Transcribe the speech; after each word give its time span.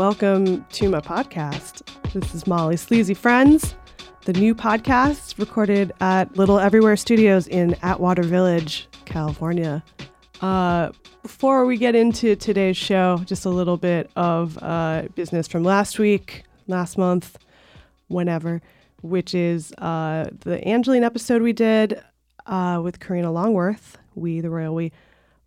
welcome 0.00 0.64
to 0.72 0.88
my 0.88 0.98
podcast. 0.98 1.82
This 2.14 2.34
is 2.34 2.46
Molly's 2.46 2.80
Sleazy 2.80 3.12
Friends, 3.12 3.74
the 4.24 4.32
new 4.32 4.54
podcast 4.54 5.38
recorded 5.38 5.92
at 6.00 6.34
Little 6.38 6.58
Everywhere 6.58 6.96
Studios 6.96 7.46
in 7.46 7.76
Atwater 7.82 8.22
Village, 8.22 8.88
California. 9.04 9.84
Uh, 10.40 10.92
before 11.22 11.66
we 11.66 11.76
get 11.76 11.94
into 11.94 12.34
today's 12.34 12.78
show, 12.78 13.20
just 13.26 13.44
a 13.44 13.50
little 13.50 13.76
bit 13.76 14.10
of 14.16 14.56
uh, 14.62 15.02
business 15.16 15.46
from 15.46 15.64
last 15.64 15.98
week, 15.98 16.44
last 16.66 16.96
month, 16.96 17.36
whenever, 18.08 18.62
which 19.02 19.34
is 19.34 19.70
uh, 19.74 20.30
the 20.40 20.66
Angelyne 20.66 21.04
episode 21.04 21.42
we 21.42 21.52
did 21.52 22.02
uh, 22.46 22.80
with 22.82 23.00
Karina 23.00 23.30
Longworth, 23.30 23.98
We 24.14 24.40
the 24.40 24.48
Royal 24.48 24.74
We 24.74 24.92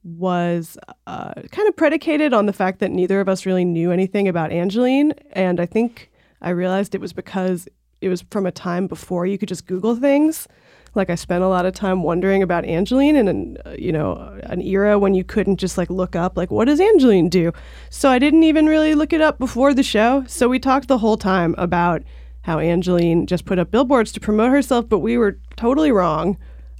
was 0.03 0.77
uh, 1.07 1.33
kind 1.51 1.67
of 1.67 1.75
predicated 1.75 2.33
on 2.33 2.45
the 2.45 2.53
fact 2.53 2.79
that 2.79 2.91
neither 2.91 3.19
of 3.19 3.29
us 3.29 3.45
really 3.45 3.65
knew 3.65 3.91
anything 3.91 4.27
about 4.27 4.51
Angelyne. 4.51 5.13
And 5.31 5.59
I 5.59 5.65
think 5.65 6.11
I 6.41 6.49
realized 6.49 6.93
it 6.93 7.01
was 7.01 7.13
because 7.13 7.67
it 8.01 8.09
was 8.09 8.23
from 8.29 8.45
a 8.45 8.51
time 8.51 8.87
before 8.87 9.25
you 9.25 9.37
could 9.37 9.49
just 9.49 9.65
Google 9.65 9.95
things. 9.95 10.47
Like 10.95 11.09
I 11.09 11.15
spent 11.15 11.43
a 11.43 11.47
lot 11.47 11.65
of 11.65 11.73
time 11.73 12.03
wondering 12.03 12.43
about 12.43 12.65
Angelyne 12.65 13.15
in 13.15 13.27
an, 13.27 13.57
uh, 13.65 13.75
you 13.79 13.91
know, 13.91 14.39
an 14.43 14.61
era 14.61 14.99
when 14.99 15.15
you 15.15 15.23
couldn't 15.23 15.57
just 15.57 15.77
like 15.77 15.89
look 15.89 16.15
up, 16.15 16.37
like, 16.37 16.51
what 16.51 16.65
does 16.65 16.79
Angelyne 16.79 17.29
do? 17.29 17.51
So 17.89 18.09
I 18.09 18.19
didn't 18.19 18.43
even 18.43 18.67
really 18.67 18.93
look 18.93 19.13
it 19.13 19.21
up 19.21 19.39
before 19.39 19.73
the 19.73 19.83
show. 19.83 20.23
So 20.27 20.49
we 20.49 20.59
talked 20.59 20.87
the 20.87 20.99
whole 20.99 21.17
time 21.17 21.55
about 21.57 22.03
how 22.41 22.59
Angelyne 22.59 23.25
just 23.25 23.45
put 23.45 23.57
up 23.57 23.71
billboards 23.71 24.11
to 24.11 24.19
promote 24.19 24.51
herself, 24.51 24.87
but 24.87 24.99
we 24.99 25.17
were 25.17 25.39
totally 25.55 25.91
wrong. 25.91 26.37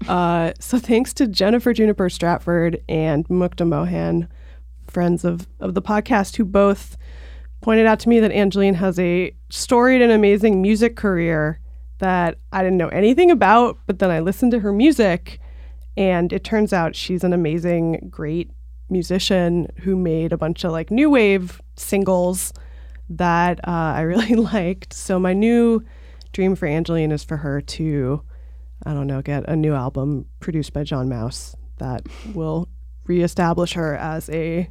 Uh, 0.08 0.54
so 0.60 0.80
thanks 0.80 1.14
to 1.14 1.28
Jennifer 1.28 1.74
Juniper 1.74 2.10
Stratford 2.10 2.82
and 2.90 3.28
Mukta 3.28 3.68
Mohan, 3.68 4.28
friends 4.88 5.24
of, 5.24 5.48
of 5.60 5.74
the 5.74 5.82
podcast, 5.82 6.36
who 6.36 6.46
both 6.46 6.98
pointed 7.62 7.86
out 7.86 8.00
to 8.02 8.10
me 8.10 8.20
that 8.20 8.32
Angelyne 8.32 8.76
has 8.76 9.00
a 9.00 9.34
storied 9.50 10.02
and 10.02 10.12
amazing 10.12 10.62
music 10.62 10.96
career 10.96 11.60
that 12.00 12.38
I 12.52 12.62
didn't 12.62 12.78
know 12.78 12.90
anything 12.90 13.32
about, 13.32 13.80
but 13.86 14.00
then 14.00 14.12
I 14.12 14.20
listened 14.20 14.52
to 14.52 14.60
her 14.60 14.74
music 14.74 15.40
and 15.96 16.34
it 16.34 16.44
turns 16.44 16.74
out 16.74 16.96
she's 16.96 17.24
an 17.24 17.34
amazing, 17.34 18.08
great 18.10 18.52
musician 18.90 19.68
who 19.82 19.96
made 19.96 20.34
a 20.34 20.38
bunch 20.38 20.64
of 20.64 20.72
like 20.72 20.92
new 20.92 21.10
wave 21.10 21.62
singles 21.76 22.52
that 23.10 23.60
uh, 23.68 23.72
I 23.72 24.02
really 24.02 24.36
liked. 24.54 24.94
So 24.94 25.20
my 25.20 25.34
new 25.34 25.84
dream 26.32 26.56
for 26.56 26.68
Angelyne 26.68 27.12
is 27.12 27.24
for 27.24 27.38
her 27.38 27.62
to 27.62 28.24
I 28.86 28.94
don't 28.94 29.08
know, 29.08 29.22
get 29.22 29.48
a 29.48 29.56
new 29.56 29.74
album 29.74 30.26
produced 30.40 30.74
by 30.74 30.84
John 30.84 31.10
Maus 31.10 31.56
that 31.78 32.06
will 32.34 32.68
reestablish 33.06 33.74
her 33.74 33.96
as 33.96 34.30
a 34.30 34.70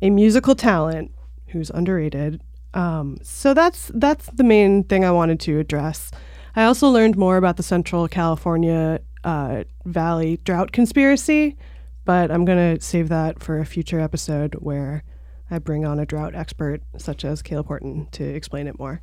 a 0.00 0.10
musical 0.10 0.54
talent 0.54 1.12
who's 1.48 1.70
underrated. 1.70 2.40
Um, 2.74 3.18
so 3.22 3.54
that's 3.54 3.90
that's 3.94 4.26
the 4.26 4.44
main 4.44 4.84
thing 4.84 5.04
I 5.04 5.10
wanted 5.10 5.40
to 5.40 5.58
address. 5.58 6.10
I 6.54 6.64
also 6.64 6.88
learned 6.88 7.16
more 7.16 7.36
about 7.36 7.56
the 7.56 7.62
Central 7.62 8.08
California 8.08 9.00
uh, 9.24 9.64
Valley 9.84 10.38
drought 10.44 10.72
conspiracy, 10.72 11.56
but 12.04 12.30
I'm 12.30 12.44
gonna 12.44 12.80
save 12.80 13.08
that 13.08 13.42
for 13.42 13.58
a 13.58 13.66
future 13.66 14.00
episode 14.00 14.54
where 14.54 15.02
I 15.50 15.58
bring 15.58 15.84
on 15.84 15.98
a 15.98 16.06
drought 16.06 16.34
expert 16.34 16.82
such 16.96 17.24
as 17.24 17.42
Caleb 17.42 17.66
Horton 17.66 18.08
to 18.12 18.24
explain 18.24 18.66
it 18.66 18.78
more. 18.78 19.00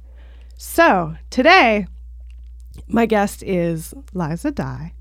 So 0.57 1.15
today 1.29 1.87
my 2.87 3.05
guest 3.05 3.43
is 3.43 3.93
Liza 4.13 4.51
Dye. 4.51 4.93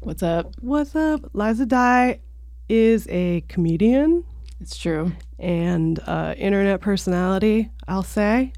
What's 0.00 0.22
up? 0.22 0.54
What's 0.60 0.94
up? 0.94 1.30
Liza 1.32 1.66
Dye 1.66 2.20
is 2.68 3.06
a 3.08 3.42
comedian. 3.48 4.24
It's 4.60 4.76
true. 4.76 5.12
And 5.38 5.98
uh, 6.06 6.34
internet 6.36 6.80
personality, 6.80 7.70
I'll 7.86 8.02
say. 8.02 8.52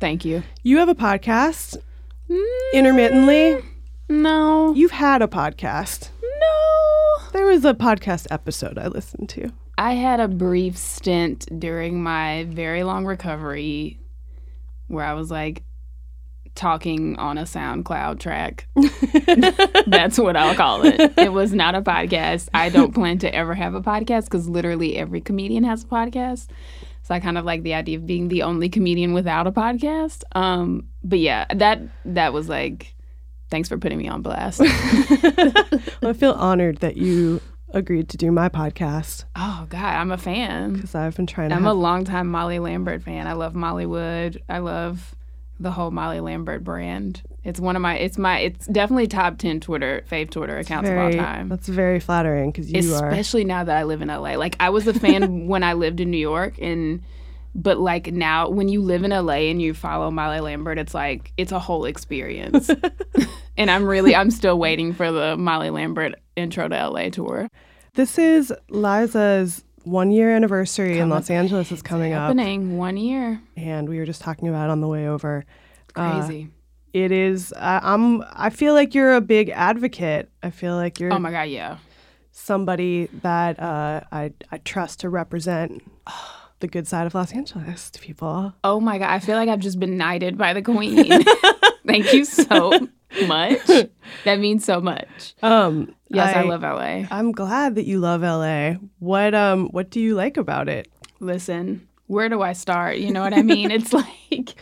Thank 0.00 0.24
you. 0.24 0.42
You 0.62 0.78
have 0.78 0.88
a 0.88 0.94
podcast 0.94 1.76
mm, 2.28 2.72
intermittently. 2.72 3.62
No. 4.08 4.74
You've 4.74 4.90
had 4.90 5.22
a 5.22 5.26
podcast. 5.26 6.10
No. 6.22 7.28
There 7.32 7.46
was 7.46 7.64
a 7.64 7.74
podcast 7.74 8.26
episode 8.30 8.78
I 8.78 8.88
listened 8.88 9.28
to. 9.30 9.52
I 9.78 9.94
had 9.94 10.20
a 10.20 10.28
brief 10.28 10.76
stint 10.76 11.48
during 11.58 12.02
my 12.02 12.44
very 12.44 12.82
long 12.84 13.04
recovery 13.04 13.98
where 14.88 15.04
I 15.04 15.14
was 15.14 15.30
like, 15.30 15.62
talking 16.54 17.16
on 17.16 17.38
a 17.38 17.42
SoundCloud 17.42 18.20
track. 18.20 18.68
That's 19.86 20.18
what 20.18 20.36
I'll 20.36 20.54
call 20.54 20.84
it. 20.84 21.14
It 21.16 21.32
was 21.32 21.52
not 21.54 21.74
a 21.74 21.82
podcast. 21.82 22.48
I 22.54 22.68
don't 22.68 22.94
plan 22.94 23.18
to 23.18 23.34
ever 23.34 23.54
have 23.54 23.74
a 23.74 23.80
podcast 23.80 24.24
because 24.24 24.48
literally 24.48 24.96
every 24.96 25.20
comedian 25.20 25.64
has 25.64 25.84
a 25.84 25.86
podcast. 25.86 26.48
So 27.02 27.14
I 27.14 27.20
kind 27.20 27.36
of 27.36 27.44
like 27.44 27.62
the 27.62 27.74
idea 27.74 27.98
of 27.98 28.06
being 28.06 28.28
the 28.28 28.42
only 28.42 28.68
comedian 28.68 29.12
without 29.12 29.46
a 29.46 29.52
podcast. 29.52 30.22
Um, 30.32 30.88
but 31.02 31.18
yeah, 31.18 31.46
that 31.54 31.80
that 32.04 32.32
was 32.32 32.48
like, 32.48 32.94
thanks 33.50 33.68
for 33.68 33.76
putting 33.78 33.98
me 33.98 34.08
on 34.08 34.22
blast. 34.22 34.60
well, 34.60 36.10
I 36.10 36.12
feel 36.12 36.32
honored 36.32 36.78
that 36.78 36.96
you 36.96 37.40
agreed 37.70 38.08
to 38.10 38.16
do 38.16 38.30
my 38.30 38.48
podcast. 38.48 39.24
Oh 39.34 39.66
God, 39.68 39.82
I'm 39.82 40.12
a 40.12 40.18
fan 40.18 40.74
because 40.74 40.94
I've 40.94 41.16
been 41.16 41.26
trying. 41.26 41.48
to 41.48 41.56
I'm 41.56 41.64
have... 41.64 41.72
a 41.72 41.74
longtime 41.74 42.28
Molly 42.28 42.60
Lambert 42.60 43.02
fan. 43.02 43.26
I 43.26 43.32
love 43.32 43.54
Mollywood. 43.54 44.40
I 44.48 44.58
love 44.58 45.16
the 45.62 45.70
whole 45.70 45.90
Molly 45.90 46.20
Lambert 46.20 46.64
brand. 46.64 47.22
It's 47.44 47.58
one 47.58 47.76
of 47.76 47.82
my 47.82 47.96
it's 47.96 48.18
my 48.18 48.38
it's 48.40 48.66
definitely 48.66 49.06
top 49.06 49.38
10 49.38 49.60
Twitter 49.60 50.04
fave 50.10 50.30
Twitter 50.30 50.58
accounts 50.58 50.88
very, 50.88 51.14
of 51.14 51.18
all 51.18 51.24
time. 51.24 51.48
That's 51.48 51.68
very 51.68 52.00
flattering 52.00 52.52
cuz 52.52 52.70
you 52.70 52.78
Especially 52.78 53.02
are 53.02 53.08
Especially 53.10 53.44
now 53.44 53.64
that 53.64 53.76
I 53.76 53.84
live 53.84 54.02
in 54.02 54.08
LA. 54.08 54.34
Like 54.34 54.56
I 54.60 54.70
was 54.70 54.86
a 54.86 54.94
fan 54.94 55.46
when 55.46 55.62
I 55.62 55.72
lived 55.72 56.00
in 56.00 56.10
New 56.10 56.18
York 56.18 56.54
and 56.60 57.02
but 57.54 57.78
like 57.78 58.12
now 58.12 58.48
when 58.48 58.68
you 58.68 58.80
live 58.80 59.04
in 59.04 59.10
LA 59.10 59.50
and 59.50 59.60
you 59.60 59.74
follow 59.74 60.10
Molly 60.10 60.40
Lambert, 60.40 60.78
it's 60.78 60.94
like 60.94 61.32
it's 61.36 61.52
a 61.52 61.58
whole 61.58 61.84
experience. 61.84 62.70
and 63.56 63.70
I'm 63.70 63.84
really 63.84 64.14
I'm 64.14 64.30
still 64.30 64.58
waiting 64.58 64.92
for 64.92 65.10
the 65.10 65.36
Molly 65.36 65.70
Lambert 65.70 66.14
intro 66.36 66.68
to 66.68 66.88
LA 66.88 67.10
tour. 67.10 67.48
This 67.94 68.18
is 68.18 68.52
Liza's 68.70 69.64
one 69.84 70.10
year 70.10 70.34
anniversary 70.34 70.98
in 70.98 71.08
Los 71.08 71.30
Angeles 71.30 71.72
is 71.72 71.82
coming 71.82 72.12
happening. 72.12 72.46
up. 72.46 72.50
Happening 72.50 72.76
one 72.78 72.96
year. 72.96 73.40
And 73.56 73.88
we 73.88 73.98
were 73.98 74.06
just 74.06 74.20
talking 74.20 74.48
about 74.48 74.68
it 74.68 74.70
on 74.70 74.80
the 74.80 74.88
way 74.88 75.08
over. 75.08 75.44
Crazy. 75.94 76.48
Uh, 76.50 76.58
it 76.92 77.10
is. 77.10 77.52
Uh, 77.52 77.80
I'm. 77.82 78.22
I 78.32 78.50
feel 78.50 78.74
like 78.74 78.94
you're 78.94 79.14
a 79.14 79.20
big 79.20 79.48
advocate. 79.50 80.30
I 80.42 80.50
feel 80.50 80.76
like 80.76 81.00
you're. 81.00 81.12
Oh 81.12 81.18
my 81.18 81.30
god, 81.30 81.44
yeah. 81.44 81.78
Somebody 82.32 83.08
that 83.22 83.58
uh, 83.60 84.02
I 84.10 84.32
I 84.50 84.58
trust 84.58 85.00
to 85.00 85.08
represent 85.08 85.82
the 86.60 86.68
good 86.68 86.86
side 86.86 87.06
of 87.06 87.14
Los 87.14 87.32
Angeles 87.32 87.90
to 87.90 88.00
people. 88.00 88.52
Oh 88.64 88.80
my 88.80 88.98
god, 88.98 89.10
I 89.10 89.18
feel 89.18 89.36
like 89.36 89.48
I've 89.48 89.60
just 89.60 89.80
been 89.80 89.96
knighted 89.96 90.38
by 90.38 90.52
the 90.52 90.62
queen. 90.62 91.22
Thank 91.86 92.12
you 92.12 92.24
so 92.24 92.88
much. 93.26 93.60
That 94.24 94.40
means 94.40 94.64
so 94.64 94.80
much. 94.80 95.34
Um, 95.42 95.94
yes, 96.08 96.36
I, 96.36 96.40
I, 96.40 96.42
love 96.44 96.62
LA. 96.62 97.06
I'm 97.10 97.32
glad 97.32 97.76
that 97.76 97.86
you 97.86 97.98
love 97.98 98.22
LA. 98.22 98.74
What 98.98 99.34
um 99.34 99.68
what 99.68 99.90
do 99.90 100.00
you 100.00 100.14
like 100.14 100.36
about 100.36 100.68
it? 100.68 100.88
Listen, 101.18 101.88
where 102.06 102.28
do 102.28 102.42
I 102.42 102.52
start? 102.52 102.98
You 102.98 103.10
know 103.10 103.22
what 103.22 103.34
I 103.34 103.42
mean? 103.42 103.70
it's 103.70 103.92
like 103.92 104.54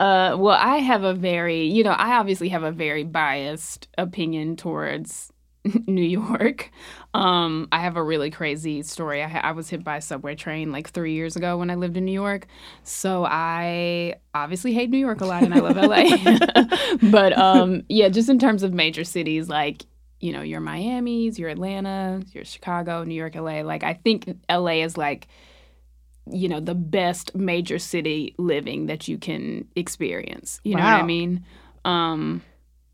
uh 0.00 0.36
well, 0.38 0.56
I 0.58 0.76
have 0.76 1.02
a 1.04 1.14
very, 1.14 1.64
you 1.64 1.84
know, 1.84 1.90
I 1.90 2.16
obviously 2.16 2.48
have 2.50 2.62
a 2.62 2.70
very 2.72 3.04
biased 3.04 3.88
opinion 3.98 4.56
towards 4.56 5.32
New 5.86 6.02
York. 6.02 6.70
Um, 7.14 7.68
I 7.70 7.80
have 7.80 7.96
a 7.96 8.02
really 8.02 8.30
crazy 8.30 8.82
story. 8.82 9.22
I, 9.22 9.28
ha- 9.28 9.40
I 9.42 9.52
was 9.52 9.68
hit 9.68 9.84
by 9.84 9.96
a 9.96 10.00
subway 10.00 10.34
train 10.34 10.72
like 10.72 10.90
three 10.90 11.14
years 11.14 11.36
ago 11.36 11.56
when 11.58 11.70
I 11.70 11.76
lived 11.76 11.96
in 11.96 12.04
New 12.04 12.12
York. 12.12 12.46
So 12.82 13.24
I 13.24 14.14
obviously 14.34 14.72
hate 14.72 14.90
New 14.90 14.98
York 14.98 15.20
a 15.20 15.26
lot 15.26 15.42
and 15.42 15.54
I 15.54 15.60
love 15.60 15.76
LA. 15.76 17.10
but 17.10 17.36
um, 17.38 17.82
yeah, 17.88 18.08
just 18.08 18.28
in 18.28 18.38
terms 18.38 18.62
of 18.62 18.72
major 18.72 19.04
cities, 19.04 19.48
like, 19.48 19.84
you 20.20 20.32
know, 20.32 20.42
your 20.42 20.60
Miami's, 20.60 21.38
your 21.38 21.48
Atlanta, 21.50 22.22
your 22.32 22.44
Chicago, 22.44 23.04
New 23.04 23.14
York, 23.14 23.34
LA. 23.34 23.62
Like, 23.62 23.84
I 23.84 23.94
think 23.94 24.36
LA 24.50 24.82
is 24.82 24.96
like, 24.96 25.28
you 26.30 26.48
know, 26.48 26.60
the 26.60 26.74
best 26.74 27.34
major 27.34 27.78
city 27.78 28.34
living 28.38 28.86
that 28.86 29.06
you 29.06 29.18
can 29.18 29.66
experience. 29.76 30.60
You 30.64 30.74
wow. 30.74 30.80
know 30.80 30.92
what 30.92 31.02
I 31.02 31.06
mean? 31.06 31.44
Um, 31.84 32.42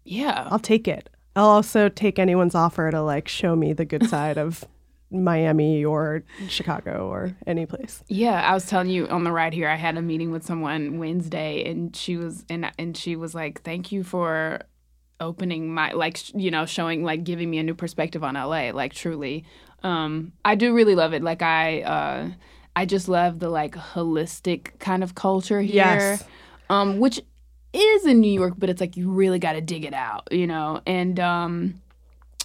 yeah. 0.04 0.48
I'll 0.50 0.58
take 0.58 0.88
it. 0.88 1.10
I'll 1.38 1.50
also 1.50 1.88
take 1.88 2.19
anyone's 2.19 2.56
offer 2.56 2.90
to 2.90 3.00
like 3.00 3.29
show 3.29 3.55
me 3.55 3.73
the 3.73 3.85
good 3.85 4.08
side 4.08 4.38
of 4.38 4.64
Miami 5.12 5.85
or 5.85 6.25
Chicago 6.49 7.08
or 7.08 7.37
any 7.46 7.64
place. 7.64 8.02
Yeah, 8.08 8.43
I 8.43 8.55
was 8.55 8.67
telling 8.67 8.90
you 8.90 9.06
on 9.06 9.23
the 9.23 9.31
ride 9.31 9.52
here, 9.55 9.69
I 9.69 9.76
had 9.76 9.96
a 9.96 10.02
meeting 10.02 10.32
with 10.32 10.44
someone 10.44 10.99
Wednesday, 10.99 11.70
and 11.70 11.94
she 11.94 12.17
was 12.17 12.44
and 12.50 12.73
and 12.76 12.96
she 12.96 13.14
was 13.14 13.37
like, 13.37 13.62
"Thank 13.62 13.93
you 13.93 14.02
for 14.02 14.62
opening 15.20 15.73
my 15.73 15.93
like 15.93 16.19
you 16.35 16.50
know 16.50 16.67
showing 16.67 17.05
like 17.05 17.23
giving 17.23 17.49
me 17.49 17.58
a 17.58 17.62
new 17.62 17.75
perspective 17.75 18.25
on 18.25 18.35
LA. 18.35 18.70
Like 18.73 18.93
truly, 18.93 19.44
um, 19.85 20.32
I 20.44 20.56
do 20.56 20.75
really 20.75 20.96
love 20.96 21.12
it. 21.12 21.23
Like 21.23 21.40
I 21.40 21.82
uh, 21.82 22.31
I 22.75 22.85
just 22.85 23.08
love 23.08 23.38
the 23.38 23.49
like 23.49 23.76
holistic 23.76 24.76
kind 24.81 25.05
of 25.05 25.14
culture 25.14 25.61
here. 25.61 25.75
Yes. 25.76 26.25
Um, 26.69 26.99
which 26.99 27.20
is 27.78 28.06
in 28.06 28.20
New 28.20 28.32
York, 28.32 28.54
but 28.58 28.70
it's 28.70 28.80
like 28.80 28.96
you 28.96 29.10
really 29.10 29.38
got 29.38 29.52
to 29.52 29.60
dig 29.60 29.84
it 29.84 29.94
out, 29.94 30.28
you 30.30 30.46
know. 30.46 30.80
And 30.86 31.19
um, 31.20 31.80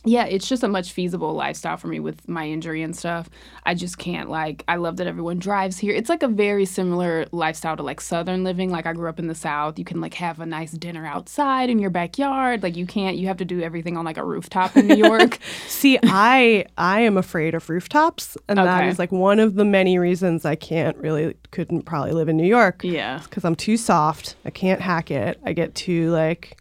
yeah, 0.05 0.25
it's 0.25 0.47
just 0.50 0.63
a 0.63 0.67
much 0.67 0.91
feasible 0.91 1.33
lifestyle 1.33 1.77
for 1.77 1.88
me 1.88 2.00
with 2.00 2.27
my 2.27 2.45
injury 2.47 2.81
and 2.81 2.95
stuff. 2.95 3.29
I 3.65 3.73
just 3.73 3.97
can't 3.97 4.29
like 4.29 4.63
I 4.67 4.75
love 4.75 4.97
that 4.97 5.07
everyone 5.07 5.39
drives 5.39 5.77
here. 5.77 5.94
It's 5.94 6.09
like 6.09 6.23
a 6.23 6.27
very 6.27 6.65
similar 6.65 7.25
lifestyle 7.31 7.77
to 7.77 7.83
like 7.83 8.01
southern 8.01 8.44
living. 8.44 8.69
Like 8.69 8.85
I 8.85 8.94
grew 8.94 9.07
up 9.07 9.19
in 9.19 9.27
the 9.27 9.35
south. 9.35 9.79
You 9.79 9.85
can 9.85 10.01
like 10.01 10.13
have 10.15 10.39
a 10.41 10.45
nice 10.45 10.71
dinner 10.73 11.05
outside 11.05 11.69
in 11.69 11.79
your 11.79 11.89
backyard. 11.89 12.63
Like 12.63 12.75
you 12.75 12.85
can't 12.85 13.15
you 13.17 13.27
have 13.27 13.38
to 13.38 13.45
do 13.45 13.61
everything 13.61 13.95
on 13.97 14.03
like 14.03 14.17
a 14.17 14.25
rooftop 14.25 14.75
in 14.75 14.88
New 14.88 14.95
York. 14.95 15.39
See, 15.67 15.97
I 16.03 16.65
I 16.77 16.99
am 17.01 17.15
afraid 17.17 17.56
of 17.56 17.69
rooftops, 17.69 18.38
and 18.49 18.57
that 18.59 18.79
Okay. 18.81 18.89
is 18.89 18.99
like 18.99 19.11
one 19.11 19.39
of 19.39 19.56
the 19.56 19.65
many 19.65 19.97
reasons 19.97 20.44
I 20.45 20.56
can't 20.56 20.97
really 20.97 21.35
couldn't 21.51 21.83
probably 21.83 22.11
live 22.11 22.27
in 22.29 22.35
New 22.38 22.47
York. 22.47 22.83
yeah. 22.83 23.19
because 23.23 23.45
I'm 23.45 23.56
too 23.56 23.77
soft. 23.77 24.35
I 24.45 24.49
can't 24.49 24.81
hack 24.81 25.11
it. 25.11 25.39
I 25.45 25.53
get 25.53 25.75
too 25.75 26.09
like 26.11 26.57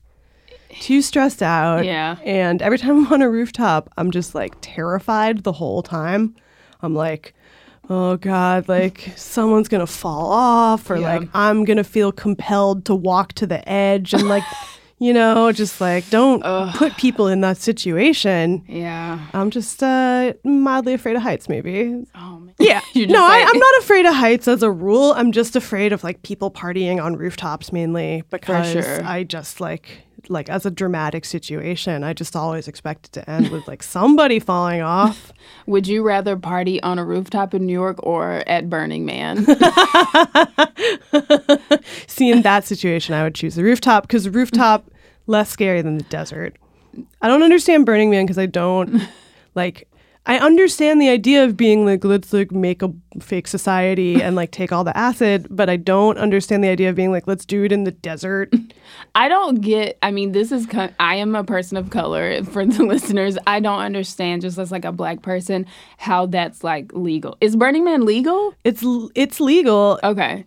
too 0.80 1.02
stressed 1.02 1.42
out. 1.42 1.84
Yeah. 1.84 2.16
And 2.24 2.62
every 2.62 2.78
time 2.78 3.06
I'm 3.06 3.12
on 3.12 3.22
a 3.22 3.30
rooftop, 3.30 3.90
I'm 3.96 4.10
just 4.10 4.34
like 4.34 4.54
terrified 4.60 5.44
the 5.44 5.52
whole 5.52 5.82
time. 5.82 6.34
I'm 6.80 6.94
like, 6.94 7.34
oh 7.90 8.16
God, 8.16 8.69
like 8.69 9.12
someone's 9.16 9.69
gonna 9.69 9.86
fall 9.86 10.30
off, 10.32 10.88
or 10.90 10.96
Yeah. 10.96 11.19
like 11.19 11.28
I'm 11.34 11.64
gonna 11.64 11.84
feel 11.84 12.12
compelled 12.12 12.84
to 12.86 12.94
walk 12.94 13.32
to 13.34 13.46
the 13.46 13.66
edge 13.69 14.12
and 14.14 14.28
like 14.28 14.44
you 14.98 15.12
know, 15.12 15.50
just 15.50 15.80
like 15.80 16.08
don't 16.10 16.42
put 16.76 16.96
people 16.96 17.26
in 17.26 17.40
that 17.40 17.56
situation. 17.58 18.64
Yeah. 18.69 19.19
I'm 19.34 19.50
just 19.50 19.82
uh 19.82 20.32
mildly 20.44 20.94
afraid 20.94 21.16
of 21.16 21.22
heights, 21.22 21.48
maybe. 21.48 22.04
Oh 22.14 22.38
man. 22.38 22.54
Yeah. 22.60 22.80
You 22.94 23.06
just 23.06 23.12
no, 23.14 23.24
I, 23.24 23.40
like- 23.40 23.48
I'm 23.52 23.58
not 23.58 23.78
afraid 23.78 24.06
of 24.06 24.14
heights 24.14 24.46
as 24.46 24.62
a 24.62 24.70
rule. 24.70 25.12
I'm 25.16 25.32
just 25.32 25.56
afraid 25.56 25.92
of 25.92 26.04
like 26.04 26.22
people 26.22 26.50
partying 26.52 27.02
on 27.02 27.16
rooftops 27.16 27.72
mainly 27.72 28.22
because 28.30 28.70
sure. 28.72 29.04
I 29.04 29.24
just 29.24 29.60
like 29.60 30.02
like 30.32 30.49
as 30.49 30.67
a 30.67 30.70
dramatic 30.70 31.25
situation, 31.25 32.02
I 32.02 32.12
just 32.12 32.34
always 32.34 32.67
expect 32.67 33.06
it 33.06 33.12
to 33.12 33.31
end 33.31 33.50
with 33.50 33.69
like 33.69 33.82
somebody 33.82 34.40
falling 34.40 34.81
off. 34.81 35.32
Would 35.67 35.87
you 35.87 36.02
rather 36.02 36.37
party 36.37 36.82
on 36.82 36.99
a 36.99 37.05
rooftop 37.05 37.55
in 37.55 37.67
New 37.67 37.73
York 37.73 37.99
or 38.02 38.43
at 38.46 38.69
Burning 38.69 39.05
Man? 39.05 39.44
See, 42.06 42.31
in 42.31 42.43
that 42.43 42.64
situation, 42.64 43.14
I 43.14 43.23
would 43.23 43.34
choose 43.34 43.55
the 43.55 43.64
rooftop 43.64 44.05
because 44.05 44.29
rooftop 44.29 44.90
less 45.26 45.50
scary 45.50 45.82
than 45.82 45.99
the 45.99 46.05
desert. 46.05 46.56
I 47.20 47.29
don't 47.29 47.43
understand 47.43 47.87
Burning 47.87 48.11
Man 48.11 48.25
because 48.25 48.38
I 48.38 48.46
don't 48.46 49.02
like. 49.55 49.88
I 50.24 50.38
understand 50.38 51.00
the 51.00 51.08
idea 51.08 51.44
of 51.44 51.56
being 51.56 51.84
like 51.84 52.04
let's 52.04 52.32
like 52.32 52.52
make 52.52 52.82
a 52.82 52.92
fake 53.20 53.48
society 53.48 54.22
and 54.22 54.36
like 54.36 54.52
take 54.52 54.72
all 54.72 54.84
the 54.84 54.96
acid, 54.96 55.48
but 55.50 55.69
I 55.69 55.76
don't 55.76 56.16
understand 56.16 56.62
the 56.62 56.69
idea 56.69 56.90
of 56.90 56.94
being 56.94 57.10
like 57.10 57.26
let's 57.26 57.44
do 57.44 57.64
it 57.64 57.72
in 57.72 57.84
the 57.84 57.90
desert. 57.90 58.54
I 59.14 59.28
don't 59.28 59.56
get. 59.56 59.98
I 60.02 60.10
mean, 60.10 60.32
this 60.32 60.52
is. 60.52 60.66
I 61.00 61.16
am 61.16 61.34
a 61.34 61.44
person 61.44 61.76
of 61.76 61.90
color. 61.90 62.42
For 62.52 62.64
the 62.64 62.84
listeners, 62.84 63.36
I 63.46 63.60
don't 63.60 63.80
understand. 63.80 64.42
Just 64.42 64.58
as 64.58 64.70
like 64.70 64.84
a 64.84 64.92
black 64.92 65.22
person, 65.22 65.66
how 65.98 66.26
that's 66.26 66.62
like 66.62 66.92
legal. 66.92 67.36
Is 67.40 67.56
Burning 67.56 67.84
Man 67.84 68.04
legal? 68.04 68.54
It's 68.64 68.84
it's 69.14 69.40
legal. 69.40 69.98
Okay. 70.04 70.44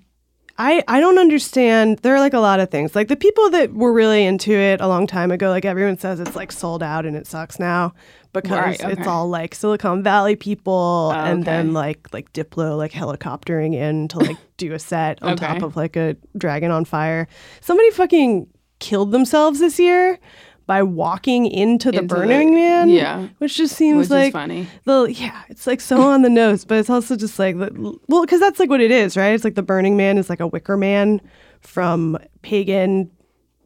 I 0.57 0.83
I 0.87 0.99
don't 0.99 1.17
understand. 1.17 1.99
There 1.99 2.15
are 2.15 2.19
like 2.19 2.33
a 2.33 2.39
lot 2.39 2.59
of 2.59 2.69
things. 2.69 2.95
Like 2.95 3.07
the 3.09 3.15
people 3.15 3.49
that 3.49 3.73
were 3.73 3.91
really 3.91 4.25
into 4.25 4.53
it 4.53 4.79
a 4.79 4.87
long 4.87 5.05
time 5.07 5.31
ago, 5.31 5.49
like 5.49 5.65
everyone 5.65 5.97
says 5.97 6.19
it's 6.19 6.35
like 6.35 6.51
sold 6.51 6.81
out 6.81 7.05
and 7.05 7.15
it 7.15 7.27
sucks 7.27 7.59
now 7.59 7.93
because 8.31 8.79
Right, 8.79 8.97
it's 8.97 9.07
all 9.07 9.27
like 9.27 9.53
Silicon 9.55 10.03
Valley 10.03 10.35
people 10.35 11.11
Oh, 11.13 11.17
and 11.17 11.43
then 11.43 11.73
like 11.73 12.13
like 12.13 12.31
Diplo 12.33 12.77
like 12.77 12.91
helicoptering 12.91 13.73
in 13.73 14.07
to 14.09 14.19
like 14.19 14.37
do 14.57 14.73
a 14.73 14.79
set 14.79 15.21
on 15.21 15.35
top 15.37 15.61
of 15.61 15.75
like 15.75 15.95
a 15.97 16.15
dragon 16.37 16.71
on 16.71 16.85
fire. 16.85 17.27
Somebody 17.61 17.91
fucking 17.91 18.47
killed 18.79 19.11
themselves 19.11 19.59
this 19.59 19.79
year 19.79 20.19
by 20.67 20.81
walking 20.83 21.45
into 21.45 21.91
the 21.91 21.99
Into 21.99 22.15
the- 22.15 22.19
Burning 22.21 22.53
Man. 22.55 22.89
yeah. 22.89 23.27
Which 23.37 23.55
just 23.55 23.75
seems 23.75 24.09
Which 24.09 24.09
like 24.09 24.33
funny. 24.33 24.67
the 24.85 25.05
yeah, 25.15 25.43
it's 25.49 25.67
like 25.67 25.79
so 25.81 26.01
on 26.01 26.21
the 26.23 26.29
nose, 26.29 26.65
but 26.65 26.77
it's 26.79 26.89
also 26.89 27.15
just 27.15 27.37
like 27.37 27.57
the- 27.57 27.97
well, 28.07 28.21
because 28.21 28.39
that's 28.39 28.59
like 28.59 28.69
what 28.69 28.81
it 28.81 28.91
is, 28.91 29.15
right? 29.15 29.29
It's 29.33 29.43
like 29.43 29.55
the 29.55 29.63
Burning 29.63 29.95
Man 29.95 30.17
is 30.17 30.29
like 30.29 30.39
a 30.39 30.47
Wicker 30.47 30.75
Man 30.77 31.21
from 31.61 32.17
pagan 32.41 33.11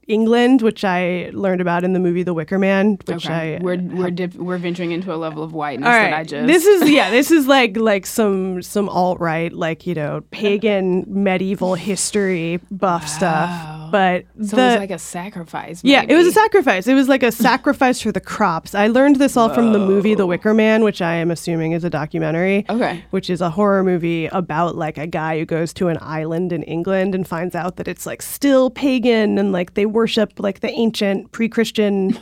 England, 0.08 0.64
which 0.64 0.84
I 0.84 1.30
learned 1.34 1.62
about 1.62 1.84
in 1.84 1.94
the 1.94 2.00
movie 2.00 2.24
The 2.24 2.34
Wicker 2.34 2.58
Man, 2.58 2.98
which 3.06 3.28
Okay. 3.28 3.58
I 3.58 3.60
we're 3.62 3.78
we're 3.78 4.10
dip, 4.10 4.34
we're 4.34 4.58
venturing 4.58 4.92
into 4.92 5.14
a 5.14 5.18
level 5.18 5.44
of 5.44 5.54
whiteness 5.54 5.86
all 5.86 5.94
that 5.94 6.14
I 6.14 6.24
just. 6.24 6.48
This 6.48 6.66
is 6.66 6.90
yeah, 6.90 7.12
this 7.12 7.30
is 7.30 7.46
like 7.46 7.78
like 7.78 8.08
some 8.08 8.62
some 8.64 8.90
alt 8.90 9.20
right, 9.20 9.54
like 9.54 9.86
you 9.86 9.94
know, 9.94 10.22
pagan 10.32 11.06
medieval 11.08 11.76
history 11.76 12.60
buff 12.72 13.08
stuff. 13.08 13.50
But 13.92 14.26
so 14.44 14.56
the 14.56 14.62
it 14.62 14.66
was 14.72 14.76
like 14.78 14.92
a 14.92 15.00
sacrifice. 15.00 15.82
yeah, 15.84 16.06
it 16.08 16.16
was 16.16 16.28
a 16.28 16.32
sacrifice. 16.32 16.88
It 16.88 16.94
was 16.94 17.08
like 17.08 17.24
a 17.24 17.32
sacrifice 17.32 18.02
for 18.02 18.12
the 18.12 18.20
crops. 18.20 18.74
I 18.76 18.88
learned 18.88 19.18
this 19.18 19.36
all 19.38 19.50
from 19.50 19.74
the 19.74 19.80
movie 19.80 20.16
The 20.16 20.26
Wicker 20.26 20.54
Man, 20.54 20.84
which 20.84 21.02
I 21.02 21.16
am 21.16 21.32
assuming 21.32 21.74
is 21.74 21.84
a 21.84 21.90
documentary. 21.90 22.66
Okay. 22.70 23.04
Which 23.12 23.30
is 23.30 23.42
a 23.42 23.50
horror 23.50 23.84
movie 23.84 24.28
about 24.28 24.76
like 24.76 24.98
a 24.98 25.08
guy 25.08 25.40
who 25.40 25.46
goes 25.46 25.74
to 25.74 25.88
an 25.88 25.98
island 26.02 26.52
in 26.54 26.64
England 26.64 27.16
and 27.16 27.28
finds 27.28 27.56
out 27.56 27.76
that 27.78 27.88
it's 27.88 28.06
like 28.06 28.22
still 28.22 28.70
pagan 28.70 29.38
and 29.38 29.52
like 29.52 29.74
they 29.74 29.86
worship 29.86 30.40
like 30.40 30.60
the 30.60 30.70
ancient 30.72 31.32
pre-Christian, 31.32 32.18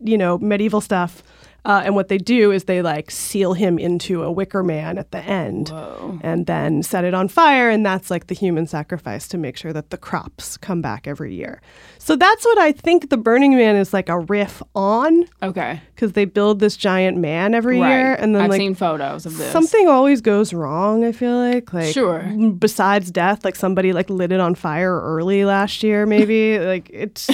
you 0.00 0.18
know, 0.18 0.38
medieval 0.38 0.80
stuff. 0.80 1.22
Uh, 1.66 1.82
and 1.84 1.96
what 1.96 2.06
they 2.06 2.16
do 2.18 2.52
is 2.52 2.64
they 2.64 2.80
like 2.80 3.10
seal 3.10 3.52
him 3.54 3.76
into 3.76 4.22
a 4.22 4.30
wicker 4.30 4.62
man 4.62 4.98
at 4.98 5.10
the 5.10 5.18
end 5.18 5.70
Whoa. 5.70 6.18
and 6.22 6.46
then 6.46 6.82
set 6.84 7.04
it 7.04 7.12
on 7.12 7.26
fire. 7.26 7.68
And 7.68 7.84
that's 7.84 8.08
like 8.08 8.28
the 8.28 8.34
human 8.36 8.68
sacrifice 8.68 9.26
to 9.28 9.36
make 9.38 9.56
sure 9.56 9.72
that 9.72 9.90
the 9.90 9.96
crops 9.96 10.56
come 10.56 10.80
back 10.80 11.08
every 11.08 11.34
year. 11.34 11.60
So 11.98 12.14
that's 12.14 12.44
what 12.44 12.56
I 12.58 12.70
think 12.70 13.10
the 13.10 13.16
Burning 13.16 13.56
Man 13.56 13.74
is 13.74 13.92
like 13.92 14.08
a 14.08 14.20
riff 14.20 14.62
on 14.76 15.24
Okay. 15.42 15.80
because 15.94 16.12
they 16.12 16.24
build 16.24 16.60
this 16.60 16.76
giant 16.76 17.18
man 17.18 17.52
every 17.52 17.80
Right. 17.80 17.88
year. 17.88 18.14
And 18.14 18.32
then 18.32 18.42
I've 18.42 18.50
like 18.50 18.58
seen 18.60 18.76
photos 18.76 19.26
of 19.26 19.36
this. 19.36 19.50
something 19.50 19.88
always 19.88 20.20
goes 20.20 20.52
wrong, 20.54 21.04
I 21.04 21.10
feel 21.10 21.36
like. 21.36 21.72
Like, 21.72 21.92
Sure. 21.92 22.20
besides 22.58 23.10
death, 23.10 23.44
like 23.44 23.56
somebody 23.56 23.92
like 23.92 24.08
lit 24.08 24.30
it 24.30 24.38
on 24.38 24.54
fire 24.54 25.00
early 25.00 25.44
last 25.44 25.82
year, 25.82 26.06
maybe. 26.06 26.58
like, 26.72 26.88
it's, 26.92 27.28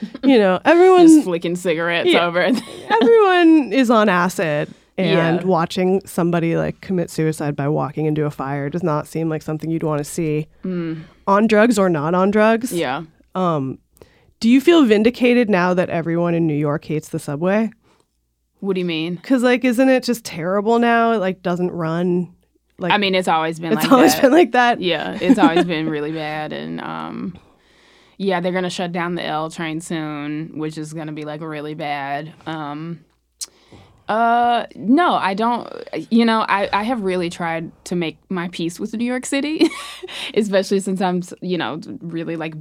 you 0.24 0.38
know, 0.38 0.60
everyone. 0.64 1.06
Just 1.06 1.24
flicking 1.24 1.56
cigarettes 1.56 2.08
Yeah. 2.10 2.26
over. 2.26 2.40
everyone 2.90 3.72
is 3.72 3.90
on 3.90 4.08
acid 4.08 4.68
and 4.98 5.40
Yeah. 5.40 5.44
watching 5.46 6.00
somebody 6.06 6.56
like 6.56 6.80
commit 6.80 7.10
suicide 7.10 7.56
by 7.56 7.68
walking 7.68 8.06
into 8.06 8.24
a 8.24 8.30
fire 8.30 8.68
does 8.68 8.82
not 8.82 9.06
seem 9.06 9.28
like 9.28 9.42
something 9.42 9.70
you'd 9.70 9.82
want 9.82 9.98
to 9.98 10.04
see 10.04 10.46
on 10.64 11.46
drugs 11.46 11.78
or 11.78 11.88
not 11.88 12.14
on 12.14 12.30
drugs. 12.30 12.72
Mm. 12.72 12.76
yeah. 12.78 13.02
Do 14.40 14.48
you 14.48 14.60
feel 14.60 14.84
vindicated 14.84 15.50
now 15.50 15.74
that 15.74 15.90
everyone 15.90 16.34
in 16.34 16.46
New 16.46 16.54
York 16.54 16.84
hates 16.86 17.10
the 17.10 17.18
subway? 17.18 17.70
What 18.60 18.74
do 18.74 18.80
you 18.80 18.86
mean? 18.86 19.18
Cuz 19.18 19.42
like 19.42 19.64
isn't 19.64 19.88
it 19.88 20.02
just 20.02 20.24
terrible 20.24 20.78
now? 20.78 21.12
It 21.12 21.18
like 21.18 21.42
doesn't 21.42 21.70
run 21.72 22.34
like 22.78 22.92
I 22.92 22.96
mean, 22.98 23.14
it's 23.14 23.28
always 23.28 23.60
been 23.60 23.72
it's 23.74 23.82
like 23.82 23.92
always 23.92 24.14
that. 24.14 24.22
been 24.22 24.32
like 24.32 24.52
that. 24.52 24.80
Yeah, 24.80 25.16
it's 25.20 25.38
always 25.38 25.66
been 25.66 25.88
really 25.96 26.12
bad, 26.12 26.50
and 26.54 26.80
um, 26.80 27.36
yeah, 28.22 28.38
they're 28.40 28.52
gonna 28.52 28.68
shut 28.68 28.92
down 28.92 29.14
the 29.14 29.24
L 29.24 29.48
train 29.48 29.80
soon, 29.80 30.58
which 30.58 30.76
is 30.76 30.92
gonna 30.92 31.12
be 31.12 31.24
like 31.24 31.40
really 31.40 31.72
bad. 31.72 32.34
Um, 32.46 33.02
uh, 34.10 34.66
no, 34.74 35.14
I 35.14 35.32
don't. 35.32 35.66
You 36.10 36.26
know, 36.26 36.40
I 36.46 36.68
I 36.70 36.82
have 36.82 37.00
really 37.02 37.30
tried 37.30 37.72
to 37.86 37.96
make 37.96 38.18
my 38.28 38.48
peace 38.48 38.78
with 38.78 38.92
New 38.92 39.06
York 39.06 39.24
City, 39.24 39.70
especially 40.34 40.80
since 40.80 41.00
I'm 41.00 41.22
you 41.40 41.56
know 41.56 41.80
really 42.00 42.36
like 42.36 42.54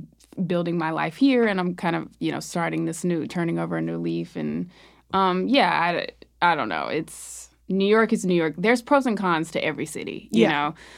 building 0.47 0.77
my 0.77 0.91
life 0.91 1.17
here, 1.17 1.45
and 1.45 1.59
I'm 1.59 1.75
kind 1.75 1.97
of 1.97 2.07
you 2.19 2.31
know 2.31 2.39
starting 2.39 2.85
this 2.85 3.03
new, 3.03 3.27
turning 3.27 3.59
over 3.59 3.75
a 3.75 3.81
new 3.81 3.97
leaf, 3.97 4.37
and 4.37 4.69
um, 5.13 5.45
yeah, 5.49 5.69
I 5.71 6.07
I 6.41 6.55
don't 6.55 6.69
know, 6.69 6.87
it's. 6.87 7.47
New 7.71 7.85
York 7.85 8.11
is 8.13 8.25
New 8.25 8.33
York. 8.33 8.55
There's 8.57 8.81
pros 8.81 9.05
and 9.05 9.15
cons 9.15 9.51
to 9.51 9.63
every 9.63 9.85
city, 9.85 10.27
you 10.31 10.41
Yeah. 10.41 10.49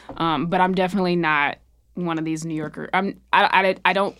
know. 0.07 0.15
Um, 0.15 0.45
but 0.47 0.61
I'm 0.61 0.73
definitely 0.73 1.17
not 1.17 1.57
one 1.95 2.17
of 2.17 2.23
these 2.23 2.45
New 2.45 2.53
Yorker. 2.55 2.89
I'm 2.93 3.19
I, 3.33 3.43
I, 3.43 3.75
I 3.83 3.91
don't 3.91 4.15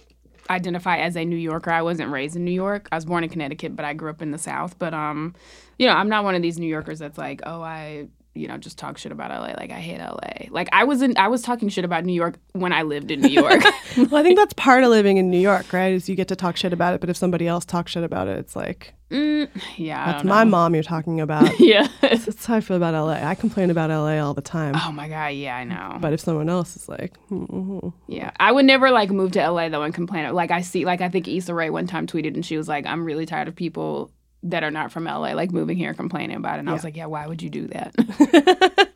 identify 0.51 0.97
as 0.97 1.15
a 1.15 1.25
New 1.25 1.35
Yorker. 1.35 1.71
I 1.71 1.81
wasn't 1.81 2.11
raised 2.11 2.35
in 2.35 2.45
New 2.45 2.51
York. 2.51 2.87
I 2.91 2.95
was 2.95 3.05
born 3.05 3.23
in 3.23 3.29
Connecticut, 3.29 3.75
but 3.75 3.85
I 3.85 3.93
grew 3.93 4.09
up 4.09 4.21
in 4.21 4.31
the 4.31 4.37
South. 4.37 4.77
But 4.79 4.93
um, 4.93 5.33
you 5.77 5.87
know, 5.87 5.93
I'm 5.93 6.09
not 6.09 6.23
one 6.23 6.35
of 6.35 6.41
these 6.41 6.59
New 6.59 6.67
Yorkers 6.67 6.99
that's 6.99 7.17
like, 7.17 7.41
oh, 7.45 7.61
I 7.61 8.07
you 8.33 8.47
know 8.47 8.57
just 8.57 8.77
talk 8.77 8.97
shit 8.97 9.11
about 9.11 9.29
LA. 9.31 9.53
Like 9.57 9.71
I 9.71 9.79
hate 9.79 9.99
LA. 9.99 10.47
Like 10.49 10.69
I 10.71 10.83
was 10.85 11.01
in 11.01 11.17
I 11.17 11.27
was 11.27 11.41
talking 11.41 11.69
shit 11.69 11.83
about 11.83 12.05
New 12.05 12.13
York 12.13 12.35
when 12.53 12.71
I 12.71 12.83
lived 12.83 13.11
in 13.11 13.21
New 13.21 13.27
York. 13.41 13.61
Well, 13.97 14.15
I 14.15 14.23
think 14.23 14.37
that's 14.37 14.53
part 14.53 14.83
of 14.83 14.89
living 14.89 15.17
in 15.17 15.29
New 15.29 15.39
York, 15.39 15.73
right? 15.73 15.93
Is 15.93 16.07
you 16.07 16.15
get 16.15 16.27
to 16.29 16.35
talk 16.35 16.55
shit 16.55 16.71
about 16.73 16.93
it, 16.93 17.01
but 17.01 17.09
if 17.09 17.17
somebody 17.17 17.47
else 17.47 17.65
talks 17.65 17.91
shit 17.91 18.03
about 18.03 18.27
it, 18.27 18.39
it's 18.39 18.55
like 18.55 18.93
mm, 19.09 19.49
yeah, 19.75 20.13
that's 20.13 20.23
my 20.23 20.43
know. 20.43 20.51
mom 20.51 20.73
you're 20.73 20.83
talking 20.83 21.19
about. 21.19 21.51
Yeah. 21.59 21.87
that's 22.01 22.45
how 22.45 22.55
I 22.55 22.61
feel 22.61 22.77
about 22.77 22.93
LA. 22.93 23.27
I 23.27 23.35
complain 23.35 23.69
about 23.69 23.89
LA 23.89 24.17
all 24.25 24.33
the 24.33 24.41
time. 24.41 24.75
oh 24.75 24.91
my 24.91 25.07
god. 25.09 25.33
Yeah, 25.33 25.55
I 25.57 25.63
know. 25.63 25.97
But 25.99 26.13
if 26.13 26.21
someone 26.21 26.49
else 26.49 26.75
is 26.75 26.87
like, 26.87 27.13
mm-hmm. 27.29 27.89
Yeah, 28.07 28.31
I 28.39 28.51
would 28.51 28.65
never 28.65 28.91
like 28.91 29.09
move 29.11 29.33
to 29.33 29.49
LA 29.51 29.69
though 29.69 29.83
and 29.83 29.93
complain. 29.93 30.33
Like 30.33 30.51
I 30.51 30.61
see, 30.61 30.85
like 30.85 31.01
I 31.01 31.09
think 31.09 31.27
Issa 31.27 31.53
Rae 31.53 31.69
one 31.69 31.87
time 31.87 32.07
tweeted 32.07 32.35
and 32.35 32.45
she 32.45 32.57
was 32.57 32.67
like, 32.67 32.85
"I'm 32.85 33.03
really 33.03 33.25
tired 33.25 33.47
of 33.47 33.55
people 33.55 34.11
that 34.43 34.63
are 34.63 34.71
not 34.71 34.91
from 34.91 35.05
LA, 35.05 35.33
like 35.33 35.51
moving 35.51 35.77
here 35.77 35.93
complaining 35.93 36.35
about 36.35 36.55
it. 36.55 36.59
And 36.59 36.69
I 36.69 36.73
was 36.73 36.83
like, 36.83 36.97
yeah, 36.97 37.05
why 37.05 37.27
would 37.27 37.41
you 37.41 37.49
do 37.49 37.67
that? 37.67 38.89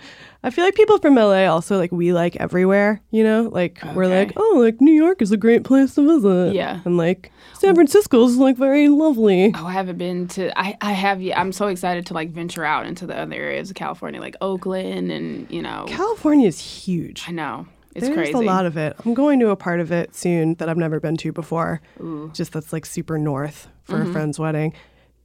I 0.45 0.51
feel 0.51 0.65
like 0.65 0.75
people 0.75 0.99
from 0.99 1.15
LA 1.15 1.45
also 1.45 1.79
like 1.79 1.93
we 1.93 2.13
like 2.13 2.37
everywhere, 2.37 3.01
you 3.11 3.23
know? 3.23 3.43
Like 3.43 3.81
we're 3.95 4.09
like, 4.09 4.33
oh, 4.37 4.59
like 4.63 4.81
New 4.81 4.93
York 4.93 5.23
is 5.23 5.31
a 5.31 5.37
great 5.37 5.63
place 5.65 5.95
to 5.95 6.07
visit. 6.07 6.55
Yeah. 6.55 6.81
And 6.85 6.97
like 6.97 7.31
San 7.55 7.75
Francisco's 7.75 8.37
like 8.37 8.57
very 8.57 8.89
lovely. 8.89 9.53
oh, 9.55 9.67
I 9.67 9.73
haven't 9.73 9.99
been 9.99 10.27
to. 10.29 10.59
I 10.59 10.77
I 10.81 10.93
have. 10.93 11.23
Yeah, 11.23 11.41
I'm 11.41 11.53
so 11.53 11.69
excited 11.69 12.07
to 12.07 12.15
like 12.15 12.31
venture 12.31 12.65
out 12.65 12.87
into 12.87 13.07
the 13.07 13.17
other 13.17 13.37
areas 13.37 13.71
of 13.71 13.77
California, 13.77 14.21
like 14.21 14.37
Oakland, 14.41 15.13
and 15.13 15.49
you 15.49 15.63
know, 15.63 15.85
California 15.87 16.49
is 16.49 16.59
huge. 16.59 17.25
I 17.29 17.33
know 17.33 17.67
it's 17.95 18.07
There's 18.07 18.15
crazy. 18.17 18.33
a 18.33 18.39
lot 18.41 18.67
of 18.67 18.77
it. 18.77 18.97
I'm 19.05 19.15
going 19.15 19.39
to 19.41 19.51
a 19.51 19.57
part 19.57 19.81
of 19.81 19.93
it 19.93 20.15
soon 20.15 20.55
that 20.55 20.69
I've 20.69 20.77
never 20.79 20.99
been 21.01 21.17
to 21.19 21.33
before. 21.33 21.81
Just 22.33 22.53
that's 22.53 22.73
like 22.73 22.87
super 22.87 23.19
north 23.19 23.69
for 23.85 23.99
Mm-hmm. 23.99 24.11
a 24.11 24.13
friend's 24.13 24.39
wedding. 24.39 24.73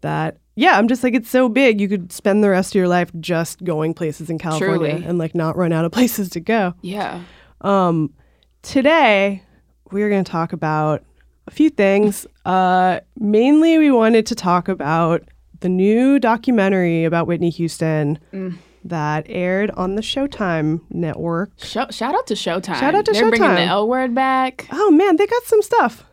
That 0.01 0.37
yeah, 0.55 0.77
I'm 0.77 0.87
just 0.87 1.03
like 1.03 1.13
it's 1.15 1.29
so 1.29 1.49
big. 1.49 1.79
You 1.81 1.87
could 1.87 2.11
spend 2.11 2.43
the 2.43 2.49
rest 2.49 2.71
of 2.71 2.75
your 2.75 2.87
life 2.87 3.11
just 3.19 3.63
going 3.63 3.93
places 3.93 4.29
in 4.29 4.37
California 4.37 4.89
Truly. 4.91 5.05
and 5.05 5.17
like 5.17 5.33
not 5.35 5.55
run 5.57 5.71
out 5.73 5.85
of 5.85 5.91
places 5.99 6.29
to 6.31 6.39
go. 6.39 6.73
yeah. 6.81 7.21
Um, 7.61 8.13
today 8.61 9.43
we're 9.91 10.09
going 10.09 10.23
to 10.23 10.31
talk 10.31 10.53
about 10.53 11.03
a 11.47 11.51
few 11.51 11.69
things. 11.69 12.27
Uh, 12.45 12.99
mainly, 13.17 13.77
we 13.77 13.89
wanted 13.89 14.25
to 14.27 14.35
talk 14.35 14.67
about 14.67 15.23
the 15.61 15.69
new 15.69 16.19
documentary 16.19 17.05
about 17.05 17.25
Whitney 17.27 17.49
Houston 17.51 18.19
Mm. 18.33 18.57
That 18.89 19.25
aired 19.27 19.71
on 19.71 19.95
the 19.95 20.01
Showtime 20.01 20.81
network. 20.89 21.51
Shout, 21.57 21.93
shout 21.93 22.15
out 22.15 22.27
to 22.27 22.33
Showtime. 22.33 22.79
Shout 22.79 22.95
out 22.95 23.05
to 23.05 23.11
They're 23.11 23.29
bringing 23.29 23.55
the 23.55 23.61
L 23.61 23.87
word 23.87 24.13
back. 24.15 24.67
Oh 24.71 24.91
man, 24.91 25.15
they 25.17 25.27
got 25.27 25.43
some 25.43 25.61
stuff. 25.61 26.03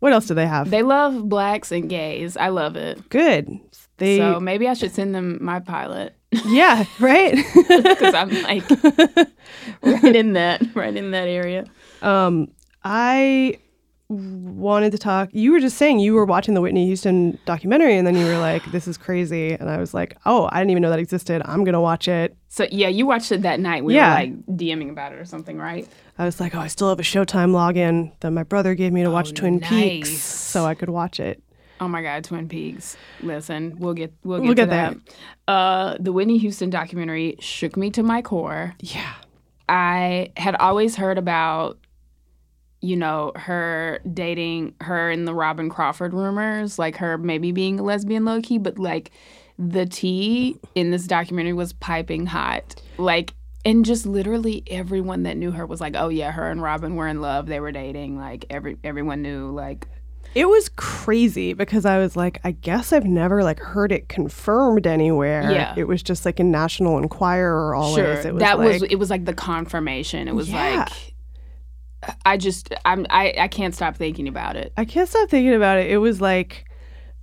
What 0.00 0.12
else 0.12 0.26
do 0.26 0.34
they 0.34 0.46
have? 0.46 0.70
They 0.70 0.82
love 0.82 1.28
blacks 1.28 1.72
and 1.72 1.88
gays. 1.88 2.36
I 2.36 2.48
love 2.48 2.76
it. 2.76 3.08
Good. 3.08 3.60
They 3.98 4.18
So 4.18 4.40
maybe 4.40 4.68
I 4.68 4.74
should 4.74 4.92
send 4.92 5.14
them 5.14 5.38
my 5.42 5.58
pilot 5.58 6.16
yeah, 6.46 6.84
right. 7.00 7.34
because 7.54 8.14
I'm 8.14 8.30
like 8.42 8.68
right 9.82 10.16
in 10.16 10.32
that, 10.34 10.62
right 10.74 10.94
in 10.94 11.12
that 11.12 11.28
area. 11.28 11.66
um, 12.02 12.48
I 12.84 13.58
wanted 14.08 14.92
to 14.92 14.98
talk. 14.98 15.30
You 15.32 15.52
were 15.52 15.60
just 15.60 15.76
saying 15.76 15.98
you 15.98 16.14
were 16.14 16.24
watching 16.24 16.54
the 16.54 16.60
Whitney 16.60 16.86
Houston 16.86 17.38
documentary, 17.44 17.96
and 17.96 18.06
then 18.06 18.16
you 18.16 18.24
were 18.26 18.38
like, 18.38 18.64
"This 18.70 18.86
is 18.86 18.96
crazy," 18.96 19.52
and 19.52 19.68
I 19.68 19.78
was 19.78 19.92
like, 19.94 20.16
"Oh, 20.24 20.48
I 20.52 20.58
didn't 20.60 20.70
even 20.70 20.82
know 20.82 20.90
that 20.90 20.98
existed. 20.98 21.42
I'm 21.44 21.64
gonna 21.64 21.80
watch 21.80 22.06
it." 22.08 22.36
So 22.48 22.66
yeah, 22.70 22.88
you 22.88 23.06
watched 23.06 23.32
it 23.32 23.42
that 23.42 23.58
night. 23.60 23.84
We 23.84 23.94
Yeah. 23.94 24.10
were 24.10 24.14
like 24.14 24.46
DMing 24.56 24.90
about 24.90 25.12
it 25.12 25.18
or 25.18 25.24
something, 25.24 25.58
right? 25.58 25.88
I 26.18 26.24
was 26.24 26.40
like, 26.40 26.54
"Oh, 26.54 26.60
I 26.60 26.68
still 26.68 26.88
have 26.88 27.00
a 27.00 27.02
Showtime 27.02 27.50
login 27.50 28.12
that 28.20 28.30
my 28.30 28.44
brother 28.44 28.74
gave 28.74 28.92
me 28.92 29.02
to 29.02 29.10
watch 29.10 29.34
Twin 29.34 29.60
Peaks, 29.60 30.10
so 30.10 30.64
I 30.64 30.74
could 30.74 30.88
watch 30.88 31.18
it." 31.20 31.42
Oh 31.80 31.88
my 31.88 32.00
God, 32.00 32.24
Twin 32.24 32.48
Peaks. 32.48 32.96
Listen, 33.22 33.76
we'll 33.78 33.92
get 33.92 34.12
we'll 34.24 34.38
get 34.38 34.44
We'll 34.46 34.54
to 34.54 34.62
get 34.62 34.70
there. 34.70 34.94
that. 35.46 35.52
Uh, 35.52 35.96
the 36.00 36.12
Whitney 36.12 36.38
Houston 36.38 36.70
documentary 36.70 37.36
shook 37.40 37.76
me 37.76 37.90
to 37.90 38.02
my 38.02 38.22
core. 38.22 38.74
Yeah, 38.80 39.12
I 39.68 40.30
had 40.36 40.54
always 40.56 40.96
heard 40.96 41.18
about, 41.18 41.76
you 42.86 42.96
know, 42.96 43.32
her 43.36 44.00
dating 44.12 44.74
her 44.80 45.10
and 45.10 45.26
the 45.26 45.34
Robyn 45.34 45.68
Crawford 45.68 46.14
rumors, 46.14 46.78
like 46.78 46.96
her 46.96 47.18
maybe 47.18 47.52
being 47.52 47.80
a 47.80 47.82
lesbian 47.82 48.24
low 48.24 48.40
key, 48.40 48.58
but 48.58 48.78
like 48.78 49.10
the 49.58 49.86
tea 49.86 50.56
in 50.74 50.90
this 50.90 51.06
documentary 51.06 51.52
was 51.54 51.72
piping 51.74 52.26
hot. 52.26 52.74
Like, 52.98 53.34
and 53.64 53.84
just 53.84 54.06
literally 54.06 54.62
everyone 54.68 55.24
that 55.24 55.36
knew 55.36 55.50
her 55.50 55.66
was 55.66 55.80
like, 55.80 55.94
oh 55.96 56.08
yeah, 56.08 56.30
her 56.30 56.48
and 56.50 56.62
Robyn 56.62 56.94
were 56.94 57.08
in 57.08 57.20
love. 57.20 57.46
They 57.46 57.58
were 57.58 57.72
dating. 57.72 58.16
Like, 58.16 58.44
every 58.50 58.76
everyone 58.84 59.22
knew. 59.22 59.50
Like, 59.50 59.88
it 60.34 60.48
was 60.48 60.68
crazy 60.76 61.54
because 61.54 61.84
I 61.86 61.98
was 61.98 62.14
like, 62.14 62.38
I 62.44 62.52
guess 62.52 62.92
I've 62.92 63.06
never 63.06 63.42
like 63.42 63.58
heard 63.58 63.90
it 63.90 64.08
confirmed 64.08 64.86
anywhere. 64.86 65.50
Yeah. 65.50 65.74
it 65.76 65.88
was 65.88 66.02
just 66.02 66.24
like 66.26 66.38
in 66.38 66.50
National 66.50 66.98
Enquirer 66.98 67.74
always. 67.74 67.96
sure. 67.96 68.12
It 68.30 68.34
was 68.34 68.40
that 68.42 68.58
like, 68.58 68.68
was 68.68 68.82
it 68.84 68.96
was 68.96 69.10
like 69.10 69.24
the 69.24 69.34
confirmation. 69.34 70.28
It 70.28 70.34
was 70.34 70.50
Yeah. 70.50 70.80
like 70.84 71.14
I 72.24 72.36
just 72.36 72.74
I'm 72.84 73.06
I, 73.10 73.34
I 73.38 73.48
can't 73.48 73.74
stop 73.74 73.96
thinking 73.96 74.28
about 74.28 74.56
it. 74.56 74.72
I 74.76 74.84
can't 74.84 75.08
stop 75.08 75.28
thinking 75.28 75.54
about 75.54 75.78
it. 75.78 75.90
It 75.90 75.98
was 75.98 76.20
like, 76.20 76.64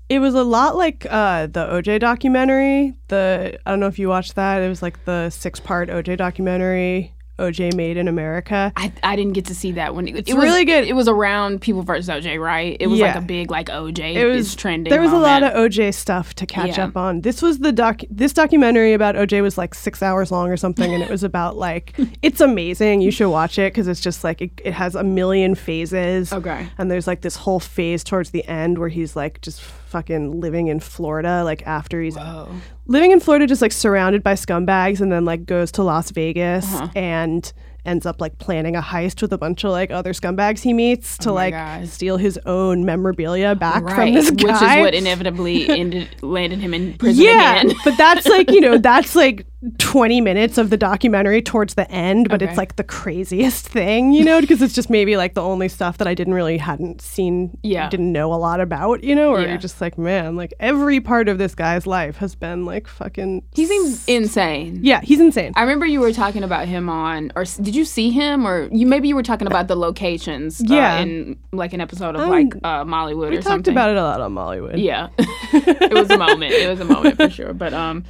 it 0.09 0.19
was 0.19 0.35
a 0.35 0.43
lot 0.43 0.75
like 0.75 1.05
uh, 1.09 1.47
the 1.47 1.65
OJ 1.65 1.99
documentary. 1.99 2.93
The 3.07 3.57
I 3.65 3.71
don't 3.71 3.79
know 3.79 3.87
if 3.87 3.99
you 3.99 4.09
watched 4.09 4.35
that. 4.35 4.61
It 4.61 4.69
was 4.69 4.81
like 4.81 5.05
the 5.05 5.29
six 5.29 5.59
part 5.59 5.89
OJ 5.89 6.17
documentary, 6.17 7.13
OJ 7.43 7.75
Made 7.75 7.97
in 7.97 8.07
America. 8.07 8.71
I, 8.75 8.91
I 9.03 9.15
didn't 9.15 9.33
get 9.33 9.45
to 9.45 9.55
see 9.55 9.71
that 9.73 9.95
one. 9.95 10.07
It, 10.07 10.15
It's 10.15 10.29
it 10.29 10.33
was, 10.35 10.43
really 10.43 10.65
good. 10.65 10.85
It 10.85 10.93
was 10.93 11.07
around 11.07 11.61
People 11.61 11.83
versus 11.83 12.07
OJ, 12.09 12.39
right? 12.41 12.77
It 12.79 12.87
was 12.87 12.99
like 12.99 13.15
a 13.15 13.21
big 13.21 13.51
like 13.51 13.67
OJ 13.67 14.15
It 14.15 14.25
was 14.25 14.55
trending. 14.55 14.89
There 14.91 15.01
was 15.01 15.11
a 15.11 15.17
lot 15.17 15.43
of 15.43 15.53
OJ 15.53 15.93
stuff 15.93 16.33
to 16.35 16.45
catch 16.45 16.77
Yeah. 16.77 16.85
up 16.85 16.97
on. 16.97 17.21
This 17.21 17.41
was 17.41 17.59
the 17.59 17.71
doc. 17.71 18.01
This 18.09 18.33
documentary 18.33 18.93
about 18.93 19.15
OJ 19.15 19.41
was 19.41 19.57
like 19.57 19.73
six 19.75 20.01
hours 20.01 20.31
long 20.31 20.49
or 20.49 20.57
something, 20.57 20.93
and 20.93 21.03
it 21.03 21.09
was 21.09 21.23
about 21.23 21.57
like 21.57 21.93
it's 22.21 22.41
amazing. 22.41 23.01
You 23.01 23.11
should 23.11 23.29
watch 23.29 23.59
it 23.59 23.73
because 23.73 23.87
it's 23.87 24.01
just 24.01 24.23
like 24.23 24.41
it, 24.41 24.51
it 24.63 24.73
has 24.73 24.95
a 24.95 25.03
million 25.03 25.55
phases. 25.55 26.31
Okay. 26.31 26.67
And 26.77 26.89
there's 26.89 27.07
like 27.07 27.21
this 27.21 27.35
whole 27.35 27.59
phase 27.59 28.03
towards 28.03 28.31
the 28.31 28.45
end 28.47 28.77
where 28.77 28.89
he's 28.89 29.15
like 29.15 29.41
just 29.41 29.61
fucking 29.93 30.41
living 30.41 30.67
in 30.67 30.79
Florida, 30.79 31.43
like 31.45 31.61
after 31.67 32.01
he's 32.01 32.17
Oh, 32.17 32.49
living 32.87 33.11
in 33.11 33.19
Florida, 33.19 33.47
just 33.47 33.61
like 33.61 33.71
surrounded 33.71 34.23
by 34.23 34.33
scumbags, 34.33 34.99
and 34.99 35.11
then 35.11 35.23
like 35.23 35.45
goes 35.45 35.71
to 35.73 35.83
Las 35.83 36.09
Vegas 36.11 36.65
Uh-huh. 36.65 36.87
and 36.95 37.53
ends 37.85 38.05
up 38.05 38.21
like 38.21 38.37
planning 38.37 38.75
a 38.75 38.81
heist 38.81 39.21
with 39.21 39.33
a 39.33 39.37
bunch 39.37 39.63
of 39.63 39.71
like 39.71 39.91
other 39.91 40.13
scumbags 40.13 40.61
he 40.61 40.73
meets 40.73 41.17
to 41.19 41.29
Oh 41.29 41.33
like 41.33 41.53
God. 41.53 41.87
steal 41.87 42.17
his 42.17 42.39
own 42.45 42.85
memorabilia 42.85 43.55
back 43.55 43.83
right. 43.83 43.95
from 43.95 44.13
this 44.13 44.31
guy. 44.31 44.43
Which 44.53 44.61
is 44.61 44.77
what 44.83 44.93
inevitably 44.93 45.69
ended 45.69 46.09
landed 46.21 46.59
him 46.59 46.73
in 46.73 46.93
prison 46.97 47.23
yeah, 47.25 47.61
again. 47.61 47.75
but 47.83 47.97
that's 47.97 48.25
like 48.27 48.49
you 48.51 48.61
know 48.61 48.77
that's 48.91 49.15
like 49.15 49.45
20 49.77 50.19
minutes 50.19 50.57
of 50.57 50.69
the 50.69 50.75
documentary 50.75 51.41
towards 51.41 51.75
the 51.75 51.89
end, 51.89 52.27
but 52.27 52.41
Okay. 52.41 52.49
it's 52.51 52.57
like 52.57 52.75
the 52.75 52.83
craziest 52.83 53.65
thing, 53.65 54.11
you 54.11 54.21
know, 54.25 54.41
because 54.41 54.61
it's 54.61 54.73
just 54.73 54.89
maybe 54.89 55.15
like 55.15 55.35
the 55.35 55.41
only 55.41 55.69
stuff 55.69 55.99
that 55.99 56.07
I 56.07 56.13
didn't 56.13 56.33
really 56.33 56.57
hadn't 56.57 57.01
seen, 57.01 57.57
Yeah. 57.63 57.87
didn't 57.89 58.11
know 58.11 58.33
a 58.33 58.35
lot 58.35 58.59
about, 58.59 59.05
you 59.05 59.15
know, 59.15 59.29
or 59.29 59.39
Yeah. 59.39 59.49
you're 59.51 59.57
just 59.57 59.79
like, 59.79 59.97
man, 59.97 60.35
like 60.35 60.53
every 60.59 60.99
part 60.99 61.29
of 61.29 61.37
this 61.37 61.55
guy's 61.55 61.87
life 61.87 62.17
has 62.17 62.35
been 62.35 62.65
like 62.65 62.87
fucking. 62.89 63.43
He 63.53 63.65
seems 63.65 64.03
insane. 64.05 64.79
Yeah, 64.83 64.99
he's 65.01 65.21
insane. 65.21 65.53
I 65.55 65.61
remember 65.61 65.85
you 65.85 66.01
were 66.01 66.11
talking 66.11 66.43
about 66.43 66.67
him 66.67 66.89
on, 66.89 67.31
or 67.33 67.43
s- 67.43 67.55
did 67.73 67.79
you 67.79 67.85
see 67.85 68.11
him, 68.11 68.45
or 68.47 68.69
you 68.71 68.85
maybe 68.85 69.07
you 69.07 69.15
were 69.15 69.23
talking 69.23 69.47
about 69.47 69.67
the 69.67 69.75
locations, 69.75 70.61
Yeah. 70.63 70.97
uh, 70.99 71.01
in 71.01 71.37
like 71.51 71.73
an 71.73 71.81
episode 71.81 72.15
of 72.15 72.21
Um, 72.21 72.29
like 72.29 72.53
uh, 72.63 72.83
Mollywood 72.85 73.31
or 73.31 73.31
something? 73.31 73.31
we 73.31 73.37
or 73.37 73.41
talked 73.41 73.43
something. 73.45 73.73
about 73.73 73.89
it 73.89 73.97
a 73.97 74.03
lot 74.03 74.21
on 74.21 74.33
Mollywood. 74.33 74.77
Yeah, 74.77 75.09
it 75.17 75.93
was 75.93 76.09
a 76.11 76.17
moment. 76.17 76.51
It 76.53 76.69
was 76.69 76.79
a 76.79 76.85
moment 76.85 77.17
for 77.17 77.29
sure. 77.29 77.53
But 77.53 77.73
um, 77.73 78.03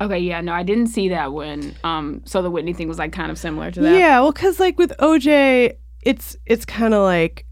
okay, 0.00 0.18
yeah, 0.18 0.40
no, 0.40 0.52
I 0.52 0.62
didn't 0.62 0.86
see 0.88 1.08
that 1.10 1.32
one. 1.32 1.74
Um, 1.84 2.22
so 2.24 2.40
the 2.42 2.50
Whitney 2.50 2.72
thing 2.72 2.88
was 2.88 2.98
like 2.98 3.12
kind 3.12 3.30
of 3.30 3.38
similar 3.38 3.70
to 3.70 3.80
that. 3.80 3.94
Yeah, 3.98 4.20
well, 4.20 4.32
because 4.32 4.58
like 4.58 4.78
with 4.78 4.92
OJ, 4.98 5.74
it's 6.02 6.36
it's 6.46 6.64
kind 6.64 6.94
of 6.94 7.02
like 7.02 7.44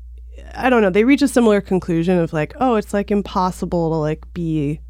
I 0.54 0.70
don't 0.70 0.82
know. 0.82 0.90
They 0.90 1.04
reach 1.04 1.22
a 1.22 1.28
similar 1.28 1.60
conclusion 1.60 2.18
of 2.18 2.32
like, 2.32 2.54
oh, 2.60 2.76
it's 2.76 2.94
like 2.94 3.10
impossible 3.10 3.90
to 3.90 3.96
like 3.96 4.24
be 4.34 4.80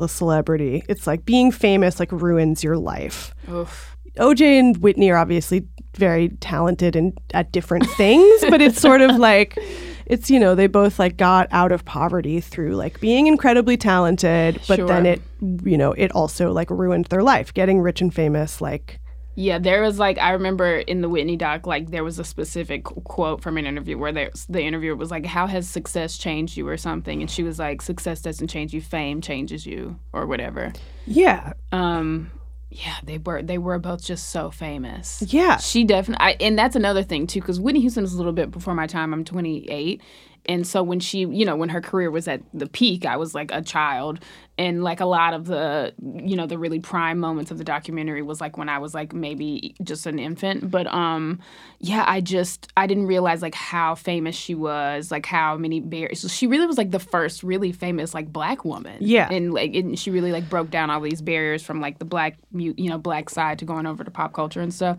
a 0.00 0.08
celebrity. 0.08 0.84
It's 0.88 1.06
like 1.06 1.24
being 1.24 1.50
famous 1.50 1.98
like 2.00 2.12
ruins 2.12 2.62
your 2.64 2.76
life. 2.76 3.34
Oof. 3.50 3.96
OJ 4.18 4.58
and 4.58 4.76
Whitney 4.78 5.10
are 5.10 5.16
obviously 5.16 5.66
very 5.96 6.28
talented 6.40 6.96
and 6.96 7.16
at 7.34 7.52
different 7.52 7.86
things, 7.96 8.44
but 8.48 8.60
it's 8.60 8.80
sort 8.80 9.00
of 9.00 9.16
like 9.16 9.58
it's 10.06 10.30
you 10.30 10.40
know 10.40 10.54
they 10.54 10.66
both 10.66 10.98
like 10.98 11.16
got 11.16 11.48
out 11.50 11.72
of 11.72 11.84
poverty 11.84 12.40
through 12.40 12.74
like 12.74 13.00
being 13.00 13.26
incredibly 13.26 13.76
talented, 13.76 14.60
but 14.66 14.86
then 14.86 15.06
it 15.06 15.22
you 15.64 15.76
know 15.76 15.92
it 15.92 16.10
also 16.12 16.52
like 16.52 16.70
ruined 16.70 17.06
their 17.06 17.22
life. 17.22 17.52
Getting 17.54 17.80
rich 17.80 18.00
and 18.00 18.12
famous 18.14 18.60
like 18.60 19.00
Yeah, 19.34 19.58
there 19.58 19.82
was 19.82 19.98
like 19.98 20.18
I 20.18 20.30
remember 20.30 20.78
in 20.78 21.00
the 21.02 21.08
Whitney 21.08 21.36
doc, 21.36 21.66
like 21.66 21.90
there 21.90 22.04
was 22.04 22.18
a 22.18 22.24
specific 22.24 22.84
quote 22.84 23.42
from 23.42 23.58
an 23.58 23.66
interview 23.66 23.98
where 23.98 24.12
the 24.12 24.60
interviewer 24.60 24.96
was 24.96 25.10
like, 25.10 25.26
"How 25.26 25.46
has 25.46 25.68
success 25.68 26.16
changed 26.16 26.56
you?" 26.56 26.66
or 26.66 26.76
something, 26.76 27.20
and 27.20 27.30
she 27.30 27.42
was 27.42 27.58
like, 27.58 27.82
"Success 27.82 28.22
doesn't 28.22 28.48
change 28.48 28.72
you, 28.72 28.80
fame 28.80 29.20
changes 29.20 29.66
you," 29.66 29.98
or 30.12 30.26
whatever. 30.26 30.72
yeah 31.06 31.52
Um, 31.72 32.30
yeah, 32.70 32.96
they 33.02 33.18
were 33.18 33.42
they 33.42 33.58
were 33.58 33.78
both 33.78 34.04
just 34.04 34.28
so 34.30 34.50
famous. 34.50 35.22
yeah 35.26 35.56
She 35.56 35.84
definitely, 35.84 36.36
and 36.40 36.58
that's 36.58 36.76
another 36.76 37.02
thing 37.02 37.26
too, 37.26 37.40
because 37.40 37.58
Whitney 37.60 37.80
Houston 37.80 38.04
is 38.04 38.12
a 38.12 38.16
little 38.16 38.32
bit 38.32 38.50
before 38.50 38.74
my 38.74 38.86
time. 38.86 39.14
I'm 39.14 39.24
28, 39.24 40.02
and 40.46 40.66
so 40.66 40.82
when 40.82 41.00
she, 41.00 41.20
you 41.20 41.44
know, 41.44 41.56
when 41.56 41.70
her 41.70 41.80
career 41.80 42.10
was 42.10 42.28
at 42.28 42.42
the 42.52 42.66
peak, 42.66 43.06
I 43.06 43.16
was 43.16 43.34
like 43.34 43.50
a 43.52 43.62
child, 43.62 44.20
and 44.58 44.82
like 44.82 44.98
a 45.00 45.06
lot 45.06 45.34
of 45.34 45.46
the, 45.46 45.94
you 46.02 46.34
know, 46.36 46.46
the 46.46 46.58
really 46.58 46.80
prime 46.80 47.18
moments 47.18 47.50
of 47.52 47.58
the 47.58 47.64
documentary 47.64 48.22
was 48.22 48.40
like 48.40 48.58
when 48.58 48.68
I 48.68 48.78
was 48.78 48.92
like 48.92 49.12
maybe 49.12 49.74
just 49.84 50.04
an 50.06 50.18
infant. 50.18 50.68
But 50.70 50.86
um, 50.92 51.38
yeah, 51.78 52.04
I 52.06 52.20
just 52.20 52.70
I 52.76 52.86
didn't 52.88 53.06
realize 53.06 53.40
like 53.40 53.54
how 53.54 53.94
famous 53.94 54.34
she 54.34 54.54
was, 54.56 55.10
like 55.12 55.24
how 55.26 55.56
many 55.56 55.78
barriers. 55.80 56.20
So 56.20 56.28
she 56.28 56.46
really 56.48 56.66
was 56.66 56.76
like 56.76 56.90
the 56.90 56.98
first 56.98 57.42
really 57.44 57.70
famous 57.72 58.12
like 58.14 58.32
black 58.32 58.64
woman. 58.64 58.96
Yeah. 59.00 59.28
and 59.30 59.54
like 59.54 59.74
and 59.74 59.96
she 59.98 60.10
really 60.10 60.32
like 60.32 60.48
broke 60.50 60.70
down 60.70 60.90
all 60.90 61.00
these 61.00 61.22
barriers 61.22 61.62
from 61.62 61.80
like 61.80 61.98
the 62.00 62.04
black 62.04 62.36
you 62.52 62.74
know 62.90 62.98
black 62.98 63.30
side 63.30 63.60
to 63.60 63.64
going 63.64 63.86
over 63.86 64.02
to 64.04 64.10
pop 64.10 64.32
culture 64.32 64.60
and 64.60 64.74
stuff 64.74 64.98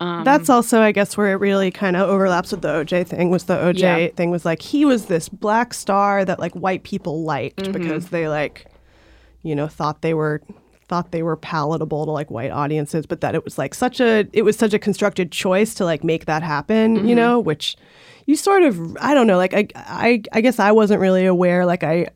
Um, 0.00 0.24
That's 0.24 0.48
also, 0.48 0.80
I 0.80 0.90
guess, 0.92 1.16
where 1.16 1.30
it 1.32 1.36
really 1.36 1.70
kind 1.70 1.94
of 1.96 2.08
overlaps 2.08 2.50
with 2.50 2.62
the 2.62 2.68
OJ 2.68 3.06
thing. 3.06 3.30
Was 3.30 3.44
the 3.44 3.54
OJ 3.54 3.78
Yeah. 3.78 4.08
thing 4.16 4.30
was 4.32 4.44
like 4.44 4.60
he 4.62 4.84
was 4.84 5.06
this 5.06 5.28
black 5.28 5.74
star 5.74 6.24
that 6.24 6.38
like 6.40 6.52
white 6.54 6.82
people 6.82 7.22
liked 7.24 7.58
Mm-hmm. 7.62 7.72
because 7.72 8.08
they 8.08 8.26
like, 8.28 8.66
you 9.42 9.54
know, 9.54 9.68
thought 9.68 10.02
they 10.02 10.14
were 10.14 10.42
thought 10.88 11.10
they 11.12 11.22
were 11.22 11.36
palatable 11.36 12.04
to 12.04 12.10
like 12.10 12.30
white 12.30 12.50
audiences, 12.50 13.06
but 13.06 13.20
that 13.22 13.34
it 13.34 13.44
was 13.44 13.56
like 13.58 13.74
such 13.74 14.00
a 14.00 14.26
it 14.32 14.42
was 14.42 14.56
such 14.56 14.74
a 14.74 14.78
constructed 14.78 15.32
choice 15.32 15.74
to 15.74 15.84
like 15.84 16.04
make 16.04 16.26
that 16.26 16.42
happen. 16.42 16.96
Mm-hmm. 16.98 17.08
You 17.08 17.14
know, 17.14 17.40
which 17.40 17.76
you 18.26 18.36
sort 18.36 18.62
of 18.62 18.96
I 18.98 19.14
don't 19.14 19.26
know. 19.26 19.36
Like 19.38 19.54
I 19.54 19.66
I 19.76 20.22
I 20.32 20.40
guess 20.40 20.58
I 20.58 20.72
wasn't 20.72 21.00
really 21.00 21.24
aware. 21.26 21.64
Like 21.66 21.82
I 21.84 22.08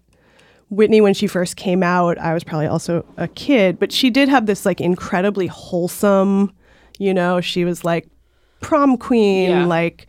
Whitney, 0.68 1.00
when 1.00 1.14
she 1.14 1.28
first 1.28 1.56
came 1.56 1.82
out, 1.84 2.18
I 2.18 2.34
was 2.34 2.42
probably 2.42 2.66
also 2.66 3.06
a 3.16 3.28
kid, 3.28 3.78
but 3.78 3.92
she 3.92 4.10
did 4.10 4.28
have 4.28 4.46
this 4.46 4.66
like 4.66 4.80
incredibly 4.80 5.46
wholesome, 5.46 6.52
you 6.98 7.14
know, 7.14 7.40
she 7.40 7.64
was 7.64 7.84
like 7.84 8.08
prom 8.60 8.96
queen, 8.96 9.50
Yeah. 9.50 9.66
like 9.66 10.08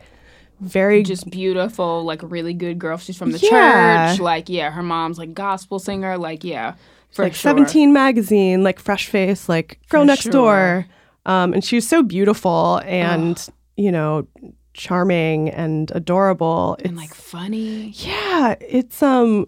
very 0.60 1.04
just 1.04 1.30
beautiful, 1.30 2.02
like 2.02 2.24
a 2.24 2.26
really 2.26 2.54
good 2.54 2.80
girl. 2.80 2.98
She's 2.98 3.16
from 3.16 3.30
the 3.30 3.38
Yeah. 3.38 4.10
church. 4.10 4.20
Like, 4.20 4.48
yeah, 4.48 4.70
her 4.72 4.82
mom's 4.82 5.16
like 5.16 5.32
gospel 5.32 5.78
singer. 5.78 6.18
Like, 6.18 6.42
yeah, 6.42 6.74
for 7.12 7.24
like 7.24 7.34
sure. 7.34 7.50
17 7.50 7.92
magazine, 7.92 8.62
like 8.62 8.78
fresh 8.78 9.06
face, 9.08 9.48
like 9.48 9.80
girl 9.88 10.02
For 10.02 10.06
next 10.06 10.22
sure. 10.24 10.32
door. 10.32 10.86
Um, 11.26 11.52
and 11.52 11.62
she 11.64 11.76
was 11.76 11.86
so 11.88 12.02
beautiful 12.02 12.80
and, 12.84 13.48
you 13.76 13.92
know, 13.92 14.26
charming 14.74 15.50
and 15.50 15.90
adorable. 15.94 16.76
and 16.84 16.96
like 16.96 17.12
funny. 17.14 17.90
Yeah, 17.96 18.54
it's 18.60 19.02
um 19.02 19.46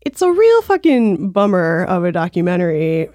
it's 0.00 0.22
a 0.22 0.32
real 0.32 0.62
fucking 0.62 1.30
bummer 1.30 1.84
of 1.84 2.04
a 2.04 2.10
documentary 2.12 3.08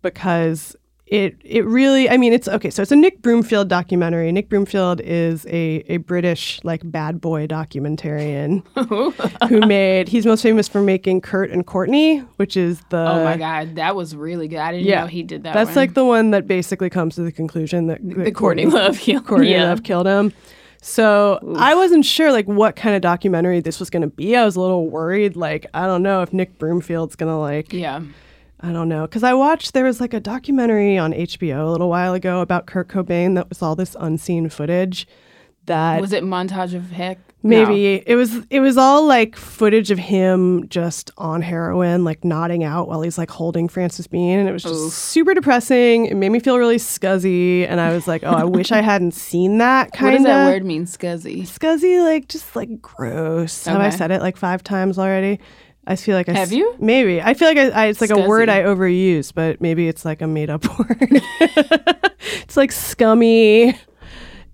because 0.00 0.74
it 1.12 1.36
it 1.44 1.66
really 1.66 2.08
I 2.08 2.16
mean 2.16 2.32
it's 2.32 2.48
okay, 2.48 2.70
so 2.70 2.80
it's 2.80 2.90
a 2.90 2.96
Nick 2.96 3.20
Broomfield 3.20 3.68
documentary. 3.68 4.32
Nick 4.32 4.48
Broomfield 4.48 5.02
is 5.02 5.44
a 5.46 5.84
a 5.88 5.98
British 5.98 6.58
like 6.64 6.80
bad 6.84 7.20
boy 7.20 7.46
documentarian 7.46 8.62
who 9.48 9.60
made 9.66 10.08
he's 10.08 10.24
most 10.24 10.42
famous 10.42 10.68
for 10.68 10.80
making 10.80 11.20
Kurt 11.20 11.50
and 11.50 11.66
Courtney, 11.66 12.20
which 12.36 12.56
is 12.56 12.80
the 12.88 12.96
oh 12.96 13.24
my 13.24 13.36
god, 13.36 13.76
that 13.76 13.94
was 13.94 14.16
really 14.16 14.48
good. 14.48 14.58
I 14.58 14.72
didn't 14.72 14.86
yeah, 14.86 15.02
know 15.02 15.06
he 15.06 15.22
did 15.22 15.42
that. 15.42 15.52
That's 15.52 15.68
one. 15.68 15.76
like 15.76 15.92
the 15.92 16.06
one 16.06 16.30
that 16.30 16.46
basically 16.46 16.88
comes 16.88 17.16
to 17.16 17.22
the 17.22 17.32
conclusion 17.32 17.88
that, 17.88 17.98
that 18.02 18.24
the 18.24 18.32
Courtney 18.32 18.64
Love 18.64 18.98
killed. 18.98 19.26
Courtney 19.26 19.52
yeah. 19.52 19.64
Love 19.64 19.82
killed 19.82 20.06
him. 20.06 20.32
So 20.80 21.38
I 21.58 21.74
wasn't 21.74 22.06
sure 22.06 22.32
like 22.32 22.46
what 22.46 22.74
kind 22.74 22.96
of 22.96 23.02
documentary 23.02 23.60
this 23.60 23.78
was 23.78 23.90
going 23.90 24.00
to 24.00 24.08
be. 24.08 24.34
I 24.34 24.46
was 24.46 24.56
a 24.56 24.60
little 24.60 24.88
worried. 24.88 25.36
Like 25.36 25.66
I 25.74 25.86
don't 25.86 26.02
know 26.02 26.22
if 26.22 26.32
Nick 26.32 26.58
Broomfield's 26.58 27.16
going 27.16 27.30
to 27.30 27.36
like 27.36 27.72
Yeah. 27.72 28.00
I 28.62 28.72
don't 28.72 28.88
know 28.88 29.02
because 29.02 29.24
I 29.24 29.34
watched 29.34 29.74
there 29.74 29.84
was 29.84 30.00
like 30.00 30.14
a 30.14 30.20
documentary 30.20 30.96
on 30.96 31.12
HBO 31.12 31.66
a 31.66 31.70
little 31.70 31.88
while 31.88 32.14
ago 32.14 32.40
about 32.40 32.66
Kurt 32.66 32.88
Cobain 32.88 33.34
that 33.34 33.48
was 33.48 33.60
all 33.60 33.74
this 33.74 33.96
unseen 33.98 34.48
footage 34.48 35.06
that 35.66 36.00
Was 36.00 36.12
it 36.12 36.24
montage 36.24 36.74
of 36.74 36.90
heck? 36.90 37.18
maybe 37.44 38.02
it 38.06 38.14
was 38.14 38.36
it 38.50 38.60
was 38.60 38.76
all 38.76 39.04
like 39.04 39.34
footage 39.34 39.90
of 39.90 39.98
him 39.98 40.68
just 40.68 41.10
on 41.18 41.42
heroin 41.42 42.04
like 42.04 42.24
nodding 42.24 42.62
out 42.62 42.86
while 42.86 43.02
he's 43.02 43.18
like 43.18 43.30
holding 43.30 43.68
Frances 43.68 44.06
Bean 44.06 44.38
and 44.38 44.48
it 44.48 44.52
was 44.52 44.62
just 44.62 44.74
Oof. 44.74 44.92
super 44.92 45.34
depressing 45.34 46.06
it 46.06 46.14
made 46.14 46.28
me 46.28 46.38
feel 46.38 46.56
really 46.56 46.76
scuzzy 46.76 47.66
and 47.68 47.80
I 47.80 47.92
was 47.92 48.06
like 48.06 48.22
oh 48.22 48.30
I 48.30 48.44
wish 48.44 48.70
I 48.70 48.80
hadn't 48.80 49.12
seen 49.12 49.58
that 49.58 49.90
kind. 49.92 50.12
What 50.12 50.18
kind 50.18 50.24
does 50.24 50.32
of 50.32 50.36
that 50.36 50.52
word 50.52 50.64
mean? 50.64 50.84
Scuzzy. 50.86 51.42
scuzzy 51.42 52.00
like 52.02 52.28
just 52.28 52.54
like 52.54 52.80
gross 52.80 53.64
have 53.64 53.80
I 53.80 53.90
said 53.90 54.12
it 54.12 54.22
like 54.22 54.36
five 54.36 54.62
times 54.62 54.96
already 54.96 55.40
I 55.86 55.96
feel 55.96 56.16
like 56.16 56.28
I 56.28 56.32
Have 56.34 56.52
you? 56.52 56.74
maybe 56.78 57.20
I 57.20 57.34
feel 57.34 57.48
like 57.48 57.58
I, 57.58 57.68
I, 57.70 57.86
it's 57.86 58.00
like 58.00 58.10
a 58.10 58.26
word 58.28 58.48
I 58.48 58.62
overuse 58.62 59.32
but 59.34 59.60
maybe 59.60 59.88
it's 59.88 60.04
like 60.04 60.22
a 60.22 60.26
made 60.26 60.48
up 60.50 60.64
word 60.78 60.98
it's 61.40 62.56
like 62.56 62.70
scummy 62.72 63.76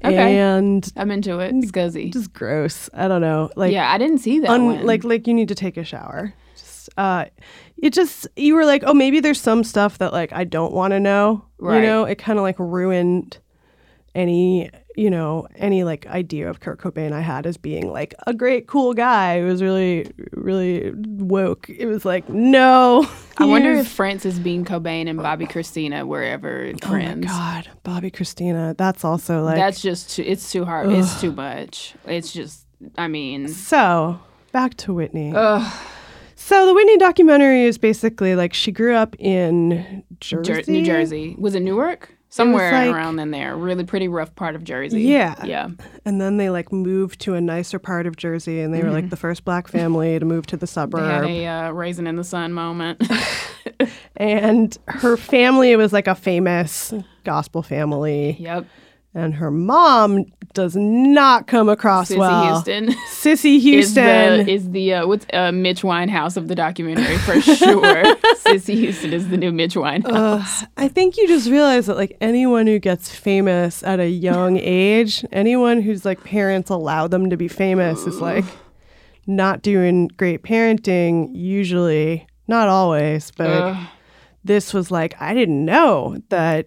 Okay. 0.04 0.38
and 0.38 0.90
I'm 0.96 1.10
into 1.10 1.40
it. 1.40 1.52
Scuzzy. 1.56 2.12
just 2.12 2.32
gross. 2.32 2.88
I 2.94 3.08
don't 3.08 3.20
know. 3.20 3.50
Like 3.56 3.72
yeah, 3.72 3.90
I 3.92 3.98
didn't 3.98 4.18
see 4.18 4.38
that 4.38 4.48
un- 4.48 4.66
one. 4.76 4.86
like 4.86 5.02
like 5.02 5.26
you 5.26 5.34
need 5.34 5.48
to 5.48 5.56
take 5.56 5.76
a 5.76 5.82
shower. 5.82 6.32
Just 6.56 6.88
uh 6.96 7.24
it 7.78 7.92
just 7.92 8.28
you 8.36 8.54
were 8.54 8.64
like, 8.64 8.84
"Oh, 8.86 8.94
maybe 8.94 9.18
there's 9.18 9.40
some 9.40 9.64
stuff 9.64 9.98
that 9.98 10.12
like 10.12 10.32
I 10.32 10.44
don't 10.44 10.72
want 10.72 10.92
to 10.92 11.00
know." 11.00 11.44
Right. 11.58 11.78
You 11.78 11.82
know, 11.82 12.04
it 12.04 12.14
kind 12.16 12.38
of 12.38 12.44
like 12.44 12.60
ruined 12.60 13.38
any, 14.14 14.70
you 14.98 15.10
know, 15.10 15.46
any 15.54 15.84
like 15.84 16.06
idea 16.08 16.50
of 16.50 16.58
Kurt 16.58 16.80
Cobain 16.80 17.12
I 17.12 17.20
had 17.20 17.46
as 17.46 17.56
being 17.56 17.88
like 17.92 18.14
a 18.26 18.34
great 18.34 18.66
cool 18.66 18.94
guy. 18.94 19.34
It 19.34 19.44
was 19.44 19.62
really 19.62 20.10
really 20.32 20.92
woke. 20.96 21.70
It 21.70 21.86
was 21.86 22.04
like, 22.04 22.28
"No." 22.28 23.08
I 23.38 23.44
wonder 23.54 23.70
if 23.72 23.86
Frances 23.86 24.40
Bean 24.40 24.64
Cobain 24.64 25.08
and 25.08 25.20
Bobbi 25.20 25.48
Kristina 25.48 26.04
were 26.04 26.24
ever 26.24 26.72
friends. 26.82 27.26
Oh 27.30 27.32
my 27.32 27.62
god, 27.64 27.70
Bobbi 27.84 28.10
Kristina. 28.12 28.76
That's 28.76 29.04
also 29.04 29.44
like 29.44 29.54
That's 29.54 29.80
just 29.80 30.10
too, 30.16 30.24
it's 30.26 30.50
too 30.50 30.64
hard. 30.64 30.90
It's 30.90 31.20
too 31.20 31.30
much. 31.30 31.94
It's 32.04 32.32
just 32.32 32.66
I 32.96 33.06
mean, 33.06 33.46
So, 33.46 34.18
back 34.50 34.74
to 34.78 34.92
Whitney. 34.92 35.32
ugh, 35.32 35.72
So 36.34 36.66
the 36.66 36.74
Whitney 36.74 36.96
documentary 36.98 37.62
is 37.62 37.78
basically 37.78 38.34
like 38.34 38.52
she 38.52 38.72
grew 38.72 38.96
up 38.96 39.14
in 39.20 40.02
Jersey, 40.18 40.52
Jer- 40.62 40.72
New 40.72 40.84
Jersey. 40.84 41.36
Was 41.38 41.54
it 41.54 41.60
Newark? 41.60 42.17
Somewhere 42.30 42.72
like- 42.72 42.94
around 42.94 43.18
in 43.18 43.30
there. 43.30 43.56
Really 43.56 43.84
pretty 43.84 44.08
rough 44.08 44.34
part 44.34 44.54
of 44.54 44.62
Jersey. 44.64 45.02
Yeah. 45.02 45.34
Yeah. 45.44 45.68
and 46.04 46.20
then 46.20 46.36
they 46.36 46.50
like 46.50 46.72
moved 46.72 47.20
to 47.22 47.34
a 47.34 47.40
nicer 47.40 47.78
part 47.78 48.06
of 48.06 48.16
Jersey, 48.16 48.60
and 48.60 48.72
they 48.74 48.82
were 48.82 48.90
like 48.90 49.10
the 49.10 49.16
first 49.16 49.44
black 49.44 49.66
family 49.68 50.18
to 50.18 50.24
move 50.24 50.46
to 50.46 50.56
the 50.56 50.66
Mm-hmm. 50.66 51.24
They 51.26 51.42
had 51.42 51.64
a 51.64 51.68
uh, 51.68 51.70
raisin 51.72 52.06
in 52.06 52.16
the 52.16 52.24
sun 52.24 52.52
moment. 52.52 53.02
And 54.16 54.76
her 54.88 55.16
family 55.16 55.76
was 55.76 55.92
like 55.92 56.08
a 56.08 56.14
famous 56.14 56.92
gospel 57.22 57.62
family, 57.62 58.36
yep. 58.40 58.66
and 59.14 59.32
her 59.34 59.50
mom 59.50 60.24
does 60.58 60.74
not 60.74 61.46
come 61.46 61.68
across 61.68 62.08
Cissy 62.08 62.18
well. 62.18 62.44
Houston. 62.52 62.92
Cissy 63.10 63.56
Is 63.58 63.62
Houston. 63.62 64.44
the 64.44 64.52
is 64.52 64.70
the 64.72 64.92
uh, 64.94 65.06
what's 65.06 65.24
uh, 65.32 65.52
Mitch 65.52 65.82
Winehouse 65.82 66.36
of 66.36 66.48
the 66.48 66.56
documentary 66.56 67.16
for 67.18 67.40
sure. 67.56 68.16
Cissy 68.38 68.74
Houston 68.74 69.12
is 69.12 69.28
the 69.28 69.36
new 69.36 69.52
Mitch 69.52 69.76
Winehouse. 69.76 70.62
Ugh, 70.62 70.68
I 70.76 70.88
think 70.88 71.16
you 71.16 71.28
just 71.28 71.48
realize 71.48 71.86
that 71.86 71.96
like 71.96 72.16
anyone 72.20 72.66
who 72.66 72.80
gets 72.80 73.08
famous 73.14 73.84
at 73.84 74.00
a 74.00 74.08
young 74.08 74.56
age, 74.60 75.24
anyone 75.30 75.80
whose 75.80 76.04
like 76.04 76.24
parents 76.24 76.70
allow 76.70 77.06
them 77.06 77.30
to 77.30 77.36
be 77.36 77.46
famous 77.46 78.04
is 78.04 78.20
like 78.20 78.44
not 79.28 79.62
doing 79.62 80.08
great 80.16 80.42
parenting 80.42 81.28
usually, 81.34 82.26
not 82.48 82.66
always, 82.66 83.30
but 83.30 83.46
Ugh. 83.48 83.86
this 84.42 84.74
was 84.74 84.90
like 84.90 85.14
I 85.22 85.34
didn't 85.34 85.64
know 85.64 86.18
that 86.30 86.66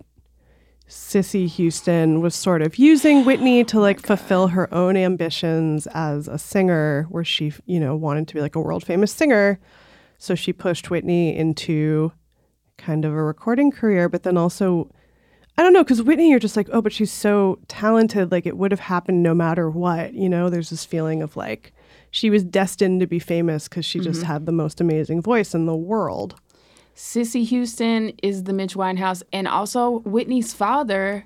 Cissy 0.91 1.47
Houston 1.47 2.19
was 2.19 2.35
sort 2.35 2.61
of 2.61 2.77
using 2.77 3.23
Whitney 3.23 3.63
to 3.63 3.79
like 3.79 3.99
oh 3.99 4.07
fulfill 4.07 4.47
her 4.47 4.71
own 4.73 4.97
ambitions 4.97 5.87
as 5.93 6.27
a 6.27 6.37
singer 6.37 7.07
where 7.09 7.23
she, 7.23 7.53
you 7.65 7.79
know, 7.79 7.95
wanted 7.95 8.27
to 8.27 8.33
be 8.33 8.41
like 8.41 8.55
a 8.57 8.59
world 8.59 8.85
famous 8.85 9.13
singer. 9.13 9.57
So 10.17 10.35
she 10.35 10.51
pushed 10.51 10.89
Whitney 10.89 11.33
into 11.33 12.11
kind 12.77 13.05
of 13.05 13.13
a 13.13 13.23
recording 13.23 13.71
career, 13.71 14.09
but 14.09 14.23
then 14.23 14.35
also, 14.35 14.91
I 15.57 15.63
don't 15.63 15.71
know, 15.71 15.83
because 15.83 16.03
Whitney, 16.03 16.29
you're 16.29 16.39
just 16.39 16.57
like, 16.57 16.67
oh, 16.73 16.81
but 16.81 16.91
she's 16.91 17.11
so 17.11 17.59
talented. 17.69 18.29
Like 18.29 18.45
it 18.45 18.57
would 18.57 18.71
have 18.71 18.81
happened 18.81 19.23
no 19.23 19.33
matter 19.33 19.69
what. 19.69 20.13
You 20.13 20.27
know, 20.27 20.49
there's 20.49 20.71
this 20.71 20.83
feeling 20.83 21.21
of 21.21 21.37
like 21.37 21.71
she 22.09 22.29
was 22.29 22.43
destined 22.43 22.99
to 22.99 23.07
be 23.07 23.19
famous 23.19 23.69
because 23.69 23.85
she 23.85 24.01
just 24.01 24.19
mm-hmm. 24.19 24.27
had 24.27 24.45
the 24.45 24.51
most 24.51 24.81
amazing 24.81 25.21
voice 25.21 25.53
in 25.53 25.67
the 25.67 25.75
world. 25.75 26.35
Cissy 26.93 27.43
Houston 27.45 28.09
is 28.21 28.43
the 28.43 28.53
Mitch 28.53 28.75
Winehouse, 28.75 29.23
and 29.33 29.47
also 29.47 29.99
Whitney's 29.99 30.53
father. 30.53 31.25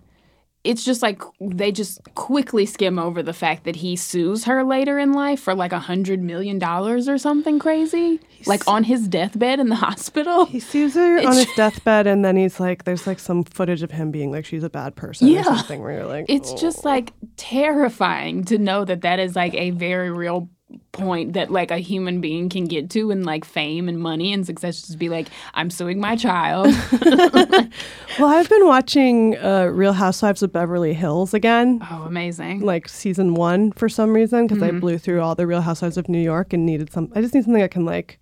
It's 0.64 0.84
just 0.84 1.04
like 1.04 1.22
they 1.40 1.72
just 1.72 2.02
quickly 2.16 2.66
skim 2.66 2.98
over 2.98 3.22
the 3.22 3.34
fact 3.34 3.66
that 3.66 3.76
he 3.76 3.96
sues 3.96 4.46
her 4.46 4.64
later 4.64 4.98
in 4.98 5.14
life 5.14 5.40
for 5.40 5.54
like 5.54 5.72
a 5.72 5.78
hundred 5.78 6.24
million 6.24 6.58
dollars 6.58 7.08
or 7.08 7.20
something 7.20 7.60
crazy, 7.60 8.20
like 8.48 8.68
on 8.68 8.84
his 8.84 9.08
deathbed 9.08 9.60
in 9.60 9.70
the 9.70 9.76
hospital. 9.88 10.46
He 10.46 10.60
sues 10.60 10.96
her 10.96 11.20
on 11.20 11.36
his 11.36 11.46
deathbed, 11.56 12.08
and 12.08 12.26
then 12.26 12.36
he's 12.36 12.60
like, 12.60 12.84
there's 12.84 13.06
like 13.06 13.20
some 13.20 13.44
footage 13.44 13.84
of 13.84 13.92
him 13.92 14.10
being 14.10 14.32
like, 14.32 14.44
she's 14.44 14.64
a 14.64 14.70
bad 14.70 14.96
person 14.96 15.28
Yeah. 15.28 15.42
or 15.42 15.44
something, 15.56 15.82
where 15.82 15.92
you're 15.92 16.06
like, 16.08 16.26
It's 16.30 16.52
just 16.54 16.80
oh. 16.84 16.90
like 16.90 17.14
terrifying 17.38 18.44
to 18.46 18.58
know 18.58 18.86
that 18.86 19.02
that 19.02 19.20
is 19.20 19.36
like 19.36 19.54
a 19.54 19.70
very 19.70 20.10
real 20.10 20.50
point 20.92 21.34
that 21.34 21.52
like 21.52 21.70
a 21.72 21.78
human 21.78 22.22
being 22.22 22.50
can 22.50 22.66
get 22.66 22.90
to 22.90 23.12
and 23.12 23.24
like 23.26 23.46
fame 23.46 23.88
and 23.88 24.00
money 24.00 24.34
and 24.34 24.46
success 24.48 24.82
just 24.82 24.98
be 24.98 25.10
like 25.10 25.28
i'm 25.54 25.70
suing 25.70 26.00
my 26.00 26.16
child 26.16 26.66
well, 28.20 28.30
I've 28.30 28.50
been 28.50 28.66
watching 28.66 29.38
uh, 29.38 29.66
Real 29.66 29.94
Housewives 29.94 30.42
of 30.42 30.52
Beverly 30.52 30.94
Hills 30.94 31.34
again. 31.34 31.80
oh 31.92 32.04
amazing 32.04 32.62
like 32.62 32.90
season 32.90 33.36
one 33.36 33.72
for 33.74 33.88
some 33.90 34.14
reason 34.14 34.48
because 34.48 34.62
Mm-hmm. 34.64 34.78
I 34.78 34.80
blew 34.80 34.98
through 34.98 35.22
all 35.22 35.36
the 35.36 35.46
Real 35.48 35.62
Housewives 35.62 35.98
of 35.98 36.08
New 36.10 36.20
York 36.22 36.54
and 36.54 36.66
needed 36.66 36.92
some. 36.92 37.12
I 37.16 37.22
just 37.22 37.34
need 37.36 37.44
something 37.44 37.62
I 37.62 37.68
can 37.68 37.86
like, 37.86 38.20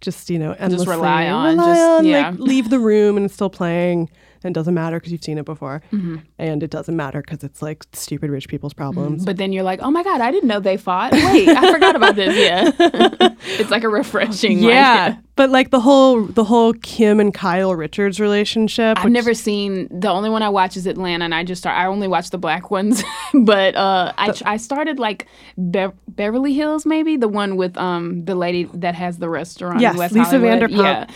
just 0.00 0.30
you 0.30 0.38
know, 0.38 0.52
endlessly 0.58 0.88
rely 0.88 1.26
on, 1.28 1.56
rely 1.58 1.66
just- 1.74 1.80
on, 1.80 2.04
yeah. 2.06 2.30
like 2.30 2.38
leave 2.38 2.70
the 2.70 2.78
room 2.78 3.16
and 3.16 3.26
it's 3.26 3.34
still 3.34 3.50
playing. 3.50 4.08
And 4.44 4.50
it 4.50 4.54
doesn't 4.54 4.74
matter 4.74 4.98
because 4.98 5.12
you've 5.12 5.24
seen 5.24 5.38
it 5.38 5.44
before, 5.44 5.82
and 6.38 6.62
it 6.62 6.70
doesn't 6.70 6.96
matter 6.96 7.20
because 7.22 7.42
it's 7.44 7.62
like 7.62 7.84
stupid 7.92 8.30
rich 8.30 8.48
people's 8.48 8.74
problems. 8.74 9.24
But 9.24 9.36
then 9.36 9.52
you're 9.52 9.62
like, 9.62 9.80
oh 9.82 9.90
my 9.90 10.02
God, 10.02 10.20
I 10.20 10.30
didn't 10.30 10.48
know 10.48 10.60
they 10.60 10.76
fought. 10.76 11.12
Wait, 11.12 11.48
I 11.48 11.72
forgot 11.72 11.96
about 11.96 12.16
this. 12.16 12.36
Yeah. 12.36 12.70
it's 13.58 13.70
like 13.70 13.84
a 13.84 13.88
refreshing. 13.88 14.60
like, 14.62 14.70
Yeah, 14.72 15.16
but 15.36 15.50
like 15.50 15.70
the 15.70 15.80
whole 15.80 16.24
the 16.26 16.44
whole 16.44 16.72
Kim 16.74 17.20
and 17.20 17.32
Kyle 17.32 17.74
Richards 17.74 18.20
relationship. 18.20 18.98
I've 18.98 19.04
which- 19.04 19.12
never 19.12 19.34
seen 19.34 19.88
the 19.90 20.10
only 20.10 20.30
one 20.30 20.42
I 20.42 20.48
watch 20.48 20.76
is 20.76 20.86
Atlanta, 20.86 21.24
and 21.24 21.34
I 21.34 21.44
just 21.44 21.62
start. 21.62 21.76
I 21.76 21.86
only 21.86 22.08
watch 22.08 22.30
the 22.30 22.38
black 22.38 22.70
ones, 22.70 23.02
but 23.34 23.74
uh, 23.76 24.12
I 24.18 24.34
I 24.44 24.56
started 24.56 24.98
like 24.98 25.26
Be- 25.70 25.86
Beverly 26.08 26.52
Hills, 26.54 26.84
maybe 26.86 27.16
the 27.16 27.28
one 27.28 27.56
with 27.56 27.76
um 27.76 28.24
the 28.24 28.34
lady 28.34 28.64
that 28.74 28.94
has 28.94 29.18
the 29.18 29.28
restaurant. 29.28 29.80
Yes, 29.80 29.96
Lisa 29.98 30.22
Hollywood. 30.24 30.60
Vanderpump. 30.70 30.70
Yeah, 30.82 31.06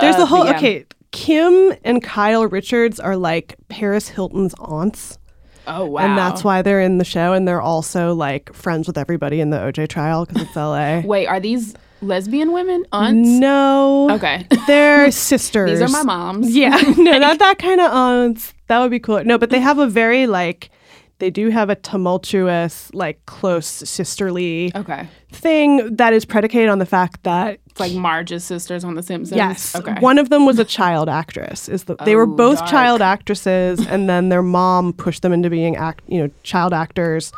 There's 0.00 0.14
Uh, 0.16 0.18
the 0.18 0.26
whole 0.26 0.44
yeah. 0.44 0.56
okay. 0.56 0.86
Kim 1.16 1.74
and 1.82 2.02
Kyle 2.02 2.46
Richards 2.46 3.00
are 3.00 3.16
like 3.16 3.56
Paris 3.68 4.08
Hilton's 4.08 4.54
aunts, 4.58 5.18
Oh 5.66 5.86
wow, 5.86 6.02
and 6.04 6.16
that's 6.18 6.44
why 6.44 6.60
they're 6.62 6.80
in 6.80 6.98
the 6.98 7.04
show. 7.04 7.32
And 7.32 7.48
they're 7.48 7.62
also 7.62 8.14
like 8.14 8.52
friends 8.52 8.86
with 8.86 8.98
everybody 8.98 9.40
in 9.40 9.50
the 9.50 9.56
OJ 9.56 9.88
trial 9.88 10.26
because 10.26 10.42
it's 10.42 10.54
LA. 10.54 11.00
Wait, 11.04 11.26
are 11.26 11.40
these 11.40 11.74
lesbian 12.02 12.52
women 12.52 12.84
aunts? 12.92 13.28
no, 13.28 14.10
Okay, 14.10 14.46
they're 14.66 15.10
sisters. 15.30 15.70
these 15.70 15.82
are 15.82 15.88
my 15.92 16.02
moms. 16.04 16.54
Yeah, 16.54 16.76
no, 16.98 17.18
not 17.18 17.38
that 17.38 17.58
kind 17.58 17.80
of 17.80 17.90
aunts. 17.90 18.52
That 18.68 18.80
would 18.80 18.90
be 18.90 19.00
cool. 19.00 19.24
No, 19.24 19.38
but 19.38 19.48
they 19.50 19.60
have 19.60 19.78
a 19.78 19.86
very 19.86 20.26
like, 20.26 20.70
they 21.18 21.30
do 21.30 21.48
have 21.50 21.70
a 21.70 21.74
tumultuous, 21.76 22.90
like 22.94 23.24
close 23.26 23.66
sisterly 23.66 24.72
Okay, 24.74 25.08
thing 25.32 25.96
that 25.96 26.12
is 26.12 26.24
predicated 26.24 26.68
on 26.68 26.78
the 26.78 26.86
fact 26.86 27.22
that 27.24 27.58
it's 27.66 27.80
like 27.80 27.92
Marge's 27.92 28.44
sisters 28.44 28.84
on 28.84 28.94
The 28.94 29.02
Simpsons. 29.02 29.36
yes, 29.36 29.74
Okay. 29.76 29.94
one 30.00 30.18
of 30.18 30.30
them 30.30 30.46
was 30.46 30.58
a 30.58 30.64
child 30.64 31.08
actress. 31.08 31.68
Is 31.68 31.84
the 31.84 31.96
they 32.04 32.16
were 32.16 32.22
Oh, 32.22 32.36
both 32.36 32.58
dark. 32.58 32.70
child 32.70 33.02
actresses, 33.02 33.86
and 33.86 34.08
then 34.08 34.28
their 34.28 34.42
mom 34.42 34.92
pushed 34.92 35.22
them 35.22 35.32
into 35.32 35.50
being 35.50 35.76
act, 35.76 36.02
you 36.08 36.22
know, 36.22 36.30
child 36.42 36.72
actors. 36.72 37.32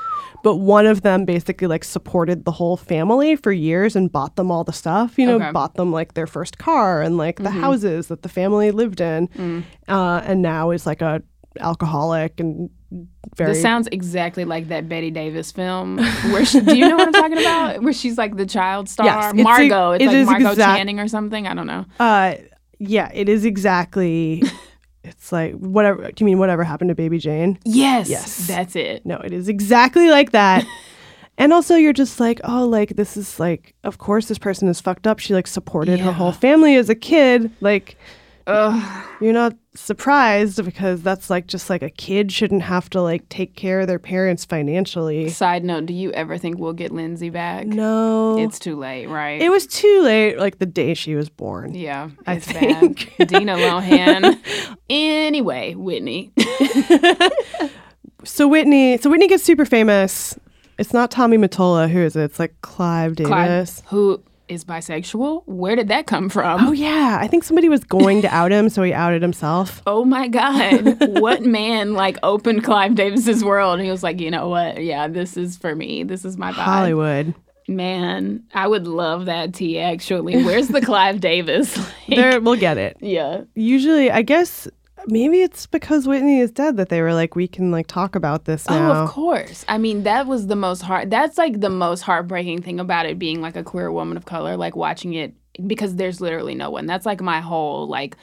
But 0.44 0.56
one 0.56 0.86
of 0.86 1.02
them 1.02 1.24
basically 1.24 1.66
like 1.66 1.82
supported 1.82 2.44
the 2.44 2.52
whole 2.52 2.76
family 2.76 3.34
for 3.34 3.50
years 3.50 3.96
and 3.96 4.10
bought 4.10 4.36
them 4.36 4.52
all 4.52 4.62
the 4.62 4.72
stuff. 4.72 5.18
You 5.18 5.26
know, 5.26 5.34
Okay. 5.34 5.44
Mm-hmm. 5.46 5.52
bought 5.52 5.74
them 5.74 5.90
like 5.92 6.14
their 6.14 6.28
first 6.28 6.58
car 6.58 7.02
and 7.02 7.16
like 7.16 7.36
the 7.42 7.50
houses 7.50 8.06
that 8.06 8.22
the 8.22 8.28
family 8.28 8.70
lived 8.70 9.00
in, 9.00 9.26
Mm. 9.28 9.64
uh, 9.88 10.22
and 10.24 10.40
now 10.40 10.70
is 10.70 10.86
like 10.86 11.02
a 11.02 11.22
alcoholic 11.60 12.38
and 12.40 12.70
very. 13.36 13.52
This 13.52 13.62
sounds 13.62 13.88
exactly 13.92 14.44
like 14.44 14.68
that 14.68 14.88
Bette 14.88 15.10
Davis 15.10 15.52
film. 15.52 15.98
Where 15.98 16.44
she, 16.44 16.60
do 16.60 16.76
you 16.76 16.88
know 16.88 16.96
what 16.96 17.08
I'm 17.08 17.12
talking 17.12 17.38
about? 17.38 17.82
Where 17.82 17.92
she's 17.92 18.16
like 18.18 18.36
the 18.36 18.46
child 18.46 18.88
star, 18.88 19.06
Yes, 19.06 19.32
it's 19.32 19.40
a- 19.40 19.42
Margo. 19.42 19.90
It's 19.92 20.04
it 20.04 20.06
like 20.08 20.26
Margo 20.26 20.50
exact- 20.52 20.78
Channing 20.78 20.98
or 21.00 21.08
something. 21.08 21.46
I 21.46 21.54
don't 21.54 21.66
know. 21.66 21.84
uh, 22.00 22.34
yeah, 22.78 23.10
it 23.12 23.28
is 23.28 23.44
exactly. 23.44 24.42
it's 25.04 25.32
like 25.32 25.54
whatever. 25.54 26.02
Do 26.10 26.14
you 26.18 26.26
mean 26.26 26.38
whatever 26.38 26.64
happened 26.64 26.88
to 26.90 26.94
Baby 26.94 27.18
Jane? 27.18 27.58
Yes, 27.64 28.08
Yes. 28.08 28.46
that's 28.46 28.76
it. 28.76 29.04
No, 29.04 29.16
it 29.18 29.32
is 29.32 29.48
exactly 29.48 30.08
like 30.10 30.30
that. 30.32 30.64
and 31.38 31.52
also, 31.52 31.74
you're 31.76 31.92
just 31.92 32.20
like, 32.20 32.40
oh, 32.44 32.66
like 32.66 32.96
this 32.96 33.16
is 33.16 33.38
like, 33.40 33.74
of 33.84 33.98
course, 33.98 34.26
this 34.28 34.38
person 34.38 34.68
is 34.68 34.80
fucked 34.80 35.06
up. 35.06 35.18
She 35.18 35.34
like 35.34 35.46
supported 35.46 36.00
her 36.00 36.12
whole 36.12 36.32
family 36.32 36.76
as 36.76 36.88
a 36.88 36.94
kid. 36.94 37.50
Like, 37.60 37.96
Ugh. 38.48 39.04
you're 39.20 39.32
not 39.34 39.54
surprised 39.74 40.64
because 40.64 41.02
that's 41.02 41.28
like 41.30 41.46
just 41.46 41.68
like 41.70 41.82
a 41.82 41.90
kid 41.90 42.32
shouldn't 42.32 42.62
have 42.62 42.88
to 42.90 43.00
like 43.02 43.28
take 43.28 43.54
care 43.54 43.80
of 43.80 43.86
their 43.86 43.98
parents 43.98 44.44
financially. 44.44 45.28
Side 45.28 45.64
note: 45.64 45.86
Do 45.86 45.92
you 45.94 46.10
ever 46.12 46.38
think 46.38 46.58
we'll 46.58 46.72
get 46.72 46.90
Lindsay 46.90 47.30
back? 47.30 47.66
No, 47.66 48.38
It's 48.38 48.58
too 48.58 48.76
late, 48.76 49.06
right? 49.06 49.40
it 49.40 49.50
was 49.50 49.66
too 49.66 50.00
late. 50.02 50.38
Like 50.38 50.58
the 50.58 50.66
day 50.66 50.94
she 50.94 51.14
was 51.14 51.28
born. 51.28 51.74
yeah, 51.74 52.10
I 52.26 52.38
think. 52.38 53.12
bad. 53.18 53.28
Dina 53.28 53.54
Lohan. 53.56 54.38
anyway, 54.90 55.74
Whitney. 55.74 56.32
So 58.24 58.48
Whitney, 58.48 58.98
so 58.98 59.08
Whitney 59.10 59.28
gets 59.28 59.44
super 59.44 59.64
famous. 59.64 60.36
It's 60.76 60.92
not 60.92 61.10
Tommy 61.10 61.38
Mottola. 61.38 61.88
Who 61.88 62.00
is 62.00 62.16
it? 62.16 62.22
It's 62.24 62.38
like 62.38 62.54
Clive 62.62 63.14
Davis. 63.16 63.80
Clive, 63.80 63.90
who 63.90 64.22
is 64.48 64.64
bisexual? 64.64 65.42
Where 65.46 65.76
did 65.76 65.88
that 65.88 66.06
come 66.06 66.28
from? 66.28 66.66
Oh 66.68 66.72
yeah, 66.72 67.18
I 67.20 67.26
think 67.28 67.44
somebody 67.44 67.68
was 67.68 67.84
going 67.84 68.22
to 68.22 68.28
out 68.34 68.50
him, 68.50 68.68
so 68.68 68.82
he 68.82 68.92
outed 68.92 69.22
himself. 69.22 69.82
Oh 69.86 70.04
my 70.04 70.28
God. 70.28 70.96
what 71.20 71.42
man 71.42 71.94
like 71.94 72.18
opened 72.22 72.62
Clive 72.64 72.94
Davis's 72.94 73.42
world? 73.44 73.80
He 73.80 73.90
was 73.90 74.02
like, 74.02 74.20
you 74.20 74.30
know 74.30 74.48
what? 74.48 74.82
Yeah, 74.82 75.08
this 75.08 75.36
is 75.36 75.56
for 75.56 75.74
me. 75.74 76.02
This 76.04 76.24
is 76.24 76.36
my 76.36 76.50
vibe. 76.52 76.54
Hollywood. 76.54 77.34
Man, 77.66 78.44
I 78.54 78.66
would 78.66 78.86
love 78.86 79.26
that 79.26 79.52
tea 79.54 79.78
actually. 79.78 80.42
Where's 80.42 80.68
the 80.68 80.80
Clive 80.84 81.20
Davis? 81.20 81.76
Like, 82.08 82.16
There, 82.18 82.40
we'll 82.40 82.56
get 82.56 82.78
it. 82.78 82.96
yeah. 83.00 83.42
Usually, 83.54 84.10
I 84.10 84.22
guess 84.22 84.66
maybe 85.06 85.42
it's 85.42 85.66
because 85.66 86.06
Whitney 86.06 86.40
is 86.40 86.50
dead 86.50 86.76
that 86.76 86.88
they 86.88 87.00
were 87.00 87.14
like, 87.14 87.36
we 87.36 87.48
can 87.48 87.70
like 87.70 87.86
talk 87.86 88.14
about 88.14 88.44
this 88.44 88.68
now. 88.68 88.90
Oh, 88.90 89.04
of 89.04 89.10
course. 89.10 89.64
I 89.68 89.78
mean, 89.78 90.02
that 90.02 90.26
was 90.26 90.46
the 90.46 90.56
most 90.56 90.82
heart. 90.82 91.10
That's 91.10 91.38
like 91.38 91.60
the 91.60 91.70
most 91.70 92.02
heartbreaking 92.02 92.62
thing 92.62 92.80
about 92.80 93.06
it 93.06 93.18
being 93.18 93.40
like 93.40 93.56
a 93.56 93.62
queer 93.62 93.90
woman 93.92 94.16
of 94.16 94.24
color, 94.24 94.56
like 94.56 94.76
watching 94.76 95.14
it 95.14 95.34
because 95.66 95.96
there's 95.96 96.20
literally 96.20 96.54
no 96.54 96.70
one. 96.70 96.86
That's 96.86 97.06
like 97.06 97.20
my 97.20 97.40
whole 97.40 97.86
like, 97.86 98.16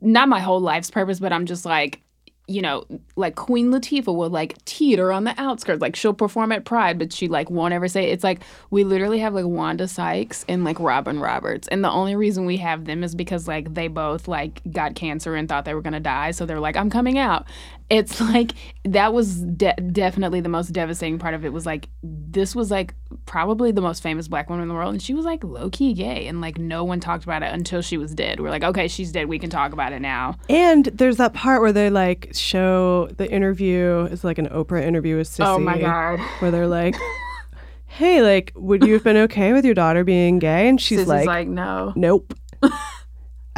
not 0.00 0.28
my 0.28 0.40
whole 0.40 0.60
life's 0.60 0.90
purpose, 0.90 1.20
but 1.20 1.32
I'm 1.32 1.46
just 1.46 1.64
like. 1.64 2.00
You 2.48 2.62
know, 2.62 2.84
like 3.14 3.34
Queen 3.34 3.70
Latifah 3.70 4.14
will 4.14 4.30
like 4.30 4.64
teeter 4.64 5.12
on 5.12 5.24
the 5.24 5.34
outskirts. 5.38 5.80
Like 5.82 5.94
she'll 5.94 6.14
perform 6.14 6.50
at 6.50 6.64
Pride, 6.64 6.98
but 6.98 7.12
she 7.12 7.28
like 7.28 7.50
won't 7.50 7.74
ever 7.74 7.88
say 7.88 8.08
it. 8.08 8.12
it's 8.12 8.24
like 8.24 8.40
we 8.70 8.84
literally 8.84 9.18
have 9.18 9.34
like 9.34 9.44
Wanda 9.44 9.86
Sykes 9.86 10.44
and 10.48 10.64
like 10.64 10.80
Robin 10.80 11.20
Roberts, 11.20 11.68
and 11.68 11.84
the 11.84 11.90
only 11.90 12.16
reason 12.16 12.46
we 12.46 12.56
have 12.56 12.86
them 12.86 13.04
is 13.04 13.14
because 13.14 13.46
like 13.46 13.74
they 13.74 13.88
both 13.88 14.28
like 14.28 14.62
got 14.72 14.94
cancer 14.94 15.34
and 15.34 15.48
thought 15.48 15.64
they 15.64 15.74
were 15.74 15.82
gonna 15.82 16.00
die, 16.00 16.30
so 16.30 16.46
they're 16.46 16.60
like 16.60 16.76
I'm 16.76 16.90
coming 16.90 17.18
out. 17.18 17.46
It's 17.90 18.20
like 18.32 18.52
that 18.84 19.12
was 19.12 19.40
de- 19.40 19.74
definitely 19.74 20.40
the 20.40 20.48
most 20.48 20.72
devastating 20.72 21.18
part 21.18 21.34
of 21.34 21.44
it. 21.44 21.52
Was 21.52 21.66
like 21.66 21.88
this 22.02 22.54
was 22.54 22.70
like 22.70 22.94
probably 23.26 23.72
the 23.72 23.80
most 23.80 24.02
famous 24.02 24.28
black 24.28 24.48
woman 24.50 24.62
in 24.62 24.68
the 24.68 24.74
world, 24.74 24.92
and 24.92 25.02
she 25.02 25.14
was 25.14 25.24
like 25.24 25.42
low 25.44 25.70
key 25.70 25.94
gay, 25.94 26.26
and 26.26 26.40
like 26.40 26.58
no 26.58 26.84
one 26.84 27.00
talked 27.00 27.24
about 27.24 27.42
it 27.42 27.52
until 27.52 27.82
she 27.82 27.96
was 27.96 28.14
dead. 28.14 28.40
We're 28.40 28.50
like, 28.50 28.64
okay, 28.64 28.88
she's 28.88 29.12
dead, 29.12 29.28
we 29.28 29.38
can 29.38 29.50
talk 29.50 29.72
about 29.72 29.92
it 29.92 30.00
now. 30.00 30.36
And 30.48 30.86
there's 30.86 31.16
that 31.16 31.34
part 31.34 31.60
where 31.60 31.72
they 31.72 31.90
like 31.90 32.30
show 32.32 33.08
the 33.16 33.30
interview 33.30 34.08
it's 34.10 34.24
like 34.24 34.38
an 34.38 34.48
Oprah 34.48 34.82
interview 34.82 35.16
with 35.16 35.28
Cissy. 35.28 35.42
Oh 35.42 35.58
my 35.58 35.78
god, 35.78 36.20
Where 36.40 36.50
they're 36.50 36.66
like, 36.66 36.96
"Hey, 37.86 38.22
like, 38.22 38.52
would 38.54 38.84
you 38.84 38.94
have 38.94 39.04
been 39.04 39.16
okay 39.16 39.52
with 39.52 39.64
your 39.64 39.74
daughter 39.74 40.04
being 40.04 40.38
gay?" 40.38 40.68
And 40.68 40.80
she's 40.80 40.98
Cissy's 40.98 41.08
like, 41.08 41.26
like 41.26 41.48
no. 41.48 41.92
"Nope, 41.96 42.34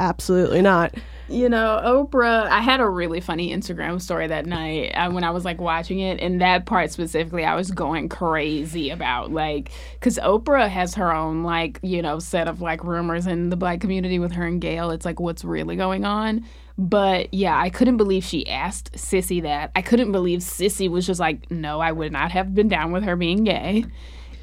absolutely 0.00 0.62
not." 0.62 0.94
You 1.30 1.48
know, 1.48 1.80
Oprah, 1.84 2.48
I 2.48 2.60
had 2.60 2.80
a 2.80 2.88
really 2.88 3.20
funny 3.20 3.54
Instagram 3.54 4.02
story 4.02 4.26
that 4.26 4.46
night 4.46 4.90
uh, 4.96 5.12
when 5.12 5.22
I 5.22 5.30
was 5.30 5.44
like 5.44 5.60
watching 5.60 6.00
it. 6.00 6.18
And 6.18 6.40
that 6.40 6.66
part 6.66 6.90
specifically, 6.90 7.44
I 7.44 7.54
was 7.54 7.70
going 7.70 8.08
crazy 8.08 8.90
about. 8.90 9.30
Like, 9.30 9.70
because 9.94 10.18
Oprah 10.18 10.68
has 10.68 10.96
her 10.96 11.14
own, 11.14 11.44
like, 11.44 11.78
you 11.84 12.02
know, 12.02 12.18
set 12.18 12.48
of 12.48 12.60
like 12.60 12.82
rumors 12.82 13.28
in 13.28 13.48
the 13.48 13.56
black 13.56 13.80
community 13.80 14.18
with 14.18 14.32
her 14.32 14.44
and 14.44 14.60
Gayle. 14.60 14.90
It's 14.90 15.04
like, 15.04 15.20
what's 15.20 15.44
really 15.44 15.76
going 15.76 16.04
on? 16.04 16.44
But 16.76 17.32
yeah, 17.32 17.56
I 17.56 17.70
couldn't 17.70 17.98
believe 17.98 18.24
she 18.24 18.48
asked 18.48 18.98
Cissy 18.98 19.42
that. 19.42 19.70
I 19.76 19.82
couldn't 19.82 20.10
believe 20.10 20.42
Cissy 20.42 20.88
was 20.88 21.06
just 21.06 21.20
like, 21.20 21.48
no, 21.48 21.78
I 21.78 21.92
would 21.92 22.10
not 22.10 22.32
have 22.32 22.56
been 22.56 22.68
down 22.68 22.90
with 22.90 23.04
her 23.04 23.14
being 23.14 23.44
gay. 23.44 23.84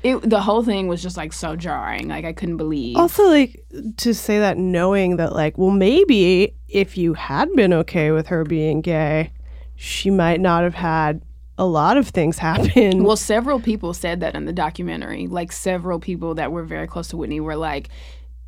It, 0.07 0.29
the 0.29 0.41
whole 0.41 0.63
thing 0.63 0.87
was 0.87 1.01
just 1.01 1.17
like 1.17 1.33
so 1.33 1.55
jarring. 1.55 2.07
Like, 2.07 2.23
I 2.23 2.33
couldn't 2.33 2.57
believe. 2.57 2.95
Also, 2.95 3.27
like 3.27 3.65
to 3.97 4.13
say 4.13 4.39
that 4.39 4.57
knowing 4.57 5.17
that, 5.17 5.33
like, 5.33 5.57
well, 5.57 5.71
maybe 5.71 6.55
if 6.67 6.97
you 6.97 7.13
had 7.13 7.51
been 7.53 7.73
okay 7.73 8.11
with 8.11 8.27
her 8.27 8.43
being 8.43 8.81
gay, 8.81 9.31
she 9.75 10.09
might 10.09 10.39
not 10.39 10.63
have 10.63 10.75
had 10.75 11.21
a 11.57 11.65
lot 11.65 11.97
of 11.97 12.09
things 12.09 12.37
happen. 12.39 13.03
Well, 13.03 13.17
several 13.17 13.59
people 13.59 13.93
said 13.93 14.19
that 14.21 14.35
in 14.35 14.45
the 14.45 14.53
documentary. 14.53 15.27
Like 15.27 15.51
several 15.51 15.99
people 15.99 16.35
that 16.35 16.51
were 16.51 16.63
very 16.63 16.87
close 16.87 17.09
to 17.09 17.17
Whitney 17.17 17.39
were 17.39 17.55
like, 17.55 17.89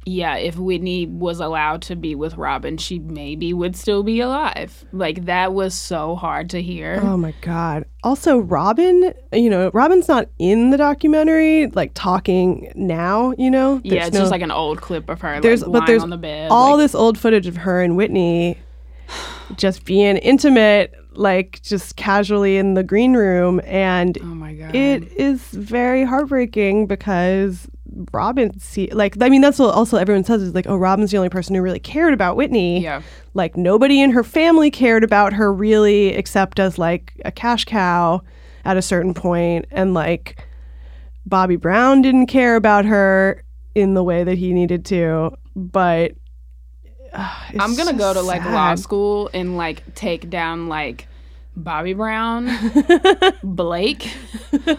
yeah, 0.05 0.37
if 0.37 0.55
Whitney 0.57 1.05
was 1.05 1.39
allowed 1.39 1.81
to 1.83 1.95
be 1.95 2.15
with 2.15 2.35
Robyn, 2.37 2.77
she 2.77 2.99
maybe 2.99 3.53
would 3.53 3.75
still 3.75 4.01
be 4.01 4.19
alive. 4.21 4.85
Like 4.91 5.25
that 5.25 5.53
was 5.53 5.73
so 5.73 6.15
hard 6.15 6.49
to 6.51 6.61
hear. 6.61 6.99
Oh 7.03 7.17
my 7.17 7.33
god. 7.41 7.85
Also, 8.03 8.39
Robyn, 8.39 9.13
you 9.33 9.49
know, 9.49 9.69
Robyn's 9.73 10.07
not 10.07 10.29
in 10.39 10.69
the 10.69 10.77
documentary, 10.77 11.67
like 11.67 11.91
talking 11.93 12.71
now, 12.75 13.33
you 13.37 13.51
know? 13.51 13.81
yeah, 13.83 14.05
it's 14.07 14.13
no- 14.13 14.21
just 14.21 14.31
like 14.31 14.41
an 14.41 14.51
old 14.51 14.81
clip 14.81 15.09
of 15.09 15.21
her 15.21 15.39
there's 15.41 15.61
like, 15.61 15.71
but 15.71 15.79
lying 15.79 15.87
there's 15.87 16.03
on 16.03 16.09
the 16.09 16.17
bed. 16.17 16.49
all 16.51 16.71
like, 16.77 16.83
this 16.85 16.95
old 16.95 17.17
footage 17.17 17.45
of 17.47 17.57
her 17.57 17.81
and 17.81 17.95
Whitney 17.97 18.57
just 19.57 19.83
being 19.85 20.17
intimate, 20.17 20.93
like 21.13 21.61
just 21.61 21.95
casually 21.97 22.57
in 22.57 22.75
the 22.75 22.83
green 22.83 23.13
room 23.15 23.59
and 23.65 24.17
Oh 24.21 24.25
my 24.27 24.53
god. 24.53 24.73
it 24.75 25.11
is 25.13 25.41
very 25.49 26.03
heartbreaking 26.05 26.85
because 26.87 27.67
Robyn 28.13 28.57
see 28.59 28.87
like 28.91 29.21
I 29.21 29.29
mean 29.29 29.41
that's 29.41 29.59
what 29.59 29.73
also 29.73 29.97
everyone 29.97 30.23
says 30.23 30.41
is 30.41 30.55
like 30.55 30.67
oh 30.67 30.77
Robyn's 30.77 31.11
the 31.11 31.17
only 31.17 31.29
person 31.29 31.55
who 31.55 31.61
really 31.61 31.79
cared 31.79 32.13
about 32.13 32.35
Whitney. 32.35 32.81
yeah. 32.81 33.01
Like 33.33 33.57
nobody 33.57 34.01
in 34.01 34.11
her 34.11 34.23
family 34.23 34.71
cared 34.71 35.03
about 35.03 35.33
her 35.33 35.53
really 35.53 36.09
except 36.09 36.59
as 36.59 36.77
like 36.77 37.13
a 37.25 37.31
cash 37.31 37.65
cow 37.65 38.21
at 38.65 38.77
a 38.77 38.81
certain 38.81 39.13
point 39.13 39.65
and 39.71 39.93
like 39.93 40.43
Bobby 41.25 41.57
Brown 41.57 42.01
didn't 42.01 42.27
care 42.27 42.55
about 42.55 42.85
her 42.85 43.43
in 43.75 43.93
the 43.93 44.03
way 44.03 44.23
that 44.23 44.37
he 44.37 44.51
needed 44.53 44.85
to, 44.85 45.37
but 45.55 46.11
it's 47.11 47.59
I'm 47.59 47.75
gonna 47.75 47.93
go 47.93 48.13
just 48.13 48.15
to 48.15 48.21
like 48.21 48.43
law 48.45 48.75
school 48.75 49.29
and 49.33 49.57
like 49.57 49.95
take 49.95 50.29
down 50.29 50.69
like 50.69 51.07
Bobby 51.63 51.93
Brown, 51.93 52.49
Blake. 53.43 54.03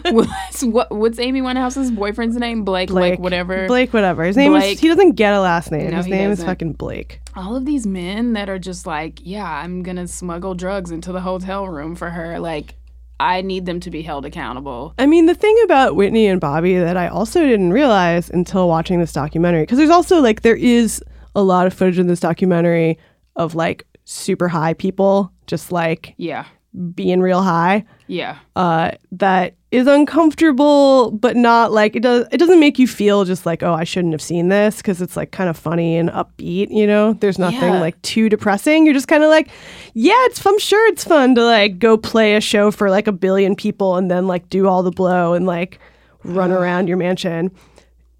what's 0.09 0.63
what, 0.63 0.91
what's 0.91 1.19
Amy 1.19 1.41
Winehouse's 1.41 1.91
boyfriend's 1.91 2.35
name? 2.37 2.63
Blake, 2.63 2.89
Blake, 2.89 3.11
like 3.11 3.19
whatever. 3.19 3.67
Blake, 3.67 3.93
whatever. 3.93 4.23
His 4.23 4.35
name 4.37 4.51
Blake. 4.51 4.73
is. 4.75 4.79
He 4.79 4.87
doesn't 4.87 5.11
get 5.13 5.33
a 5.33 5.39
last 5.39 5.71
name. 5.71 5.91
No, 5.91 5.97
His 5.97 6.07
name 6.07 6.31
is 6.31 6.39
doesn't. 6.39 6.45
fucking 6.49 6.73
Blake. 6.73 7.21
All 7.35 7.55
of 7.55 7.65
these 7.65 7.85
men 7.85 8.33
that 8.33 8.49
are 8.49 8.59
just 8.59 8.85
like, 8.87 9.19
yeah, 9.21 9.45
I'm 9.49 9.83
gonna 9.83 10.07
smuggle 10.07 10.55
drugs 10.55 10.91
into 10.91 11.11
the 11.11 11.21
hotel 11.21 11.67
room 11.67 11.95
for 11.95 12.09
her. 12.09 12.39
Like, 12.39 12.75
I 13.19 13.41
need 13.41 13.65
them 13.67 13.79
to 13.81 13.91
be 13.91 14.01
held 14.01 14.25
accountable. 14.25 14.93
I 14.97 15.05
mean, 15.05 15.27
the 15.27 15.35
thing 15.35 15.55
about 15.63 15.95
Whitney 15.95 16.25
and 16.27 16.41
Bobby 16.41 16.75
that 16.77 16.97
I 16.97 17.07
also 17.07 17.41
didn't 17.41 17.71
realize 17.71 18.29
until 18.29 18.67
watching 18.67 18.99
this 18.99 19.13
documentary, 19.13 19.61
because 19.63 19.77
there's 19.77 19.89
also 19.91 20.19
like 20.21 20.41
there 20.41 20.55
is 20.55 21.03
a 21.35 21.43
lot 21.43 21.67
of 21.67 21.73
footage 21.73 21.99
in 21.99 22.07
this 22.07 22.19
documentary 22.19 22.97
of 23.35 23.55
like 23.55 23.85
super 24.03 24.47
high 24.49 24.73
people 24.73 25.31
just 25.47 25.71
like 25.71 26.13
Yeah, 26.17 26.45
being 26.95 27.19
real 27.21 27.41
high. 27.41 27.85
yeah, 28.07 28.37
uh, 28.55 28.91
that 29.11 29.55
is 29.71 29.87
uncomfortable, 29.87 31.11
but 31.11 31.35
not 31.35 31.71
like 31.71 31.95
it 31.95 32.01
does. 32.01 32.25
It 32.31 32.37
doesn't 32.37 32.59
make 32.59 32.79
you 32.79 32.87
feel 32.87 33.25
just 33.25 33.45
like, 33.45 33.63
oh, 33.63 33.73
I 33.73 33.83
shouldn't 33.83 34.13
have 34.13 34.21
seen 34.21 34.49
this 34.49 34.77
because 34.77 35.01
it's 35.01 35.15
like 35.17 35.31
kind 35.31 35.49
of 35.49 35.57
funny 35.57 35.97
and 35.97 36.09
upbeat. 36.09 36.69
You 36.71 36.87
know, 36.87 37.13
there's 37.13 37.39
nothing 37.39 37.59
Yeah. 37.73 37.79
like 37.79 38.01
too 38.01 38.29
depressing. 38.29 38.85
You're 38.85 38.93
just 38.93 39.07
kind 39.07 39.23
of 39.23 39.29
like, 39.29 39.49
yeah, 39.93 40.13
it's. 40.25 40.45
I'm 40.45 40.59
sure 40.59 40.87
it's 40.91 41.03
fun 41.03 41.35
to 41.35 41.43
like 41.43 41.79
go 41.79 41.97
play 41.97 42.35
a 42.35 42.41
show 42.41 42.71
for 42.71 42.89
like 42.89 43.07
a 43.07 43.11
billion 43.13 43.55
people 43.55 43.95
and 43.97 44.09
then 44.09 44.27
like 44.27 44.49
do 44.49 44.67
all 44.67 44.83
the 44.83 44.91
blow 44.91 45.33
and 45.33 45.45
like 45.45 45.79
run 46.23 46.51
around 46.51 46.87
your 46.87 46.97
mansion. 46.97 47.51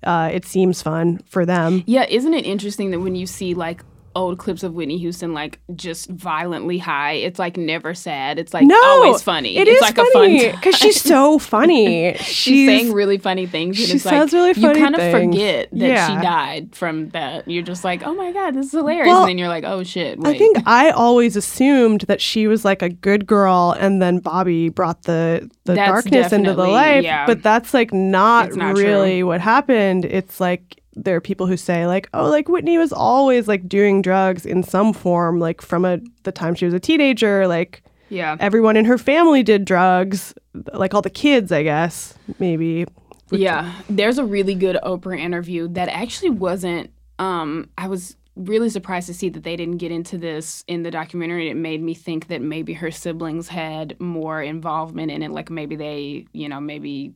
Uh, 0.03 0.29
it 0.33 0.45
seems 0.45 0.81
fun 0.81 1.19
for 1.25 1.45
them. 1.45 1.83
yeah. 1.85 2.05
Isn't 2.09 2.33
it 2.33 2.45
interesting 2.45 2.91
that 2.91 2.99
when 3.01 3.15
you 3.15 3.27
see 3.27 3.53
like 3.53 3.83
old 4.15 4.38
clips 4.38 4.63
of 4.63 4.74
Whitney 4.74 4.97
Houston 4.97 5.34
like 5.34 5.60
just 5.76 6.10
violently 6.10 6.78
high, 6.78 7.13
it's 7.13 7.39
like 7.39 7.58
never 7.58 7.93
sad. 7.93 8.39
It's 8.39 8.54
like 8.54 8.65
No, 8.65 8.80
always 8.84 9.21
funny. 9.21 9.58
It 9.58 9.67
it's 9.67 9.76
is 9.78 9.82
like 9.82 9.95
funny 9.95 10.45
a 10.45 10.52
fun 10.52 10.60
because 10.60 10.76
she's 10.76 11.02
so 11.02 11.39
funny. 11.39 12.15
She's 12.17 12.67
saying 12.67 12.93
really 12.93 13.17
funny 13.17 13.45
things, 13.45 13.78
and 13.80 13.88
she 13.88 13.93
it's 13.95 14.04
says 14.04 14.12
like 14.12 14.34
really 14.34 14.54
funny 14.54 14.80
you 14.80 14.84
kind 14.86 14.95
of 14.95 15.12
forget 15.12 15.69
that 15.71 15.78
Yeah. 15.78 16.08
she 16.08 16.13
died 16.24 16.76
from 16.76 17.10
that. 17.10 17.47
You're 17.47 17.63
just 17.63 17.84
like, 17.84 18.04
oh 18.06 18.13
my 18.13 18.32
god, 18.32 18.56
this 18.56 18.67
is 18.67 18.71
hilarious, 18.74 19.08
Well, 19.08 19.21
and 19.21 19.30
then 19.30 19.38
you're 19.38 19.47
like, 19.47 19.63
oh 19.65 19.84
shit. 19.84 20.19
Wait. 20.19 20.36
I 20.36 20.38
think 20.38 20.58
I 20.67 20.89
always 20.91 21.36
assumed 21.36 22.02
that 22.02 22.21
she 22.21 22.47
was 22.47 22.65
like 22.65 22.82
a 22.82 22.89
good 22.89 23.26
girl, 23.26 23.76
and 23.80 24.02
then 24.02 24.19
Bobby 24.19 24.69
brought 24.69 25.04
the 25.04 25.50
the 25.65 25.76
That's 25.76 25.89
darkness 25.89 26.34
into 26.34 26.54
the 26.54 26.67
life. 26.67 27.04
yeah. 27.04 27.26
But 27.26 27.43
that's 27.43 27.74
like 27.74 27.93
not, 27.93 28.56
not 28.56 28.76
really 28.76 29.24
what 29.24 29.39
happened. 29.41 30.06
It's 30.06 30.39
like 30.39 30.81
there 30.93 31.15
are 31.15 31.21
people 31.21 31.47
who 31.47 31.58
say 31.58 31.88
like, 31.88 32.10
oh, 32.13 32.30
like 32.30 32.49
Whitney 32.49 32.77
was 32.77 32.91
always 32.91 33.47
like 33.47 33.67
doing 33.67 34.01
drugs 34.01 34.45
in 34.45 34.63
some 34.63 34.93
form, 34.93 35.39
like 35.39 35.62
from 35.62 35.86
a 35.86 35.99
the 36.23 36.32
time 36.32 36.56
she 36.56 36.65
was 36.65 36.73
a 36.73 36.80
teenager. 36.80 37.47
Like 37.47 37.84
yeah, 38.10 38.36
everyone 38.39 38.75
in 38.75 38.86
her 38.86 38.97
family 38.97 39.43
did 39.43 39.65
drugs, 39.65 40.34
like 40.73 40.93
all 40.93 41.01
the 41.01 41.10
kids, 41.10 41.51
I 41.51 41.63
guess 41.63 42.13
maybe. 42.39 42.86
yeah. 43.32 43.73
There's 43.89 44.17
a 44.17 44.25
really 44.25 44.56
good 44.56 44.77
Oprah 44.84 45.17
interview 45.17 45.67
that 45.69 45.89
actually 45.89 46.32
wasn't. 46.32 46.91
Um, 47.19 47.69
I 47.77 47.88
was 47.88 48.17
really 48.36 48.69
surprised 48.69 49.08
to 49.08 49.13
see 49.13 49.30
that 49.30 49.43
they 49.43 49.56
didn't 49.56 49.77
get 49.77 49.91
into 49.91 50.17
this 50.17 50.63
in 50.67 50.84
the 50.84 50.91
documentary. 50.91 51.49
It 51.49 51.56
made 51.56 51.82
me 51.82 51.93
think 51.93 52.27
that 52.27 52.41
maybe 52.41 52.73
her 52.73 52.91
siblings 52.91 53.47
had 53.47 53.99
more 53.99 54.41
involvement 54.41 55.12
in 55.12 55.21
it. 55.21 55.32
Like 55.32 55.49
maybe 55.49 55.75
they, 55.75 56.25
you 56.34 56.49
know, 56.49 56.60
maybe 56.60 57.13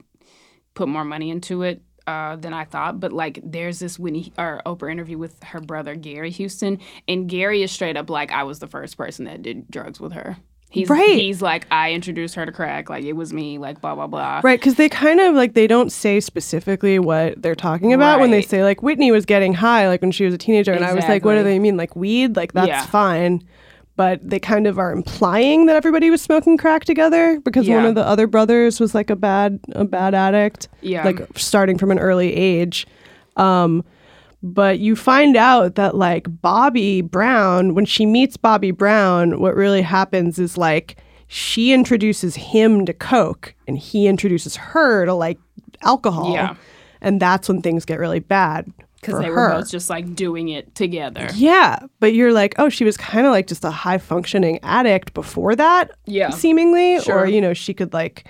put 0.73 0.87
more 0.87 1.05
money 1.05 1.29
into 1.29 1.63
it 1.63 1.81
uh, 2.07 2.35
than 2.35 2.53
I 2.53 2.65
thought. 2.65 2.99
But 2.99 3.11
like, 3.13 3.39
there's 3.43 3.79
this 3.79 3.97
Whitney 3.99 4.31
or 4.37 4.61
Oprah 4.65 4.91
interview 4.91 5.17
with 5.17 5.41
her 5.43 5.59
brother 5.61 5.95
Gary 5.95 6.31
Houston, 6.31 6.79
and 7.07 7.27
Gary 7.29 7.63
is 7.63 7.71
straight 7.71 7.97
up 7.97 8.09
like, 8.09 8.31
I 8.31 8.43
was 8.43 8.59
the 8.59 8.67
first 8.67 8.97
person 8.97 9.25
that 9.25 9.41
did 9.41 9.69
drugs 9.69 9.99
with 9.99 10.13
her. 10.13 10.37
He's 10.69 10.89
Right. 10.89 11.15
He's 11.15 11.41
like, 11.41 11.67
I 11.71 11.93
introduced 11.93 12.35
her 12.35 12.45
to 12.45 12.51
crack. 12.51 12.89
Like 12.89 13.05
it 13.05 13.13
was 13.13 13.31
me. 13.31 13.57
Like 13.59 13.79
blah 13.79 13.95
blah 13.95 14.07
blah. 14.07 14.41
Right, 14.43 14.59
because 14.59 14.75
they 14.75 14.89
kind 14.89 15.21
of 15.21 15.33
like 15.33 15.53
they 15.53 15.67
don't 15.67 15.89
say 15.89 16.19
specifically 16.19 16.99
what 16.99 17.41
they're 17.41 17.55
talking 17.55 17.93
about 17.93 18.19
when 18.19 18.31
they 18.31 18.41
say 18.41 18.61
like 18.61 18.83
Whitney 18.83 19.09
was 19.11 19.25
getting 19.25 19.53
high 19.53 19.87
like 19.87 20.01
when 20.01 20.11
she 20.11 20.25
was 20.25 20.33
a 20.33 20.37
teenager, 20.37 20.73
and 20.73 20.83
I 20.83 20.93
was 20.93 21.05
like, 21.07 21.23
what 21.23 21.35
do 21.35 21.43
they 21.43 21.59
mean 21.59 21.77
like 21.77 21.95
weed? 21.95 22.35
Like 22.35 22.51
that's 22.51 22.67
Yeah. 22.67 22.85
fine, 22.87 23.41
but 23.95 24.19
they 24.27 24.39
kind 24.39 24.67
of 24.67 24.77
are 24.77 24.91
implying 24.91 25.65
that 25.67 25.75
everybody 25.75 26.09
was 26.09 26.21
smoking 26.21 26.57
crack 26.57 26.83
together 26.85 27.39
because 27.41 27.67
one 27.69 27.85
of 27.85 27.95
the 27.95 28.05
other 28.05 28.27
brothers 28.27 28.79
was 28.79 28.93
like 28.93 29.09
a 29.09 29.15
bad 29.15 29.59
a 29.73 29.85
bad 29.85 30.13
addict, 30.13 30.67
Yeah. 30.81 31.03
like 31.05 31.25
starting 31.37 31.77
from 31.77 31.91
an 31.91 31.99
early 31.99 32.33
age. 32.35 32.85
Um, 33.37 33.83
but 34.43 34.79
you 34.79 34.95
find 34.95 35.35
out 35.35 35.75
that 35.75 35.95
like 35.95 36.27
Bobby 36.41 37.01
Brown, 37.01 37.73
when 37.73 37.85
she 37.85 38.05
meets 38.05 38.37
Bobby 38.37 38.71
Brown, 38.71 39.39
what 39.39 39.55
really 39.55 39.81
happens 39.81 40.37
is 40.39 40.57
like 40.57 40.97
she 41.27 41.73
introduces 41.73 42.35
him 42.35 42.85
to 42.85 42.93
Coke 42.93 43.55
and 43.67 43.77
he 43.77 44.07
introduces 44.07 44.55
her 44.55 45.05
to 45.05 45.13
like 45.13 45.39
alcohol. 45.81 46.33
Yeah. 46.33 46.55
And 47.01 47.19
that's 47.19 47.47
when 47.49 47.61
things 47.61 47.85
get 47.85 47.99
really 47.99 48.19
bad. 48.19 48.71
Because 49.05 49.19
they 49.19 49.27
her. 49.27 49.33
were 49.33 49.49
both 49.49 49.69
just 49.69 49.89
like 49.89 50.15
doing 50.15 50.49
it 50.49 50.73
together. 50.75 51.29
Yeah. 51.35 51.79
But 51.99 52.13
you're 52.13 52.33
like, 52.33 52.55
oh, 52.57 52.69
she 52.69 52.83
was 52.83 52.97
kind 52.97 53.25
of 53.25 53.31
like 53.31 53.47
just 53.47 53.63
a 53.65 53.71
high 53.71 53.97
functioning 53.97 54.59
addict 54.63 55.13
before 55.13 55.55
that, 55.55 55.91
Yeah. 56.05 56.29
seemingly. 56.31 56.99
Sure. 57.01 57.19
Or, 57.19 57.25
you 57.25 57.41
know, 57.41 57.53
she 57.53 57.73
could 57.73 57.93
like 57.93 58.25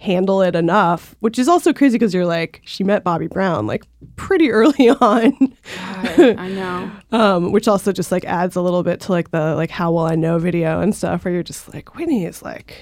handle 0.00 0.42
it 0.42 0.54
enough, 0.54 1.16
which 1.20 1.38
is 1.40 1.48
also 1.48 1.72
crazy 1.72 1.96
because 1.96 2.14
you're 2.14 2.24
like, 2.26 2.60
she 2.64 2.84
met 2.84 3.02
Bobby 3.02 3.26
Brown 3.26 3.66
like 3.66 3.84
pretty 4.16 4.50
early 4.52 4.88
on. 4.90 5.32
God, 5.76 6.20
I 6.38 6.48
know. 6.48 6.90
um, 7.18 7.50
which 7.52 7.66
also 7.66 7.90
just 7.92 8.12
like 8.12 8.24
adds 8.24 8.54
a 8.56 8.60
little 8.60 8.82
bit 8.84 9.00
to 9.00 9.12
like 9.12 9.30
the 9.32 9.54
like 9.56 9.70
How 9.70 9.90
Will 9.90 10.04
I 10.06 10.14
Know 10.14 10.38
video 10.38 10.80
and 10.80 10.94
stuff 10.94 11.24
where 11.24 11.34
you're 11.34 11.42
just 11.42 11.72
like 11.74 11.96
Whitney 11.96 12.24
is 12.24 12.42
like 12.42 12.74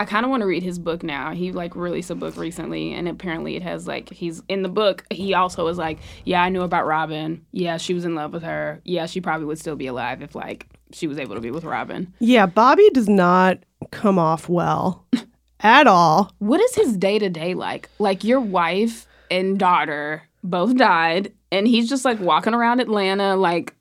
I 0.00 0.04
kind 0.04 0.24
of 0.24 0.30
want 0.30 0.40
to 0.40 0.46
read 0.46 0.62
his 0.62 0.78
book 0.78 1.02
now. 1.02 1.32
He 1.32 1.52
like 1.52 1.76
released 1.76 2.10
a 2.10 2.14
book 2.14 2.36
recently, 2.36 2.92
and 2.92 3.08
apparently 3.08 3.56
it 3.56 3.62
has 3.62 3.86
like 3.86 4.10
he's 4.10 4.42
in 4.48 4.62
the 4.62 4.68
book. 4.68 5.04
He 5.10 5.34
also 5.34 5.64
was 5.64 5.78
like, 5.78 5.98
yeah, 6.24 6.42
I 6.42 6.48
knew 6.48 6.62
about 6.62 6.84
Robyn. 6.86 7.44
Yeah, 7.52 7.76
she 7.76 7.94
was 7.94 8.04
in 8.04 8.14
love 8.14 8.32
with 8.32 8.42
her. 8.42 8.80
Yeah, 8.84 9.06
she 9.06 9.20
probably 9.20 9.46
would 9.46 9.58
still 9.58 9.76
be 9.76 9.86
alive 9.86 10.20
if 10.22 10.34
like 10.34 10.66
she 10.92 11.06
was 11.06 11.18
able 11.18 11.34
to 11.34 11.40
be 11.40 11.50
with 11.50 11.64
Robyn. 11.64 12.12
yeah 12.20 12.46
Bobby 12.46 12.88
does 12.90 13.08
not 13.08 13.58
come 13.90 14.16
off 14.18 14.48
well 14.48 15.04
at 15.60 15.86
all 15.88 16.30
What 16.38 16.60
is 16.60 16.74
his 16.76 16.96
day 16.96 17.18
to 17.18 17.28
day 17.28 17.54
like? 17.54 17.88
Like 17.98 18.22
your 18.22 18.40
wife 18.40 19.06
and 19.30 19.58
daughter 19.58 20.22
both 20.44 20.76
died, 20.76 21.32
and 21.50 21.66
he's 21.66 21.88
just 21.88 22.04
like 22.04 22.20
walking 22.20 22.52
around 22.54 22.80
Atlanta. 22.80 23.34
Like 23.36 23.74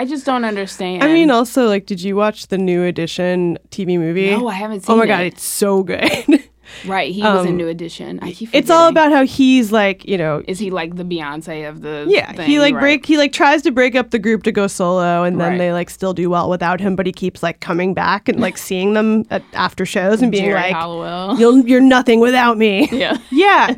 I 0.00 0.04
just 0.04 0.24
don't 0.26 0.44
understand. 0.44 1.02
I 1.04 1.08
mean 1.08 1.30
also 1.30 1.66
like 1.66 1.86
did 1.86 2.02
you 2.02 2.16
watch 2.16 2.48
the 2.48 2.58
new 2.58 2.82
edition 2.84 3.58
TV 3.70 3.98
movie 3.98 4.30
no, 4.30 4.48
I 4.48 4.54
haven't 4.54 4.80
seen. 4.80 4.92
It. 4.92 4.94
Oh 4.94 4.98
my 4.98 5.04
it. 5.04 5.08
god 5.08 5.20
it's 5.22 5.42
so 5.44 5.82
good 5.82 6.00
Right, 6.86 7.12
he 7.12 7.22
was 7.22 7.44
in 7.44 7.52
Um, 7.52 7.56
New 7.58 7.68
Edition. 7.68 8.18
I 8.22 8.32
keep 8.32 8.48
it's 8.52 8.70
all 8.70 8.88
about 8.88 9.12
how 9.12 9.24
he's 9.24 9.70
like 9.70 10.04
you 10.08 10.16
know 10.18 10.42
Is 10.48 10.58
he 10.58 10.70
like 10.70 10.96
the 10.96 11.04
Beyonce 11.04 11.68
of 11.68 11.82
the? 11.82 12.06
yeah 12.08 12.32
thing? 12.32 12.46
he 12.46 12.58
like 12.58 12.74
Right. 12.74 12.80
break 12.80 13.06
he 13.06 13.16
like 13.18 13.32
tries 13.32 13.60
to 13.62 13.70
break 13.70 13.94
up 13.94 14.10
the 14.10 14.18
group 14.18 14.42
to 14.44 14.52
go 14.52 14.66
solo 14.66 15.22
and 15.24 15.38
then 15.40 15.50
Right. 15.52 15.58
they 15.58 15.72
like 15.72 15.90
still 15.90 16.14
do 16.14 16.28
well 16.30 16.48
without 16.50 16.80
him 16.80 16.96
but 16.96 17.06
he 17.06 17.12
keeps 17.12 17.42
like 17.42 17.60
coming 17.60 17.92
back 17.94 18.28
and 18.30 18.40
like 18.40 18.56
seeing 18.68 18.94
them 18.94 19.24
at 19.30 19.42
after 19.52 19.84
shows 19.86 20.20
and 20.22 20.32
being 20.32 20.50
like 20.52 20.74
you'll 21.38 21.58
you're 21.68 21.80
nothing 21.82 22.18
without 22.18 22.56
me 22.58 22.88
yeah. 22.90 23.18
yeah 23.30 23.74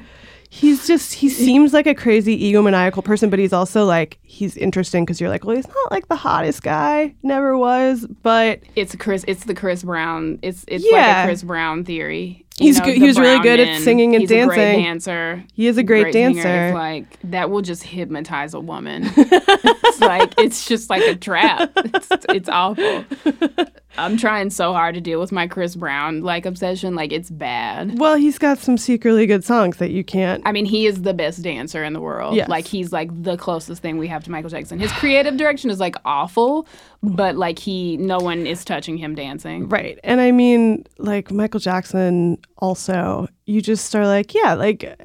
he's 0.49 0.87
just 0.87 1.13
he 1.15 1.29
seems 1.29 1.73
like 1.73 1.87
a 1.87 1.95
crazy 1.95 2.53
egomaniacal 2.53 3.05
person 3.05 3.31
but 3.31 3.39
he's 3.39 3.53
also 3.53 3.85
like 3.85 4.19
he's 4.23 4.57
interesting 4.57 5.05
because 5.05 5.21
you're 5.21 5.31
like 5.31 5.45
well 5.45 5.57
he's 5.57 5.67
not 5.69 5.91
like 5.91 6.09
the 6.09 6.17
hottest 6.17 6.63
guy 6.63 7.15
never 7.23 7.57
was 7.59 8.07
but 8.23 8.61
It's 8.77 8.95
Chris. 8.97 9.25
It's 9.29 9.45
the 9.45 9.55
Chris 9.55 9.83
Brown. 9.83 10.39
It's 10.43 10.65
it's 10.69 10.85
like 10.91 11.25
a 11.25 11.25
Chris 11.27 11.43
Brown 11.43 11.85
theory. 11.85 12.45
You 12.59 12.69
He's 12.69 12.79
know, 12.79 12.87
good- 12.87 12.97
he 12.97 13.03
was 13.07 13.19
really 13.19 13.41
good 13.41 13.61
at 13.61 13.83
singing 13.83 14.15
and 14.15 14.27
dancing. 14.27 14.49
He's 14.49 14.55
A 14.55 14.57
great 14.57 14.83
dancer. 14.83 15.45
he 15.53 15.67
is 15.67 15.77
a 15.77 15.83
great, 15.83 16.13
singer. 16.15 16.33
dancer 16.43 16.67
It's 16.69 16.75
like 16.75 17.19
that 17.31 17.51
will 17.51 17.61
just 17.61 17.83
hypnotize 17.83 18.55
a 18.55 18.61
woman. 18.61 19.03
it's 19.17 20.01
like 20.01 20.33
it's 20.39 20.67
just 20.67 20.89
like 20.89 21.03
a 21.03 21.15
trap. 21.17 21.71
It's, 21.77 22.09
it's 22.31 22.49
awful. 22.49 23.05
I'm 23.99 24.17
trying 24.17 24.51
so 24.51 24.73
hard 24.73 24.95
to 24.95 25.01
deal 25.01 25.21
with 25.21 25.33
my 25.33 25.47
Chris 25.47 25.77
Brown 25.77 26.23
like 26.23 26.47
obsession. 26.47 26.95
Like 26.95 27.13
it's 27.13 27.31
bad. 27.31 27.99
well 27.99 28.17
he's 28.17 28.39
got 28.39 28.59
some 28.59 28.77
secretly 28.79 29.27
good 29.27 29.45
songs 29.45 29.77
that 29.79 29.91
you 29.91 30.05
can't 30.05 30.43
I 30.47 30.53
mean, 30.53 30.65
he 30.67 30.87
is 30.87 31.03
the 31.03 31.15
best 31.15 31.43
dancer 31.43 31.83
in 31.85 31.93
the 31.93 32.01
world. 32.01 32.35
Yes. 32.37 32.49
Like 32.49 32.67
he's 32.67 32.93
like 32.93 33.11
the 33.23 33.37
closest 33.37 33.83
thing 33.83 33.99
we 33.99 34.09
have 34.09 34.25
to 34.25 34.31
Michael 34.31 34.51
Jackson. 34.51 34.79
His 34.79 34.93
creative 34.93 35.37
direction 35.37 35.71
is 35.71 35.81
like 35.81 35.97
awful, 36.05 36.67
but 37.03 37.37
like 37.37 37.59
he, 37.59 37.97
no 37.97 38.19
one 38.19 38.47
is 38.47 38.65
touching 38.65 38.97
him 38.99 39.15
dancing. 39.15 39.69
right 39.69 39.99
and 40.05 40.21
i 40.21 40.31
mean 40.33 40.85
like 40.99 41.31
michael 41.31 41.61
jackson 41.61 42.39
also 42.59 43.29
you 43.45 43.61
just 43.61 43.95
are 43.95 44.07
like 44.07 44.35
yeah 44.35 44.55
like 44.55 44.97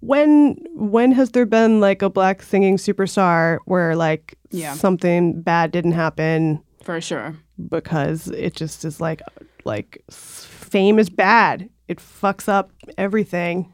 when 0.00 0.56
when 0.74 1.12
has 1.12 1.30
there 1.30 1.46
been 1.46 1.80
like 1.80 2.02
a 2.02 2.10
black 2.10 2.42
singing 2.42 2.76
superstar 2.76 3.58
where 3.66 3.94
like 3.96 4.36
Yeah. 4.50 4.74
something 4.74 5.40
bad 5.42 5.70
didn't 5.70 5.92
happen 5.92 6.62
For 6.82 7.00
sure. 7.00 7.36
Because 7.68 8.28
it 8.28 8.54
just 8.54 8.84
is 8.84 9.00
like 9.00 9.22
like 9.64 10.02
fame 10.10 10.98
is 10.98 11.10
bad. 11.10 11.68
It 11.88 11.98
fucks 11.98 12.48
up 12.48 12.70
everything. 12.96 13.72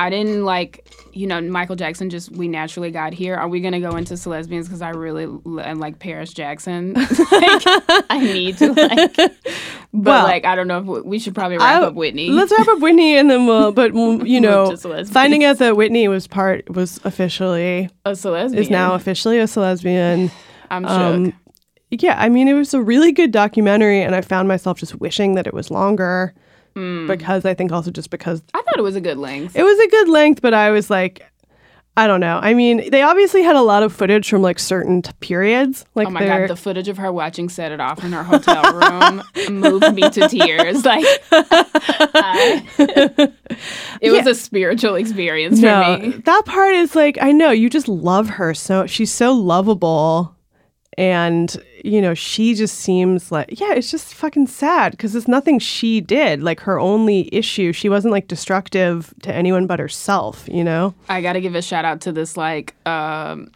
I 0.00 0.10
didn't 0.10 0.44
like, 0.44 0.88
you 1.12 1.26
know, 1.26 1.40
Michael 1.40 1.74
Jackson. 1.74 2.08
Just 2.08 2.30
we 2.30 2.46
naturally 2.46 2.92
got 2.92 3.12
here. 3.12 3.34
Are 3.34 3.48
we 3.48 3.60
gonna 3.60 3.80
go 3.80 3.96
into 3.96 4.14
lesbians 4.28 4.68
because 4.68 4.80
I 4.80 4.90
really 4.90 5.24
l- 5.24 5.58
and 5.60 5.80
like 5.80 5.98
Paris 5.98 6.32
Jackson? 6.32 6.92
like, 6.94 7.08
I 8.08 8.20
need 8.20 8.58
to 8.58 8.72
like, 8.74 9.16
but 9.16 9.34
Well, 9.92 10.22
like 10.24 10.44
I 10.44 10.54
don't 10.54 10.68
know 10.68 10.78
if 10.78 10.84
we, 10.84 11.00
we 11.00 11.18
should 11.18 11.34
probably 11.34 11.58
wrap 11.58 11.82
I- 11.82 11.86
up 11.86 11.94
Whitney. 11.94 12.30
Let's 12.30 12.52
wrap 12.56 12.68
up 12.68 12.78
Whitney, 12.78 13.16
and 13.16 13.28
then 13.28 13.46
we'll. 13.46 13.72
But 13.72 13.92
you 14.24 14.40
know, 14.40 14.76
finding 15.06 15.42
out 15.42 15.58
that 15.58 15.76
Whitney 15.76 16.06
was 16.06 16.28
part 16.28 16.70
was 16.70 17.00
officially 17.04 17.90
a 18.04 18.10
lesbian 18.10 18.54
is 18.54 18.70
now 18.70 18.94
officially 18.94 19.40
a 19.40 19.48
lesbian. 19.56 20.30
I'm 20.70 20.84
shook. 20.84 20.90
Um, 20.92 21.32
yeah, 21.90 22.16
I 22.18 22.28
mean, 22.28 22.48
it 22.48 22.54
was 22.54 22.74
a 22.74 22.80
really 22.82 23.12
good 23.12 23.32
documentary, 23.32 24.02
and 24.02 24.14
I 24.14 24.20
found 24.20 24.48
myself 24.48 24.78
just 24.78 24.94
wishing 24.96 25.34
that 25.34 25.46
it 25.46 25.54
was 25.54 25.70
longer 25.70 26.34
Hmm. 26.76 27.06
because 27.06 27.44
I 27.44 27.54
think 27.54 27.72
also 27.72 27.90
just 27.90 28.10
because 28.10 28.42
I 28.54 28.62
thought 28.62 28.78
it 28.78 28.82
was 28.82 28.94
a 28.96 29.00
good 29.00 29.18
length. 29.18 29.56
it 29.56 29.62
was 29.62 29.78
a 29.78 29.88
good 29.88 30.08
length, 30.08 30.42
but 30.42 30.52
I 30.54 30.70
was 30.70 30.90
like, 30.90 31.22
I 31.96 32.06
don't 32.06 32.20
know. 32.20 32.38
I 32.40 32.54
mean, 32.54 32.88
they 32.90 33.02
obviously 33.02 33.42
had 33.42 33.56
a 33.56 33.62
lot 33.62 33.82
of 33.82 33.92
footage 33.92 34.28
from 34.30 34.40
like 34.42 34.60
certain 34.60 35.02
t- 35.02 35.10
periods, 35.18 35.84
like 35.96 36.06
Oh 36.06 36.10
my 36.10 36.24
god, 36.24 36.48
the 36.48 36.54
footage 36.54 36.86
of 36.86 36.96
her 36.98 37.10
watching 37.10 37.48
Set 37.48 37.72
It 37.72 37.80
Off 37.80 38.04
in 38.04 38.12
her 38.12 38.22
hotel 38.22 38.62
room 38.72 39.22
moved 39.60 39.92
me 39.94 40.08
to 40.08 40.28
tears. 40.28 40.84
Like, 40.84 41.04
I- 41.32 42.62
it 44.00 44.12
was 44.12 44.24
Yeah. 44.26 44.30
a 44.30 44.34
spiritual 44.34 44.94
experience 44.94 45.60
for 45.60 45.66
me. 45.98 46.10
that 46.24 46.42
part 46.46 46.74
is 46.74 46.94
like 46.94 47.18
I 47.20 47.32
know 47.32 47.50
you 47.50 47.68
just 47.68 47.88
love 47.88 48.28
her 48.30 48.54
so 48.54 48.86
she's 48.86 49.10
so 49.12 49.32
lovable, 49.32 50.36
and 50.98 51.56
you 51.84 52.02
know 52.02 52.12
she 52.12 52.54
just 52.54 52.74
seems 52.80 53.30
like 53.30 53.60
yeah, 53.60 53.72
it's 53.72 53.90
just 53.90 54.12
fucking 54.14 54.48
sad 54.48 54.90
because 54.90 55.14
it's 55.14 55.28
nothing 55.28 55.60
she 55.60 56.00
did. 56.00 56.42
Like 56.42 56.58
her 56.60 56.78
only 56.80 57.32
issue, 57.32 57.72
she 57.72 57.88
wasn't 57.88 58.10
like 58.12 58.26
destructive 58.26 59.14
to 59.22 59.32
anyone 59.32 59.66
but 59.68 59.78
herself. 59.78 60.48
You 60.50 60.64
know. 60.64 60.94
I 61.08 61.22
got 61.22 61.34
to 61.34 61.40
give 61.40 61.54
a 61.54 61.62
shout 61.62 61.84
out 61.84 62.00
to 62.02 62.12
this 62.12 62.36
like 62.36 62.74
um, 62.84 63.52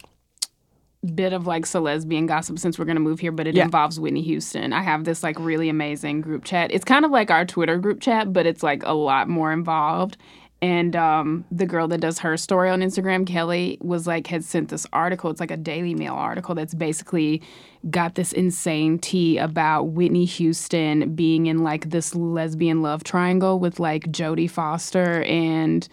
bit 1.13 1.33
of 1.33 1.45
like 1.45 1.71
lesbian 1.75 2.27
gossip 2.27 2.57
since 2.59 2.79
we're 2.79 2.85
gonna 2.85 3.01
move 3.01 3.19
here, 3.19 3.33
but 3.33 3.45
it 3.45 3.55
Yeah. 3.55 3.65
involves 3.65 3.99
Whitney 3.99 4.21
Houston. 4.21 4.71
I 4.71 4.81
have 4.81 5.03
this 5.03 5.21
like 5.21 5.37
really 5.37 5.67
amazing 5.67 6.21
group 6.21 6.45
chat. 6.45 6.71
It's 6.71 6.85
kind 6.85 7.03
of 7.03 7.11
like 7.11 7.29
our 7.29 7.43
Twitter 7.43 7.77
group 7.77 7.99
chat, 7.99 8.31
but 8.31 8.45
it's 8.45 8.63
like 8.63 8.83
a 8.85 8.93
lot 8.93 9.27
more 9.27 9.51
involved. 9.51 10.15
And 10.63 10.95
um, 10.95 11.43
the 11.51 11.65
girl 11.65 11.89
that 11.89 11.99
does 11.99 12.19
her 12.19 12.37
story 12.37 12.69
on 12.69 12.79
Instagram, 12.79 13.27
Kelly, 13.27 13.77
was 13.81 14.07
like 14.07 14.27
had 14.27 14.45
sent 14.45 14.69
this 14.69 14.87
article. 14.93 15.29
It's 15.29 15.41
like 15.41 15.51
a 15.51 15.57
Daily 15.57 15.93
Mail 15.93 16.13
article 16.13 16.55
that's 16.55 16.73
basically 16.73 17.41
got 17.89 18.15
this 18.15 18.31
insane 18.31 18.97
tea 18.97 19.37
about 19.37 19.89
Whitney 19.89 20.23
Houston 20.23 21.15
being 21.15 21.47
in 21.47 21.63
like 21.63 21.89
this 21.89 22.15
lesbian 22.15 22.81
love 22.81 23.03
triangle 23.03 23.59
with 23.59 23.77
like 23.81 24.03
Jodie 24.03 24.49
Foster 24.49 25.23
and 25.23 25.85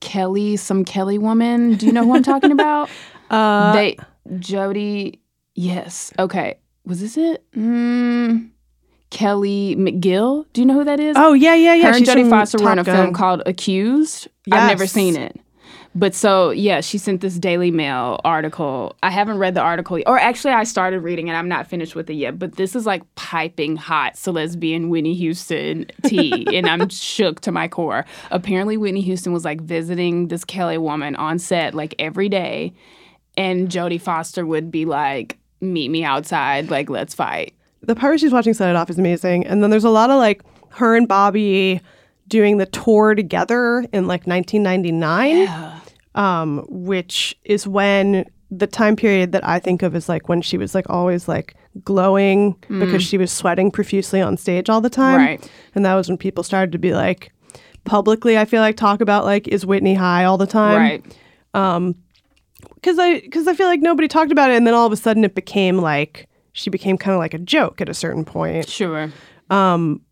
Kelly, 0.00 0.58
some 0.58 0.84
Kelly 0.84 1.16
woman. 1.16 1.76
Do 1.76 1.86
you 1.86 1.92
know 1.92 2.04
who 2.04 2.14
I'm 2.14 2.22
talking 2.22 2.52
about? 2.52 2.90
Uh, 3.30 3.72
they 3.72 3.96
Jodie. 4.28 5.18
Yes. 5.54 6.12
Okay. 6.18 6.58
Was 6.84 7.00
this 7.00 7.16
it? 7.16 7.42
Mm, 7.52 8.50
Kelly 9.12 9.76
McGillis. 9.76 10.46
Do 10.54 10.62
you 10.62 10.66
know 10.66 10.74
who 10.74 10.84
that 10.84 10.98
is? 10.98 11.16
oh 11.18 11.34
yeah, 11.34 11.54
yeah, 11.54 11.74
yeah. 11.74 11.90
Her 11.90 11.98
and 11.98 12.06
Jodie 12.06 12.28
Foster 12.28 12.58
were 12.58 12.72
in 12.72 12.78
a 12.78 12.84
film 12.84 13.12
called 13.12 13.42
Accused. 13.44 14.26
I've 14.50 14.68
never 14.68 14.86
seen 14.86 15.16
it. 15.16 15.38
But 15.94 16.14
so 16.14 16.48
yeah, 16.48 16.80
she 16.80 16.96
sent 16.96 17.20
this 17.20 17.38
Daily 17.38 17.70
Mail 17.70 18.18
article. 18.24 18.96
I 19.02 19.10
haven't 19.10 19.36
read 19.36 19.54
the 19.54 19.60
article, 19.60 20.00
or 20.06 20.18
actually, 20.18 20.54
I 20.54 20.64
started 20.64 21.00
reading 21.00 21.28
it. 21.28 21.34
I'm 21.34 21.46
not 21.48 21.66
finished 21.66 21.94
with 21.94 22.08
it 22.08 22.14
yet. 22.14 22.38
But 22.38 22.56
this 22.56 22.74
is 22.74 22.86
like 22.86 23.02
piping 23.14 23.76
hot 23.76 24.16
so 24.16 24.32
lesbian 24.32 24.88
Whitney 24.88 25.14
Houston 25.14 25.84
tea, 26.06 26.46
and 26.56 26.66
I'm 26.66 26.88
shook 26.88 27.40
to 27.40 27.52
my 27.52 27.68
core. 27.68 28.06
Apparently, 28.30 28.78
Whitney 28.78 29.02
Houston 29.02 29.34
was 29.34 29.44
like 29.44 29.60
visiting 29.60 30.28
this 30.28 30.46
Kelly 30.46 30.78
woman 30.78 31.14
on 31.16 31.38
set 31.38 31.74
like 31.74 31.94
every 31.98 32.30
day, 32.30 32.72
and 33.36 33.68
Jodie 33.68 34.00
Foster 34.00 34.46
would 34.46 34.70
be 34.70 34.86
like, 34.86 35.38
"Meet 35.60 35.90
me 35.90 36.02
outside, 36.02 36.70
like 36.70 36.88
let's 36.88 37.12
fight." 37.14 37.52
The 37.82 37.94
part 37.94 38.12
where 38.12 38.18
she's 38.18 38.32
watching 38.32 38.54
Set 38.54 38.70
It 38.70 38.76
Off 38.76 38.90
is 38.90 38.98
amazing. 38.98 39.46
And 39.46 39.62
then 39.62 39.70
there's 39.70 39.84
a 39.84 39.90
lot 39.90 40.10
of 40.10 40.18
like 40.18 40.42
her 40.70 40.96
and 40.96 41.06
Bobby 41.08 41.80
doing 42.28 42.58
the 42.58 42.66
tour 42.66 43.14
together 43.14 43.84
in 43.92 44.06
like 44.06 44.26
1999, 44.26 45.80
um, 46.14 46.64
which 46.68 47.36
is 47.44 47.66
when 47.66 48.24
the 48.50 48.66
time 48.66 48.96
period 48.96 49.32
that 49.32 49.46
I 49.46 49.58
think 49.58 49.82
of 49.82 49.96
is 49.96 50.08
like 50.08 50.28
when 50.28 50.42
she 50.42 50.56
was 50.58 50.74
like 50.74 50.88
always 50.88 51.26
like 51.26 51.54
glowing 51.84 52.54
because 52.68 53.02
she 53.02 53.16
was 53.18 53.32
sweating 53.32 53.70
profusely 53.70 54.20
on 54.20 54.36
stage 54.36 54.68
all 54.68 54.80
the 54.80 54.90
time. 54.90 55.18
Right. 55.18 55.50
And 55.74 55.84
that 55.84 55.94
was 55.94 56.08
when 56.08 56.18
people 56.18 56.44
started 56.44 56.72
to 56.72 56.78
be 56.78 56.92
like 56.92 57.32
publicly, 57.84 58.38
I 58.38 58.44
feel 58.44 58.60
like 58.60 58.76
talk 58.76 59.00
about 59.00 59.24
like, 59.24 59.48
is 59.48 59.66
Whitney 59.66 59.94
high 59.94 60.24
all 60.24 60.38
the 60.38 60.46
time? 60.46 60.76
right. 60.76 61.04
because 62.74 62.98
I 62.98 63.20
because 63.20 63.48
I 63.48 63.54
feel 63.54 63.66
like 63.66 63.80
nobody 63.80 64.08
talked 64.08 64.32
about 64.32 64.50
it, 64.50 64.56
and 64.56 64.66
then 64.66 64.74
all 64.74 64.86
of 64.86 64.92
a 64.92 64.96
sudden 64.96 65.24
it 65.24 65.34
became 65.34 65.78
like 65.78 66.28
she 66.52 66.70
became 66.70 66.96
kind 66.98 67.14
of 67.14 67.18
like 67.18 67.34
a 67.34 67.38
joke 67.38 67.80
at 67.80 67.88
a 67.88 67.94
certain 67.94 68.24
point 68.24 68.68
Sure. 68.68 69.10
Um, 69.50 70.02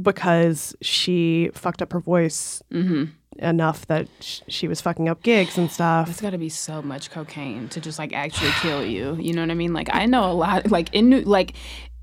because 0.00 0.76
she 0.82 1.50
fucked 1.54 1.80
up 1.80 1.92
her 1.92 2.00
voice 2.00 2.62
mm-hmm. 2.70 3.04
enough 3.38 3.86
that 3.86 4.08
sh- 4.20 4.40
she 4.48 4.68
was 4.68 4.80
fucking 4.80 5.08
up 5.08 5.22
gigs 5.22 5.56
and 5.56 5.70
stuff. 5.70 6.10
It's 6.10 6.20
got 6.20 6.30
to 6.30 6.38
be 6.38 6.50
so 6.50 6.82
much 6.82 7.10
cocaine 7.10 7.68
to 7.70 7.80
just 7.80 7.98
like 7.98 8.12
actually 8.12 8.50
kill 8.60 8.84
you. 8.84 9.16
You 9.16 9.32
know 9.32 9.42
what 9.42 9.50
I 9.50 9.54
mean? 9.54 9.72
Like 9.72 9.88
I 9.92 10.06
know 10.06 10.30
a 10.30 10.34
lot. 10.34 10.70
Like 10.70 10.92
in 10.94 11.08
New, 11.08 11.20
like 11.22 11.54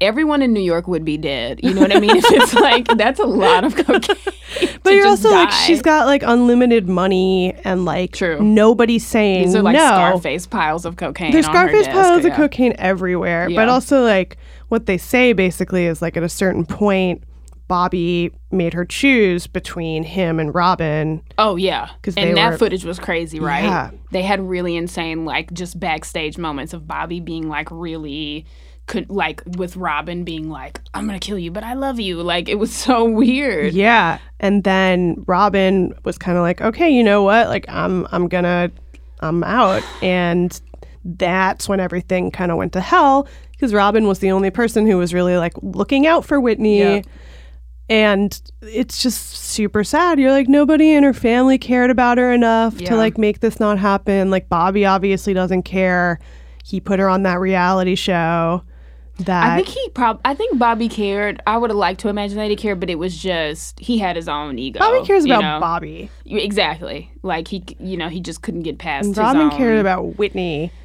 everyone 0.03 0.41
in 0.41 0.53
New 0.53 0.61
York 0.61 0.87
would 0.87 1.03
be 1.05 1.17
dead. 1.17 1.59
You 1.63 1.73
know 1.73 1.81
what 1.81 1.95
I 1.95 1.99
mean? 1.99 2.15
If 2.17 2.25
it's 2.29 2.53
like 2.53 2.87
that's 2.97 3.19
a 3.19 3.25
lot 3.25 3.63
of 3.63 3.75
cocaine. 3.75 4.15
But 4.83 4.93
you're 4.93 5.07
also 5.07 5.31
like 5.31 5.49
she's 5.51 5.81
got 5.81 6.05
like 6.05 6.21
unlimited 6.23 6.87
money 6.89 7.53
and 7.63 7.85
like 7.85 8.11
True. 8.11 8.39
nobody's 8.41 9.05
saying 9.05 9.45
These 9.47 9.55
are 9.55 9.63
like 9.63 9.75
no. 9.75 9.79
Scarface 9.87 10.45
piles 10.45 10.85
of 10.85 10.97
cocaine. 10.97 11.31
There's 11.31 11.47
on 11.47 11.53
her 11.55 11.69
Scarface 11.69 11.87
piles 11.87 12.23
yeah. 12.23 12.29
of 12.31 12.35
cocaine 12.35 12.75
everywhere, 12.77 13.49
but 13.49 13.69
also 13.69 14.03
like 14.03 14.37
what 14.67 14.85
they 14.85 14.97
say 14.97 15.33
basically 15.33 15.85
is 15.85 16.01
like 16.01 16.17
at 16.17 16.23
a 16.23 16.29
certain 16.29 16.65
point, 16.65 17.23
Bobby 17.69 18.31
made 18.51 18.73
her 18.73 18.85
choose 18.85 19.47
between 19.47 20.03
him 20.03 20.39
and 20.39 20.53
Robyn. 20.53 21.23
Oh 21.37 21.55
yeah, 21.55 21.89
'Cause 22.03 22.15
and 22.17 22.35
that 22.37 22.51
were- 22.51 22.57
footage 22.57 22.83
was 22.85 22.99
crazy, 22.99 23.39
right? 23.39 23.63
Yeah. 23.63 23.91
They 24.11 24.21
had 24.21 24.41
really 24.41 24.75
insane 24.75 25.25
like 25.25 25.51
just 25.53 25.79
backstage 25.79 26.37
moments 26.37 26.73
of 26.73 26.85
Bobby 26.87 27.19
being 27.21 27.47
like 27.49 27.69
really. 27.71 28.45
Could 28.85 29.09
like 29.09 29.41
with 29.57 29.75
Robyn 29.77 30.23
being 30.25 30.49
like, 30.49 30.81
"I'm 30.93 31.05
gonna 31.05 31.19
kill 31.19 31.39
you, 31.39 31.51
but 31.51 31.63
I 31.63 31.73
love 31.73 31.99
you." 31.99 32.21
Like 32.21 32.49
it 32.49 32.55
was 32.59 32.73
so 32.85 33.05
weird. 33.05 33.73
Yeah. 33.73 34.19
And 34.39 34.63
then 34.65 35.23
Robyn 35.25 35.93
was 36.03 36.17
kind 36.17 36.37
of 36.37 36.41
like, 36.41 36.59
okay, 36.61 36.89
you 36.89 37.01
know 37.03 37.23
what? 37.23 37.47
Like, 37.47 37.65
I'm, 37.69 38.05
I'm 38.11 38.27
gonna, 38.27 38.71
I'm 39.21 39.41
out. 39.45 39.83
And 40.01 40.59
that's 41.05 41.69
when 41.69 41.79
everything 41.79 42.29
kind 42.29 42.51
of 42.51 42.57
went 42.57 42.73
to 42.73 42.81
hell 42.81 43.27
because 43.51 43.73
Robyn 43.73 44.05
was 44.05 44.19
the 44.19 44.31
only 44.31 44.49
person 44.49 44.85
who 44.85 44.97
was 44.97 45.13
really 45.13 45.37
like 45.37 45.53
looking 45.61 46.05
out 46.05 46.25
for 46.25 46.41
Whitney. 46.41 46.79
Yeah. 46.79 47.01
And 47.89 48.41
it's 48.61 49.01
just 49.03 49.35
super 49.35 49.83
sad. 49.83 50.19
You're 50.19 50.31
like, 50.31 50.47
nobody 50.47 50.93
in 50.93 51.03
her 51.03 51.13
family 51.13 51.57
cared 51.57 51.89
about 51.89 52.17
her 52.17 52.31
enough 52.33 52.79
Yeah. 52.79 52.89
to 52.89 52.95
like 52.95 53.17
make 53.17 53.39
this 53.41 53.59
not 53.59 53.77
happen. 53.77 54.29
Like, 54.31 54.49
Bobby 54.49 54.85
obviously 54.85 55.33
doesn't 55.33 55.63
care. 55.63 56.19
He 56.65 56.79
put 56.79 56.99
her 56.99 57.09
on 57.09 57.23
that 57.23 57.39
reality 57.39 57.95
show. 57.95 58.63
That 59.19 59.43
I 59.43 59.56
think 59.56 59.67
he 59.67 59.89
prob 59.89 60.19
I 60.26 60.34
think 60.34 60.58
Bobby 60.58 60.89
cared. 60.89 61.39
I 61.45 61.58
would 61.58 61.69
have 61.69 61.78
liked 61.78 61.99
to 62.02 62.10
imagine 62.10 62.38
that 62.38 62.49
he 62.49 62.56
cared, 62.56 62.80
but 62.80 62.89
it 62.89 62.97
was 62.97 63.15
just 63.15 63.80
he 63.80 63.99
had 63.99 64.15
his 64.15 64.28
own 64.28 64.58
ego. 64.58 64.80
Bobby 64.80 65.06
cares 65.06 65.26
about 65.26 65.41
know? 65.41 65.60
Bobby. 65.60 66.10
Exactly. 66.26 67.12
Like 67.21 67.47
he, 67.47 67.63
you 67.80 67.95
know, 67.95 68.10
he 68.10 68.21
just 68.21 68.41
couldn't 68.41 68.63
get 68.63 68.80
past. 68.80 69.06
And 69.06 69.17
Robyn 69.17 69.41
own- 69.43 69.52
cared 69.52 69.80
about 69.80 70.17
Whitney. 70.17 70.71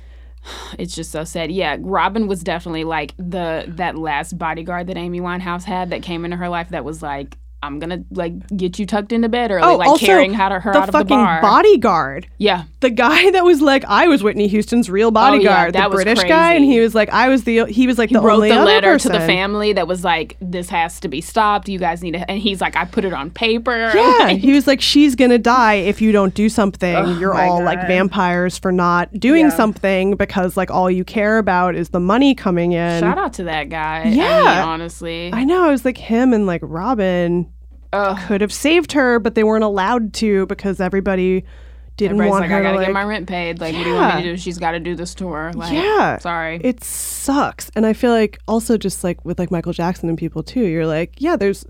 It's 0.78 0.94
just 0.94 1.10
so 1.10 1.24
sad. 1.24 1.50
Yeah, 1.50 1.76
Robyn 1.80 2.26
was 2.26 2.42
definitely 2.42 2.84
like 2.84 3.12
the 3.18 3.64
that 3.66 3.98
last 3.98 4.38
bodyguard 4.38 4.86
that 4.86 4.96
Amy 4.96 5.20
Winehouse 5.20 5.64
had 5.64 5.90
that 5.90 6.02
came 6.02 6.24
into 6.24 6.36
her 6.36 6.48
life. 6.48 6.68
That 6.70 6.84
was 6.84 7.02
like, 7.02 7.36
I'm 7.62 7.78
gonna 7.80 8.04
like 8.12 8.46
get 8.56 8.78
you 8.78 8.86
tucked 8.86 9.12
into 9.12 9.28
bed 9.28 9.50
early, 9.50 9.64
oh, 9.64 9.76
like 9.76 9.88
Oh, 9.88 9.92
also, 9.92 10.06
carrying 10.06 10.32
her, 10.34 10.60
her 10.60 10.72
the 10.72 10.78
out 10.78 10.88
of 10.88 10.92
the 10.92 10.98
fucking 10.98 11.08
bar. 11.16 11.40
bodyguard. 11.42 12.28
yeah, 12.38 12.64
the 12.80 12.90
guy 12.90 13.30
that 13.32 13.44
was 13.44 13.60
like, 13.60 13.84
I 13.86 14.06
was 14.06 14.22
Whitney 14.22 14.46
Houston's 14.46 14.88
real 14.88 15.08
oh, 15.08 15.10
bodyguard, 15.10 15.70
Oh, 15.70 15.72
that 15.72 15.90
the 15.90 15.96
was 15.96 16.04
British 16.04 16.22
guy, 16.24 16.52
and 16.54 16.64
he 16.64 16.78
was 16.78 16.94
like, 16.94 17.08
I 17.10 17.28
was 17.28 17.42
the 17.44 17.64
he 17.66 17.86
was 17.88 17.98
like 17.98 18.10
the 18.10 18.20
wrote 18.20 18.34
only 18.36 18.50
the 18.50 18.54
other 18.56 18.64
letter 18.64 18.98
to 18.98 19.08
the 19.08 19.18
family 19.20 19.72
that 19.72 19.88
was 19.88 20.04
like, 20.04 20.36
this 20.40 20.68
has 20.70 21.00
to 21.00 21.08
be 21.08 21.20
stopped. 21.20 21.68
You 21.68 21.80
guys 21.80 22.00
need 22.02 22.12
to. 22.12 22.30
And 22.30 22.38
he's 22.40 22.60
like, 22.60 22.76
I 22.76 22.84
put 22.84 23.04
it 23.04 23.12
on 23.12 23.30
paper. 23.30 23.90
Yeah, 23.98 24.28
he 24.28 24.52
was 24.52 24.66
like, 24.68 24.80
she's 24.80 25.16
gonna 25.16 25.38
die 25.38 25.74
if 25.74 26.00
you 26.00 26.12
don't 26.12 26.34
do 26.34 26.48
something. 26.48 27.18
You're 27.18 27.34
my 27.34 27.48
all 27.48 27.64
like 27.64 27.80
vampires 27.88 28.56
for 28.56 28.70
not 28.70 29.12
doing 29.18 29.46
Yeah. 29.46 29.56
something 29.56 30.14
because 30.14 30.56
like 30.56 30.70
all 30.70 30.88
you 30.90 31.04
care 31.04 31.38
about 31.38 31.74
is 31.74 31.88
the 31.88 31.98
money 32.00 32.34
coming 32.36 32.72
in. 32.72 33.00
Shout 33.00 33.18
out 33.18 33.32
to 33.34 33.44
that 33.44 33.68
guy. 33.68 34.02
I 34.04 34.08
Yeah. 34.10 34.38
mean, 34.44 34.46
honestly. 34.68 35.30
I 35.32 35.42
know. 35.44 35.64
I 35.64 35.70
was 35.72 35.84
like 35.84 35.98
him 35.98 36.32
and 36.32 36.46
like 36.46 36.60
Robyn 36.62 37.47
Ugh. 37.92 38.18
could 38.26 38.40
have 38.40 38.52
saved 38.52 38.92
her, 38.92 39.18
but 39.18 39.34
they 39.34 39.44
weren't 39.44 39.64
allowed 39.64 40.12
to 40.14 40.46
because 40.46 40.80
everybody 40.80 41.44
didn't 41.96 42.12
Everybody's 42.20 42.30
want 42.30 42.42
like, 42.42 42.50
her 42.50 42.56
I 42.58 42.62
gotta 42.62 42.78
to 42.78 42.84
get 42.84 42.92
my 42.92 43.02
rent 43.02 43.26
paid. 43.26 43.60
Like, 43.60 43.74
what 43.74 43.82
do 43.82 43.90
you 43.90 43.96
want 43.96 44.16
me 44.16 44.22
to 44.22 44.30
do? 44.30 44.36
She's 44.36 44.58
got 44.58 44.70
to 44.72 44.78
do 44.80 44.94
this 44.94 45.14
tour. 45.14 45.50
Like, 45.54 45.72
Yeah. 45.72 46.18
Sorry. 46.18 46.60
it 46.62 46.84
sucks 46.84 47.70
and 47.74 47.84
i 47.84 47.92
feel 47.92 48.12
like 48.12 48.38
also 48.46 48.78
just 48.78 49.02
like 49.04 49.24
with 49.24 49.38
like 49.38 49.50
michael 49.50 49.72
jackson 49.72 50.08
and 50.08 50.16
people 50.16 50.42
too 50.42 50.62
you're 50.64 50.86
like 50.86 51.14
yeah 51.18 51.34
there's 51.36 51.66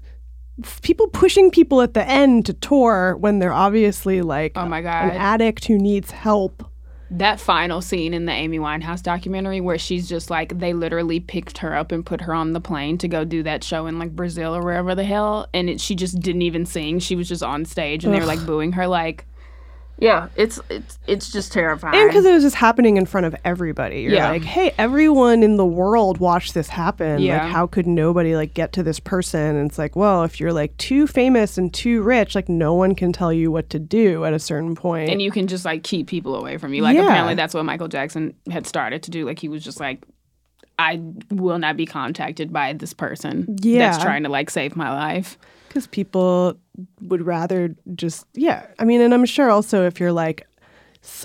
people 0.83 1.09
pushing 1.09 1.51
people 1.51 1.81
at 1.81 1.95
the 1.95 2.07
end 2.09 2.45
to 2.47 2.53
tour 2.53 3.17
when 3.19 3.39
they're 3.39 3.53
obviously 3.53 4.21
like 4.23 4.53
Oh 4.55 4.67
my 4.67 4.83
god 4.83 5.05
an 5.05 5.11
addict 5.17 5.65
who 5.67 5.79
needs 5.79 6.11
help. 6.11 6.68
That 7.11 7.41
final 7.41 7.81
scene 7.81 8.13
in 8.13 8.27
the 8.27 8.33
Amy 8.33 8.59
Winehouse 8.59 9.03
documentary 9.03 9.61
where 9.61 9.79
she's 9.79 10.09
just 10.09 10.29
like 10.31 10.59
they 10.59 10.75
literally 10.75 11.21
picked 11.21 11.59
her 11.59 11.75
up 11.75 11.91
and 11.91 12.05
put 12.05 12.21
her 12.21 12.35
on 12.35 12.53
the 12.53 12.61
plane 12.61 12.99
to 12.99 13.09
go 13.09 13.25
do 13.25 13.43
that 13.43 13.65
show 13.65 13.87
in 13.87 13.99
like 13.99 14.15
Brazil 14.15 14.55
or 14.55 14.63
wherever 14.63 14.95
the 14.95 15.05
hell 15.05 15.49
and 15.55 15.71
it, 15.71 15.81
she 15.81 15.95
just 15.95 16.21
didn't 16.21 16.43
even 16.43 16.67
sing. 16.67 16.99
She 16.99 17.17
was 17.17 17.29
just 17.29 17.43
on 17.43 17.65
stage 17.65 18.05
and 18.05 18.13
they 18.13 18.21
were 18.21 18.27
like 18.27 18.45
booing 18.45 18.73
her 18.73 18.87
like 18.87 19.25
yeah, 20.01 20.29
it's 20.37 20.61
it's 20.71 20.99
it's 21.07 21.31
just 21.33 21.53
terrifying. 21.53 21.95
And 21.95 22.09
because 22.09 22.25
it 22.25 22.33
was 22.33 22.43
just 22.45 22.55
happening 22.57 22.97
in 22.97 23.05
front 23.07 23.27
of 23.27 23.35
everybody. 23.45 24.03
You're 24.03 24.13
Yeah. 24.15 24.29
like, 24.31 24.45
hey, 24.45 24.73
everyone 24.79 25.43
in 25.43 25.57
the 25.57 25.67
world 25.67 26.19
watched 26.19 26.55
this 26.55 26.69
happen. 26.69 27.21
Yeah. 27.21 27.43
Like, 27.43 27.53
how 27.53 27.67
could 27.67 27.87
nobody 27.87 28.37
like 28.37 28.55
get 28.55 28.73
to 28.75 28.83
this 28.83 29.01
person? 29.01 29.57
And 29.57 29.69
it's 29.69 29.79
like, 29.79 29.97
well, 29.97 30.23
if 30.25 30.39
you're 30.39 30.53
like 30.53 30.77
too 30.77 31.07
famous 31.07 31.59
and 31.59 31.75
too 31.75 32.03
rich, 32.03 32.35
like 32.35 32.49
no 32.49 32.75
one 32.75 32.95
can 32.95 33.13
tell 33.13 33.33
you 33.33 33.51
what 33.51 33.71
to 33.71 33.79
do 33.79 34.25
at 34.25 34.33
a 34.33 34.39
certain 34.39 34.75
point. 34.77 35.11
and 35.11 35.21
you 35.21 35.31
can 35.31 35.47
just 35.49 35.65
like 35.65 35.83
keep 35.83 36.07
people 36.07 36.35
away 36.37 36.59
from 36.59 36.73
you. 36.75 36.83
Like 36.83 36.95
Yeah. 36.97 37.05
apparently 37.05 37.35
that's 37.35 37.55
what 37.55 37.65
Michael 37.65 37.89
Jackson 37.89 38.35
had 38.51 38.67
started 38.67 39.03
to 39.05 39.11
do. 39.11 39.27
Like 39.27 39.39
he 39.41 39.49
was 39.49 39.65
just 39.65 39.81
like, 39.81 40.05
I 40.79 41.01
will 41.33 41.59
not 41.59 41.77
be 41.77 41.87
contacted 41.87 42.53
by 42.53 42.73
this 42.73 42.93
person 42.95 43.57
Yeah. 43.63 43.91
that's 43.91 44.03
trying 44.03 44.23
to 44.23 44.29
like 44.29 44.49
save 44.51 44.77
my 44.77 44.91
life. 44.91 45.37
because 45.67 45.87
people 45.89 46.57
would 47.01 47.25
rather 47.27 47.75
just 47.95 48.27
yeah. 48.35 48.67
I 48.79 48.85
mean 48.85 49.01
and 49.01 49.13
i'm 49.15 49.27
sure 49.27 49.51
also 49.51 49.87
if 49.87 50.01
you're 50.01 50.13
like 50.13 50.47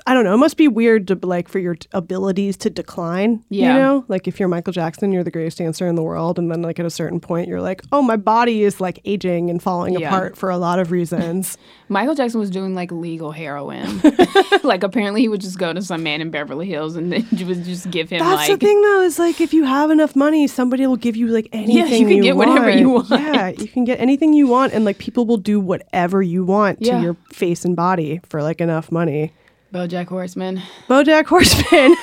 i 0.07 0.13
don't 0.13 0.23
know 0.23 0.33
it 0.33 0.37
must 0.37 0.57
be 0.57 0.67
weird 0.67 1.07
to 1.07 1.15
like 1.23 1.47
for 1.47 1.59
your 1.59 1.75
abilities 1.91 2.55
to 2.57 2.69
decline 2.69 3.43
Yeah. 3.49 3.73
you 3.73 3.79
know 3.79 4.05
like 4.07 4.27
if 4.27 4.39
you're 4.39 4.49
michael 4.49 4.73
jackson 4.73 5.11
you're 5.11 5.23
the 5.23 5.31
greatest 5.31 5.57
dancer 5.57 5.87
in 5.87 5.95
the 5.95 6.03
world 6.03 6.39
and 6.39 6.49
then 6.51 6.61
like 6.61 6.79
at 6.79 6.85
a 6.85 6.89
certain 6.89 7.19
point 7.19 7.47
you're 7.47 7.61
like 7.61 7.81
oh 7.91 8.01
my 8.01 8.15
body 8.17 8.63
is 8.63 8.79
like 8.81 8.99
aging 9.05 9.49
and 9.49 9.61
falling 9.61 9.93
Yeah. 9.99 10.07
apart 10.07 10.37
for 10.37 10.49
a 10.49 10.57
lot 10.57 10.79
of 10.79 10.91
reasons 10.91 11.57
Michael 11.89 12.15
Jackson 12.15 12.39
was 12.39 12.49
doing 12.49 12.73
like 12.73 12.91
legal 12.91 13.31
heroin. 13.31 14.01
like 14.63 14.81
apparently 14.83 15.21
he 15.21 15.27
would 15.27 15.41
just 15.41 15.59
go 15.59 15.73
to 15.73 15.81
some 15.81 16.01
man 16.01 16.21
in 16.21 16.31
Beverly 16.31 16.65
Hills 16.67 16.95
and 16.95 17.11
then 17.11 17.27
you 17.31 17.45
would 17.45 17.63
just 17.63 17.91
give 17.91 18.09
him 18.09 18.19
that's 18.19 18.49
like 18.49 18.59
the 18.59 18.65
thing 18.65 18.81
though 18.81 19.01
is 19.01 19.19
like 19.19 19.39
if 19.41 19.53
you 19.53 19.63
have 19.63 19.91
enough 19.91 20.15
money 20.15 20.47
somebody 20.47 20.87
will 20.87 20.95
give 20.97 21.15
you 21.15 21.27
like 21.27 21.49
anything 21.51 21.75
Yeah, 21.77 21.85
you 21.97 22.07
can 22.07 22.21
get 22.21 22.35
whatever 22.35 22.69
you 22.71 22.89
want. 22.89 23.09
yeah 23.09 23.49
you 23.49 23.67
can 23.67 23.83
get 23.83 23.99
anything 23.99 24.33
you 24.33 24.47
want 24.47 24.73
and 24.73 24.85
like 24.85 24.97
people 24.97 25.25
will 25.25 25.37
do 25.37 25.59
whatever 25.59 26.21
you 26.23 26.43
want 26.43 26.79
Yeah. 26.81 26.97
to 26.97 27.03
your 27.03 27.13
face 27.31 27.63
and 27.65 27.75
body 27.75 28.21
for 28.27 28.41
like 28.41 28.59
enough 28.61 28.91
money 28.91 29.31
BoJack 29.73 30.07
Horseman. 30.07 30.61
Bojack 30.87 31.25
Horseman. 31.25 31.95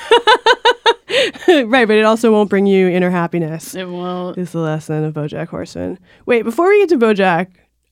right, 1.71 1.87
but 1.87 1.95
it 1.97 2.03
also 2.03 2.31
won't 2.31 2.49
bring 2.49 2.65
you 2.65 2.89
inner 2.89 3.09
happiness. 3.09 3.73
It 3.75 3.87
won't. 3.87 4.37
Is 4.37 4.51
the 4.51 4.59
lesson 4.59 5.05
of 5.05 5.13
Bojack 5.13 5.47
Horseman. 5.47 5.97
Wait, 6.25 6.43
before 6.43 6.67
we 6.67 6.79
get 6.79 6.89
to 6.89 6.97
Bojack, 6.97 7.47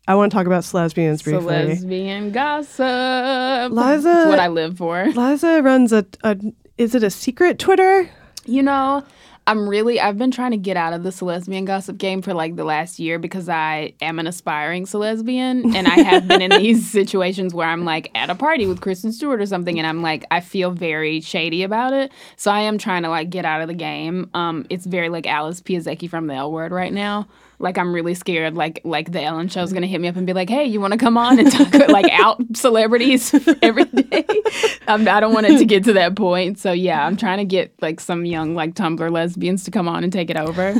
I 0.08 0.16
want 0.16 0.32
to 0.32 0.36
talk 0.38 0.48
about 0.48 0.72
lesbians 0.74 1.22
briefly. 1.24 1.46
lesbian 1.46 2.32
gossip. 2.32 3.72
Liza- 3.72 4.02
That's 4.04 4.30
what 4.30 4.40
I 4.40 4.48
live 4.48 4.78
for. 4.78 5.06
Liza 5.06 5.62
runs 5.64 5.94
a, 5.94 6.06
a 6.24 6.38
is 6.78 6.94
it 6.94 7.04
a 7.04 7.10
secret 7.10 7.58
Twitter? 7.58 8.10
You 8.46 8.64
know, 8.64 9.04
I'm 9.50 9.68
really 9.68 10.00
I've 10.00 10.20
been 10.20 10.30
trying 10.30 10.52
to 10.52 10.58
get 10.58 10.78
out 10.78 10.94
of 10.94 11.02
this 11.02 11.24
lesbian 11.24 11.66
gossip 11.66 11.98
game 11.98 12.22
for 12.22 12.36
like 12.36 12.56
the 12.56 12.64
last 12.64 13.00
year 13.00 13.18
because 13.18 13.50
I 13.50 13.94
am 14.00 14.20
an 14.20 14.28
aspiring 14.28 14.88
lesbian 14.94 15.76
and 15.76 15.88
I 15.88 16.02
have 16.02 16.28
been 16.28 16.44
in 16.44 16.52
these 16.52 16.88
situations 16.88 17.52
where 17.52 17.68
I'm 17.68 17.84
like 17.84 18.12
at 18.14 18.30
a 18.30 18.36
party 18.36 18.68
with 18.68 18.82
Kristen 18.82 19.12
Stewart 19.12 19.42
or 19.42 19.48
something 19.48 19.80
and 19.80 19.88
I'm 19.88 20.04
like 20.04 20.24
I 20.30 20.42
feel 20.42 20.70
very 20.70 21.20
shady 21.22 21.64
about 21.64 21.94
it. 21.94 22.12
So 22.36 22.52
I 22.52 22.60
am 22.60 22.78
trying 22.78 23.02
to 23.02 23.10
like 23.10 23.32
get 23.32 23.44
out 23.44 23.62
of 23.62 23.68
the 23.68 23.74
game. 23.74 24.30
Um 24.36 24.68
it's 24.70 24.86
very 24.86 25.10
like 25.10 25.26
Alice 25.26 25.62
Pieszecki 25.62 26.08
from 26.08 26.28
the 26.28 26.36
L 26.36 26.52
word 26.52 26.72
right 26.72 26.94
now. 26.94 27.28
Like 27.60 27.78
I'm 27.78 27.94
really 27.94 28.14
scared 28.14 28.56
like 28.56 28.82
like 28.84 29.12
the 29.12 29.22
Ellen 29.22 29.50
show's 29.50 29.74
gonna 29.74 29.88
hit 29.88 30.00
me 30.02 30.08
up 30.08 30.16
and 30.16 30.26
be 30.26 30.34
like, 30.34 30.50
hey, 30.50 30.66
you 30.66 30.80
wanna 30.80 30.98
come 30.98 31.18
on 31.18 31.40
and 31.40 31.52
talk 31.52 31.74
like 31.90 32.10
out 32.12 32.42
celebrities 32.56 33.34
every 33.62 33.86
day? 33.86 34.26
Um, 34.88 35.08
I 35.08 35.20
don't 35.20 35.36
want 35.36 35.46
it 35.46 35.60
to 35.60 35.66
get 35.66 35.84
to 35.84 35.94
that 35.94 36.16
point. 36.16 36.58
So 36.58 36.72
yeah, 36.72 37.06
I'm 37.06 37.16
trying 37.16 37.38
to 37.38 37.46
get 37.46 37.76
like 37.80 38.00
some 38.00 38.26
young 38.26 38.56
like 38.56 38.74
Tumblr 38.74 39.12
lesbians 39.12 39.64
to 39.66 39.72
come 39.72 39.88
on 39.88 40.04
and 40.04 40.12
take 40.12 40.32
it 40.32 40.38
over. 40.38 40.74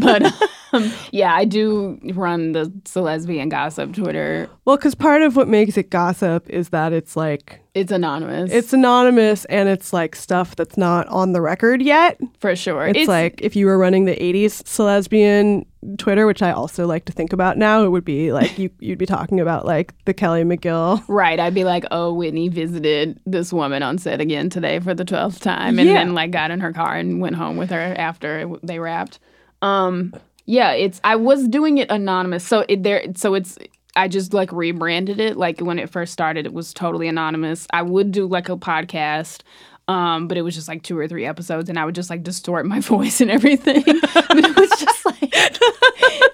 but 0.00 0.32
um, 0.72 0.92
yeah, 1.10 1.34
I 1.34 1.44
do 1.44 1.98
run 2.14 2.52
the 2.52 2.70
lesbian 2.94 3.48
gossip 3.48 3.92
Twitter. 3.92 4.48
Well, 4.64 4.76
because 4.76 4.94
part 4.94 5.22
of 5.22 5.34
what 5.34 5.48
makes 5.48 5.76
it 5.76 5.90
gossip 5.90 6.48
is 6.48 6.68
that 6.68 6.92
it's 6.92 7.16
like 7.16 7.60
It's 7.76 7.92
anonymous. 7.92 8.50
it's 8.50 8.72
anonymous 8.72 9.44
and 9.44 9.68
it's 9.68 9.92
like 9.92 10.16
stuff 10.16 10.56
that's 10.56 10.76
not 10.78 11.06
on 11.08 11.32
the 11.32 11.40
record 11.42 11.82
yet. 11.82 12.18
for 12.40 12.56
sure. 12.56 12.88
It's, 12.88 13.06
like 13.06 13.42
if 13.42 13.54
you 13.54 13.66
were 13.66 13.76
running 13.78 14.06
the 14.06 14.16
80s 14.16 14.78
lesbian 14.78 15.66
Twitter, 15.98 16.26
which 16.26 16.40
I 16.42 16.52
also 16.52 16.86
like 16.86 17.04
to 17.04 17.12
think 17.12 17.32
about 17.34 17.58
now, 17.58 17.84
it 17.84 17.90
would 17.90 18.04
be 18.04 18.32
like 18.32 18.58
you, 18.58 18.70
you'd 18.80 18.98
be 18.98 19.04
talking 19.04 19.40
about 19.40 19.66
like 19.66 19.92
the 20.06 20.14
Kelly 20.14 20.42
McGillis. 20.42 21.04
Right. 21.06 21.38
I'd 21.38 21.54
be 21.54 21.64
like, 21.64 21.84
oh, 21.90 22.14
Whitney 22.14 22.48
visited 22.48 23.20
this 23.26 23.52
woman 23.52 23.82
on 23.82 23.98
set 23.98 24.20
again 24.22 24.48
today 24.48 24.80
for 24.80 24.94
the 24.94 25.04
12th 25.04 25.40
time 25.40 25.78
and 25.78 25.86
Yeah. 25.88 25.94
then 25.96 26.14
like 26.14 26.30
got 26.30 26.50
in 26.50 26.60
her 26.60 26.72
car 26.72 26.94
and 26.96 27.20
went 27.20 27.36
home 27.36 27.58
with 27.58 27.70
her 27.70 27.94
after 27.98 28.50
they 28.62 28.78
wrapped. 28.78 29.18
Um, 29.62 30.14
yeah, 30.46 30.72
it's 30.72 31.00
I 31.04 31.16
was 31.16 31.46
doing 31.48 31.78
it 31.78 31.90
anonymous. 31.90 32.44
So 32.46 32.64
it 32.68 32.82
there 32.84 33.04
so 33.16 33.34
it's 33.34 33.58
I 33.96 34.08
just 34.08 34.34
like 34.34 34.52
rebranded 34.52 35.20
it. 35.20 35.36
Like 35.36 35.60
when 35.60 35.78
it 35.78 35.90
first 35.90 36.12
started, 36.12 36.46
it 36.46 36.52
was 36.52 36.72
totally 36.72 37.08
anonymous. 37.08 37.66
I 37.72 37.82
would 37.82 38.12
do 38.12 38.26
like 38.26 38.48
a 38.48 38.56
podcast. 38.56 39.42
Um, 39.88 40.26
but 40.26 40.36
it 40.36 40.42
was 40.42 40.56
just 40.56 40.66
like 40.66 40.82
two 40.82 40.98
or 40.98 41.06
three 41.06 41.24
episodes, 41.24 41.68
and 41.68 41.78
I 41.78 41.84
would 41.84 41.94
just 41.94 42.10
like 42.10 42.24
distort 42.24 42.66
my 42.66 42.80
voice 42.94 43.20
and 43.20 43.30
everything. 43.30 43.82
but 44.14 44.36
it 44.36 44.56
was 44.56 44.70
just 44.80 45.06
like 45.06 45.16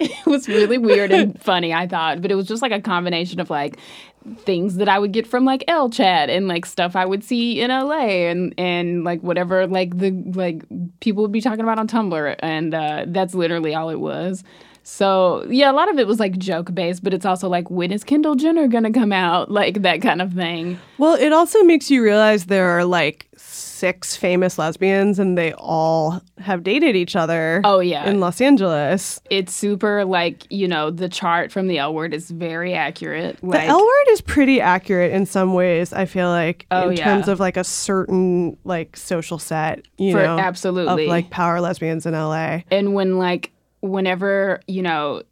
it 0.00 0.26
was 0.26 0.48
really 0.48 0.78
weird 0.78 1.12
and 1.12 1.40
funny. 1.40 1.74
I 1.74 1.86
thought, 1.86 2.22
but 2.22 2.30
it 2.30 2.34
was 2.34 2.46
just 2.46 2.62
like 2.62 2.72
a 2.72 2.80
combination 2.80 3.40
of 3.40 3.50
like 3.50 3.78
things 4.38 4.76
that 4.76 4.88
I 4.88 4.98
would 4.98 5.12
get 5.12 5.26
from 5.26 5.44
like 5.44 5.64
L 5.68 5.90
chat 5.90 6.30
and 6.30 6.48
like 6.48 6.64
stuff 6.64 6.96
I 6.96 7.04
would 7.04 7.24
see 7.24 7.60
in 7.60 7.70
LA 7.70 8.28
and 8.30 8.54
and 8.56 9.04
like 9.04 9.20
whatever 9.20 9.66
like 9.66 9.98
the 9.98 10.12
like 10.34 10.64
people 11.00 11.22
would 11.22 11.32
be 11.32 11.40
talking 11.40 11.60
about 11.60 11.78
on 11.78 11.88
Tumblr 11.88 12.36
and 12.38 12.74
uh, 12.74 13.04
that's 13.08 13.34
literally 13.34 13.74
all 13.74 13.90
it 13.90 14.00
was. 14.00 14.44
So 14.85 15.47
yeah, 15.49 15.70
a 15.70 15.74
lot 15.74 15.89
of 15.91 15.99
it 15.99 16.07
was 16.07 16.18
like 16.20 16.37
joke 16.39 16.74
based, 16.74 17.03
but 17.05 17.14
it's 17.14 17.24
also 17.26 17.49
like 17.49 17.70
when 17.70 17.93
is 17.93 18.05
Kendall 18.05 18.35
Jenner 18.35 18.66
gonna 18.68 18.93
come 18.93 19.12
out? 19.12 19.51
Like 19.62 19.83
that 19.83 20.01
kind 20.03 20.20
of 20.22 20.33
thing. 20.33 20.78
Well, 20.99 21.14
it 21.14 21.33
also 21.33 21.62
makes 21.62 21.91
you 21.91 22.03
realize 22.03 22.47
there 22.47 22.68
are 22.70 22.85
like 22.85 23.28
six 23.37 24.16
famous 24.16 24.59
lesbians 24.59 25.18
and 25.18 25.37
they 25.37 25.53
all 25.55 26.22
have 26.39 26.62
dated 26.62 26.97
each 26.97 27.14
other 27.16 27.61
Oh 27.64 27.80
yeah. 27.80 28.09
in 28.09 28.18
Los 28.20 28.41
Angeles. 28.41 29.20
it's 29.30 29.53
super 29.55 30.05
like, 30.05 30.47
you 30.51 30.66
know, 30.68 30.91
the 30.91 31.09
chart 31.09 31.53
from 31.53 31.66
the 31.68 31.78
L 31.78 31.93
word 31.95 32.14
is 32.14 32.30
very 32.30 32.74
accurate. 32.74 33.39
The 33.43 33.62
L 33.62 33.78
word 33.85 34.07
is 34.11 34.20
pretty 34.20 34.61
accurate 34.61 35.12
in 35.12 35.26
some 35.26 35.55
ways, 35.55 35.93
I 35.93 36.07
feel 36.07 36.28
like, 36.28 36.66
Oh, 36.70 36.91
in 36.91 36.97
yeah. 36.97 37.05
terms 37.05 37.28
of 37.28 37.41
like 37.41 37.57
a 37.57 37.64
certain 37.64 38.57
like 38.64 38.97
social 38.97 39.39
set, 39.39 39.87
you 39.99 40.12
for 40.12 40.22
know, 40.22 40.39
absolutely 40.39 41.05
of 41.05 41.09
like 41.11 41.30
power 41.30 41.61
lesbians 41.61 42.07
in 42.07 42.14
LA. 42.14 42.61
and 42.70 42.95
when 42.95 43.18
like 43.18 43.51
whenever 43.83 44.61
you 44.66 44.83
know 44.83 45.22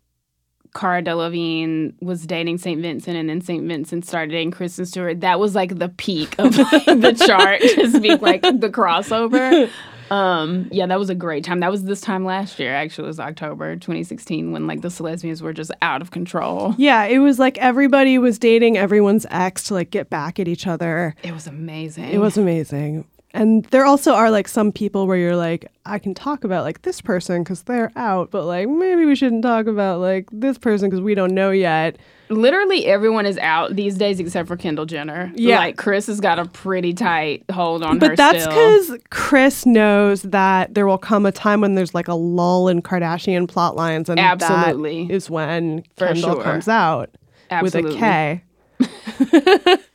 Cara 0.74 1.02
Delevingne 1.02 2.00
was 2.00 2.26
dating 2.26 2.58
St. 2.58 2.80
Vincent 2.80 3.16
and 3.16 3.28
then 3.28 3.40
St. 3.40 3.66
Vincent 3.66 4.06
started 4.06 4.32
dating 4.32 4.52
Kristen 4.52 4.86
Stewart, 4.86 5.20
that 5.20 5.40
was 5.40 5.54
like 5.54 5.78
the 5.78 5.88
peak 5.88 6.38
of 6.38 6.56
like, 6.56 6.84
the 6.84 7.12
chart, 7.26 7.60
just 7.60 8.00
being 8.00 8.20
like 8.20 8.42
the 8.42 8.70
crossover. 8.70 9.70
Um, 10.10 10.68
yeah, 10.72 10.86
that 10.86 10.98
was 10.98 11.08
a 11.08 11.14
great 11.14 11.44
time. 11.44 11.60
That 11.60 11.70
was 11.70 11.84
this 11.84 12.00
time 12.00 12.24
last 12.24 12.58
year, 12.58 12.74
actually. 12.74 13.04
It 13.04 13.06
was 13.06 13.20
October 13.20 13.76
2016 13.76 14.50
when 14.50 14.66
like 14.66 14.80
the 14.80 14.92
lesbians 15.00 15.40
were 15.40 15.52
just 15.52 15.70
out 15.82 16.02
of 16.02 16.10
control. 16.10 16.74
Yeah, 16.78 17.04
it 17.04 17.18
was 17.18 17.38
like 17.38 17.58
everybody 17.58 18.18
was 18.18 18.36
dating 18.36 18.76
everyone's 18.76 19.24
ex 19.30 19.62
to 19.68 19.74
like 19.74 19.90
get 19.90 20.10
back 20.10 20.40
at 20.40 20.48
each 20.48 20.66
other. 20.66 21.14
It 21.22 21.32
was 21.32 21.46
amazing. 21.46 22.10
It 22.10 22.18
was 22.18 22.36
amazing. 22.36 23.04
And 23.32 23.64
there 23.66 23.84
also 23.84 24.12
are 24.14 24.30
like 24.30 24.48
some 24.48 24.72
people 24.72 25.06
where 25.06 25.16
you're 25.16 25.36
like, 25.36 25.70
I 25.86 25.98
can 26.00 26.14
talk 26.14 26.42
about 26.42 26.64
like 26.64 26.82
this 26.82 27.00
person 27.00 27.42
because 27.44 27.62
they're 27.62 27.92
out, 27.94 28.30
but 28.32 28.44
like 28.44 28.68
maybe 28.68 29.04
we 29.04 29.14
shouldn't 29.14 29.42
talk 29.42 29.66
about 29.66 30.00
like 30.00 30.28
this 30.32 30.58
person 30.58 30.90
because 30.90 31.00
we 31.00 31.14
don't 31.14 31.32
know 31.32 31.50
yet. 31.52 31.96
literally 32.28 32.86
everyone 32.86 33.26
is 33.26 33.38
out 33.38 33.74
these 33.76 33.96
days 33.96 34.18
except 34.18 34.48
for 34.48 34.56
Kendall 34.56 34.84
Jenner. 34.84 35.32
Yeah. 35.36 35.58
Like 35.58 35.76
Kris 35.76 36.08
has 36.08 36.20
got 36.20 36.40
a 36.40 36.44
pretty 36.46 36.92
tight 36.92 37.44
hold 37.52 37.82
on 37.84 38.00
her 38.00 38.08
But 38.08 38.16
that's 38.16 38.46
because 38.46 38.98
Kris 39.10 39.64
knows 39.64 40.22
that 40.22 40.74
there 40.74 40.86
will 40.86 40.98
come 40.98 41.24
a 41.24 41.32
time 41.32 41.60
when 41.60 41.76
there's 41.76 41.94
like 41.94 42.08
a 42.08 42.14
lull 42.14 42.66
in 42.68 42.82
Kardashian 42.82 43.46
plot 43.48 43.76
lines, 43.76 44.08
and 44.08 44.18
Absolutely. 44.18 45.06
that 45.06 45.14
is 45.14 45.30
when 45.30 45.84
For 45.96 46.06
Kendall 46.08 46.34
sure. 46.34 46.42
comes 46.42 46.66
out 46.68 47.10
Absolutely. 47.50 47.92
with 47.92 47.96
a 47.96 48.00
K. 48.00 49.76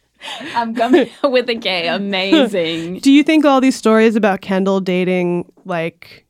I'm 0.55 0.73
coming 0.75 1.09
with 1.23 1.49
a 1.49 1.55
K. 1.55 1.87
Amazing. 1.87 2.99
Do 3.01 3.11
you 3.11 3.23
think 3.23 3.45
all 3.45 3.61
these 3.61 3.75
stories 3.75 4.15
about 4.15 4.41
Kendall 4.41 4.79
dating 4.79 5.51
like 5.65 6.25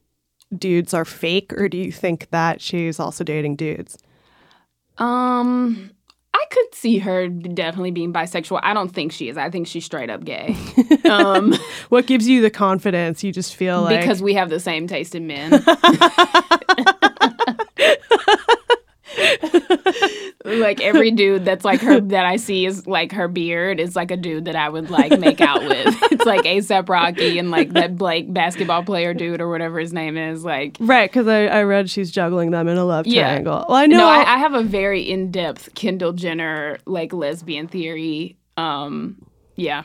dudes 0.57 0.93
are 0.93 1.05
fake, 1.05 1.51
or 1.53 1.67
do 1.67 1.77
you 1.77 1.91
think 1.91 2.29
that 2.29 2.61
she's 2.61 2.99
also 2.99 3.23
dating 3.23 3.55
dudes? 3.57 3.97
Um, 4.97 5.91
I 6.33 6.45
could 6.49 6.73
see 6.75 6.99
her 6.99 7.27
definitely 7.27 7.91
being 7.91 8.13
bisexual. 8.13 8.59
I 8.63 8.73
don't 8.73 8.89
think 8.89 9.11
she 9.11 9.27
is. 9.27 9.37
I 9.37 9.49
think 9.49 9.67
she's 9.67 9.83
straight 9.85 10.09
up 10.09 10.23
gay. 10.23 10.55
Um, 11.09 11.53
What 11.89 12.07
gives 12.07 12.27
you 12.27 12.41
the 12.41 12.49
confidence? 12.49 13.23
You 13.23 13.31
just 13.31 13.55
feel 13.55 13.81
like 13.81 13.99
because 14.01 14.21
we 14.23 14.33
have 14.33 14.49
the 14.49 14.59
same 14.59 14.87
taste 14.87 15.13
in 15.13 15.27
men. 15.27 15.63
like 20.45 20.81
every 20.81 21.11
dude 21.11 21.45
that's 21.45 21.65
like 21.65 21.81
her 21.81 21.99
that 21.99 22.25
I 22.25 22.35
see 22.37 22.65
is 22.65 22.85
like 22.87 23.11
her 23.11 23.27
beard 23.27 23.79
is 23.79 23.95
like 23.95 24.11
a 24.11 24.17
dude 24.17 24.45
that 24.45 24.55
I 24.55 24.69
would 24.69 24.89
like 24.89 25.19
make 25.19 25.41
out 25.41 25.61
with. 25.63 25.95
It's 26.15 26.25
like 26.25 26.43
ASAP 26.43 26.87
Rocky 26.87 27.37
and 27.39 27.51
like 27.51 27.73
that 27.73 27.97
Blake 27.97 28.31
basketball 28.33 28.83
player 28.83 29.13
dude 29.13 29.41
or 29.41 29.49
whatever 29.49 29.79
his 29.79 29.91
name 29.93 30.17
is. 30.17 30.45
Like 30.45 30.77
Right, 30.79 31.09
because 31.09 31.27
I, 31.27 31.45
I 31.47 31.63
read 31.63 31.89
she's 31.89 32.11
juggling 32.11 32.51
them 32.51 32.67
in 32.67 32.77
a 32.77 32.85
love 32.85 33.05
Yeah. 33.07 33.23
triangle. 33.27 33.65
Well, 33.67 33.77
I 33.77 33.85
know. 33.85 33.97
no, 33.97 34.07
I, 34.07 34.35
I 34.35 34.37
have 34.37 34.53
a 34.53 34.63
very 34.63 35.01
in 35.01 35.31
depth 35.31 35.73
Kendall 35.75 36.13
Jenner 36.13 36.77
like 36.85 37.11
lesbian 37.13 37.67
theory. 37.67 38.37
Um, 38.57 39.21
yeah. 39.55 39.83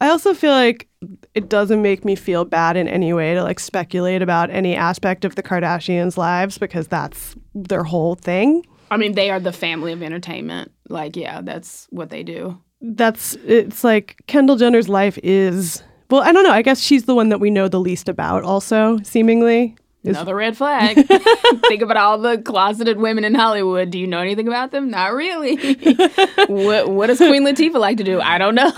I 0.00 0.08
also 0.08 0.34
feel 0.34 0.50
like 0.52 0.88
it 1.34 1.48
doesn't 1.48 1.80
make 1.80 2.04
me 2.04 2.14
feel 2.16 2.44
bad 2.44 2.76
in 2.76 2.88
any 2.88 3.12
way 3.12 3.34
to 3.34 3.42
like 3.42 3.60
speculate 3.60 4.20
about 4.22 4.50
any 4.50 4.74
aspect 4.74 5.24
of 5.24 5.36
the 5.36 5.42
Kardashians' 5.42 6.16
lives 6.16 6.58
because 6.58 6.88
that's 6.88 7.36
their 7.54 7.84
whole 7.84 8.14
thing. 8.16 8.64
I 8.92 8.96
mean, 8.98 9.14
they 9.14 9.30
are 9.30 9.40
the 9.40 9.52
family 9.52 9.92
of 9.92 10.02
entertainment. 10.02 10.70
Like, 10.88 11.16
yeah, 11.16 11.40
that's 11.40 11.86
what 11.90 12.10
they 12.10 12.22
do. 12.22 12.58
That's 12.80 13.34
it's 13.46 13.84
like 13.84 14.16
Kendall 14.26 14.56
Jenner's 14.56 14.88
life 14.88 15.18
is 15.22 15.82
well, 16.10 16.20
I 16.20 16.32
don't 16.32 16.44
know. 16.44 16.50
I 16.50 16.60
guess 16.62 16.80
she's 16.80 17.04
the 17.04 17.14
one 17.14 17.30
that 17.30 17.40
we 17.40 17.50
know 17.50 17.68
the 17.68 17.80
least 17.80 18.08
about 18.08 18.42
also, 18.44 18.98
seemingly. 19.02 19.76
Is- 20.04 20.16
Another 20.16 20.34
red 20.34 20.56
flag. 20.56 21.06
Think 21.68 21.80
about 21.80 21.96
all 21.96 22.18
the 22.18 22.36
closeted 22.38 22.98
women 22.98 23.22
in 23.24 23.34
Hollywood. 23.34 23.90
Do 23.90 23.98
you 23.98 24.06
know 24.06 24.18
anything 24.18 24.48
about 24.48 24.72
them? 24.72 24.90
Not 24.90 25.14
really. 25.14 25.56
what 26.48 26.90
What 26.90 27.06
does 27.06 27.18
Queen 27.18 27.44
Latifah 27.44 27.74
like 27.78 27.96
to 27.98 28.04
do? 28.04 28.20
I 28.20 28.36
don't 28.36 28.56
know. 28.56 28.72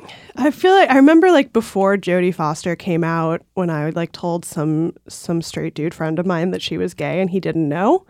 I 0.36 0.50
feel 0.50 0.72
like 0.74 0.90
I 0.90 0.96
remember 0.96 1.32
like 1.32 1.52
before 1.54 1.96
Jodie 1.96 2.34
Foster 2.34 2.76
came 2.76 3.02
out 3.02 3.40
when 3.54 3.70
I 3.70 3.88
like 3.90 4.12
told 4.12 4.44
some 4.44 4.92
some 5.08 5.40
straight 5.40 5.74
dude 5.74 5.94
friend 5.94 6.18
of 6.18 6.26
mine 6.26 6.50
that 6.50 6.60
she 6.60 6.76
was 6.76 6.92
gay 6.92 7.20
and 7.20 7.30
he 7.30 7.40
didn't 7.40 7.68
know. 7.68 8.04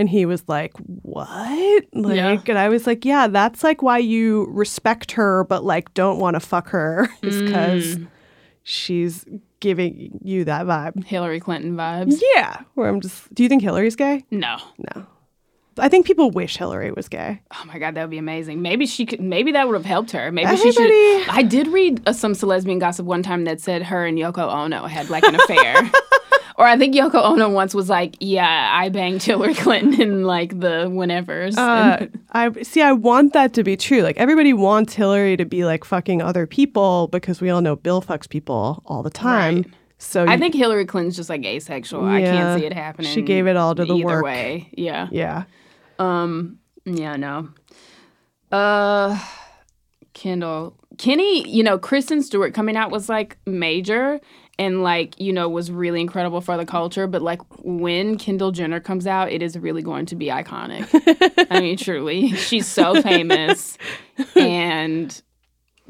And 0.00 0.08
he 0.08 0.24
was 0.24 0.42
like, 0.48 0.72
"What?" 1.02 1.84
Like, 1.92 2.16
Yeah. 2.16 2.40
and 2.48 2.58
I 2.58 2.70
was 2.70 2.86
like, 2.86 3.04
"Yeah, 3.04 3.26
that's 3.26 3.62
like 3.62 3.82
why 3.82 3.98
you 3.98 4.46
respect 4.48 5.12
her, 5.12 5.44
but 5.44 5.62
like 5.62 5.92
don't 5.92 6.18
want 6.18 6.36
to 6.36 6.40
fuck 6.40 6.68
her, 6.70 7.06
is 7.22 7.42
because 7.42 7.98
she's 8.62 9.26
giving 9.60 10.18
you 10.24 10.44
that 10.44 10.64
vibe." 10.64 11.04
Hillary 11.04 11.38
Clinton 11.38 11.76
vibes. 11.76 12.18
Yeah, 12.34 12.62
where 12.76 12.88
I'm 12.88 13.02
just. 13.02 13.32
Do 13.34 13.42
you 13.42 13.48
think 13.50 13.60
Hillary's 13.62 13.94
gay? 13.94 14.24
No. 14.30 14.56
No, 14.78 15.04
I 15.76 15.90
think 15.90 16.06
people 16.06 16.30
wish 16.30 16.56
Hillary 16.56 16.92
was 16.92 17.08
gay. 17.08 17.42
Oh 17.52 17.64
my 17.66 17.78
god, 17.78 17.94
that 17.94 18.02
would 18.04 18.10
be 18.10 18.16
amazing. 18.16 18.62
Maybe 18.62 18.86
she 18.86 19.04
could. 19.04 19.20
Maybe 19.20 19.52
that 19.52 19.66
would 19.68 19.74
have 19.76 19.84
helped 19.84 20.12
her. 20.12 20.32
Maybe 20.32 20.56
she 20.56 20.72
should. 20.72 21.28
I 21.28 21.42
did 21.42 21.68
read 21.68 22.00
uh, 22.08 22.14
some 22.14 22.32
lesbian 22.40 22.78
gossip 22.78 23.04
one 23.04 23.22
time 23.22 23.44
that 23.44 23.60
said 23.60 23.82
her 23.82 24.06
and 24.06 24.16
Yoko 24.16 24.48
Ono 24.50 24.86
had 24.86 25.10
like 25.10 25.24
an 25.24 25.34
affair. 25.34 25.90
or 26.60 26.66
I 26.66 26.76
think 26.76 26.94
Yoko 26.94 27.14
Ono 27.14 27.48
once 27.48 27.74
was 27.74 27.88
like, 27.88 28.16
"Yeah, 28.20 28.70
I 28.70 28.90
banged 28.90 29.22
Hillary 29.22 29.54
Clinton 29.64 29.98
in 29.98 30.24
like 30.24 30.50
the 30.60 30.88
whenevers." 30.90 31.56
Uh, 31.56 32.06
I 32.32 32.52
see. 32.62 32.82
I 32.82 32.92
want 32.92 33.32
that 33.32 33.54
to 33.54 33.64
be 33.64 33.78
true. 33.78 34.02
Like 34.02 34.18
everybody 34.18 34.52
wants 34.52 34.92
Hillary 34.92 35.38
to 35.38 35.46
be 35.46 35.64
like 35.64 35.84
fucking 35.84 36.20
other 36.20 36.46
people 36.46 37.08
because 37.08 37.40
we 37.40 37.48
all 37.48 37.62
know 37.62 37.76
Bill 37.76 38.02
fucks 38.02 38.28
people 38.28 38.82
all 38.84 39.02
the 39.02 39.08
time. 39.08 39.56
Right. 39.56 39.66
So 39.96 40.26
I 40.28 40.36
think 40.36 40.54
Hillary 40.54 40.84
Clinton's 40.84 41.16
just 41.16 41.30
like 41.30 41.42
asexual. 41.46 42.04
I 42.04 42.20
can't 42.20 42.60
see 42.60 42.66
it 42.66 42.74
happening. 42.74 43.10
She 43.10 43.22
gave 43.22 43.46
it 43.46 43.56
all 43.56 43.74
to 43.74 43.86
the 43.86 43.94
either 43.94 44.04
work. 44.04 44.24
way. 44.24 44.68
Yeah. 44.72 45.08
yeah. 45.10 45.44
Um. 45.98 46.58
Yeah. 46.84 47.16
No. 47.16 47.48
Uh. 48.52 49.18
Kendall, 50.12 50.76
Kenny, 50.98 51.48
you 51.48 51.62
know, 51.62 51.78
Kristen 51.78 52.22
Stewart 52.22 52.52
coming 52.52 52.76
out 52.76 52.90
was 52.90 53.08
like 53.08 53.38
major 53.46 54.20
and 54.60 54.82
like 54.82 55.18
you 55.18 55.32
know 55.32 55.48
was 55.48 55.72
really 55.72 56.02
incredible 56.02 56.42
for 56.42 56.56
the 56.58 56.66
culture. 56.66 57.06
But 57.06 57.22
like 57.22 57.40
when 57.64 58.18
Kendall 58.18 58.52
Jenner 58.52 58.78
comes 58.78 59.06
out, 59.06 59.32
it 59.32 59.42
is 59.42 59.58
really 59.58 59.82
going 59.82 60.06
to 60.06 60.14
be 60.14 60.26
iconic. 60.26 60.86
I 61.50 61.60
mean, 61.60 61.76
truly, 61.78 62.28
she's 62.32 62.66
so 62.66 63.00
famous 63.00 63.78
and 64.36 65.20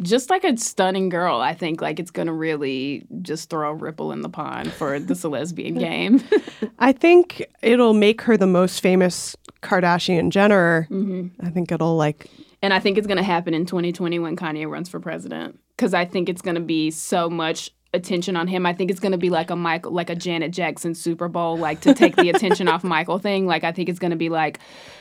just 0.01 0.31
like 0.31 0.45
a 0.45 0.57
stunning 0.57 1.09
girl. 1.09 1.41
I 1.41 1.53
think 1.53 1.83
like 1.83 1.99
it's 1.99 2.13
gonna 2.13 2.33
really 2.33 3.05
just 3.23 3.51
throw 3.51 3.71
a 3.71 3.75
ripple 3.75 4.13
in 4.13 4.21
the 4.23 4.29
pond 4.29 4.73
for 4.73 5.01
this 5.01 5.25
lesbian 5.25 5.75
game. 5.75 6.23
I 6.79 6.93
think 6.93 7.45
it'll 7.63 7.93
make 7.93 8.23
her 8.23 8.37
the 8.37 8.47
most 8.47 8.81
famous 8.81 9.37
Kardashian 9.63 10.31
Jenner. 10.31 10.87
Mm-hmm. 10.91 11.45
I 11.45 11.51
think 11.51 11.73
it'll 11.73 11.97
like 11.97 12.29
And 12.63 12.73
I 12.73 12.79
think 12.79 12.99
it's 12.99 13.09
going 13.09 13.19
to 13.19 13.25
happen 13.25 13.53
in 13.53 13.67
2020 13.67 14.21
when 14.21 14.37
Kanye 14.37 14.71
runs 14.71 14.89
for 14.89 15.01
president 15.01 15.59
because 15.77 15.93
I 15.93 16.05
think 16.05 16.29
it's 16.29 16.41
going 16.41 16.55
to 16.55 16.61
be 16.61 16.93
so 16.93 17.29
much 17.29 17.73
attention 17.93 18.37
on 18.37 18.47
him. 18.47 18.67
I 18.67 18.73
think 18.73 18.91
it's 18.91 19.01
going 19.01 19.13
to 19.13 19.19
be 19.19 19.31
like 19.31 19.51
a 19.51 19.57
Michael, 19.57 19.93
like 19.93 20.11
a 20.11 20.15
Janet 20.15 20.53
Jackson 20.53 20.95
Super 20.95 21.29
Bowl, 21.29 21.59
like 21.59 21.81
to 21.81 21.95
take 21.95 22.17
the 22.17 22.31
attention 22.31 22.69
off 22.69 22.85
Michael 22.85 23.19
thing. 23.19 23.47
Like 23.47 23.65
I 23.65 23.73
think 23.73 23.89
it's 23.89 23.99
going 23.99 24.13
to 24.13 24.17
be 24.17 24.29
like 24.29 24.61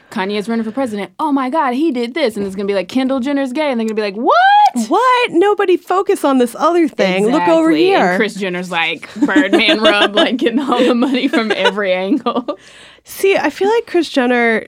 Kanye's 0.09 0.49
running 0.49 0.65
for 0.65 0.71
president. 0.71 1.11
Oh 1.19 1.31
my 1.31 1.49
God, 1.49 1.73
he 1.73 1.91
did 1.91 2.13
this, 2.13 2.35
and 2.35 2.45
it's 2.45 2.55
going 2.55 2.67
to 2.67 2.71
be 2.71 2.75
like 2.75 2.87
Kendall 2.87 3.19
Jenner's 3.19 3.53
gay, 3.53 3.69
and 3.71 3.79
they're 3.79 3.87
going 3.87 3.89
to 3.89 3.93
be 3.95 4.01
like, 4.01 4.15
what? 4.15 4.89
what? 4.89 5.31
Nobody 5.31 5.77
focus 5.77 6.23
on 6.23 6.37
this 6.37 6.55
other 6.55 6.87
thing. 6.87 7.27
Look 7.27 7.47
over 7.47 7.71
here. 7.71 8.11
And 8.11 8.17
Kris 8.17 8.35
Jenner's 8.35 8.71
like 8.71 9.13
Birdman 9.15 9.81
rub, 9.81 10.15
like 10.15 10.37
getting 10.37 10.59
all 10.59 10.83
the 10.83 10.95
money 10.95 11.27
from 11.27 11.51
every 11.51 11.93
angle. 11.93 12.57
See, 13.03 13.37
I 13.37 13.49
feel 13.49 13.69
like 13.69 13.87
Kris 13.87 14.09
Jenner, 14.09 14.65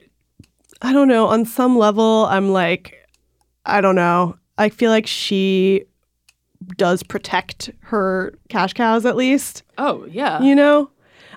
I 0.82 0.94
don't 0.94 1.08
know, 1.08 1.28
on 1.28 1.46
some 1.46 1.78
level, 1.78 2.26
I'm 2.26 2.52
like, 2.52 2.98
I 3.66 3.82
don't 3.82 3.96
know. 3.96 4.38
I 4.58 4.70
feel 4.70 4.92
like 4.92 5.08
she 5.08 5.86
does 6.78 7.04
protect 7.04 7.70
her 7.82 8.34
cash 8.50 8.74
cows 8.74 9.06
at 9.06 9.16
least, 9.16 9.64
Oh 9.78 10.06
yeah. 10.10 10.42
you 10.42 10.56
know? 10.56 10.90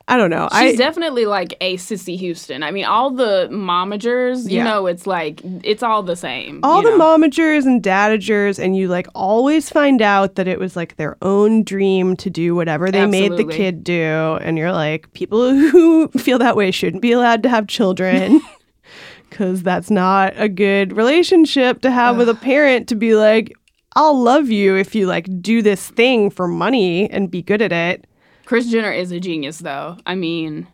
I 0.06 0.18
don't 0.18 0.28
know. 0.28 0.50
She's 0.52 0.74
I 0.74 0.76
definitely 0.76 1.24
like 1.24 1.56
a 1.62 1.78
Cissy 1.78 2.16
Houston. 2.16 2.62
I 2.62 2.70
mean, 2.72 2.84
all 2.84 3.10
the 3.10 3.48
momagers, 3.50 4.44
you 4.50 4.58
Yeah. 4.58 4.64
know, 4.64 4.86
it's 4.86 5.06
like 5.06 5.40
it's 5.62 5.82
all 5.82 6.02
the 6.02 6.14
same. 6.14 6.60
all 6.62 6.82
the 6.82 6.90
know? 6.90 6.98
momagers 7.00 7.64
and 7.64 7.82
dadagers 7.82 8.62
and 8.62 8.76
you 8.76 8.88
like 8.88 9.06
always 9.14 9.70
find 9.70 10.02
out 10.02 10.34
that 10.34 10.46
it 10.46 10.58
was 10.58 10.76
like 10.76 10.96
their 10.96 11.16
own 11.22 11.62
dream 11.64 12.16
to 12.16 12.28
do 12.28 12.54
whatever 12.54 12.90
they 12.90 13.06
made 13.06 13.34
the 13.38 13.44
kid 13.46 13.82
do 13.82 14.36
and 14.42 14.58
you're 14.58 14.72
like 14.72 15.10
people 15.14 15.48
who 15.70 16.08
feel 16.08 16.38
that 16.38 16.54
way 16.54 16.70
shouldn't 16.70 17.00
be 17.00 17.12
allowed 17.12 17.42
to 17.42 17.48
have 17.48 17.66
children 17.66 18.42
cuz 19.30 19.62
that's 19.62 19.90
not 19.90 20.34
a 20.36 20.50
good 20.50 20.94
relationship 20.94 21.80
to 21.80 21.90
have 21.90 22.18
with 22.18 22.28
a 22.28 22.34
parent 22.34 22.88
to 22.88 22.94
be 22.94 23.14
like 23.14 23.54
I'll 23.96 24.20
love 24.20 24.48
you 24.48 24.76
if 24.76 24.94
you 24.94 25.06
like 25.06 25.28
do 25.40 25.62
this 25.62 25.88
thing 25.90 26.30
for 26.30 26.48
money 26.48 27.08
and 27.10 27.30
be 27.30 27.42
good 27.42 27.62
at 27.62 27.72
it. 27.72 28.06
Kris 28.44 28.70
Jenner 28.70 28.92
is 28.92 29.10
a 29.12 29.20
genius, 29.20 29.58
though. 29.58 29.96
I 30.06 30.14
mean, 30.14 30.66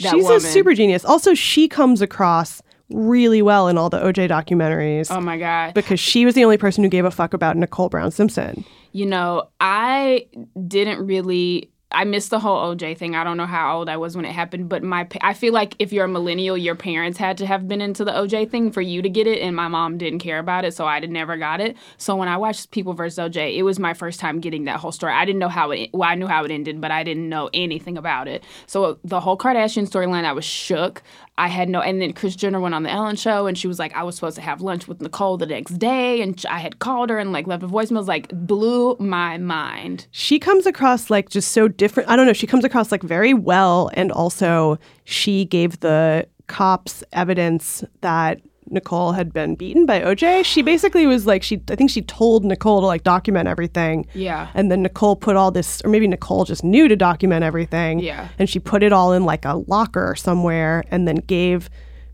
that 0.00 0.12
She's 0.14 0.24
woman. 0.24 0.38
a 0.38 0.40
super 0.40 0.74
genius. 0.74 1.04
Also, 1.04 1.34
she 1.34 1.68
comes 1.68 2.00
across 2.02 2.62
really 2.90 3.40
well 3.42 3.68
in 3.68 3.78
all 3.78 3.88
the 3.88 3.98
OJ 3.98 4.28
documentaries 4.28 5.14
Oh 5.14 5.20
my 5.20 5.38
god! 5.38 5.72
because 5.72 5.98
she 5.98 6.26
was 6.26 6.34
the 6.34 6.44
only 6.44 6.58
person 6.58 6.84
who 6.84 6.90
gave 6.90 7.04
a 7.06 7.10
fuck 7.10 7.32
about 7.32 7.56
Nicole 7.56 7.88
Brown 7.88 8.10
Simpson. 8.10 8.64
You 8.92 9.06
know, 9.06 9.48
I 9.60 10.26
didn't 10.68 11.04
really. 11.06 11.70
I 11.94 12.04
missed 12.04 12.30
the 12.30 12.40
whole 12.40 12.74
OJ 12.74 12.96
thing. 12.96 13.14
I 13.16 13.24
don't 13.24 13.36
know 13.36 13.46
how 13.46 13.78
old 13.78 13.88
I 13.88 13.96
was 13.96 14.16
when 14.16 14.24
it 14.24 14.32
happened, 14.32 14.68
but 14.68 14.82
my 14.82 15.06
I 15.20 15.34
feel 15.34 15.52
like 15.52 15.74
if 15.78 15.92
you're 15.92 16.04
a 16.04 16.08
millennial, 16.08 16.56
your 16.56 16.74
parents 16.74 17.18
had 17.18 17.38
to 17.38 17.46
have 17.46 17.68
been 17.68 17.80
into 17.80 18.04
the 18.04 18.12
OJ 18.12 18.50
thing 18.50 18.70
for 18.70 18.80
you 18.80 19.02
to 19.02 19.08
get 19.08 19.26
it, 19.26 19.40
and 19.40 19.54
my 19.56 19.68
mom 19.68 19.98
didn't 19.98 20.20
care 20.20 20.38
about 20.38 20.64
it, 20.64 20.74
so 20.74 20.86
I 20.86 21.00
never 21.00 21.36
got 21.36 21.60
it. 21.60 21.76
So 21.96 22.16
when 22.16 22.28
I 22.28 22.36
watched 22.36 22.70
People 22.70 22.94
vs. 22.94 23.18
OJ, 23.18 23.56
it 23.56 23.62
was 23.62 23.78
my 23.78 23.94
first 23.94 24.20
time 24.20 24.40
getting 24.40 24.64
that 24.64 24.76
whole 24.76 24.92
story. 24.92 25.12
I 25.12 25.24
didn't 25.24 25.38
know 25.38 25.48
how 25.48 25.70
it. 25.70 25.90
Well, 25.92 26.08
I 26.08 26.14
knew 26.14 26.26
how 26.26 26.44
it 26.44 26.50
ended, 26.50 26.80
but 26.80 26.90
I 26.90 27.04
didn't 27.04 27.28
know 27.28 27.50
anything 27.54 27.98
about 27.98 28.28
it. 28.28 28.44
So 28.66 28.84
uh, 28.84 28.94
the 29.04 29.20
whole 29.20 29.36
Kardashian 29.38 29.88
storyline, 29.88 30.24
I 30.24 30.32
was 30.32 30.44
shook. 30.44 31.02
I 31.38 31.48
had 31.48 31.68
no, 31.68 31.80
and 31.80 32.00
then 32.00 32.12
Kris 32.12 32.36
Jenner 32.36 32.60
went 32.60 32.74
on 32.74 32.82
the 32.82 32.90
Ellen 32.90 33.16
show, 33.16 33.46
and 33.46 33.56
she 33.56 33.66
was 33.66 33.78
like, 33.78 33.94
I 33.96 34.02
was 34.02 34.14
supposed 34.14 34.36
to 34.36 34.42
have 34.42 34.60
lunch 34.60 34.86
with 34.86 35.00
Nicole 35.00 35.38
the 35.38 35.46
next 35.46 35.78
day, 35.78 36.20
and 36.20 36.42
I 36.48 36.58
had 36.58 36.78
called 36.78 37.08
her 37.08 37.18
and 37.18 37.32
like 37.32 37.46
left 37.46 37.62
a 37.62 37.68
voicemail. 37.68 38.06
Like 38.06 38.28
blew 38.32 38.96
my 38.98 39.38
mind. 39.38 40.06
she 40.10 40.38
comes 40.38 40.66
across 40.66 41.08
like 41.08 41.30
just 41.30 41.52
so 41.52 41.68
different. 41.68 42.08
I 42.10 42.16
don't 42.16 42.26
know. 42.26 42.32
She 42.32 42.46
comes 42.46 42.64
across 42.64 42.92
like 42.92 43.02
very 43.02 43.32
well, 43.32 43.90
and 43.94 44.12
also 44.12 44.78
she 45.04 45.44
gave 45.46 45.80
the 45.80 46.26
cops 46.48 47.02
evidence 47.12 47.82
that 48.02 48.40
Nicole 48.72 49.12
had 49.12 49.32
been 49.32 49.54
beaten 49.54 49.86
by 49.86 50.00
OJ. 50.00 50.44
She 50.44 50.62
basically 50.62 51.06
was 51.06 51.26
like 51.26 51.42
she. 51.42 51.62
I 51.70 51.76
think 51.76 51.90
she 51.90 52.02
told 52.02 52.44
Nicole 52.44 52.80
to 52.80 52.86
like 52.86 53.02
document 53.02 53.48
everything. 53.48 54.06
Yeah. 54.14 54.48
And 54.54 54.70
then 54.70 54.82
Nicole 54.82 55.16
put 55.16 55.36
all 55.36 55.50
this, 55.50 55.82
or 55.84 55.90
maybe 55.90 56.08
Nicole 56.08 56.44
just 56.44 56.64
knew 56.64 56.88
to 56.88 56.96
document 56.96 57.44
everything. 57.44 58.00
Yeah. 58.00 58.28
And 58.38 58.48
she 58.48 58.58
put 58.58 58.82
it 58.82 58.92
all 58.92 59.12
in 59.12 59.24
like 59.24 59.44
a 59.44 59.62
locker 59.66 60.14
somewhere 60.16 60.84
and 60.90 61.06
then 61.06 61.16
gave 61.16 61.68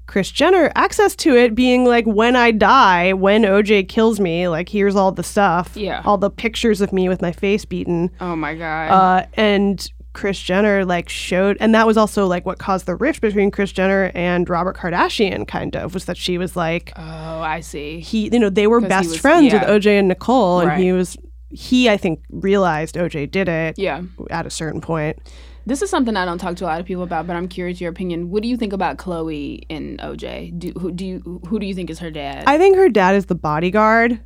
Kris 0.09 0.31
Jenner 0.31 0.73
access 0.75 1.15
to 1.17 1.37
it, 1.37 1.55
being 1.55 1.85
like, 1.85 2.07
when 2.07 2.35
I 2.35 2.51
die, 2.51 3.13
when 3.13 3.43
OJ 3.43 3.89
kills 3.89 4.19
me, 4.19 4.49
like, 4.49 4.71
here's 4.71 4.97
all 4.97 5.13
the 5.13 5.23
stuff. 5.23 5.77
Yeah. 5.77 6.03
All 6.05 6.17
the 6.17 6.31
pictures 6.31 6.81
of 6.81 6.95
me 6.95 7.09
with 7.11 7.21
my 7.21 7.31
face 7.31 7.67
beaten. 7.67 8.11
Oh 8.21 8.35
my 8.35 8.55
god. 8.55 8.91
Uh, 8.91 9.27
and 9.35 9.93
Kris 10.15 10.41
Jenner 10.41 10.85
like 10.85 11.09
showed, 11.09 11.57
and 11.61 11.75
that 11.75 11.87
was 11.87 11.97
also 11.97 12.27
like 12.27 12.45
what 12.47 12.59
caused 12.59 12.87
the 12.87 12.97
rift 12.97 13.21
between 13.21 13.51
Kris 13.51 13.71
Jenner 13.73 14.11
and 14.15 14.49
Robert 14.49 14.77
Kardashian, 14.77 15.47
kind 15.47 15.77
of, 15.77 15.95
was 15.95 16.07
that 16.07 16.17
she 16.17 16.39
was 16.39 16.57
like, 16.57 16.93
oh, 16.97 17.03
I 17.03 17.61
see. 17.61 18.01
he, 18.01 18.29
you 18.33 18.39
know, 18.39 18.51
they 18.51 18.67
were 18.67 18.81
best 18.81 19.11
was- 19.11 19.19
friends 19.21 19.53
yeah. 19.53 19.61
with 19.71 19.85
OJ 19.85 19.99
and 19.99 20.09
Nicole, 20.09 20.61
and 20.61 20.83
he 20.83 20.93
was, 20.93 21.17
he, 21.51 21.89
I 21.89 21.97
think, 21.97 22.21
realized 22.31 22.97
OJ 22.97 23.31
did 23.31 23.49
it 23.49 23.79
Yeah. 23.79 24.03
at 24.31 24.47
a 24.47 24.51
certain 24.51 24.81
point. 24.81 25.19
This 25.67 25.83
is 25.83 25.91
something 25.91 26.17
I 26.17 26.25
don't 26.25 26.39
talk 26.39 26.57
to 26.57 26.65
a 26.65 26.67
lot 26.67 26.81
of 26.81 26.87
people 26.87 27.03
about, 27.03 27.27
but 27.27 27.37
I'm 27.37 27.47
curious 27.47 27.79
your 27.79 27.91
opinion. 27.91 28.31
What 28.31 28.43
do 28.43 28.49
you 28.49 28.57
think 28.57 28.73
about 28.73 28.97
Khloe 28.97 29.61
and 29.69 29.99
OJ? 29.99 30.59
Do 30.59 30.73
who 30.81 30.91
do 30.91 31.05
you 31.05 31.43
who 31.47 31.59
do 31.59 31.67
you 31.67 31.75
think 31.75 31.91
is 31.91 31.99
her 31.99 32.11
dad? 32.11 32.45
I 32.47 32.57
think 32.57 32.77
her 32.79 32.89
dad 32.89 33.15
is 33.17 33.27
the 33.27 33.35
bodyguard. 33.35 34.19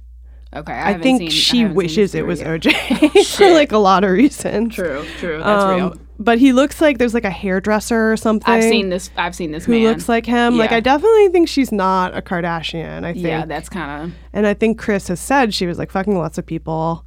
Okay, 0.55 0.73
I, 0.73 0.91
I, 0.91 0.99
think 0.99 1.19
seen- 1.21 1.31
she 1.31 1.59
haven't 1.61 1.77
wishes 1.77 2.15
it 2.15 2.27
was 2.27 2.41
yet. 2.41 2.49
OJ 2.61 3.27
for 3.37 3.51
like 3.51 3.73
a 3.73 3.79
lot 3.79 4.05
of 4.05 4.11
reasons. 4.11 4.75
True, 4.75 5.05
true. 5.19 5.39
That's 5.39 5.65
Um, 5.65 5.75
real. 5.77 5.95
But 6.19 6.39
he 6.39 6.53
looks 6.53 6.81
like 6.81 6.99
there's 6.99 7.15
like 7.15 7.25
a 7.25 7.31
hairdresser 7.31 8.13
or 8.13 8.17
something. 8.17 8.53
I've 8.53 8.63
seen 8.63 8.91
this. 8.91 9.11
I've 9.17 9.35
seen 9.35 9.51
this 9.51 9.65
who 9.65 9.73
man. 9.73 9.85
looks 9.85 10.09
like 10.09 10.25
him. 10.27 10.57
Like 10.59 10.71
I 10.71 10.79
definitely 10.81 11.29
think 11.31 11.49
she's 11.49 11.73
not 11.73 12.17
a 12.17 12.23
Kardashian. 12.23 13.05
I 13.05 13.13
think. 13.15 13.25
Yeah, 13.27 13.45
that's 13.47 13.69
kind 13.69 14.05
of. 14.11 14.15
and 14.33 14.47
I 14.47 14.55
think 14.55 14.79
Kris 14.79 15.09
has 15.09 15.19
said 15.21 15.53
she 15.55 15.67
was 15.67 15.79
like 15.79 15.91
fucking 15.91 16.17
lots 16.17 16.39
of 16.39 16.47
people. 16.47 17.05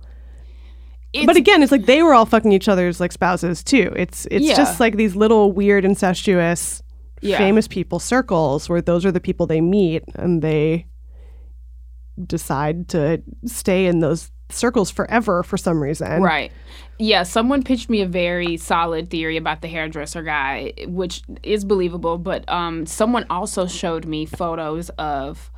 of. 1.15 1.25
but 1.27 1.37
again, 1.37 1.63
it's 1.63 1.71
like 1.71 1.85
they 1.85 2.03
were 2.03 2.13
all 2.13 2.25
fucking 2.25 2.51
each 2.51 2.67
other's 2.67 2.99
like 2.99 3.11
spouses 3.13 3.63
too. 3.63 3.93
It's 3.95 4.27
it's 4.31 4.43
Yeah. 4.45 4.55
just 4.55 4.79
like 4.81 4.97
these 4.97 5.15
little 5.15 5.51
weird 5.53 5.85
incestuous 5.85 6.81
Yeah. 7.21 7.37
famous 7.37 7.67
people 7.69 7.99
circles 7.99 8.67
where 8.67 8.81
those 8.81 9.05
are 9.05 9.11
the 9.13 9.21
people 9.21 9.45
they 9.47 9.61
meet 9.61 10.03
and 10.15 10.41
they 10.41 10.87
decide 12.23 12.87
to 12.89 13.21
stay 13.45 13.85
in 13.85 13.99
those 13.99 14.31
circles 14.49 14.91
forever 14.91 15.43
for 15.43 15.57
some 15.57 15.81
reason. 15.81 16.21
Right. 16.21 16.51
Yeah, 16.99 17.23
someone 17.23 17.63
pitched 17.63 17.89
me 17.89 18.01
a 18.01 18.05
very 18.05 18.57
solid 18.57 19.09
theory 19.09 19.37
about 19.37 19.61
the 19.61 19.67
hairdresser 19.67 20.23
guy, 20.23 20.73
which 20.87 21.23
is 21.43 21.65
believable, 21.65 22.17
but 22.17 22.47
um 22.49 22.85
someone 22.85 23.25
also 23.29 23.67
showed 23.67 24.05
me 24.05 24.25
photos 24.25 24.89
of 24.97 25.51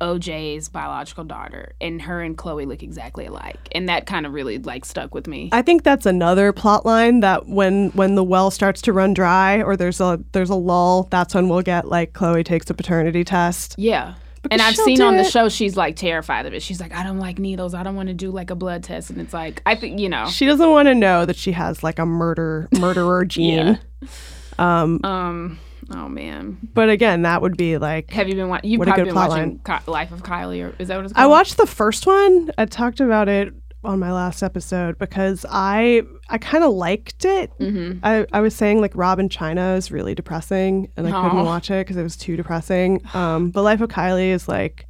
OJ's 0.00 0.68
biological 0.68 1.24
daughter 1.24 1.72
and 1.80 2.02
her 2.02 2.20
and 2.20 2.36
Khloe 2.36 2.66
look 2.66 2.82
exactly 2.82 3.26
alike. 3.26 3.56
And 3.72 3.88
that 3.88 4.06
kind 4.06 4.26
of 4.26 4.32
really 4.32 4.58
like 4.58 4.84
stuck 4.84 5.14
with 5.14 5.26
me. 5.26 5.48
I 5.52 5.62
think 5.62 5.82
that's 5.82 6.04
another 6.04 6.52
plot 6.52 6.84
line 6.84 7.20
that 7.20 7.48
when 7.48 7.90
when 7.90 8.14
the 8.14 8.24
well 8.24 8.50
starts 8.50 8.82
to 8.82 8.92
run 8.92 9.14
dry 9.14 9.62
or 9.62 9.76
there's 9.76 10.00
a 10.00 10.22
there's 10.32 10.50
a 10.50 10.54
lull, 10.54 11.04
that's 11.10 11.34
when 11.34 11.48
we'll 11.48 11.62
get 11.62 11.88
like 11.88 12.12
Khloe 12.12 12.44
takes 12.44 12.68
a 12.70 12.74
paternity 12.74 13.24
test. 13.24 13.74
yeah. 13.78 14.14
And 14.50 14.60
I've 14.62 14.76
seen 14.76 15.00
on 15.02 15.16
the 15.16 15.22
it. 15.22 15.30
show 15.30 15.48
she's 15.48 15.76
like 15.76 15.96
terrified 15.96 16.46
of 16.46 16.54
it. 16.54 16.62
She's 16.62 16.80
like, 16.80 16.94
I 16.94 17.02
don't 17.02 17.18
like 17.18 17.38
needles. 17.38 17.74
I 17.74 17.82
don't 17.82 17.96
want 17.96 18.08
to 18.08 18.14
do 18.14 18.30
like 18.30 18.50
a 18.50 18.54
blood 18.54 18.84
test. 18.84 19.10
And 19.10 19.20
it's 19.20 19.32
like, 19.32 19.62
I 19.66 19.74
think, 19.74 19.98
you 20.00 20.08
know. 20.08 20.28
She 20.28 20.46
doesn't 20.46 20.70
want 20.70 20.86
to 20.88 20.94
know 20.94 21.24
that 21.24 21.36
she 21.36 21.52
has 21.52 21.82
like 21.82 21.98
a 21.98 22.06
murder 22.06 22.68
murderer 22.78 23.24
gene. 23.26 23.78
Um, 24.58 25.00
Um, 25.04 25.58
oh 25.94 26.08
man. 26.08 26.58
but 26.74 26.88
again, 26.90 27.22
that 27.22 27.42
would 27.42 27.56
be 27.56 27.78
like 27.78 28.10
Have 28.10 28.28
you 28.28 28.34
been 28.34 28.48
watching? 28.48 28.70
You've 28.70 28.82
probably 28.82 29.04
been 29.04 29.14
watching 29.14 29.60
Ki- 29.66 29.90
Life 29.90 30.12
of 30.12 30.22
Kylie, 30.22 30.62
or 30.64 30.74
is 30.78 30.88
that 30.88 30.96
what 30.96 31.04
it's 31.06 31.14
called? 31.14 31.24
I 31.24 31.26
watched 31.26 31.56
the 31.56 31.66
first 31.66 32.06
one. 32.06 32.50
I 32.58 32.66
talked 32.66 33.00
about 33.00 33.28
it 33.28 33.52
on 33.84 33.98
my 33.98 34.12
last 34.12 34.42
episode 34.42 34.98
because 34.98 35.44
I 35.50 36.02
I 36.28 36.38
kind 36.38 36.64
of 36.64 36.72
liked 36.72 37.24
it. 37.24 37.50
Mm-hmm. 37.58 37.98
I, 38.04 38.26
I 38.32 38.40
was 38.40 38.54
saying 38.54 38.80
like 38.80 38.92
Rob 38.94 39.18
& 39.18 39.20
Chyna 39.20 39.76
is 39.76 39.90
really 39.90 40.14
depressing, 40.14 40.90
and 40.96 41.06
I 41.06 41.10
couldn't 41.10 41.44
watch 41.44 41.70
it 41.70 41.86
because 41.86 41.96
it 41.96 42.02
was 42.02 42.16
too 42.16 42.36
depressing. 42.36 43.00
Um, 43.14 43.50
but 43.50 43.62
Life 43.62 43.80
of 43.80 43.90
Kylie 43.90 44.28
is 44.30 44.48
like 44.48 44.86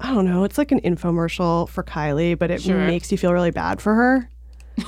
I 0.00 0.12
don't 0.12 0.26
know. 0.26 0.44
It's 0.44 0.58
like 0.58 0.72
an 0.72 0.80
infomercial 0.80 1.68
for 1.68 1.82
Kylie, 1.82 2.38
but 2.38 2.50
it 2.50 2.60
Sure. 2.62 2.76
makes 2.86 3.10
you 3.10 3.16
feel 3.18 3.32
really 3.32 3.50
bad 3.50 3.80
for 3.80 3.94
her. 3.94 4.28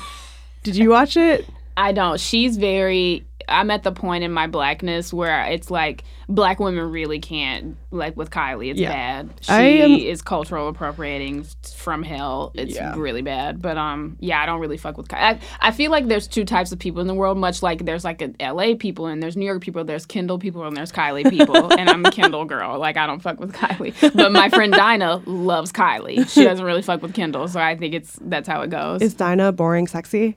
Did 0.63 0.77
you 0.77 0.91
watch 0.91 1.17
it? 1.17 1.47
I 1.77 1.93
don't. 1.93 2.21
She's 2.21 2.57
very. 2.57 3.25
I'm 3.49 3.71
at 3.71 3.83
the 3.83 3.93
point 3.93 4.25
in 4.25 4.33
my 4.33 4.47
blackness 4.47 5.13
where 5.13 5.43
it's 5.45 5.71
like 5.71 6.05
black 6.29 6.61
women 6.61 6.91
really 6.91 7.19
can't 7.19 7.77
like 7.91 8.17
with 8.17 8.31
Kylie. 8.31 8.71
It's 8.71 8.81
Yeah. 8.81 8.93
bad. 9.23 9.31
She 9.41 9.53
am- 9.53 9.91
is 9.93 10.21
cultural 10.23 10.69
appropriating 10.69 11.45
from 11.75 12.03
hell. 12.03 12.53
It's 12.55 12.75
Yeah. 12.75 12.95
really 12.97 13.23
bad. 13.23 13.63
But 13.63 13.79
um, 13.79 14.17
yeah, 14.21 14.43
I 14.43 14.47
don't 14.47 14.61
really 14.61 14.77
fuck 14.77 14.99
with 14.99 15.09
Kylie. 15.09 15.19
I, 15.21 15.39
I 15.61 15.71
feel 15.71 15.91
like 15.91 16.07
there's 16.09 16.27
two 16.29 16.45
types 16.45 16.71
of 16.73 16.79
people 16.79 17.01
in 17.01 17.07
the 17.07 17.15
world. 17.15 17.39
Much 17.39 17.63
like 17.63 17.85
there's 17.85 18.05
like 18.05 18.21
a 18.23 18.31
L.A. 18.41 18.75
people 18.75 19.07
and 19.07 19.23
there's 19.23 19.37
New 19.37 19.47
York 19.47 19.63
people. 19.63 19.85
There's 19.85 20.05
Kendall 20.07 20.39
people 20.39 20.65
and 20.67 20.77
there's 20.77 20.93
Kylie 20.93 21.29
people. 21.31 21.73
and 21.79 21.89
I'm 21.89 22.05
a 22.05 22.11
Kendall 22.11 22.45
girl. 22.45 22.79
Like 22.79 22.97
I 22.97 23.07
don't 23.07 23.21
fuck 23.21 23.41
with 23.41 23.53
Kylie. 23.55 23.95
But 24.15 24.33
my 24.33 24.49
friend 24.51 24.73
Dinah 24.73 25.23
loves 25.27 25.73
Kylie. 25.73 26.29
She 26.29 26.45
doesn't 26.45 26.65
really 26.65 26.83
fuck 26.83 27.01
with 27.03 27.15
Kendall. 27.15 27.49
So 27.49 27.61
I 27.61 27.77
think 27.77 27.95
it's 27.95 28.19
that's 28.21 28.49
how 28.49 28.61
it 28.63 28.71
goes. 28.71 29.01
Is 29.01 29.15
Dinah 29.15 29.53
boring 29.53 29.87
sexy? 29.87 30.37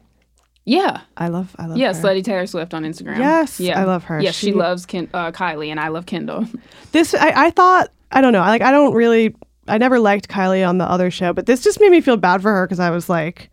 Yeah. 0.65 1.01
I 1.17 1.27
love 1.27 1.55
I 1.57 1.65
love 1.65 1.77
Yeah, 1.77 1.93
her. 1.93 1.99
Slutty 2.01 2.23
Taylor 2.23 2.45
Swift 2.45 2.73
on 2.73 2.83
Instagram. 2.83 3.17
Yes, 3.17 3.59
yeah. 3.59 3.79
I 3.79 3.83
love 3.85 4.03
her. 4.05 4.21
Yes, 4.21 4.35
she, 4.35 4.47
She- 4.47 4.53
loves 4.53 4.85
Ken, 4.85 5.09
uh, 5.13 5.31
Kylie, 5.31 5.69
and 5.69 5.79
I 5.79 5.87
love 5.89 6.05
Kendall. 6.05 6.45
This 6.91 7.13
I, 7.15 7.47
I 7.47 7.49
thought 7.51 7.89
I 8.11 8.21
don't 8.21 8.33
know. 8.33 8.41
Like 8.41 8.61
I 8.61 8.71
don't 8.71 8.93
really 8.93 9.35
I 9.67 9.77
never 9.77 9.99
liked 9.99 10.27
Kylie 10.27 10.67
on 10.67 10.77
the 10.77 10.85
other 10.85 11.09
show, 11.11 11.33
but 11.33 11.45
this 11.45 11.63
just 11.63 11.79
made 11.79 11.91
me 11.91 12.01
feel 12.01 12.17
bad 12.17 12.41
for 12.41 12.51
her 12.51 12.65
because 12.67 12.79
I 12.79 12.89
was 12.91 13.09
like 13.09 13.49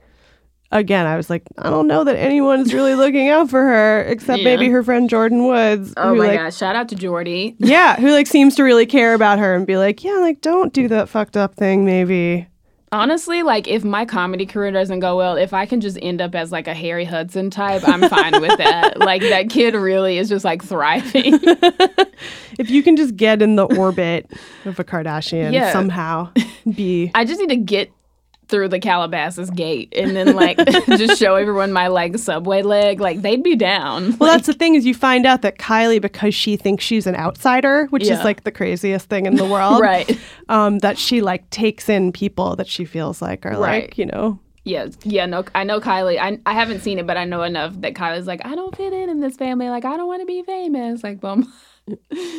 again, 0.71 1.07
I 1.07 1.17
was 1.17 1.31
like, 1.31 1.45
I 1.57 1.71
don't 1.71 1.87
know 1.87 2.05
that 2.05 2.17
anyone's 2.17 2.75
really 2.75 2.95
looking 2.95 3.31
out 3.31 3.49
for 3.49 3.63
her 3.63 4.03
except 4.03 4.41
Yeah. 4.41 4.45
maybe 4.45 4.69
her 4.69 4.83
friend 4.83 5.09
Jordyn 5.09 5.47
Woods. 5.49 5.95
Oh 5.97 6.11
who 6.11 6.17
my 6.17 6.27
like 6.29 6.39
gosh! 6.39 6.57
Shout 6.57 6.77
out 6.77 6.89
to 6.91 6.95
Jordy. 6.97 7.57
Yeah, 7.59 7.97
who 7.97 8.11
like 8.11 8.27
seems 8.27 8.55
to 8.57 8.65
really 8.65 8.85
care 8.85 9.15
about 9.15 9.39
her 9.39 9.55
and 9.55 9.67
be 9.67 9.77
like, 9.79 10.05
Yeah, 10.05 10.17
like 10.19 10.41
don't 10.43 10.73
do 10.75 10.89
that 10.89 11.09
fucked 11.09 11.37
up 11.39 11.55
thing 11.55 11.87
maybe. 11.87 12.49
Honestly, 12.91 13.43
like 13.43 13.68
if 13.68 13.84
my 13.84 14.05
comedy 14.05 14.47
career 14.47 14.70
doesn't 14.70 15.01
go 15.01 15.16
well, 15.16 15.36
if 15.36 15.53
I 15.53 15.66
can 15.66 15.80
just 15.80 15.99
end 16.01 16.20
up 16.20 16.34
as 16.34 16.51
like 16.51 16.66
a 16.66 16.74
Harry 16.74 17.05
Hudson 17.05 17.51
type, 17.51 17.82
I'm 17.86 18.09
fine 18.09 18.41
with 18.41 18.57
that. 18.59 18.99
Like 19.09 19.22
that 19.22 19.49
kid 19.51 19.74
really 19.74 20.18
is 20.18 20.28
just 20.28 20.45
like 20.45 20.62
thriving. 20.62 21.39
If 22.59 22.68
you 22.70 22.82
can 22.82 22.97
just 22.97 23.14
get 23.16 23.41
in 23.43 23.55
the 23.55 23.64
orbit 23.76 24.28
of 24.64 24.78
a 24.80 24.84
Kardashian 24.84 25.53
Yeah. 25.53 25.72
somehow, 25.72 26.32
be 26.74 27.12
I 27.14 27.24
just 27.24 27.39
need 27.41 27.51
to 27.51 27.57
get 27.57 27.93
through 28.49 28.69
the 28.69 28.79
Calabasas 28.81 29.51
gate 29.51 29.93
and 29.97 30.17
then 30.17 30.35
like 30.35 30.57
just 30.87 31.19
show 31.19 31.35
everyone 31.37 31.73
my 31.73 31.89
like 31.89 32.19
subway 32.19 32.63
leg. 32.63 33.01
Like 33.01 33.23
they'd 33.23 33.43
be 33.43 33.55
down. 33.57 34.17
Well, 34.19 34.31
that's 34.33 34.47
the 34.47 34.53
thing 34.55 34.75
is 34.75 34.87
you 34.87 34.95
find 34.95 35.27
out 35.27 35.43
that 35.43 35.59
Kylie, 35.59 36.01
because 36.01 36.35
she 36.35 36.57
thinks 36.57 36.85
she's 36.85 37.07
an 37.07 37.15
outsider, 37.15 37.87
which 37.87 38.05
Yeah. 38.05 38.19
is 38.19 38.25
like 38.25 38.45
the 38.45 38.51
craziest 38.53 39.09
thing 39.09 39.27
in 39.27 39.37
the 39.37 39.45
world, 39.45 39.81
right. 39.83 40.19
Um, 40.49 40.79
that 40.81 40.99
she 40.99 41.21
like 41.21 41.49
takes 41.51 41.89
in 41.89 42.13
people 42.13 42.57
that 42.57 42.67
she 42.69 42.85
feels 42.85 43.21
like 43.23 43.45
are 43.47 43.51
Right. 43.51 43.83
like 43.85 43.99
you 43.99 44.07
know 44.07 44.39
Yeah, 44.65 44.89
yeah, 45.05 45.27
no, 45.27 45.45
I 45.55 45.65
know 45.65 45.81
Kylie. 45.81 46.19
I, 46.19 46.39
I 46.45 46.53
haven't 46.55 46.81
seen 46.81 46.99
it, 46.99 47.07
but 47.07 47.17
I 47.17 47.25
know 47.25 47.43
enough 47.43 47.73
that 47.81 47.95
Kylie's 47.95 48.27
like, 48.27 48.45
I 48.45 48.55
don't 48.55 48.77
fit 48.77 48.93
in 48.93 49.09
in 49.09 49.21
this 49.21 49.37
family. 49.37 49.69
Like, 49.71 49.85
I 49.87 49.97
don't 49.97 50.07
want 50.09 50.21
to 50.21 50.27
be 50.27 50.43
famous. 50.43 51.03
Like, 51.03 51.21
boom. 51.21 51.51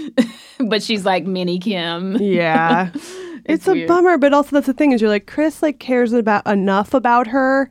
but 0.60 0.84
she's 0.84 1.06
like 1.06 1.26
mini 1.26 1.60
Kim. 1.60 2.18
yeah. 2.18 2.92
it's, 3.46 3.68
a 3.68 3.86
bummer, 3.86 4.18
but 4.18 4.34
also 4.34 4.52
that's 4.56 4.68
the 4.68 4.74
thing 4.74 4.92
is 4.92 5.02
you're 5.02 5.10
like 5.10 5.28
Kris 5.28 5.62
like 5.62 5.80
cares 5.80 6.14
about 6.14 6.46
enough 6.48 6.94
about 6.94 7.28
her, 7.28 7.70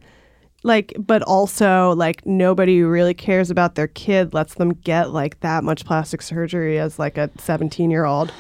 like 0.63 0.95
but 0.99 1.23
also 1.23 1.95
like 1.95 2.25
nobody 2.27 2.79
who 2.79 2.89
really 2.89 3.15
cares 3.15 3.51
about 3.51 3.75
their 3.75 3.89
kid 3.89 4.35
lets 4.35 4.55
them 4.55 4.75
get 4.75 5.13
like 5.13 5.41
that 5.41 5.65
much 5.65 5.85
plastic 5.85 6.23
surgery 6.23 6.79
as 6.79 6.99
like 6.99 7.17
a 7.17 7.31
17 7.39 7.91
year 7.91 8.05
old. 8.05 8.33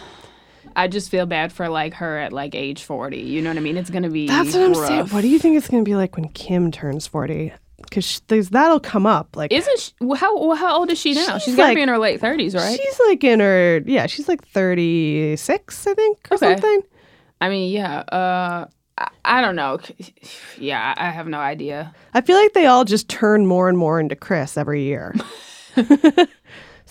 I 0.77 0.87
just 0.87 1.11
feel 1.11 1.27
bad 1.27 1.53
for 1.53 1.69
like 1.69 1.95
her 1.95 2.19
at 2.19 2.33
like 2.33 2.55
age 2.55 2.85
40. 2.85 3.19
You 3.19 3.43
know 3.43 3.51
what 3.51 3.57
I 3.57 3.61
mean? 3.61 3.77
It's 3.77 3.91
going 3.91 4.05
to 4.05 4.11
be 4.11 4.29
That's 4.29 4.55
what 4.55 4.63
I'm 4.63 4.75
saying. 4.75 5.07
What 5.09 5.23
do 5.23 5.29
you 5.29 5.39
think 5.41 5.57
it's 5.57 5.69
gonna 5.69 5.83
be 5.83 5.97
like 5.97 6.17
when 6.17 6.29
Kim 6.29 6.71
turns 6.71 7.07
40? 7.07 7.53
Because 7.91 8.51
that'll 8.51 8.81
come 8.81 9.07
up 9.07 9.37
like 9.37 9.53
Isn't 9.53 9.79
she, 9.79 9.93
well, 10.01 10.17
how 10.19 10.39
well, 10.39 10.57
how 10.57 10.79
old 10.79 10.91
is 10.91 10.99
she 10.99 11.15
now? 11.15 11.35
She's 11.39 11.45
she's 11.45 11.57
got 11.57 11.63
to 11.65 11.69
like- 11.69 11.77
be 11.77 11.83
in 11.83 11.89
her 11.89 11.99
late 11.99 12.21
30s, 12.21 12.55
right? 12.55 12.79
She's 12.79 13.01
like 13.07 13.25
in 13.25 13.41
her 13.41 13.83
yeah, 13.87 14.07
she's 14.07 14.29
like 14.29 14.47
36, 14.47 15.87
I 15.87 15.95
think, 15.95 16.19
or 16.31 16.35
Okay. 16.37 16.53
something. 16.55 16.83
I 17.41 17.49
mean, 17.49 17.73
yeah. 17.73 17.99
Uh, 18.01 18.67
I, 18.99 19.09
I 19.25 19.41
don't 19.41 19.57
know. 19.57 19.79
Yeah, 20.59 20.93
I 20.97 21.11
have 21.11 21.29
no 21.29 21.39
idea. 21.39 21.95
I 22.15 22.21
feel 22.21 22.37
like 22.37 22.53
they 22.53 22.67
all 22.67 22.85
just 22.85 23.09
turn 23.09 23.47
more 23.47 23.69
and 23.69 23.79
more 23.79 24.01
into 24.01 24.17
Kris 24.17 24.57
every 24.57 24.83
year. 24.83 25.15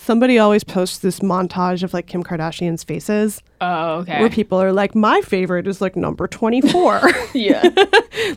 Somebody 0.08 0.38
always 0.38 0.64
posts 0.64 1.00
this 1.00 1.20
montage 1.20 1.82
of 1.82 1.92
like 1.92 2.06
Kim 2.06 2.24
Kardashian's 2.24 2.82
faces 2.82 3.42
Oh, 3.60 3.96
okay. 3.96 4.20
where 4.20 4.30
people 4.30 4.56
are 4.56 4.72
like, 4.72 4.94
my 4.94 5.20
favorite 5.20 5.66
is 5.66 5.82
like 5.82 5.96
number 5.96 6.26
24. 6.26 7.02
yeah. 7.34 7.68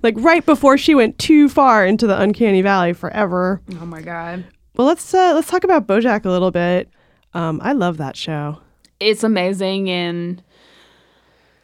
like 0.04 0.16
right 0.18 0.46
before 0.46 0.78
she 0.78 0.94
went 0.96 1.18
too 1.18 1.48
far 1.48 1.86
into 1.86 2.08
the 2.08 2.20
uncanny 2.20 2.62
valley 2.62 2.92
forever. 2.92 3.62
oh 3.80 3.86
my 3.86 4.02
god. 4.02 4.44
Well, 4.76 4.86
let's 4.86 5.14
uh, 5.14 5.32
let's 5.34 5.48
talk 5.48 5.64
about 5.64 5.88
BoJack 5.88 6.26
a 6.26 6.30
little 6.30 6.52
bit. 6.52 6.90
Um, 7.34 7.62
I 7.64 7.72
love 7.72 7.96
that 8.00 8.18
show. 8.18 8.58
it's 9.00 9.24
amazing 9.24 9.90
and 9.90 10.44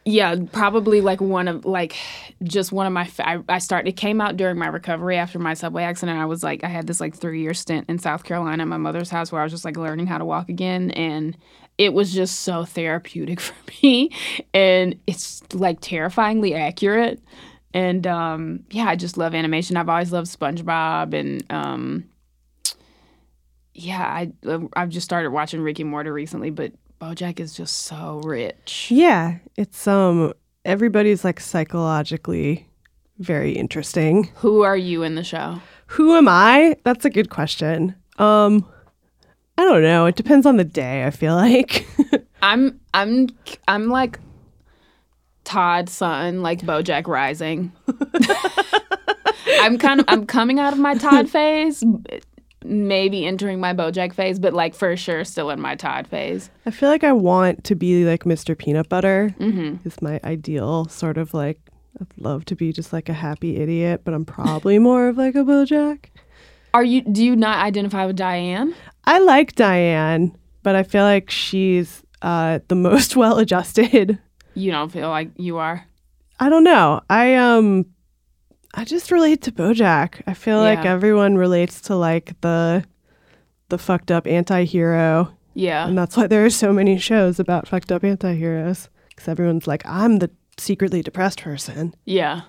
yeah 0.08 0.34
probably 0.52 1.02
like 1.02 1.20
one 1.20 1.48
of 1.48 1.66
like 1.66 1.94
just 2.42 2.72
one 2.72 2.86
of 2.86 2.92
my 2.94 3.08
I, 3.18 3.40
I 3.46 3.58
started 3.58 3.90
it 3.90 3.96
came 3.96 4.22
out 4.22 4.38
during 4.38 4.56
my 4.58 4.68
recovery 4.68 5.16
after 5.16 5.38
my 5.38 5.52
subway 5.52 5.82
accident. 5.82 6.18
I 6.18 6.24
was 6.24 6.42
like 6.42 6.64
i 6.64 6.68
had 6.68 6.86
this 6.86 6.98
like 6.98 7.14
three 7.14 7.42
year 7.42 7.52
stint 7.52 7.86
in 7.90 7.98
south 7.98 8.24
carolina 8.24 8.62
at 8.62 8.68
my 8.68 8.78
mother's 8.78 9.10
house 9.10 9.30
where 9.30 9.42
i 9.42 9.44
was 9.44 9.52
just 9.52 9.66
like 9.66 9.76
learning 9.76 10.06
how 10.06 10.16
to 10.16 10.24
walk 10.24 10.48
again 10.48 10.90
and 10.92 11.36
it 11.76 11.92
was 11.92 12.12
just 12.12 12.40
so 12.40 12.64
therapeutic 12.64 13.38
for 13.40 13.54
me 13.82 14.10
and 14.54 14.98
it's 15.06 15.42
like 15.52 15.78
terrifyingly 15.80 16.54
accurate 16.54 17.22
and 17.74 18.06
um 18.06 18.60
yeah 18.70 18.86
i 18.86 18.96
just 18.96 19.18
love 19.18 19.34
animation. 19.34 19.76
I've 19.76 19.90
always 19.90 20.10
loved 20.10 20.28
spongebob 20.28 21.12
and 21.12 21.44
um 21.52 22.04
yeah 23.74 24.02
i 24.02 24.32
i've 24.74 24.88
just 24.88 25.04
started 25.04 25.32
watching 25.32 25.60
Rick 25.60 25.80
and 25.80 25.90
Morty 25.90 26.08
recently 26.08 26.48
but 26.48 26.72
bojack 27.00 27.38
is 27.40 27.54
just 27.54 27.82
so 27.82 28.20
rich 28.24 28.88
Yeah, 28.90 29.38
it's 29.56 29.86
um 29.86 30.32
everybody's 30.64 31.24
like 31.24 31.40
psychologically 31.40 32.66
very 33.18 33.52
interesting. 33.52 34.30
who 34.36 34.62
are 34.62 34.76
you 34.76 35.02
in 35.02 35.14
the 35.14 35.24
show 35.24 35.60
Who 35.88 36.14
am 36.16 36.28
I? 36.28 36.76
That's 36.84 37.04
a 37.04 37.10
good 37.10 37.30
question. 37.30 37.94
Um, 38.18 38.66
I 39.56 39.64
don't 39.64 39.82
know. 39.82 40.04
It 40.06 40.16
depends 40.16 40.44
on 40.46 40.56
the 40.58 40.64
day. 40.64 41.04
I 41.06 41.10
feel 41.10 41.34
like. 41.34 41.86
I'm 42.42 42.78
I'm 42.92 43.28
I'm 43.66 43.88
like 43.88 44.20
Todd 45.44 45.88
son, 45.88 46.42
like 46.42 46.60
BoJack 46.60 47.06
Rising. 47.06 47.72
I'm 49.60 49.78
kind 49.78 50.00
of 50.00 50.04
I'm 50.08 50.26
coming 50.26 50.60
out 50.60 50.72
of 50.74 50.78
my 50.78 50.94
Todd 50.94 51.28
phase, 51.34 51.82
maybe 52.68 53.26
entering 53.26 53.60
my 53.60 53.72
BoJack 53.72 54.12
phase, 54.12 54.38
but 54.38 54.52
like 54.52 54.74
for 54.74 54.96
sure 54.96 55.24
still 55.24 55.50
in 55.50 55.60
my 55.60 55.74
Todd 55.74 56.06
phase. 56.06 56.50
I 56.66 56.70
feel 56.70 56.88
like 56.88 57.04
I 57.04 57.12
want 57.12 57.64
to 57.64 57.74
be 57.74 58.04
like 58.04 58.24
Mr. 58.24 58.56
Peanut 58.56 58.88
Butter. 58.88 59.34
Mm-hmm. 59.40 59.86
Is 59.86 60.00
my 60.02 60.20
ideal 60.24 60.86
sort 60.88 61.18
of 61.18 61.34
like. 61.34 61.58
I'd 62.00 62.06
love 62.16 62.44
to 62.44 62.54
be 62.54 62.72
just 62.72 62.92
like 62.92 63.08
a 63.08 63.12
happy 63.12 63.56
idiot, 63.56 64.02
but 64.04 64.14
I'm 64.14 64.24
probably 64.24 64.78
more 64.90 65.08
of 65.08 65.18
like 65.18 65.34
a 65.34 65.38
BoJack. 65.38 66.04
Are 66.74 66.84
you? 66.84 67.00
Do 67.02 67.24
you 67.24 67.34
not 67.34 67.64
identify 67.64 68.06
with 68.06 68.16
Diane? 68.16 68.74
I 69.04 69.18
like 69.18 69.54
Diane, 69.54 70.36
but 70.62 70.76
I 70.76 70.82
feel 70.82 71.02
like 71.02 71.30
she's 71.30 72.02
uh, 72.22 72.60
the 72.68 72.74
most 72.74 73.16
well 73.16 73.38
adjusted. 73.38 74.18
You 74.54 74.70
don't 74.70 74.92
feel 74.92 75.08
like 75.08 75.30
you 75.36 75.56
are. 75.58 75.84
I 76.40 76.48
don't 76.48 76.64
know. 76.64 77.00
I 77.10 77.34
um 77.34 77.86
I 78.74 78.84
just 78.84 79.10
relate 79.10 79.42
to 79.42 79.52
Bojack. 79.52 80.22
I 80.26 80.34
feel 80.34 80.58
like 80.58 80.84
everyone 80.84 81.36
relates 81.36 81.80
to 81.82 81.96
like 81.96 82.38
the 82.42 82.84
the 83.70 83.78
fucked 83.78 84.10
up 84.10 84.26
anti-hero, 84.26 85.30
Yeah. 85.54 85.86
and 85.86 85.96
that's 85.98 86.16
why 86.16 86.26
there 86.26 86.44
are 86.44 86.50
so 86.50 86.72
many 86.72 86.98
shows 86.98 87.38
about 87.38 87.68
fucked 87.68 87.92
up 87.92 88.02
anti-heroes 88.04 88.88
cuz 89.16 89.28
everyone's 89.28 89.66
like 89.66 89.82
I'm 89.84 90.18
the 90.18 90.30
secretly 90.58 91.02
depressed 91.02 91.42
person. 91.42 91.94
Yeah. 92.04 92.42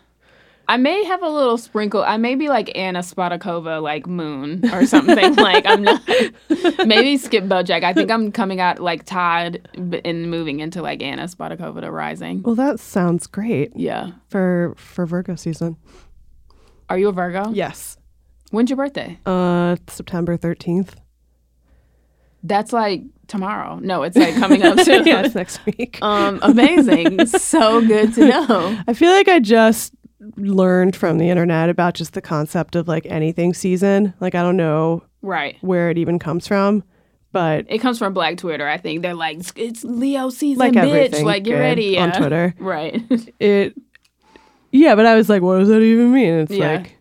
I 0.68 0.78
may 0.78 1.04
have 1.06 1.24
a 1.24 1.30
little 1.30 1.58
sprinkle. 1.58 2.04
I 2.04 2.18
may 2.18 2.36
be 2.36 2.48
like 2.48 2.72
Ana 2.78 3.00
Spanakopita, 3.00 3.82
like 3.82 4.06
Moon 4.06 4.70
or 4.72 4.86
something. 4.94 5.34
like 5.36 5.66
I'm 5.66 5.82
not. 5.82 6.00
Maybe 6.86 7.18
skip 7.18 7.46
BoJack. 7.46 7.84
I 7.84 7.92
think 7.92 8.12
I'm 8.12 8.32
coming 8.32 8.60
out 8.60 8.80
like 8.80 9.04
Todd 9.06 9.68
and 10.06 10.30
moving 10.30 10.60
into 10.60 10.84
like 10.84 11.02
Ana 11.02 11.24
Spanakopita 11.24 11.82
to 11.82 11.92
Rising. 11.92 12.44
Well, 12.44 12.54
that 12.56 12.80
sounds 12.80 13.26
great 13.26 13.72
Yeah. 13.76 14.12
for 14.28 14.76
for 14.78 15.08
Virgo 15.08 15.36
season. 15.36 15.76
Are 16.90 16.98
you 16.98 17.10
a 17.10 17.12
Virgo? 17.12 17.52
Yes. 17.52 17.98
When's 18.52 18.70
your 18.70 18.78
birthday? 18.78 19.20
Uh 19.26 19.76
September 19.88 20.38
13th. 20.38 20.90
That's 22.44 22.72
like 22.72 23.04
tomorrow. 23.28 23.76
No, 23.82 24.04
it's 24.04 24.16
like 24.18 24.36
coming 24.36 24.64
up 24.64 24.80
soon. 24.86 25.06
yeah, 25.06 25.22
it's 25.22 25.36
next 25.36 25.64
week. 25.66 26.00
Um, 26.02 26.40
amazing. 26.42 27.26
so 27.28 27.86
good 27.86 28.14
to 28.16 28.28
know. 28.28 28.80
I 28.88 28.94
feel 28.94 29.12
like 29.12 29.28
I 29.28 29.40
just 29.40 29.94
learned 30.38 30.96
from 30.96 31.18
the 31.18 31.30
internet 31.30 31.70
about 31.70 31.94
just 31.96 32.14
the 32.14 32.22
concept 32.22 32.76
of 32.76 32.88
like 32.88 33.06
anything 33.06 33.54
season. 33.54 34.14
Like 34.20 34.36
I 34.36 34.42
don't 34.42 34.58
know 34.58 35.04
Right. 35.22 35.58
where 35.62 35.90
it 35.90 35.98
even 35.98 36.18
comes 36.18 36.48
from, 36.48 36.82
but 37.34 37.66
It 37.68 37.80
comes 37.80 38.00
from 38.00 38.14
Black 38.14 38.38
Twitter. 38.38 38.68
I 38.68 38.78
think 38.78 39.02
they're 39.02 39.14
like, 39.14 39.42
it's 39.58 39.84
Leo 39.84 40.30
season, 40.30 40.60
like 40.60 40.74
bitch. 40.74 41.22
Like 41.22 41.44
get 41.44 41.52
good 41.52 41.60
ready 41.60 42.00
on. 42.00 42.14
Twitter, 42.14 42.56
Right. 42.60 43.02
it 43.40 43.76
yeah. 44.72 44.96
But 44.96 45.06
I 45.06 45.16
was 45.16 45.30
like, 45.30 45.42
what 45.42 45.60
does 45.60 45.70
that 45.70 45.82
even 45.82 46.12
mean? 46.14 46.34
It's 46.36 46.52
Yeah. 46.52 46.74
like 46.74 46.96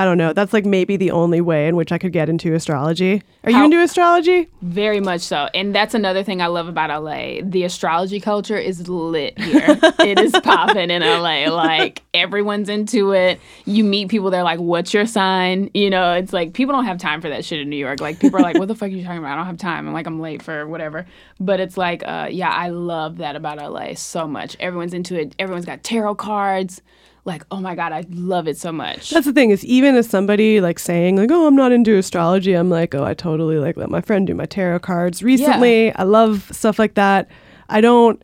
I 0.00 0.04
don't 0.06 0.16
know. 0.16 0.32
That's 0.32 0.54
like 0.54 0.64
maybe 0.64 0.96
the 0.96 1.10
only 1.10 1.42
way 1.42 1.68
in 1.68 1.76
which 1.76 1.92
I 1.92 1.98
could 1.98 2.14
get 2.14 2.30
into 2.30 2.54
astrology. 2.54 3.22
Are 3.44 3.50
you 3.50 3.64
into 3.66 3.82
astrology? 3.82 4.48
Very 4.62 4.98
much 4.98 5.20
so. 5.20 5.50
And 5.52 5.74
that's 5.74 5.92
another 5.92 6.22
thing 6.22 6.40
I 6.40 6.46
love 6.46 6.68
about 6.68 6.88
LA. 7.04 7.42
The 7.42 7.64
astrology 7.64 8.18
culture 8.18 8.56
is 8.56 8.88
lit 8.88 9.38
here. 9.38 9.78
it 9.98 10.18
is 10.18 10.32
popping 10.42 10.88
in 10.88 11.02
LA. 11.02 11.50
Like 11.54 12.02
everyone's 12.14 12.70
into 12.70 13.12
it. 13.12 13.40
You 13.66 13.84
meet 13.84 14.08
people, 14.08 14.30
they're 14.30 14.42
like, 14.42 14.58
What's 14.58 14.94
your 14.94 15.04
sign? 15.04 15.68
You 15.74 15.90
know, 15.90 16.14
it's 16.14 16.32
like 16.32 16.54
people 16.54 16.74
don't 16.74 16.86
have 16.86 16.96
time 16.96 17.20
for 17.20 17.28
that 17.28 17.44
shit 17.44 17.60
in 17.60 17.68
New 17.68 17.76
York. 17.76 18.00
Like 18.00 18.20
people 18.20 18.38
are 18.38 18.42
like, 18.42 18.56
What 18.56 18.68
the 18.68 18.74
fuck 18.74 18.88
are 18.88 18.92
you 18.92 19.04
talking 19.04 19.18
about? 19.18 19.32
I 19.32 19.36
don't 19.36 19.44
have 19.44 19.58
time. 19.58 19.86
I'm 19.86 19.92
like, 19.92 20.06
I'm 20.06 20.18
late 20.18 20.42
for 20.42 20.66
whatever. 20.66 21.04
But 21.38 21.60
it's 21.60 21.76
like, 21.76 22.02
uh, 22.06 22.28
yeah, 22.30 22.48
I 22.48 22.70
love 22.70 23.18
that 23.18 23.36
about 23.36 23.58
LA 23.58 23.92
so 23.96 24.26
much. 24.26 24.56
Everyone's 24.60 24.94
into 24.94 25.20
it. 25.20 25.36
Everyone's 25.38 25.66
got 25.66 25.84
tarot 25.84 26.14
cards. 26.14 26.80
Like, 27.24 27.44
oh 27.50 27.60
my 27.60 27.74
God, 27.74 27.92
I 27.92 28.04
love 28.10 28.48
it 28.48 28.56
so 28.56 28.72
much. 28.72 29.10
That's 29.10 29.26
the 29.26 29.32
thing 29.32 29.50
is 29.50 29.64
even 29.64 29.94
as 29.94 30.08
somebody 30.08 30.60
like 30.60 30.78
saying 30.78 31.16
like, 31.16 31.30
oh, 31.30 31.46
I'm 31.46 31.56
not 31.56 31.72
into 31.72 31.96
astrology. 31.96 32.54
I'm 32.54 32.70
like, 32.70 32.94
oh, 32.94 33.04
I 33.04 33.14
totally 33.14 33.58
like 33.58 33.76
let 33.76 33.90
my 33.90 34.00
friend 34.00 34.26
do 34.26 34.34
my 34.34 34.46
tarot 34.46 34.80
cards. 34.80 35.22
Recently, 35.22 35.94
I 35.94 36.02
love 36.04 36.48
stuff 36.52 36.78
like 36.78 36.94
that. 36.94 37.28
I 37.68 37.80
don't 37.80 38.22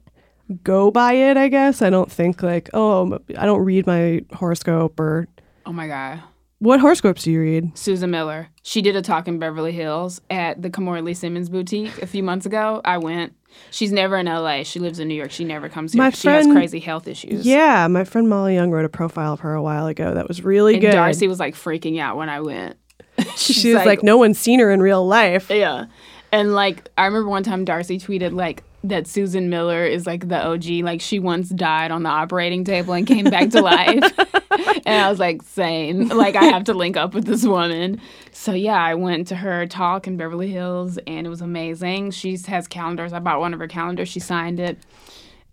go 0.63 0.91
by 0.91 1.13
it. 1.13 1.37
I 1.37 1.49
guess 1.49 1.83
I 1.83 1.91
don't 1.91 2.11
think 2.11 2.43
like, 2.43 2.71
oh, 2.73 3.19
I 3.37 3.47
don't 3.47 3.65
read 3.65 3.87
my 3.87 4.23
horoscope 4.33 4.99
or 4.99 5.29
oh 5.67 5.73
my 5.73 5.89
God. 5.89 6.23
what 6.59 6.81
horoscopes 6.81 7.25
do 7.25 7.33
you 7.33 7.41
read? 7.41 7.77
Susan 7.77 8.11
Miller. 8.11 8.49
She 8.63 8.81
did 8.83 8.97
a 8.97 9.03
talk 9.03 9.29
in 9.29 9.39
Beverly 9.39 9.73
Hills 9.73 10.21
at 10.31 10.63
the 10.63 10.71
Kimora 10.71 11.03
Lee 11.03 11.15
Simmons 11.15 11.49
boutique 11.49 12.01
a 12.01 12.07
few 12.07 12.23
months 12.23 12.47
ago. 12.47 12.81
I 12.85 12.99
went. 12.99 13.35
She's 13.71 13.93
never 13.93 14.17
in 14.17 14.27
LA. 14.27 14.63
She 14.63 14.79
lives 14.81 14.99
in 15.01 15.09
New 15.09 15.15
York. 15.15 15.31
She 15.31 15.45
never 15.45 15.69
comes 15.69 15.93
here. 15.93 16.03
My 16.03 16.11
'cause 16.11 16.21
she 16.21 16.29
has 16.29 16.47
crazy 16.47 16.81
health 16.81 17.07
issues. 17.09 17.45
Yeah, 17.47 17.87
my 17.89 18.05
friend 18.05 18.29
Molly 18.29 18.55
Young 18.55 18.71
wrote 18.71 18.85
a 18.85 18.89
profile 18.89 19.33
of 19.35 19.41
her 19.41 19.55
a 19.55 19.63
while 19.63 19.87
ago. 19.87 20.15
That 20.15 20.29
was 20.29 20.43
really 20.43 20.75
And 20.75 20.81
good. 20.83 20.93
Darcy 20.93 21.29
was 21.29 21.39
like 21.41 21.55
freaking 21.55 21.99
out 22.01 22.17
when 22.17 22.29
I 22.29 22.41
went. 22.41 22.77
She's 23.37 23.57
she 23.57 23.75
was 23.75 23.85
like, 23.85 24.03
no 24.03 24.17
one's 24.17 24.39
seen 24.39 24.61
her 24.61 24.71
in 24.71 24.81
real 24.81 25.07
life. 25.07 25.51
Yeah. 25.51 25.87
And 26.33 26.55
like 26.55 26.89
I 26.97 27.07
remember 27.07 27.29
one 27.29 27.43
time 27.43 27.65
Darcy 27.65 27.99
tweeted 27.99 28.33
like 28.35 28.63
that 28.89 29.07
Susan 29.07 29.49
Miller 29.49 29.85
is 29.85 30.07
like 30.07 30.29
the 30.29 30.45
OG. 30.45 30.65
Like 30.83 31.01
she 31.01 31.19
once 31.19 31.49
died 31.49 31.91
on 31.91 32.03
the 32.03 32.09
operating 32.09 32.65
table 32.65 32.95
and 32.95 33.07
came 33.07 33.25
back 33.25 33.51
to 33.51 33.63
life. 33.63 34.03
and 34.87 35.03
I 35.03 35.09
was 35.11 35.19
like, 35.19 35.43
same. 35.43 36.09
Like 36.09 36.37
I 36.37 36.45
have 36.45 36.65
to 36.65 36.75
link 36.75 36.97
up 36.97 37.15
with 37.15 37.25
this 37.25 37.45
woman. 37.45 38.01
So 38.33 38.53
yeah, 38.53 38.83
I 38.83 38.95
went 38.95 39.29
to 39.29 39.37
her 39.37 39.67
talk 39.67 40.07
in 40.07 40.17
Beverly 40.17 40.51
Hills 40.51 40.99
and 41.07 41.27
it 41.27 41.31
was 41.31 41.41
amazing. 41.41 42.13
She 42.13 42.37
has 42.47 42.67
calendars. 42.69 43.13
I 43.13 43.19
bought 43.19 43.41
one 43.41 43.55
of 43.55 43.61
her 43.61 43.69
calendars. 43.69 44.09
She 44.09 44.21
signed 44.21 44.61
it. 44.61 44.79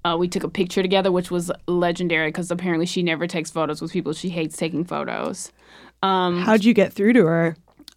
Uh, 0.05 0.17
we 0.19 0.27
took 0.27 0.43
a 0.43 0.49
picture 0.49 0.81
together, 0.81 1.11
which 1.11 1.31
was 1.31 1.49
legendary 1.67 2.27
because 2.27 2.51
apparently 2.51 2.85
she 2.85 3.01
never 3.03 3.25
takes 3.25 3.49
photos 3.49 3.81
with 3.81 3.91
people. 3.91 4.11
She 4.13 4.29
hates 4.29 4.57
taking 4.57 4.83
photos. 4.83 5.51
Um, 6.01 6.41
How'd 6.41 6.65
you 6.65 6.73
get 6.73 6.91
through 6.91 7.13
to 7.13 7.25
her? 7.25 7.55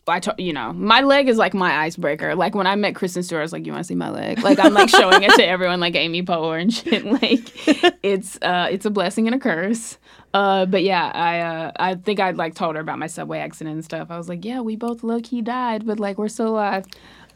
I 0.08 0.20
to, 0.20 0.34
you 0.38 0.52
know, 0.52 0.72
my 0.72 1.00
leg 1.00 1.28
is 1.28 1.36
like 1.36 1.52
my 1.54 1.78
icebreaker. 1.84 2.34
Like 2.34 2.54
when 2.54 2.66
I 2.66 2.76
met 2.76 2.94
Kristen 2.94 3.22
Stewart, 3.22 3.40
I 3.40 3.42
was 3.42 3.52
like, 3.52 3.66
"You 3.66 3.72
want 3.72 3.84
to 3.84 3.88
see 3.88 3.94
my 3.94 4.10
leg?" 4.10 4.40
Like 4.42 4.58
I'm 4.58 4.72
like 4.74 4.88
showing 4.88 5.22
it 5.22 5.32
to 5.34 5.46
everyone, 5.46 5.80
like 5.80 5.94
Amy 5.96 6.22
Poehler 6.22 6.60
and 6.60 6.72
shit. 6.72 7.04
Like 7.22 7.96
it's 8.04 8.38
uh, 8.42 8.68
it's 8.70 8.86
a 8.86 8.90
blessing 8.90 9.26
and 9.26 9.34
a 9.34 9.38
curse. 9.38 9.98
Uh, 10.34 10.66
but 10.66 10.82
yeah, 10.82 11.10
I 11.14 11.40
uh, 11.40 11.72
I 11.76 11.94
think 11.94 12.20
I 12.20 12.30
like 12.32 12.54
told 12.54 12.76
her 12.76 12.80
about 12.80 12.98
my 12.98 13.06
subway 13.06 13.38
accident 13.40 13.74
and 13.74 13.84
stuff. 13.84 14.10
I 14.10 14.16
was 14.18 14.28
like, 14.28 14.44
"Yeah, 14.44 14.60
we 14.60 14.76
both 14.76 15.02
low 15.02 15.20
key 15.20 15.42
died, 15.42 15.86
but 15.86 15.98
like 15.98 16.18
we're 16.18 16.28
still 16.28 16.48
alive." 16.48 16.84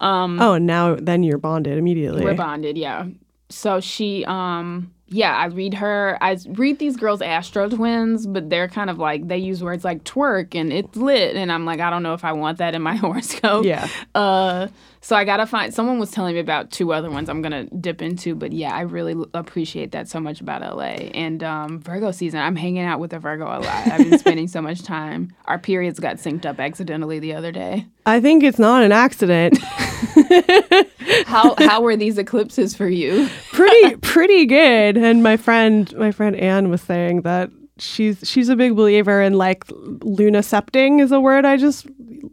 Um, 0.01 0.41
Oh, 0.41 0.55
and 0.55 0.67
now 0.67 0.95
then 0.95 1.23
you're 1.23 1.39
bonded 1.39 1.77
immediately. 1.77 2.25
we're 2.25 2.35
bonded, 2.35 2.79
yeah. 2.79 3.07
So 3.51 3.81
she, 3.81 4.25
um, 4.27 4.93
yeah, 5.11 5.37
I 5.37 5.47
read 5.47 5.75
her. 5.75 6.17
I 6.21 6.39
read 6.47 6.79
these 6.79 6.97
girls 6.97 7.21
Astro 7.21 7.69
Twins, 7.69 8.27
but 8.27 8.49
they're 8.49 8.69
kind 8.69 8.89
of 8.89 8.99
like 8.99 9.27
they 9.27 9.39
use 9.39 9.63
words 9.63 9.85
like 9.85 10.05
twerk 10.05 10.55
and 10.55 10.73
it's 10.73 10.97
lit, 10.97 11.35
and 11.35 11.51
I'm 11.51 11.65
like, 11.65 11.81
I 11.81 11.91
don't 11.91 12.05
know 12.05 12.15
if 12.15 12.25
I 12.25 12.33
want 12.33 12.59
that 12.59 12.75
in 12.77 12.83
my 12.83 12.95
horoscope. 12.97 13.65
Yeah. 13.65 13.89
Uh, 14.15 14.69
so 15.01 15.17
I 15.17 15.25
gotta 15.25 15.47
find. 15.47 15.75
Someone 15.75 15.99
was 15.99 16.11
telling 16.11 16.35
me 16.35 16.41
about 16.41 16.71
two 16.71 16.93
other 16.93 17.11
ones 17.11 17.29
I'm 17.29 17.43
gonna 17.43 17.65
dip 17.65 18.03
into, 18.03 18.35
but 18.35 18.53
yeah, 18.53 18.73
I 18.75 18.83
really 18.83 19.15
l- 19.15 19.27
appreciate 19.35 19.93
that 19.93 20.09
so 20.09 20.21
much 20.21 20.41
about 20.41 20.61
LA 20.63 21.09
and 21.15 21.43
um, 21.43 21.81
Virgo 21.81 22.13
season. 22.13 22.39
I'm 22.41 22.55
hanging 22.55 22.85
out 22.85 23.01
with 23.01 23.13
a 23.13 23.19
Virgo 23.19 23.47
a 23.47 23.59
lot. 23.59 23.65
I've 23.67 24.09
been 24.09 24.19
spending 24.19 24.47
so 24.47 24.63
much 24.63 24.83
time. 24.83 25.35
Our 25.47 25.59
periods 25.59 25.99
got 25.99 26.17
synced 26.17 26.47
up 26.47 26.61
accidentally 26.61 27.19
the 27.19 27.35
other 27.35 27.51
day. 27.51 27.87
I 28.07 28.21
think 28.21 28.45
it's 28.45 28.59
not 28.59 28.83
an 28.83 28.93
accident. 28.93 29.59
How 31.27 31.55
how 31.59 31.83
were 31.83 31.97
these 31.97 32.19
eclipses 32.19 32.75
for 32.75 32.89
you? 32.89 33.29
pretty 33.53 33.97
pretty 33.97 34.47
good. 34.47 34.97
And 35.03 35.23
my 35.23 35.37
friend 35.37 35.93
my 35.97 36.11
friend 36.13 36.37
Anne 36.37 36.69
was 36.71 36.81
saying 36.83 37.23
that 37.23 37.51
she's 37.79 38.21
she's 38.29 38.49
a 38.49 38.57
big 38.57 38.77
believer 38.77 39.23
in 39.23 39.35
like 39.35 39.65
lunaception 39.67 41.01
is 41.01 41.13
a 41.13 41.21
word 41.21 41.45
I 41.45 41.57
just 41.57 41.87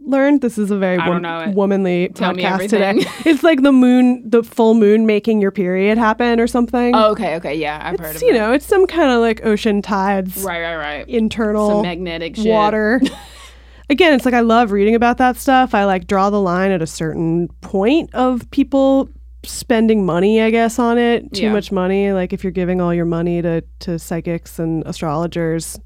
learned. 0.06 0.42
This 0.42 0.58
is 0.58 0.72
a 0.72 0.78
very 0.78 0.98
I 0.98 1.06
don't 1.06 1.16
wom- 1.16 1.22
know 1.22 1.40
it. 1.42 1.56
womanly 1.56 2.10
Tell 2.10 2.34
podcast 2.34 2.70
today. 2.70 3.06
It's 3.26 3.44
like 3.44 3.62
the 3.62 3.72
moon, 3.72 4.24
the 4.30 4.44
full 4.44 4.74
moon 4.74 5.06
making 5.06 5.42
your 5.42 5.52
period 5.52 5.98
happen 5.98 6.40
or 6.40 6.48
something. 6.48 6.96
Oh, 6.96 7.12
okay, 7.12 7.36
okay, 7.36 7.56
yeah, 7.56 7.82
I've 7.84 8.00
heard 8.00 8.16
it's, 8.16 8.22
of 8.22 8.28
you 8.28 8.34
that. 8.34 8.40
know, 8.40 8.52
it's 8.54 8.66
some 8.66 8.88
kind 8.88 9.12
of 9.12 9.20
like 9.22 9.46
ocean 9.46 9.82
tides, 9.82 10.44
Right, 10.44 10.62
right, 10.62 10.76
right. 10.78 11.08
internal 11.10 11.70
Some 11.70 11.82
magnetic 11.84 12.36
shit. 12.36 12.48
water. 12.48 13.02
Again, 13.90 14.14
it's 14.14 14.26
like 14.26 14.34
I 14.34 14.42
love 14.42 14.72
reading 14.72 14.96
about 14.96 15.18
that 15.20 15.38
stuff. 15.38 15.74
I 15.74 15.86
like 15.86 16.08
draw 16.08 16.30
the 16.30 16.42
line 16.42 16.72
at 16.72 16.82
a 16.82 16.88
certain 16.88 17.48
point 17.62 18.14
of 18.14 18.50
people 18.52 19.10
spending 19.48 20.06
money, 20.06 20.42
I 20.42 20.50
guess, 20.50 20.78
on 20.80 20.98
it. 20.98 21.34
Too 21.34 21.44
Yeah. 21.44 21.54
much 21.54 21.72
money. 21.72 22.12
Like 22.14 22.34
if 22.34 22.44
you're 22.44 22.52
giving 22.52 22.82
all 22.82 22.94
your 22.94 23.06
money 23.06 23.42
to, 23.42 23.64
to 23.80 23.98
psychics 24.00 24.60
and 24.60 24.84
astrologers. 24.86 25.80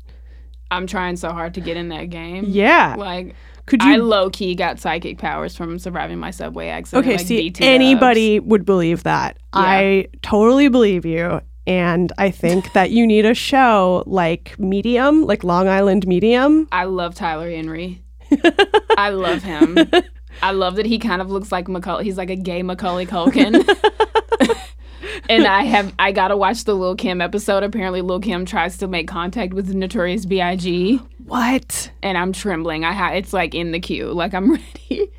I'm 0.69 0.87
trying 0.87 1.17
so 1.17 1.31
hard 1.31 1.53
to 1.55 1.61
get 1.61 1.77
in 1.77 1.89
that 1.89 2.05
game. 2.09 2.45
Yeah. 2.47 2.95
Like, 2.97 3.35
Could 3.65 3.83
you 3.83 3.93
I 3.93 3.95
low 3.97 4.29
key 4.29 4.55
got 4.55 4.79
psychic 4.79 5.17
powers 5.17 5.55
from 5.55 5.77
surviving 5.79 6.17
my 6.17 6.31
subway 6.31 6.69
accident. 6.69 7.05
Okay, 7.05 7.17
like 7.17 7.25
see 7.25 7.53
anybody 7.59 8.39
would 8.39 8.65
believe 8.65 9.03
that. 9.03 9.37
Yeah. 9.53 9.61
I 9.61 10.07
totally 10.21 10.69
believe 10.69 11.05
you. 11.05 11.41
And 11.67 12.11
I 12.17 12.31
think 12.31 12.73
that 12.73 12.89
you 12.91 13.05
need 13.05 13.25
a 13.25 13.33
show 13.35 14.03
like 14.07 14.57
Medium, 14.57 15.23
like 15.25 15.43
Long 15.43 15.67
Island 15.67 16.07
Medium. 16.07 16.67
I 16.71 16.85
love 16.85 17.15
Tyler 17.15 17.49
Henry. 17.51 18.01
I 18.97 19.09
love 19.09 19.43
him. 19.43 19.77
I 20.41 20.51
love 20.51 20.75
that 20.75 20.85
he 20.85 20.99
kind 20.99 21.21
of 21.21 21.29
looks 21.29 21.51
like 21.51 21.67
Macaulay. 21.67 22.03
He's 22.03 22.17
like 22.17 22.29
a 22.29 22.35
gay 22.35 22.63
Macaulay 22.63 23.05
Culkin. 23.05 23.55
and 25.29 25.45
I 25.45 25.63
have 25.63 25.93
I 25.99 26.11
gotta 26.11 26.35
watch 26.35 26.63
the 26.63 26.73
Lil 26.73 26.95
Kim 26.95 27.21
episode. 27.21 27.63
Apparently, 27.63 28.01
Lil 28.01 28.19
Kim 28.19 28.45
tries 28.45 28.77
to 28.77 28.87
make 28.87 29.07
contact 29.07 29.53
with 29.53 29.67
the 29.67 29.75
Notorious 29.75 30.25
B.I.G. 30.25 30.99
What? 31.25 31.91
and 32.03 32.17
I'm 32.17 32.33
trembling. 32.33 32.83
I 32.83 32.93
ha- 32.93 33.11
it's 33.11 33.33
like 33.33 33.55
in 33.55 33.71
the 33.71 33.79
queue. 33.79 34.11
Like 34.11 34.33
I'm 34.33 34.51
ready. 34.89 35.11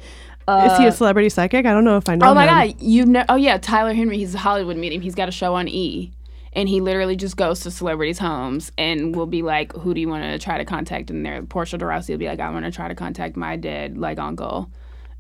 Is 0.49 0.77
he 0.77 0.85
a 0.85 0.89
uh, 0.89 0.91
celebrity 0.91 1.29
psychic? 1.29 1.66
I 1.66 1.73
don't 1.73 1.85
know 1.85 1.97
if 1.97 2.09
I 2.09 2.16
know. 2.16 2.31
Oh 2.31 2.35
my 2.35 2.47
him. 2.47 2.73
god, 2.73 2.83
you 2.83 3.07
know? 3.07 3.25
Oh 3.29 3.37
yeah, 3.37 3.59
Tyler 3.59 3.95
Henry. 3.95 4.18
He's 4.18 4.35
a 4.35 4.39
Hollywood 4.39 4.77
medium. 4.77 5.01
He's 5.01 5.14
got 5.14 5.29
a 5.29 5.33
show 5.33 5.55
on 5.55 5.68
E, 5.68 6.12
and 6.53 6.68
he 6.68 6.81
literally 6.81 7.14
just 7.14 7.37
goes 7.37 7.61
to 7.61 7.70
celebrities' 7.70 8.18
homes 8.18 8.73
and 8.77 9.14
will 9.14 9.27
be 9.27 9.43
like, 9.43 9.73
"Who 9.75 9.95
do 9.95 10.01
you 10.01 10.09
want 10.09 10.25
to 10.25 10.39
try 10.41 10.59
to 10.59 10.64
contact?" 10.64 11.11
And 11.11 11.25
there, 11.25 11.41
Portia 11.43 11.79
de 11.79 11.87
Rossi 11.87 12.12
will 12.12 12.18
be 12.18 12.27
like, 12.27 12.41
"I 12.41 12.51
want 12.51 12.64
to 12.64 12.73
try 12.73 12.89
to 12.89 12.95
contact 12.95 13.37
my 13.37 13.57
dead 13.57 13.97
like 13.97 14.18
uncle." 14.18 14.68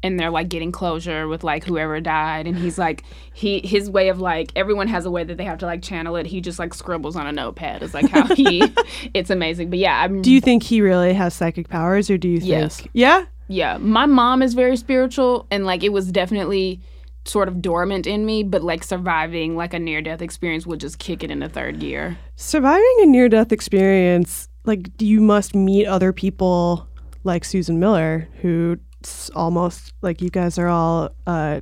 And 0.02 0.18
they're 0.18 0.30
like 0.30 0.48
getting 0.48 0.72
closure 0.72 1.28
with 1.28 1.44
like 1.44 1.64
whoever 1.64 2.00
died, 2.00 2.46
and 2.46 2.56
he's 2.56 2.76
like, 2.78 3.04
he 3.32 3.60
his 3.64 3.88
way 3.88 4.08
of 4.08 4.20
like 4.20 4.50
everyone 4.56 4.88
has 4.88 5.06
a 5.06 5.10
way 5.10 5.22
that 5.24 5.36
they 5.36 5.44
have 5.44 5.58
to 5.58 5.66
like 5.66 5.82
channel 5.82 6.16
it. 6.16 6.26
He 6.26 6.40
just 6.40 6.58
like 6.58 6.74
scribbles 6.74 7.14
on 7.14 7.26
a 7.26 7.32
notepad. 7.32 7.82
Is 7.82 7.94
like 7.94 8.08
how 8.08 8.26
he. 8.34 8.62
it's 9.14 9.30
amazing, 9.30 9.70
but 9.70 9.78
yeah, 9.78 10.00
I'm. 10.02 10.20
Do 10.22 10.32
you 10.32 10.40
think 10.40 10.62
he 10.62 10.80
really 10.80 11.12
has 11.14 11.34
psychic 11.34 11.68
powers, 11.68 12.10
or 12.10 12.18
do 12.18 12.28
you 12.28 12.40
think? 12.40 12.50
Yes. 12.50 12.82
Yeah. 12.92 13.26
Yeah, 13.48 13.76
my 13.76 14.06
mom 14.06 14.40
is 14.40 14.54
very 14.54 14.76
spiritual, 14.76 15.46
and 15.50 15.66
like 15.66 15.82
it 15.82 15.90
was 15.90 16.10
definitely 16.10 16.80
sort 17.24 17.48
of 17.48 17.62
dormant 17.62 18.06
in 18.06 18.26
me, 18.26 18.42
but 18.42 18.62
like 18.62 18.82
surviving 18.82 19.56
like 19.56 19.74
a 19.74 19.78
near 19.78 20.00
death 20.00 20.22
experience 20.22 20.66
would 20.66 20.80
just 20.80 20.98
kick 20.98 21.22
it 21.22 21.30
into 21.30 21.48
third 21.48 21.78
gear. 21.78 22.18
Surviving 22.36 22.96
a 23.00 23.06
near 23.06 23.28
death 23.28 23.52
experience, 23.52 24.48
like 24.64 24.88
you 25.00 25.20
must 25.20 25.54
meet 25.54 25.86
other 25.86 26.12
people 26.12 26.88
like 27.24 27.44
Susan 27.44 27.78
Miller, 27.78 28.28
who 28.40 28.78
s- 29.04 29.30
almost 29.34 29.92
like 30.02 30.22
you 30.22 30.30
guys 30.30 30.58
are 30.58 30.68
all 30.68 31.10
uh, 31.26 31.60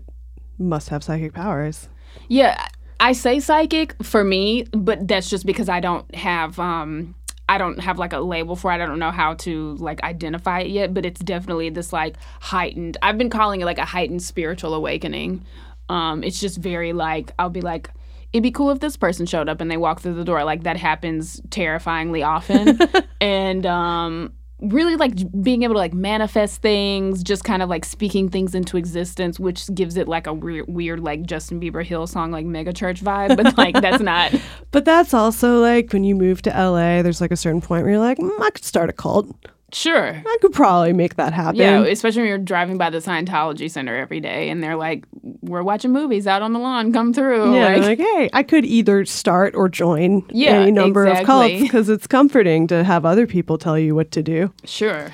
must 0.59 0.89
have 0.91 1.03
psychic 1.03 1.33
powers. 1.33 1.89
Yeah, 2.29 2.69
I 2.99 3.13
say 3.13 3.41
psychic 3.41 4.03
for 4.03 4.23
me, 4.25 4.65
but 4.73 5.09
that's 5.09 5.31
just 5.31 5.47
because 5.47 5.69
I 5.69 5.81
don't 5.81 6.15
have 6.15 6.59
um 6.59 7.15
I 7.49 7.59
don't 7.59 7.81
have 7.81 7.99
like 7.99 8.13
a 8.13 8.21
label 8.21 8.55
for 8.55 8.71
it. 8.71 8.75
I 8.77 8.87
don't 8.87 8.99
know 9.01 9.11
how 9.11 9.35
to 9.35 9.75
like 9.77 10.03
identify 10.05 10.61
it 10.61 10.71
yet, 10.71 10.95
but 10.95 11.05
it's 11.05 11.21
definitely 11.21 11.71
this 11.71 11.93
like 11.93 12.17
heightened. 12.41 12.97
I've 13.03 13.19
been 13.19 13.31
calling 13.31 13.61
it 13.61 13.65
like 13.65 13.79
a 13.79 13.85
heightened 13.85 14.23
spiritual 14.23 14.75
awakening. 14.75 15.45
Um 15.89 16.23
it's 16.23 16.39
just 16.41 16.59
very 16.59 16.93
like 16.93 17.33
I'll 17.39 17.51
be 17.51 17.61
like 17.63 17.91
it'd 18.33 18.45
be 18.45 18.53
cool 18.53 18.71
if 18.71 18.79
this 18.79 18.97
person 18.97 19.27
showed 19.27 19.49
up 19.49 19.61
and 19.61 19.69
they 19.69 19.77
walked 19.77 20.03
through 20.03 20.15
the 20.15 20.25
door 20.25 20.45
like 20.45 20.63
that 20.63 20.77
happens 20.77 21.41
terrifyingly 21.51 22.23
often. 22.23 22.79
and 23.21 23.67
um 23.67 24.33
really 24.63 24.97
like 24.97 25.13
being 25.43 25.63
able 25.63 25.75
to 25.75 25.79
like 25.79 25.95
manifest 25.95 26.63
things, 26.63 27.23
just 27.23 27.45
kind 27.45 27.63
of 27.63 27.69
like 27.69 27.85
speaking 27.85 28.29
things 28.29 28.55
into 28.55 28.77
existence, 28.77 29.41
which 29.41 29.73
gives 29.75 29.97
it 29.97 30.09
like 30.09 30.27
a 30.27 30.33
weird, 30.33 30.67
weird 30.69 31.01
like 31.01 31.23
Justin 31.23 31.61
Bieber 31.61 31.87
Hillsong 31.87 32.31
like 32.31 32.47
mega 32.47 32.73
church 32.73 33.03
vibe. 33.03 33.37
But 33.37 33.57
like 33.57 33.81
that's 33.81 34.03
not. 34.03 34.35
But 34.73 34.85
that's 34.85 35.13
also 35.13 35.61
like 35.61 35.93
when 35.93 36.05
you 36.05 36.15
move 36.15 36.43
to 36.43 36.51
LA, 36.51 37.03
there's 37.03 37.21
like 37.21 37.33
a 37.33 37.37
certain 37.37 37.61
point 37.61 37.83
where 37.83 37.93
you're 37.93 38.01
like, 38.01 38.19
mm, 38.19 38.41
I 38.41 38.51
could 38.51 38.65
start 38.65 38.89
a 38.89 38.93
cult. 38.93 39.27
Sure. 39.73 40.23
I 40.27 40.37
could 40.41 40.53
probably 40.53 40.93
make 40.93 41.17
that 41.17 41.33
happen. 41.33 41.57
Yeah, 41.61 41.83
especially 41.85 42.23
when 42.23 42.29
you're 42.29 42.39
driving 42.39 42.79
by 42.79 42.91
the 42.91 42.99
Scientology 42.99 43.71
Center 43.71 43.97
every 43.97 44.21
day 44.21 44.51
and 44.51 44.63
they're 44.63 44.77
like, 44.77 45.05
"We're 45.43 45.63
watching 45.63 45.93
movies 45.93 46.27
out 46.27 46.43
on 46.43 46.53
the 46.53 46.59
lawn. 46.59 46.93
Come 46.93 47.13
through." 47.13 47.55
Yeah, 47.55 47.69
Like, 47.77 47.83
like, 47.83 47.99
hey, 47.99 48.31
I 48.33 48.43
could 48.43 48.65
either 48.65 49.05
start 49.05 49.55
or 49.55 49.69
join 49.69 50.25
Yeah, 50.31 50.61
any 50.61 50.71
number 50.73 51.07
of 51.07 51.25
cults 51.27 51.61
because 51.61 51.89
it's 51.89 52.07
comforting 52.07 52.67
to 52.69 52.85
have 52.85 53.05
other 53.05 53.27
people 53.27 53.59
tell 53.59 53.79
you 53.79 53.95
what 53.95 54.11
to 54.13 54.23
do. 54.23 54.53
sure. 54.65 55.09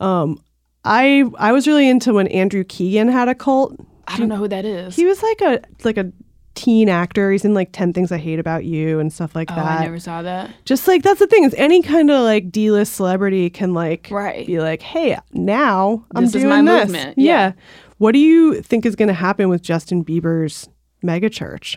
Um, 0.00 0.40
I 0.84 1.24
I 1.38 1.52
was 1.52 1.66
really 1.66 1.88
into 1.88 2.12
when 2.14 2.26
Andrew 2.28 2.64
Keegan 2.64 3.08
had 3.08 3.28
a 3.28 3.34
cult. 3.34 3.74
I 4.06 4.18
don't 4.18 4.28
know 4.28 4.36
who 4.36 4.48
that 4.48 4.64
is. 4.66 4.94
He 4.96 5.06
was 5.06 5.22
like 5.22 5.40
a 5.40 5.60
like 5.84 5.96
a 5.96 6.12
teen 6.54 6.88
actor. 6.88 7.30
He's 7.32 7.44
in 7.44 7.54
like 7.54 7.70
Ten 7.72 7.92
Things 7.92 8.12
I 8.12 8.18
Hate 8.18 8.38
About 8.38 8.64
You 8.64 8.98
and 9.00 9.12
stuff 9.12 9.34
like 9.34 9.50
oh, 9.50 9.56
that. 9.56 9.80
I 9.80 9.84
never 9.84 9.98
saw 9.98 10.22
that. 10.22 10.50
Just 10.64 10.86
like 10.88 11.02
that's 11.02 11.18
the 11.18 11.26
thing 11.26 11.44
is 11.44 11.54
any 11.58 11.82
kind 11.82 12.10
of 12.10 12.22
like 12.22 12.50
D 12.50 12.70
list 12.70 12.94
celebrity 12.94 13.50
can 13.50 13.74
like 13.74 14.08
Right. 14.10 14.46
be 14.46 14.60
like, 14.60 14.82
hey, 14.82 15.18
now 15.32 16.04
I'm 16.14 16.24
This 16.24 16.34
is 16.34 16.42
doing 16.42 16.64
my 16.64 16.72
this. 16.72 16.84
movement. 16.86 17.18
Yeah. 17.18 17.24
Yeah. 17.48 17.52
What 17.98 18.12
do 18.12 18.18
you 18.18 18.60
think 18.62 18.84
is 18.86 18.96
going 18.96 19.08
to 19.08 19.14
happen 19.14 19.48
with 19.48 19.62
Justin 19.62 20.04
Bieber's 20.04 20.68
megachurch? 21.04 21.76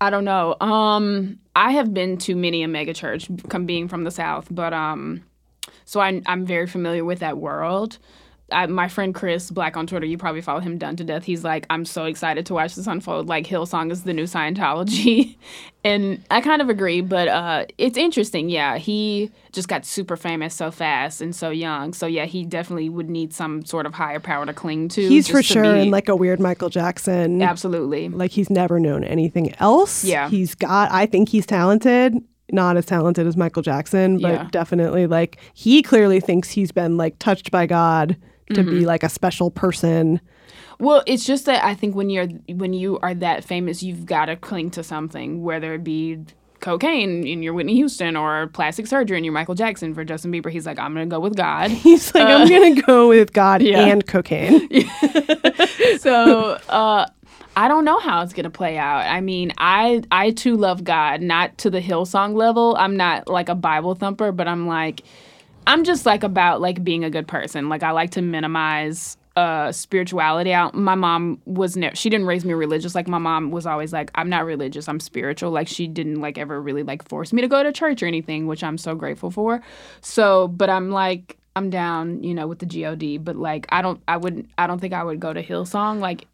I 0.00 0.10
don't 0.10 0.24
know. 0.24 0.56
Um, 0.60 1.38
I 1.54 1.72
have 1.72 1.94
been 1.94 2.18
to 2.18 2.34
many 2.34 2.62
a 2.62 2.68
mega 2.68 2.92
church, 2.92 3.28
come 3.48 3.66
being 3.66 3.86
from 3.88 4.04
the 4.04 4.10
South, 4.10 4.48
but 4.50 4.72
um, 4.72 5.22
so 5.84 6.00
I, 6.00 6.20
I'm 6.26 6.44
very 6.44 6.66
familiar 6.66 7.04
with 7.04 7.20
that 7.20 7.38
world. 7.38 7.98
I, 8.52 8.66
my 8.66 8.88
friend 8.88 9.14
Chris 9.14 9.50
Black 9.50 9.76
on 9.76 9.86
Twitter, 9.86 10.06
you 10.06 10.16
probably 10.18 10.40
follow 10.42 10.60
him 10.60 10.78
done 10.78 10.96
to 10.96 11.04
death. 11.04 11.24
He's 11.24 11.42
like, 11.44 11.66
I'm 11.70 11.84
so 11.84 12.04
excited 12.04 12.46
to 12.46 12.54
watch 12.54 12.74
this 12.74 12.86
unfold. 12.86 13.28
Like 13.28 13.46
Hillsong 13.46 13.90
is 13.90 14.04
the 14.04 14.12
new 14.12 14.24
Scientology, 14.24 15.36
and 15.84 16.24
I 16.30 16.40
kind 16.40 16.62
of 16.62 16.68
agree. 16.68 17.00
But 17.00 17.28
uh, 17.28 17.66
it's 17.78 17.96
interesting. 17.98 18.48
Yeah, 18.48 18.78
he 18.78 19.30
just 19.52 19.68
got 19.68 19.84
super 19.84 20.16
famous 20.16 20.54
so 20.54 20.70
fast 20.70 21.20
and 21.20 21.34
so 21.34 21.50
young. 21.50 21.92
So 21.92 22.06
yeah, 22.06 22.24
he 22.26 22.44
definitely 22.44 22.88
would 22.88 23.10
need 23.10 23.32
some 23.32 23.64
sort 23.64 23.86
of 23.86 23.94
higher 23.94 24.20
power 24.20 24.46
to 24.46 24.52
cling 24.52 24.88
to. 24.90 25.08
He's 25.08 25.28
for 25.28 25.38
to 25.38 25.42
sure 25.42 25.62
be- 25.74 25.80
in 25.82 25.90
like 25.90 26.08
a 26.08 26.16
weird 26.16 26.40
Michael 26.40 26.68
Jackson. 26.68 27.42
absolutely. 27.42 28.08
Like 28.08 28.30
he's 28.30 28.50
never 28.50 28.78
known 28.78 29.04
anything 29.04 29.54
else. 29.60 30.04
Yeah. 30.04 30.28
He's 30.28 30.54
got, 30.54 30.90
I 30.92 31.06
think 31.06 31.28
he's 31.28 31.46
talented. 31.46 32.14
Not 32.50 32.76
as 32.76 32.84
talented 32.84 33.26
as 33.26 33.34
Michael 33.36 33.62
Jackson, 33.62 34.18
but 34.18 34.32
Yeah. 34.32 34.48
definitely 34.50 35.06
like 35.06 35.38
he 35.54 35.82
clearly 35.82 36.20
thinks 36.20 36.50
he's 36.50 36.70
been 36.70 36.98
like 36.98 37.18
touched 37.18 37.50
by 37.50 37.64
God 37.66 38.16
to 38.54 38.62
Mm-hmm. 38.62 38.70
be 38.70 38.86
like 38.86 39.02
a 39.02 39.08
special 39.08 39.50
person. 39.50 40.20
Well, 40.78 41.02
it's 41.06 41.24
just 41.24 41.46
that 41.46 41.64
I 41.64 41.74
think 41.74 41.94
when 41.94 42.10
you're 42.10 42.26
when 42.48 42.72
you 42.72 42.98
are 43.02 43.14
that 43.14 43.44
famous, 43.44 43.82
you've 43.82 44.06
got 44.06 44.26
to 44.26 44.36
cling 44.36 44.70
to 44.72 44.82
something, 44.82 45.42
whether 45.42 45.74
it 45.74 45.84
be 45.84 46.18
cocaine 46.60 47.26
in 47.26 47.42
your 47.42 47.54
Whitney 47.54 47.74
Houston 47.74 48.16
or 48.16 48.46
plastic 48.48 48.86
surgery 48.86 49.18
in 49.18 49.24
your 49.24 49.32
Michael 49.32 49.54
Jackson. 49.54 49.94
For 49.94 50.04
Justin 50.04 50.32
Bieber, 50.32 50.50
he's 50.50 50.64
like, 50.66 50.78
I'm 50.78 50.92
gonna 50.94 51.06
go 51.06 51.20
with 51.20 51.36
God. 51.36 51.70
He's 51.84 52.14
like, 52.14 52.24
I'm 52.26 52.48
going 52.48 52.74
to 52.76 52.82
go 52.82 53.08
with 53.08 53.32
God 53.32 53.62
Uh, 53.62 53.64
yeah. 53.68 53.86
and 53.86 54.06
cocaine. 54.06 54.68
so 55.98 56.58
uh, 56.68 57.06
I 57.56 57.68
don't 57.68 57.84
know 57.84 57.98
how 57.98 58.22
it's 58.22 58.32
gonna 58.32 58.50
play 58.50 58.78
out. 58.78 59.00
I 59.06 59.20
mean, 59.20 59.52
I 59.58 60.02
I 60.10 60.30
too 60.30 60.56
love 60.56 60.84
God, 60.84 61.20
not 61.20 61.58
to 61.58 61.70
the 61.70 61.80
Hillsong 61.80 62.34
level. 62.34 62.76
I'm 62.78 62.96
not 62.96 63.28
like 63.28 63.48
a 63.48 63.54
Bible 63.54 63.94
thumper, 63.94 64.32
but 64.32 64.48
I'm 64.48 64.66
like, 64.66 65.02
I'm 65.66 65.84
just 65.84 66.06
like 66.06 66.22
about 66.22 66.60
like 66.60 66.82
being 66.82 67.04
a 67.04 67.10
good 67.10 67.28
person. 67.28 67.68
Like 67.68 67.82
I 67.82 67.90
like 67.92 68.10
to 68.10 68.22
minimize 68.22 69.16
uh 69.34 69.72
spirituality. 69.72 70.52
Out 70.52 70.74
my 70.74 70.94
mom 70.94 71.40
was 71.46 71.76
never 71.76 71.96
she 71.96 72.10
didn't 72.10 72.26
raise 72.26 72.44
me 72.44 72.52
religious. 72.52 72.94
Like 72.94 73.08
my 73.08 73.18
mom 73.18 73.50
was 73.50 73.64
always 73.64 73.92
like 73.92 74.10
i'm 74.14 74.28
not 74.28 74.44
religious 74.44 74.88
i'm 74.88 75.00
spiritual. 75.00 75.50
Like 75.50 75.68
she 75.68 75.86
didn't 75.86 76.20
like 76.20 76.36
ever 76.36 76.60
really 76.60 76.82
like 76.82 77.08
force 77.08 77.32
me 77.32 77.40
to 77.40 77.48
go 77.48 77.62
to 77.62 77.72
church 77.72 78.02
or 78.02 78.06
anything 78.06 78.46
which 78.46 78.62
i'm 78.62 78.76
so 78.76 78.94
grateful 78.94 79.30
for. 79.30 79.62
So 80.02 80.48
but 80.48 80.68
i'm 80.68 80.90
like 80.90 81.38
i'm 81.56 81.70
down 81.70 82.22
you 82.22 82.34
know 82.34 82.46
with 82.46 82.58
the 82.58 82.66
god 82.66 83.24
but 83.24 83.36
like 83.36 83.66
i 83.70 83.80
don't 83.82 84.02
i 84.08 84.16
wouldn't 84.16 84.50
i 84.58 84.66
don't 84.66 84.80
think 84.80 84.92
i 84.92 85.02
would 85.02 85.20
go 85.20 85.32
to 85.32 85.42
hillsong. 85.42 86.00
Like 86.00 86.26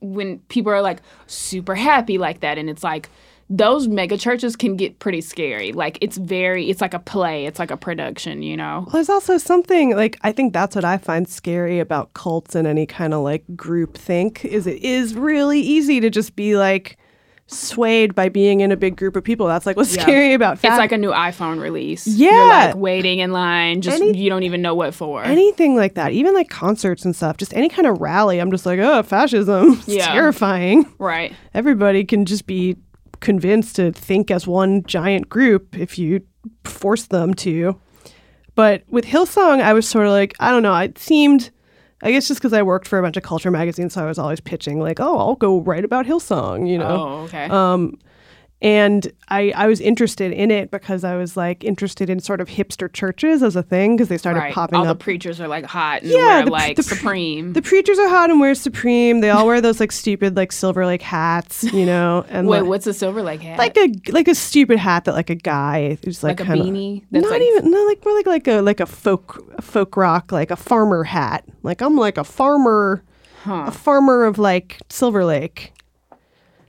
when 0.00 0.38
people 0.48 0.72
are 0.72 0.82
like 0.82 1.00
super 1.26 1.74
happy 1.74 2.16
like 2.18 2.40
that 2.40 2.58
and 2.58 2.70
it's 2.70 2.84
like 2.84 3.10
those 3.48 3.86
mega 3.86 4.18
churches 4.18 4.56
can 4.56 4.76
get 4.76 4.98
pretty 4.98 5.20
scary 5.20 5.70
like 5.72 5.98
it's 6.00 6.16
very 6.16 6.68
it's 6.68 6.80
like 6.80 6.94
a 6.94 6.98
play 6.98 7.46
it's 7.46 7.60
like 7.60 7.70
a 7.70 7.76
production 7.76 8.42
you 8.42 8.56
know 8.56 8.80
Well, 8.86 8.94
there's 8.94 9.08
also 9.08 9.38
something 9.38 9.94
like 9.94 10.18
I 10.22 10.32
think 10.32 10.52
that's 10.52 10.74
what 10.74 10.84
I 10.84 10.98
find 10.98 11.28
scary 11.28 11.78
about 11.78 12.12
cults 12.14 12.56
and 12.56 12.66
any 12.66 12.86
kind 12.86 13.14
of 13.14 13.20
like 13.22 13.44
group 13.54 13.96
think 13.96 14.44
is 14.44 14.66
it 14.66 14.82
is 14.82 15.14
really 15.14 15.60
easy 15.60 16.00
to 16.00 16.10
just 16.10 16.34
be 16.34 16.56
like 16.56 16.96
swayed 17.48 18.12
by 18.16 18.28
being 18.28 18.60
in 18.60 18.72
a 18.72 18.76
big 18.76 18.96
group 18.96 19.14
of 19.14 19.22
people. 19.22 19.46
That's 19.46 19.66
like 19.66 19.76
what's 19.76 19.94
Yeah. 19.94 20.02
scary 20.02 20.34
about 20.34 20.58
fat. 20.58 20.70
It's 20.72 20.78
like 20.78 20.90
a 20.90 20.98
new 20.98 21.12
iPhone 21.12 21.60
release. 21.60 22.04
Yeah. 22.04 22.30
You're 22.32 22.48
like 22.48 22.74
waiting 22.76 23.20
in 23.20 23.30
line, 23.30 23.82
just 23.82 24.02
Any- 24.02 24.18
you 24.18 24.28
don't 24.28 24.42
even 24.42 24.62
know 24.62 24.74
what 24.74 24.94
for. 24.94 25.22
anything 25.22 25.76
like 25.76 25.94
that, 25.94 26.10
even 26.10 26.34
like 26.34 26.48
concerts 26.48 27.04
and 27.04 27.14
stuff, 27.14 27.36
just 27.36 27.54
any 27.54 27.68
kind 27.68 27.86
of 27.86 28.00
rally. 28.00 28.40
I'm 28.40 28.50
just 28.50 28.66
like, 28.66 28.80
oh, 28.80 29.00
fascism. 29.04 29.74
It's 29.86 29.86
Yeah. 29.88 30.12
terrifying. 30.12 30.86
right. 30.98 31.32
Everybody 31.54 32.04
can 32.04 32.24
just 32.24 32.46
be 32.48 32.76
convinced 33.20 33.76
to 33.76 33.92
think 33.92 34.30
as 34.30 34.46
one 34.46 34.82
giant 34.84 35.28
group 35.28 35.76
if 35.76 35.98
you 35.98 36.22
force 36.64 37.06
them 37.06 37.34
to. 37.34 37.78
But 38.54 38.84
with 38.88 39.04
Hillsong, 39.04 39.60
I 39.60 39.72
was 39.72 39.86
sort 39.86 40.06
of 40.06 40.12
like, 40.12 40.34
I 40.40 40.50
don't 40.50 40.62
know, 40.62 40.74
it 40.76 40.98
seemed, 40.98 41.50
I 42.02 42.10
guess 42.12 42.28
just 42.28 42.40
because 42.40 42.52
I 42.54 42.62
worked 42.62 42.88
for 42.88 42.98
a 42.98 43.02
bunch 43.02 43.16
of 43.16 43.22
culture 43.22 43.50
magazines, 43.50 43.92
so 43.92 44.02
I 44.02 44.06
was 44.06 44.18
always 44.18 44.40
pitching, 44.40 44.80
like, 44.80 44.98
oh, 44.98 45.18
I'll 45.18 45.34
go 45.34 45.60
write 45.60 45.84
about 45.84 46.06
Hillsong, 46.06 46.68
you 46.68 46.78
know? 46.78 47.06
Oh, 47.06 47.24
okay. 47.24 47.46
Um, 47.50 47.98
and 48.62 49.12
I, 49.28 49.52
I 49.54 49.66
was 49.66 49.80
interested 49.82 50.32
in 50.32 50.50
it 50.50 50.70
because 50.70 51.04
I 51.04 51.16
was 51.16 51.36
like 51.36 51.62
interested 51.62 52.08
in 52.08 52.20
sort 52.20 52.40
of 52.40 52.48
hipster 52.48 52.90
churches 52.90 53.42
as 53.42 53.54
a 53.54 53.62
thing 53.62 53.96
because 53.96 54.08
they 54.08 54.16
started 54.16 54.40
right. 54.40 54.54
popping 54.54 54.76
All 54.76 54.82
up. 54.84 54.88
All 54.88 54.94
the 54.94 54.98
preachers 54.98 55.40
are 55.40 55.48
like 55.48 55.66
hot 55.66 56.02
and 56.02 56.10
yeah, 56.10 56.18
wear 56.18 56.44
the, 56.46 56.50
like 56.50 56.76
the, 56.76 56.82
supreme. 56.82 57.52
The 57.52 57.60
preachers 57.60 57.98
are 57.98 58.08
hot 58.08 58.30
and 58.30 58.40
wear 58.40 58.54
Supreme. 58.54 59.20
They 59.20 59.28
all 59.28 59.46
wear 59.46 59.60
those 59.60 59.78
like 59.78 59.92
stupid 59.92 60.36
like 60.36 60.52
Silver 60.52 60.86
Lake 60.86 61.02
hats, 61.02 61.64
you 61.64 61.84
know, 61.84 62.24
and 62.30 62.48
Wait, 62.48 62.60
like, 62.60 62.68
what's 62.68 62.86
a 62.86 62.94
Silver 62.94 63.22
Lake 63.22 63.42
hat? 63.42 63.58
like 63.58 63.76
a 63.76 63.92
like 64.10 64.26
a 64.28 64.34
stupid 64.34 64.78
hat 64.78 65.04
that 65.04 65.12
like 65.14 65.28
a 65.28 65.34
guy 65.34 65.98
who's 66.02 66.22
like, 66.22 66.40
Like 66.40 66.48
a 66.48 66.52
kinda, 66.54 66.64
beanie 66.64 67.02
that's 67.10 67.24
not 67.24 67.32
like- 67.32 67.42
even 67.42 67.70
no 67.70 67.84
like 67.84 68.02
more 68.04 68.14
like 68.14 68.26
like 68.26 68.48
a 68.48 68.60
like 68.62 68.80
a 68.80 68.86
folk 68.86 69.44
a 69.58 69.62
folk 69.62 69.96
rock 69.98 70.32
like 70.32 70.50
a 70.50 70.56
farmer 70.56 71.04
hat. 71.04 71.44
Like 71.62 71.82
I'm 71.82 71.96
like 71.96 72.16
a 72.16 72.24
farmer, 72.24 73.02
Huh. 73.42 73.64
a 73.66 73.70
farmer 73.70 74.24
of 74.24 74.38
like 74.38 74.78
Silver 74.88 75.24
Lake. 75.26 75.72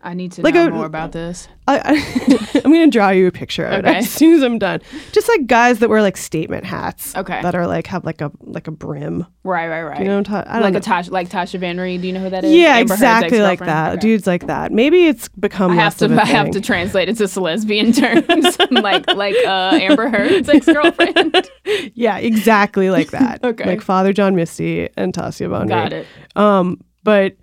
I 0.07 0.13
need 0.13 0.31
to 0.33 0.41
like 0.41 0.53
know 0.53 0.67
a- 0.67 0.71
more 0.71 0.85
about 0.85 1.11
this. 1.11 1.49
I, 1.67 1.79
I 1.83 2.59
I'm 2.63 2.71
gonna 2.71 2.87
draw 2.87 3.09
you 3.09 3.27
a 3.27 3.31
picture 3.31 3.65
of 3.65 3.73
it 3.79 3.85
Okay. 3.85 3.97
as 3.97 4.09
soon 4.09 4.35
as 4.35 4.41
I'm 4.41 4.57
done. 4.57 4.79
Just 5.11 5.27
like 5.27 5.47
guys 5.47 5.79
that 5.79 5.89
wear 5.89 6.01
like 6.01 6.15
statement 6.15 6.63
hats. 6.63 7.13
Okay. 7.13 7.41
That 7.41 7.55
are 7.55 7.67
like 7.67 7.87
have 7.87 8.05
like 8.05 8.21
a 8.21 8.31
like 8.39 8.67
a 8.67 8.71
brim. 8.71 9.25
Right, 9.43 9.67
right, 9.67 9.83
right. 9.83 9.99
You 9.99 10.05
know 10.05 10.11
what 10.13 10.17
I'm 10.19 10.23
talking? 10.23 10.49
I 10.49 10.53
don't 10.53 10.61
like 10.63 10.73
know. 10.73 10.77
a 10.79 10.81
Tasha, 10.81 11.11
like 11.11 11.27
Tasha 11.29 11.59
Van 11.59 11.77
Reed. 11.77 12.01
Do 12.01 12.07
you 12.07 12.13
know 12.13 12.21
who 12.21 12.29
that 12.29 12.45
is? 12.45 12.53
yeah, 12.53 12.77
Amber 12.77 12.93
exactly 12.93 13.41
like 13.41 13.59
that. 13.59 13.91
Okay. 13.93 13.99
Dudes 13.99 14.25
like 14.25 14.47
that. 14.47 14.71
Maybe 14.71 15.07
it's 15.07 15.27
become 15.27 15.71
I 15.71 15.75
have 15.75 15.99
less 16.01 16.09
to. 16.09 16.21
I 16.21 16.25
have 16.25 16.51
to 16.51 16.61
translate 16.61 17.09
it 17.09 17.17
to 17.17 17.39
lesbian 17.41 17.91
terms, 17.91 18.57
like 18.71 19.07
like 19.13 19.35
uh, 19.45 19.77
Amber 19.81 20.07
Heard's 20.07 20.47
ex 20.47 20.65
girlfriend. 20.67 21.49
Yeah, 21.95 22.17
exactly 22.17 22.89
like 22.89 23.11
that. 23.11 23.43
Okay. 23.43 23.65
Like 23.65 23.81
Father 23.81 24.13
John 24.13 24.35
Misty 24.35 24.87
and 24.95 25.13
Tasia 25.13 25.49
Von 25.49 25.67
Got 25.67 25.91
it. 25.91 26.07
Um, 26.37 26.79
but 27.03 27.35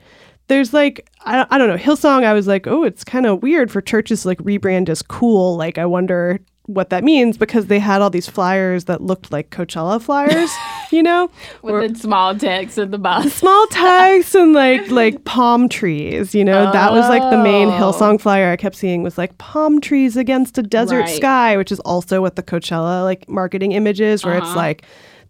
there's 0.49 0.73
like 0.73 1.09
I, 1.25 1.47
I 1.51 1.59
don't 1.59 1.69
know 1.69 1.77
Hillsong. 1.77 2.25
I 2.25 2.33
was 2.33 2.47
like, 2.47 2.67
oh, 2.67 2.85
it's 2.85 3.05
kind 3.05 3.27
of 3.27 3.43
weird 3.43 3.71
for 3.71 3.81
churches 3.81 4.23
to 4.23 4.29
like 4.29 4.39
rebrand 4.39 4.89
as 4.89 5.03
cool. 5.03 5.57
Like 5.57 5.79
I 5.79 5.87
wonder 5.87 6.41
what 6.67 6.89
that 6.89 7.05
means 7.05 7.37
because 7.37 7.67
they 7.67 7.79
had 7.79 8.01
all 8.01 8.09
these 8.09 8.27
flyers 8.27 8.85
that 8.87 9.03
looked 9.03 9.31
like 9.31 9.51
Coachella 9.51 10.01
flyers, 10.01 10.51
you 10.91 11.03
know, 11.03 11.31
With 11.61 11.93
the 11.93 11.99
small 11.99 12.35
text 12.35 12.79
at 12.79 12.91
the 12.91 12.97
bottom. 12.97 13.29
small 13.29 13.67
text 13.67 14.35
and 14.35 14.55
like 14.55 14.91
like 15.03 15.25
palm 15.25 15.69
trees. 15.69 16.35
You 16.35 16.43
know, 16.45 16.73
that 16.73 16.91
was 16.93 17.07
like 17.11 17.21
the 17.31 17.37
main 17.43 17.69
Oh. 17.69 17.73
Hillsong 17.73 18.19
flyer 18.21 18.51
I 18.51 18.57
kept 18.57 18.77
seeing 18.77 19.03
was 19.03 19.19
like 19.19 19.37
palm 19.37 19.79
trees 19.81 20.17
against 20.17 20.57
a 20.57 20.63
desert 20.63 21.01
Right. 21.01 21.17
sky, 21.17 21.57
which 21.59 21.71
is 21.71 21.81
also 21.81 22.23
what 22.23 22.37
the 22.37 22.43
Coachella 22.43 23.03
like 23.05 23.29
marketing 23.29 23.73
image 23.73 24.01
is, 24.01 24.25
where 24.25 24.37
it's 24.39 24.47
Uh-huh. 24.47 24.57
like 24.57 24.85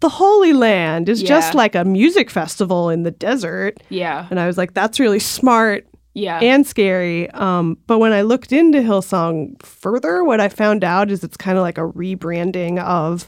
the 0.05 0.11
Holy 0.11 0.53
Land 0.53 1.09
is 1.09 1.23
just 1.23 1.55
like 1.55 1.75
a 1.75 1.83
music 1.83 2.29
festival 2.29 2.91
in 2.91 3.05
the 3.05 3.11
desert. 3.11 3.83
Yeah, 3.89 4.27
And 4.29 4.39
I 4.39 4.47
was 4.47 4.59
like, 4.59 4.75
that's 4.75 5.01
really 5.01 5.19
smart 5.19 5.87
yeah. 6.13 6.41
and 6.41 6.67
scary. 6.67 7.31
Um, 7.31 7.79
but 7.87 8.01
when 8.01 8.13
I 8.13 8.21
looked 8.21 8.53
into 8.53 8.81
Hillsong 8.81 9.63
further, 9.63 10.23
what 10.23 10.41
I 10.41 10.51
found 10.51 10.85
out 10.85 11.11
is 11.11 11.25
it's 11.25 11.39
kind 11.39 11.57
of 11.57 11.63
like 11.63 11.79
a 11.79 11.89
rebranding 11.89 12.79
of, 12.81 13.27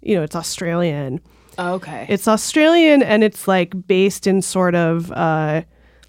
you 0.00 0.14
know, 0.14 0.22
it's 0.22 0.34
Australian. 0.34 1.20
okay. 1.58 2.06
It's 2.08 2.26
Australian 2.26 3.02
and 3.02 3.22
it's 3.22 3.46
like 3.46 3.86
based 3.86 4.26
in 4.26 4.40
sort 4.40 4.74
of 4.74 5.12
uh, 5.12 5.60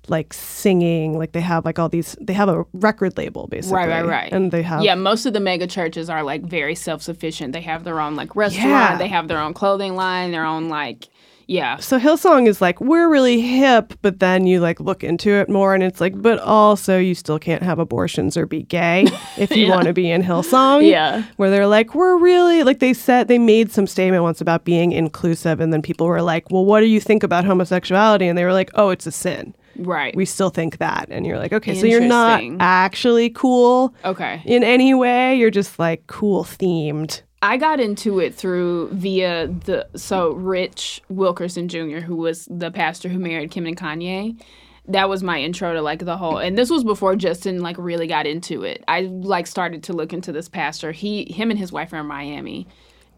like 0.10 0.34
singing. 0.34 1.18
Like 1.18 1.32
they 1.34 1.42
have 1.42 1.66
like 1.66 1.80
all 1.80 1.90
these, 1.90 2.16
they 2.22 2.34
have 2.34 2.50
a 2.50 2.66
record 2.74 3.18
label 3.18 3.48
basically. 3.48 3.78
Right, 3.78 3.90
right, 3.90 4.06
right. 4.06 4.32
And 4.34 4.52
they 4.52 4.62
have, 4.64 4.84
yeah, 4.84 4.96
most 4.96 5.26
of 5.26 5.34
the 5.34 5.40
mega 5.40 5.68
churches 5.68 6.10
are 6.10 6.24
like 6.24 6.44
very 6.44 6.76
self 6.76 7.02
sufficient. 7.02 7.54
They 7.54 7.62
have 7.62 7.84
their 7.84 8.00
own 8.00 8.16
like 8.16 8.36
restaurant, 8.36 8.70
Yeah. 8.70 8.98
they 8.98 9.08
have 9.08 9.28
their 9.28 9.40
own 9.40 9.54
clothing 9.54 9.96
line, 9.96 10.32
their 10.32 10.46
own 10.46 10.70
like 10.70 11.08
yeah. 11.48 11.78
So 11.78 12.00
Hillsong 12.00 12.48
is 12.48 12.60
like, 12.60 12.82
we're 12.82 13.08
really 13.08 13.40
hip, 13.40 13.94
but 14.02 14.20
then 14.20 14.48
you 14.48 14.60
like 14.60 14.80
look 14.80 15.04
into 15.04 15.30
it 15.30 15.48
more 15.48 15.76
and 15.76 15.84
it's 15.84 16.02
like, 16.02 16.20
but 16.20 16.40
also 16.40 16.98
you 16.98 17.14
still 17.14 17.38
can't 17.38 17.62
have 17.62 17.78
abortions 17.78 18.36
or 18.36 18.48
be 18.48 18.64
gay 18.64 19.06
if 19.38 19.56
you 19.56 19.70
want 19.70 19.84
to 19.86 19.94
be 19.94 20.10
in 20.10 20.24
Hillsong. 20.24 20.90
Yeah. 20.90 21.24
Where 21.38 21.52
they're 21.52 21.68
like, 21.68 21.94
we're 21.94 22.18
really 22.18 22.64
like 22.64 22.80
they 22.80 22.94
said 22.94 23.28
they 23.28 23.38
made 23.38 23.72
some 23.72 23.86
statement 23.86 24.24
once 24.24 24.42
about 24.42 24.66
being 24.66 24.92
inclusive 24.92 25.60
and 25.60 25.72
then 25.72 25.84
people 25.84 26.08
were 26.08 26.24
like, 26.24 26.50
Well, 26.50 26.66
what 26.66 26.80
do 26.80 26.88
you 26.88 27.00
think 27.00 27.22
about 27.22 27.46
homosexuality? 27.46 28.28
And 28.28 28.36
they 28.36 28.44
were 28.44 28.54
like, 28.54 28.72
Oh, 28.74 28.90
it's 28.90 29.06
a 29.06 29.12
sin. 29.12 29.54
Right. 29.78 30.16
We 30.16 30.26
still 30.26 30.50
think 30.50 30.78
that. 30.78 31.08
And 31.10 31.26
you're 31.26 31.38
like, 31.38 31.54
okay, 31.54 31.76
so 31.76 31.86
you're 31.86 32.02
not 32.02 32.42
actually 32.60 33.30
cool 33.30 33.94
okay. 34.04 34.42
in 34.46 34.64
any 34.64 34.94
way. 34.94 35.36
You're 35.36 35.52
just 35.52 35.80
like 35.80 36.08
cool 36.08 36.44
themed. 36.44 37.22
I 37.42 37.58
got 37.58 37.80
into 37.80 38.20
it 38.20 38.34
through 38.34 38.90
via 38.90 39.48
the 39.48 39.88
so 39.96 40.32
Rich 40.32 41.02
Wilkerson 41.10 41.68
Jr., 41.68 42.00
who 42.00 42.16
was 42.16 42.48
the 42.50 42.72
pastor 42.72 43.08
who 43.08 43.20
married 43.20 43.52
Kim 43.52 43.68
and 43.68 43.78
Kanye. 43.78 44.42
That 44.88 45.10
was 45.10 45.24
my 45.24 45.40
intro 45.40 45.74
to 45.74 45.82
like 45.82 46.06
the 46.06 46.18
whole, 46.18 46.38
and 46.38 46.58
this 46.58 46.70
was 46.70 46.84
before 46.84 47.16
Justin 47.16 47.62
like 47.62 47.76
really 47.78 48.08
got 48.08 48.26
into 48.26 48.64
it. 48.64 48.84
I 48.88 49.02
like 49.02 49.48
started 49.48 49.84
to 49.84 49.94
look 49.94 50.14
into 50.14 50.32
this 50.32 50.48
pastor. 50.48 50.92
He, 50.92 51.32
him, 51.32 51.50
and 51.50 51.60
his 51.60 51.72
wife 51.72 51.92
are 51.94 52.00
in 52.00 52.06
Miami, 52.06 52.68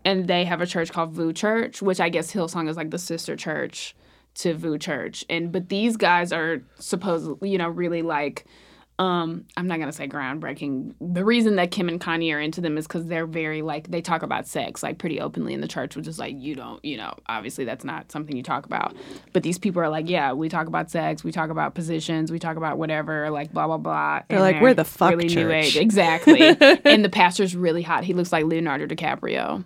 and 0.03 0.27
they 0.27 0.45
have 0.45 0.61
a 0.61 0.65
church 0.65 0.91
called 0.91 1.11
VOUS 1.11 1.33
Church, 1.33 1.81
which 1.81 1.99
I 1.99 2.09
guess 2.09 2.33
Hillsong 2.33 2.69
is 2.69 2.77
like 2.77 2.91
the 2.91 2.99
sister 2.99 3.35
church 3.35 3.95
to 4.39 4.53
VOUS 4.53 4.79
Church. 4.79 5.25
And 5.29 5.51
but 5.51 5.69
these 5.69 5.97
guys 5.97 6.31
are 6.31 6.61
supposedly, 6.79 7.49
you 7.49 7.57
know, 7.57 7.69
really 7.69 8.01
like 8.01 8.45
um 8.99 9.45
i'm 9.55 9.67
not 9.67 9.77
gonna 9.79 9.91
say 9.91 10.07
groundbreaking. 10.07 10.91
The 10.99 11.23
reason 11.23 11.57
that 11.57 11.69
kim 11.69 11.87
and 11.87 12.01
kanye 12.01 12.33
are 12.33 12.39
into 12.39 12.61
them 12.61 12.79
is 12.79 12.87
because 12.87 13.05
they're 13.05 13.27
very 13.27 13.61
like 13.61 13.91
they 13.91 14.01
talk 14.01 14.23
about 14.23 14.47
sex 14.47 14.81
like 14.81 14.97
pretty 14.97 15.21
openly 15.21 15.53
in 15.53 15.61
the 15.61 15.67
church 15.67 15.95
which 15.95 16.07
is 16.07 16.17
like 16.17 16.33
you 16.35 16.55
don't 16.55 16.83
you 16.83 16.97
know 16.97 17.13
obviously 17.27 17.63
that's 17.63 17.85
not 17.85 18.11
something 18.11 18.35
you 18.35 18.41
talk 18.41 18.65
about. 18.65 18.95
But 19.33 19.43
these 19.43 19.59
people 19.59 19.83
are 19.83 19.89
like 19.89 20.09
yeah 20.09 20.33
we 20.33 20.49
talk 20.49 20.65
about 20.65 20.89
sex 20.89 21.23
we 21.23 21.31
talk 21.31 21.51
about 21.51 21.75
positions 21.75 22.31
we 22.31 22.39
talk 22.39 22.57
about 22.57 22.79
whatever 22.79 23.29
like 23.29 23.53
blah 23.53 23.67
blah 23.67 23.77
blah. 23.77 24.21
They're 24.29 24.39
And 24.39 24.41
like, 24.41 24.61
"We're 24.63 24.73
the 24.73 24.83
fuck 24.83 25.11
really 25.11 25.27
new 25.27 25.43
church." 25.43 25.53
age. 25.53 25.77
Exactly. 25.77 26.41
And 26.85 27.05
the 27.05 27.09
pastor's 27.09 27.55
really 27.55 27.83
hot. 27.83 28.03
He 28.03 28.15
looks 28.15 28.31
like 28.31 28.45
leonardo 28.45 28.87
dicaprio. 28.87 29.63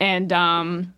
And 0.00 0.32
um 0.32 0.94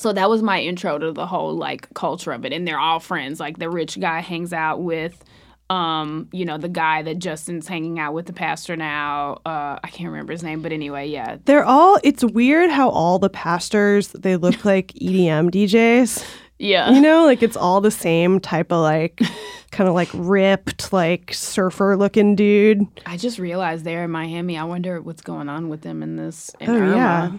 so 0.00 0.12
that 0.12 0.28
was 0.30 0.42
my 0.42 0.60
intro 0.60 0.98
to 0.98 1.12
the 1.12 1.26
whole 1.26 1.54
like 1.54 1.92
culture 1.94 2.32
of 2.32 2.44
it 2.44 2.52
and 2.52 2.66
they're 2.66 2.78
all 2.78 2.98
friends 3.00 3.38
like 3.40 3.58
the 3.58 3.68
rich 3.70 3.98
guy 4.00 4.20
hangs 4.20 4.52
out 4.52 4.82
with 4.82 5.22
um 5.70 6.28
you 6.32 6.44
know 6.44 6.58
the 6.58 6.68
guy 6.68 7.00
that 7.02 7.18
justin's 7.20 7.68
hanging 7.68 7.98
out 8.00 8.12
with 8.12 8.26
the 8.26 8.32
pastor 8.32 8.74
now 8.76 9.34
uh 9.46 9.78
i 9.84 9.88
can't 9.92 10.10
remember 10.10 10.32
his 10.32 10.42
name 10.42 10.62
but 10.62 10.72
anyway 10.72 11.06
yeah 11.06 11.36
They're 11.44 11.64
all, 11.64 11.98
it's 12.02 12.24
weird 12.24 12.70
how 12.70 12.88
all 12.90 13.18
the 13.20 13.30
pastors, 13.30 14.08
they 14.08 14.36
look 14.36 14.64
like 14.72 14.88
EDM 14.94 15.50
DJs. 15.50 16.24
yeah 16.58 16.90
You 16.90 17.00
know, 17.00 17.24
like 17.24 17.42
it's 17.42 17.56
all 17.56 17.80
the 17.80 17.90
same 17.92 18.40
type 18.40 18.72
of 18.72 18.80
like, 18.82 19.20
kind 19.70 19.88
of 19.88 19.94
like 19.94 20.10
ripped, 20.12 20.92
like 20.92 21.32
surfer 21.32 21.96
looking 21.96 22.34
dude. 22.34 22.80
i 23.06 23.16
just 23.16 23.38
realized 23.38 23.84
they're 23.84 24.02
in 24.04 24.10
miami 24.10 24.58
i 24.58 24.64
wonder 24.64 25.00
what's 25.00 25.22
going 25.22 25.48
on 25.48 25.68
with 25.68 25.82
them 25.82 26.02
in 26.02 26.16
this 26.16 26.50
in 26.58 26.68
Oh, 26.70 26.74
Irma. 26.74 26.96
yeah. 26.96 27.30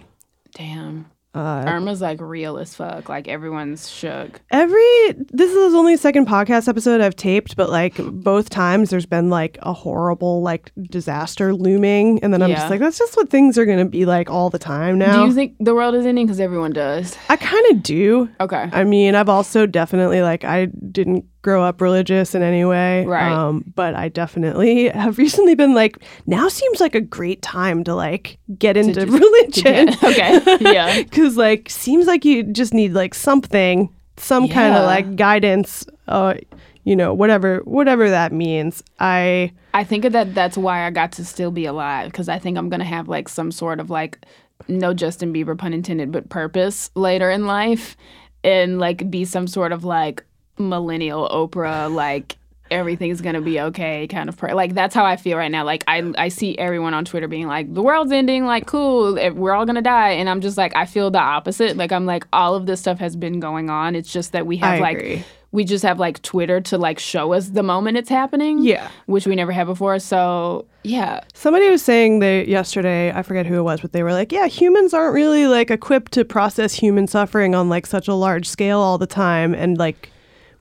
damn 0.56 1.06
Uh, 1.34 1.64
irma's 1.66 2.02
like 2.02 2.20
real 2.20 2.58
as 2.58 2.76
fuck 2.76 3.08
like 3.08 3.30
everyone's 3.30 3.90
shook 3.90 4.42
Every 4.52 5.14
this 5.30 5.50
is 5.50 5.74
only 5.74 5.96
second 5.96 6.28
podcast 6.28 6.68
episode 6.68 7.00
I've 7.00 7.16
taped, 7.16 7.56
but 7.56 7.70
like 7.70 7.96
both 7.98 8.50
times 8.50 8.90
there's 8.90 9.06
been 9.06 9.30
like 9.30 9.58
a 9.62 9.72
horrible 9.72 10.42
like 10.42 10.74
disaster 10.90 11.54
looming, 11.54 12.22
and 12.22 12.34
then 12.34 12.42
I'm 12.42 12.50
Yeah. 12.50 12.58
just 12.58 12.70
like, 12.70 12.82
that's 12.82 12.98
just 13.00 13.16
what 13.16 13.30
things 13.30 13.58
are 13.58 13.66
gonna 13.66 13.86
be 13.86 14.06
like 14.06 14.30
all 14.30 14.50
the 14.50 14.60
time 14.60 14.98
now. 14.98 15.22
do 15.22 15.28
you 15.30 15.34
think 15.34 15.56
the 15.62 15.74
world 15.74 15.96
is 15.96 16.06
ending 16.06 16.26
because 16.26 16.42
everyone 16.42 16.74
does 16.74 17.18
I 17.30 17.38
kind 17.38 17.66
of 17.72 17.82
do. 17.82 18.30
okay 18.42 18.70
I 18.74 18.84
mean, 18.84 19.16
I've 19.16 19.30
also 19.30 19.66
definitely 19.66 20.22
like 20.22 20.44
I 20.44 20.66
didn't 20.66 21.24
grow 21.42 21.64
up 21.64 21.82
religious 21.82 22.36
in 22.36 22.42
any 22.44 22.64
way, 22.66 23.06
Right. 23.06 23.32
Um, 23.32 23.64
but 23.76 23.96
I 23.96 24.10
definitely 24.10 24.90
have 24.90 25.18
recently 25.26 25.56
been 25.56 25.74
like, 25.74 25.98
now 26.28 26.48
seems 26.48 26.80
like 26.80 26.96
a 26.96 27.02
great 27.02 27.42
time 27.42 27.84
to 27.86 27.96
like 27.96 28.38
get 28.60 28.78
into 28.78 29.06
just- 29.06 29.08
religion. 29.20 29.88
Yeah, 29.88 29.96
okay 30.04 30.58
yeah 30.62 31.02
Because 31.04 31.38
like 31.38 31.70
seems 31.70 32.06
like 32.08 32.26
you 32.26 32.44
just 32.44 32.74
need 32.74 32.94
like 32.94 33.14
something, 33.14 33.90
some 34.18 34.48
kind 34.48 34.76
of 34.76 34.86
like 34.86 35.16
guidance, 35.16 35.86
uh, 36.08 36.36
you 36.84 36.96
know, 36.96 37.14
whatever 37.14 37.60
whatever 37.66 38.10
that 38.10 38.32
means. 38.32 38.84
I 39.00 39.52
I 39.74 39.84
think 39.84 40.04
that 40.12 40.34
that's 40.36 40.58
why 40.58 40.86
I 40.86 40.90
got 40.92 41.12
to 41.14 41.26
still 41.26 41.52
be 41.52 41.66
alive 41.66 42.12
because 42.12 42.28
I 42.30 42.38
think 42.40 42.58
I'm 42.58 42.70
gonna 42.70 42.84
have 42.84 43.08
like 43.08 43.30
some 43.30 43.52
sort 43.52 43.80
of 43.80 43.90
like 43.90 44.20
no 44.68 44.94
Justin 44.94 45.34
Bieber 45.34 45.58
pun 45.58 45.74
intended, 45.74 46.12
but 46.12 46.30
purpose 46.30 46.92
later 46.96 47.32
in 47.32 47.46
life, 47.48 47.96
and 48.44 48.80
like 48.80 49.10
be 49.10 49.26
some 49.26 49.48
sort 49.48 49.72
of 49.72 49.84
like 49.84 50.24
millennial 50.58 51.28
Oprah 51.30 51.94
like 51.94 52.38
everything's 52.70 53.20
gonna 53.20 53.42
be 53.42 53.60
okay 53.60 54.08
kind 54.08 54.30
of 54.30 54.38
per- 54.38 54.54
like 54.54 54.74
that's 54.74 54.96
how 54.96 55.04
I 55.04 55.18
feel 55.18 55.38
right 55.38 55.52
now. 55.52 55.66
Like 55.66 55.84
I 55.88 56.14
I 56.18 56.30
see 56.30 56.58
everyone 56.58 56.94
on 56.94 57.04
Twitter 57.04 57.28
being 57.28 57.48
like 57.48 57.74
the 57.74 57.82
world's 57.82 58.12
ending, 58.14 58.46
like 58.46 58.66
cool, 58.66 59.20
eh, 59.20 59.30
we're 59.30 59.54
all 59.54 59.66
gonna 59.66 59.82
die, 59.82 60.12
and 60.12 60.30
I'm 60.30 60.40
just 60.42 60.58
like 60.58 60.74
I 60.76 60.86
feel 60.86 61.12
the 61.12 61.20
opposite. 61.20 61.76
Like 61.76 61.92
I'm 61.92 62.06
like 62.06 62.26
all 62.32 62.56
of 62.56 62.66
this 62.68 62.80
stuff 62.80 63.00
has 63.00 63.16
been 63.16 63.40
going 63.42 63.70
on. 63.70 63.96
It's 63.96 64.12
just 64.12 64.32
that 64.32 64.46
we 64.48 64.56
have 64.58 64.76
I 64.76 64.80
like 64.80 64.98
agree. 65.00 65.24
we 65.52 65.66
just 65.66 65.84
have 65.84 66.00
like 66.00 66.22
Twitter 66.22 66.62
to 66.62 66.78
like 66.78 66.98
show 66.98 67.34
us 67.34 67.50
the 67.50 67.62
moment 67.64 67.98
it's 67.98 68.08
happening 68.10 68.60
Yeah. 68.64 68.90
which 69.06 69.28
we 69.28 69.36
never 69.36 69.52
had 69.52 69.66
before. 69.68 70.00
So 70.00 70.66
yeah, 70.84 71.26
Somebody 71.34 71.70
was 71.70 71.82
saying 71.84 72.20
they 72.20 72.46
yesterday, 72.46 73.12
I 73.12 73.22
forget 73.22 73.46
who 73.46 73.56
it 73.60 73.64
was, 73.64 73.82
but 73.82 73.92
they 73.92 74.02
were 74.02 74.14
like, 74.14 74.32
yeah, 74.32 74.48
humans 74.48 74.94
aren't 74.94 75.14
really 75.14 75.46
like 75.46 75.70
equipped 75.72 76.14
to 76.14 76.24
process 76.24 76.74
human 76.74 77.06
suffering 77.08 77.54
on 77.54 77.68
like 77.68 77.86
such 77.86 78.08
a 78.08 78.14
large 78.14 78.48
scale 78.48 78.80
all 78.80 78.98
the 78.98 79.06
time 79.08 79.54
and 79.54 79.78
like 79.78 80.10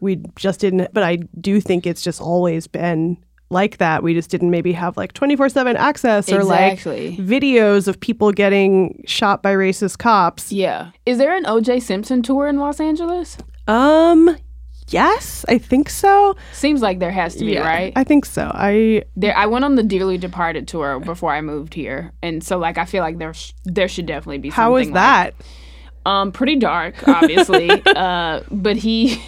we 0.01 0.23
just 0.37 0.61
didn't 0.61 0.93
but 0.93 1.03
I 1.03 1.17
do 1.41 1.61
think 1.61 1.87
it's 1.87 2.03
just 2.03 2.21
always 2.21 2.67
been 2.67 3.17
like 3.51 3.79
that. 3.79 4.03
We 4.03 4.15
just 4.15 4.31
didn't 4.31 4.51
maybe 4.51 4.73
have 4.73 4.97
like 4.97 5.13
24 5.13 5.49
7 5.49 5.77
access 5.77 6.31
or 6.33 6.45
like 6.45 6.79
videos 6.79 7.89
of 7.89 7.99
people 7.99 8.33
getting 8.33 9.03
shot 9.07 9.43
by 9.43 9.53
racist 9.55 9.99
cops. 9.99 10.53
Yeah. 10.53 10.93
Is 11.05 11.19
there 11.19 11.37
an 11.37 11.45
OJ 11.45 11.83
Simpson 11.83 12.23
tour 12.23 12.47
in 12.47 12.59
Los 12.59 12.81
Angeles? 12.81 13.37
Um, 13.67 14.37
yes, 14.89 15.45
I 15.49 15.59
think 15.59 15.91
so. 15.91 16.37
Seems 16.53 16.81
like 16.81 17.01
there 17.01 17.11
has 17.11 17.35
to 17.37 17.45
be, 17.45 17.59
right? 17.59 17.93
I 17.97 18.05
think 18.05 18.25
so. 18.25 18.51
I 18.55 19.03
There, 19.17 19.37
I 19.37 19.47
went 19.47 19.65
on 19.65 19.75
the 19.75 19.83
Dearly 19.83 20.17
Departed 20.17 20.69
tour 20.69 21.01
before 21.01 21.33
I 21.33 21.41
moved 21.41 21.75
here, 21.75 22.13
and 22.23 22.43
so 22.43 22.59
like 22.59 22.79
I 22.79 22.85
feel 22.85 23.03
like 23.03 23.19
there 23.19 23.35
sh- 23.35 23.53
there 23.65 23.89
should 23.89 24.07
definitely 24.07 24.39
be. 24.39 24.51
how 24.51 24.73
was 24.73 24.87
like- 24.87 24.95
that? 24.95 25.35
um, 26.07 26.33
pretty 26.33 26.57
dark, 26.57 27.07
obviously. 27.07 27.71
uh, 27.87 28.41
but 28.51 28.77
he, 28.77 29.23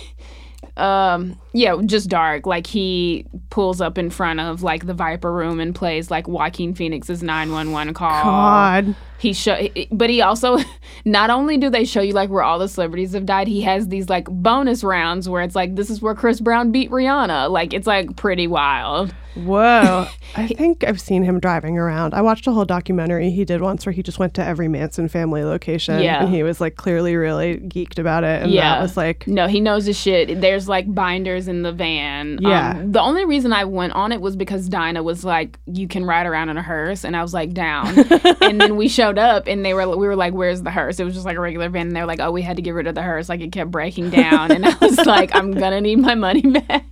um, 0.76 1.38
yeah, 1.52 1.76
just 1.84 2.08
dark. 2.08 2.46
Like 2.46 2.66
he 2.66 3.26
pulls 3.50 3.80
up 3.80 3.98
in 3.98 4.10
front 4.10 4.40
of 4.40 4.62
like 4.62 4.86
the 4.86 4.94
Viper 4.94 5.32
Room 5.32 5.60
and 5.60 5.74
plays 5.74 6.10
like 6.10 6.26
Joaquin 6.28 6.74
Phoenix's 6.74 7.22
nine 7.22 7.52
one 7.52 7.72
one 7.72 7.92
call. 7.94 8.22
God. 8.24 8.94
He 9.18 9.32
show, 9.34 9.56
but 9.92 10.10
he 10.10 10.20
also, 10.20 10.58
not 11.04 11.30
only 11.30 11.56
do 11.56 11.70
they 11.70 11.84
show 11.84 12.00
you 12.00 12.12
like 12.12 12.28
where 12.28 12.42
all 12.42 12.58
the 12.58 12.66
celebrities 12.68 13.12
have 13.12 13.24
died, 13.24 13.46
he 13.46 13.60
has 13.62 13.86
these 13.86 14.08
like 14.08 14.24
bonus 14.28 14.82
rounds 14.82 15.28
where 15.28 15.42
it's 15.42 15.54
like 15.54 15.76
this 15.76 15.90
is 15.90 16.02
where 16.02 16.14
Chris 16.16 16.40
Brown 16.40 16.72
beat 16.72 16.90
Rihanna. 16.90 17.48
Like 17.50 17.72
it's 17.72 17.86
like 17.86 18.16
pretty 18.16 18.48
wild. 18.48 19.14
Whoa. 19.34 20.06
I 20.36 20.46
think 20.48 20.84
I've 20.84 21.00
seen 21.00 21.22
him 21.22 21.38
driving 21.40 21.78
around. 21.78 22.14
I 22.14 22.20
watched 22.20 22.46
a 22.48 22.52
whole 22.52 22.64
documentary 22.64 23.30
he 23.30 23.44
did 23.44 23.60
once 23.62 23.86
where 23.86 23.92
he 23.92 24.02
just 24.02 24.18
went 24.18 24.34
to 24.34 24.44
every 24.44 24.68
Manson 24.68 25.08
family 25.08 25.44
location. 25.44 26.00
Yeah. 26.02 26.24
And 26.24 26.34
he 26.34 26.42
was 26.42 26.60
like 26.60 26.76
clearly 26.76 27.14
really 27.16 27.58
geeked 27.58 27.98
about 27.98 28.24
it. 28.24 28.42
And 28.42 28.50
Yeah. 28.50 28.74
that 28.74 28.82
was 28.82 28.96
like, 28.96 29.26
No, 29.28 29.46
he 29.46 29.60
knows 29.60 29.86
his 29.86 29.98
shit. 29.98 30.40
There's 30.40 30.68
like 30.68 30.92
binders 30.92 31.41
in 31.48 31.62
the 31.62 31.72
van. 31.72 32.38
Yeah. 32.40 32.72
Um, 32.72 32.92
the 32.92 33.00
only 33.00 33.24
reason 33.24 33.52
I 33.52 33.64
went 33.64 33.92
on 33.94 34.12
it 34.12 34.20
was 34.20 34.36
because 34.36 34.68
Dinah 34.68 35.02
was 35.02 35.24
like, 35.24 35.58
"You 35.66 35.88
can 35.88 36.04
ride 36.04 36.26
around 36.26 36.48
in 36.48 36.56
a 36.56 36.62
hearse," 36.62 37.04
and 37.04 37.16
I 37.16 37.22
was 37.22 37.34
like, 37.34 37.52
"Down." 37.52 37.98
and 38.40 38.60
then 38.60 38.76
we 38.76 38.88
showed 38.88 39.18
up, 39.18 39.46
and 39.46 39.64
they 39.64 39.74
were 39.74 39.88
we 39.96 40.06
were 40.06 40.16
like, 40.16 40.32
"Where's 40.34 40.62
the 40.62 40.70
hearse?" 40.70 41.00
It 41.00 41.04
was 41.04 41.14
just 41.14 41.26
like 41.26 41.36
a 41.36 41.40
regular 41.40 41.68
van, 41.68 41.88
and 41.88 41.96
they're 41.96 42.06
like, 42.06 42.20
"Oh, 42.20 42.30
we 42.30 42.42
had 42.42 42.56
to 42.56 42.62
get 42.62 42.72
rid 42.72 42.86
of 42.86 42.94
the 42.94 43.02
hearse. 43.02 43.28
Like 43.28 43.40
it 43.40 43.52
kept 43.52 43.70
breaking 43.70 44.10
down," 44.10 44.52
and 44.52 44.64
I 44.66 44.76
was 44.80 44.98
like, 45.06 45.34
"I'm 45.34 45.52
gonna 45.52 45.80
need 45.80 45.98
my 45.98 46.14
money 46.14 46.42
back." 46.42 46.86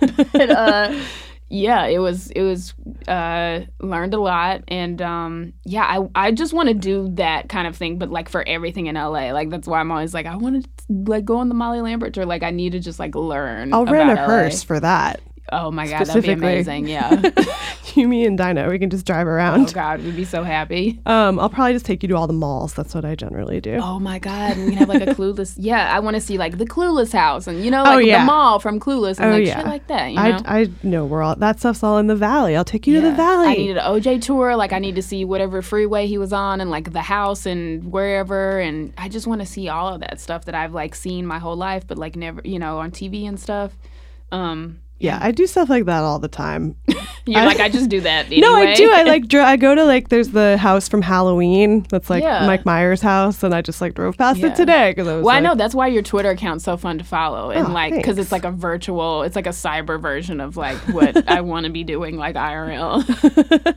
but, 0.32 0.50
uh, 0.50 0.94
yeah, 1.52 1.84
it 1.84 1.98
was 1.98 2.30
it 2.30 2.42
was 2.42 2.72
uh, 3.06 3.60
learned 3.78 4.14
a 4.14 4.18
lot, 4.18 4.64
and 4.68 5.02
um, 5.02 5.52
yeah, 5.64 5.84
I 5.84 6.26
I 6.28 6.32
just 6.32 6.54
want 6.54 6.68
to 6.68 6.74
do 6.74 7.10
that 7.16 7.50
kind 7.50 7.68
of 7.68 7.76
thing, 7.76 7.98
but 7.98 8.10
like 8.10 8.30
for 8.30 8.42
everything 8.48 8.86
in 8.86 8.94
LA, 8.94 9.32
like 9.32 9.50
that's 9.50 9.68
why 9.68 9.78
I'm 9.78 9.92
always 9.92 10.14
like 10.14 10.24
I 10.24 10.34
want 10.36 10.64
to 10.64 10.92
like 11.10 11.26
go 11.26 11.36
on 11.36 11.50
the 11.50 11.54
Molly 11.54 11.82
Lambert 11.82 12.14
tour, 12.14 12.24
like 12.24 12.42
I 12.42 12.50
need 12.50 12.72
to 12.72 12.80
just 12.80 12.98
like 12.98 13.14
learn. 13.14 13.74
I'll 13.74 13.84
rent 13.84 14.10
a 14.10 14.14
LA. 14.14 14.24
hearse 14.24 14.62
for 14.62 14.80
that. 14.80 15.20
Oh 15.50 15.70
my 15.70 15.88
god, 15.88 16.06
that'd 16.06 16.22
be 16.22 16.30
amazing. 16.32 16.86
Yeah. 16.88 17.20
you, 17.94 18.06
me, 18.08 18.24
and 18.24 18.38
Dinah, 18.38 18.70
we 18.70 18.78
can 18.78 18.88
just 18.90 19.04
drive 19.04 19.26
around. 19.26 19.68
oh 19.68 19.72
god, 19.72 20.00
we'd 20.02 20.16
be 20.16 20.24
so 20.24 20.44
happy. 20.44 21.00
Um, 21.04 21.38
I'll 21.40 21.50
probably 21.50 21.72
just 21.72 21.84
take 21.84 22.02
you 22.02 22.08
to 22.10 22.16
all 22.16 22.26
the 22.26 22.32
malls. 22.32 22.72
That's 22.74 22.94
what 22.94 23.04
I 23.04 23.14
generally 23.16 23.60
do. 23.60 23.74
Oh 23.82 23.98
my 23.98 24.18
god, 24.18 24.56
we 24.56 24.66
can 24.66 24.72
have 24.74 24.88
like 24.88 25.02
a 25.02 25.06
clueless. 25.14 25.54
Yeah, 25.58 25.94
I 25.94 25.98
want 26.00 26.14
to 26.14 26.20
see 26.20 26.38
like 26.38 26.58
the 26.58 26.64
Clueless 26.64 27.12
house 27.12 27.46
and 27.48 27.62
you 27.64 27.70
know 27.70 27.82
Oh, 27.82 27.96
like 27.96 28.06
yeah. 28.06 28.20
the 28.20 28.24
mall 28.26 28.60
from 28.60 28.78
Clueless 28.80 29.18
and 29.18 29.26
Oh, 29.26 29.30
like 29.38 29.46
yeah. 29.46 29.56
shit 29.58 29.66
like 29.66 29.86
that. 29.88 30.10
You 30.10 30.16
know. 30.16 30.40
I, 30.46 30.60
I 30.60 30.70
know 30.84 31.04
we're 31.04 31.22
all 31.22 31.34
that 31.36 31.58
stuff's 31.58 31.82
all 31.82 31.98
in 31.98 32.06
the 32.06 32.16
valley. 32.16 32.56
I'll 32.56 32.64
take 32.64 32.86
you 32.86 32.94
to 32.96 33.00
the 33.02 33.12
valley. 33.12 33.48
I 33.48 33.54
need 33.54 33.76
an 33.76 33.78
OJ 33.84 34.22
tour. 34.22 34.56
Like 34.56 34.72
I 34.72 34.78
need 34.78 34.94
to 34.94 35.02
see 35.02 35.24
whatever 35.24 35.60
freeway 35.60 36.06
he 36.06 36.18
was 36.18 36.32
on 36.32 36.60
and 36.60 36.70
like 36.70 36.92
the 36.92 37.02
house 37.02 37.46
and 37.46 37.90
wherever. 37.92 38.58
And 38.60 38.94
I 38.96 39.08
just 39.08 39.26
want 39.26 39.40
to 39.40 39.46
see 39.46 39.68
all 39.68 39.88
of 39.92 40.00
that 40.00 40.20
stuff 40.20 40.44
that 40.46 40.54
I've 40.54 40.72
like 40.72 40.94
seen 40.94 41.26
my 41.26 41.38
whole 41.40 41.56
life, 41.56 41.86
but 41.86 41.98
like 41.98 42.16
never, 42.16 42.40
you 42.44 42.58
know, 42.60 42.78
on 42.78 42.90
TV 42.92 43.28
and 43.28 43.38
stuff. 43.38 43.76
Um, 44.30 44.78
yeah, 45.02 45.18
I 45.20 45.30
do 45.32 45.46
stuff 45.46 45.68
like 45.68 45.84
that 45.86 46.02
all 46.02 46.18
the 46.18 46.28
time. 46.28 46.76
you're 47.26 47.44
like 47.44 47.60
I 47.60 47.68
just 47.68 47.88
do 47.90 48.00
that. 48.00 48.26
Anyway. 48.26 48.40
No, 48.46 48.54
I 48.54 48.74
do. 48.74 48.90
I 48.90 49.02
like 49.14 49.28
dro- 49.28 49.44
I 49.44 49.56
go 49.56 49.74
to 49.74 49.84
like 49.84 50.08
there's 50.08 50.30
the 50.30 50.56
house 50.58 50.88
from 50.88 51.02
Halloween 51.02 51.86
that's 51.90 52.08
like 52.10 52.22
Yeah. 52.22 52.46
Mike 52.46 52.64
Myers' 52.64 53.00
house, 53.02 53.42
and 53.42 53.54
I 53.54 53.62
just 53.62 53.80
like 53.80 53.94
drove 53.94 54.16
past 54.16 54.38
Yeah. 54.40 54.48
it 54.48 54.56
today 54.56 54.90
because 54.90 55.06
I 55.08 55.16
was 55.16 55.24
Well, 55.24 55.34
I 55.36 55.40
know 55.40 55.54
that's 55.54 55.74
why 55.74 55.86
your 55.88 56.02
Twitter 56.02 56.30
account's 56.30 56.64
so 56.64 56.76
fun 56.76 56.98
to 56.98 57.04
follow, 57.04 57.50
and 57.50 57.68
Oh, 57.68 57.72
like 57.72 57.94
because 57.94 58.18
it's 58.18 58.32
like 58.32 58.44
a 58.44 58.50
virtual, 58.50 59.22
it's 59.22 59.36
like 59.36 59.46
a 59.46 59.50
cyber 59.50 60.00
version 60.00 60.40
of 60.40 60.56
like 60.56 60.78
what 60.88 61.28
I 61.28 61.40
want 61.42 61.64
to 61.66 61.70
be 61.72 61.84
doing, 61.84 62.16
like 62.16 62.34
IRL. 62.36 63.74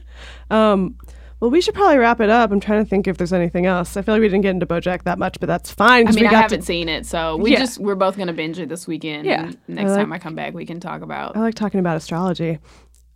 Um, 0.51 0.95
well, 1.39 1.51
we 1.51 1.61
should 1.61 1.73
probably 1.73 1.97
wrap 1.97 2.21
it 2.21 2.29
up. 2.29 2.51
I'm 2.51 2.59
trying 2.59 2.83
to 2.83 2.89
think 2.89 3.07
if 3.07 3.17
there's 3.17 3.33
anything 3.33 3.65
else. 3.65 3.97
I 3.97 4.01
feel 4.01 4.15
like 4.15 4.21
we 4.21 4.27
didn't 4.29 4.41
get 4.43 4.51
into 4.51 4.65
BoJack 4.65 5.03
that 5.03 5.19
much, 5.19 5.37
but 5.39 5.47
that's 5.47 5.71
fine 5.71 6.07
I 6.07 6.11
mean, 6.11 6.21
we 6.23 6.27
I 6.27 6.41
haven't 6.41 6.61
to. 6.61 6.65
seen 6.65 6.87
it, 6.89 7.05
so 7.05 7.35
we 7.37 7.51
Yeah. 7.51 7.59
just 7.59 7.79
we're 7.79 7.95
both 7.95 8.17
gonna 8.17 8.33
binge 8.33 8.57
it 8.59 8.69
this 8.69 8.87
weekend. 8.87 9.25
Yeah. 9.25 9.51
next 9.67 9.91
I 9.91 9.93
like- 9.93 9.99
time 10.01 10.13
I 10.13 10.19
come 10.19 10.35
back, 10.35 10.53
we 10.53 10.65
can 10.65 10.79
talk 10.79 11.01
about. 11.01 11.35
I 11.35 11.41
like 11.41 11.55
talking 11.55 11.79
about 11.79 11.97
astrology. 11.97 12.59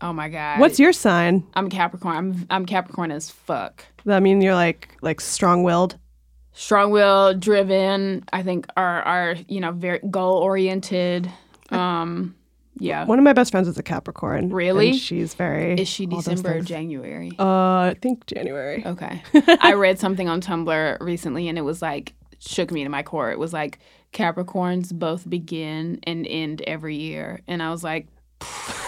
Oh 0.01 0.13
my 0.13 0.29
god, 0.29 0.59
What's 0.61 0.79
your 0.79 0.93
sign? 0.93 1.43
I'm 1.55 1.69
Capricorn. 1.69 2.15
I'm 2.15 2.47
I'm 2.49 2.65
Capricorn 2.65 3.11
as 3.11 3.29
fuck. 3.29 3.83
I 4.07 4.19
mean, 4.21 4.41
you're 4.41 4.53
like 4.55 4.89
like 5.01 5.19
strong-willed. 5.21 5.97
Strong-willed, 6.53 7.39
driven. 7.39 8.23
I 8.33 8.43
think 8.43 8.65
are 8.77 9.01
are 9.01 9.35
you 9.47 9.59
know 9.59 9.71
very 9.71 9.99
goal-oriented. 10.09 11.29
Um, 11.71 12.35
yeah. 12.79 13.05
One 13.05 13.19
of 13.19 13.23
my 13.23 13.33
best 13.33 13.51
friends 13.51 13.67
is 13.67 13.77
a 13.77 13.83
Capricorn. 13.83 14.49
Really? 14.49 14.89
And 14.89 14.97
she's 14.97 15.33
very. 15.33 15.79
Is 15.79 15.87
she 15.87 16.05
December 16.05 16.57
or. 16.57 16.61
January? 16.61 17.31
Uh, 17.37 17.43
I 17.43 17.95
think 18.01 18.25
January. 18.25 18.83
Okay. 18.85 19.21
I 19.61 19.73
read 19.73 19.99
something 19.99 20.27
on 20.27 20.41
Tumblr 20.41 20.99
recently 21.01 21.47
and 21.47 21.57
it 21.57 21.63
was 21.63 21.81
like 21.81 22.13
shook 22.39 22.71
me 22.71 22.83
to 22.83 22.89
my 22.89 23.03
core. 23.03 23.31
It 23.31 23.39
was 23.39 23.53
like 23.53 23.79
Capricorns 24.13 24.93
both 24.93 25.29
begin 25.29 25.99
and 26.03 26.25
end 26.25 26.61
every 26.65 26.95
year. 26.95 27.41
And 27.47 27.61
I 27.61 27.69
was 27.71 27.83
like 27.83 28.07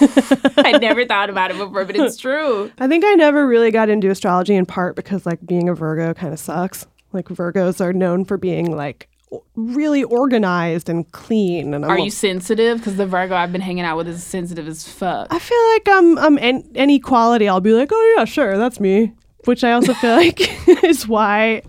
I 0.58 0.78
never 0.82 1.06
thought 1.06 1.30
about 1.30 1.52
it 1.52 1.58
before, 1.58 1.84
but 1.84 1.96
it's 1.98 2.18
true. 2.18 2.72
I 2.80 2.88
think 2.88 3.04
I 3.06 3.14
never 3.16 3.46
really 3.46 3.70
got 3.70 3.90
into 3.90 4.10
astrology 4.10 4.56
in 4.56 4.66
part 4.66 4.96
because 4.96 5.26
like 5.26 5.46
being 5.46 5.68
a 5.68 5.76
Virgo 5.76 6.14
kind 6.14 6.34
of 6.34 6.40
sucks. 6.40 6.88
Like 7.12 7.28
Virgos 7.28 7.82
are 7.82 7.92
known 7.92 8.24
for 8.24 8.38
being 8.38 8.74
like 8.76 9.10
really 9.56 10.04
organized 10.04 10.90
and 10.90 11.10
clean. 11.12 11.74
And 11.74 11.86
I'm 11.86 11.92
Are 11.92 11.98
a- 11.98 12.02
you 12.04 12.12
sensitive? 12.12 12.80
Because 12.80 12.98
the 12.98 13.06
Virgo 13.08 13.36
I've 13.36 13.52
been 13.52 13.62
hanging 13.62 13.84
out 13.86 13.98
with 13.98 14.08
is 14.08 14.24
sensitive 14.24 14.68
as 14.68 14.88
fuck. 14.88 15.28
I 15.32 15.40
feel 15.40 15.70
like 15.74 15.88
I'm 15.90 16.18
I'm 16.18 16.38
an, 16.40 16.70
any 16.76 17.00
quality. 17.00 17.48
I'll 17.48 17.62
be 17.62 17.74
like, 17.74 17.90
oh 17.92 18.16
yeah, 18.18 18.26
sure, 18.26 18.58
that's 18.58 18.80
me. 18.80 19.14
Which 19.46 19.64
I 19.64 19.72
also 19.72 19.94
feel 19.94 20.16
like 20.18 20.40
is 20.84 21.08
why 21.08 21.62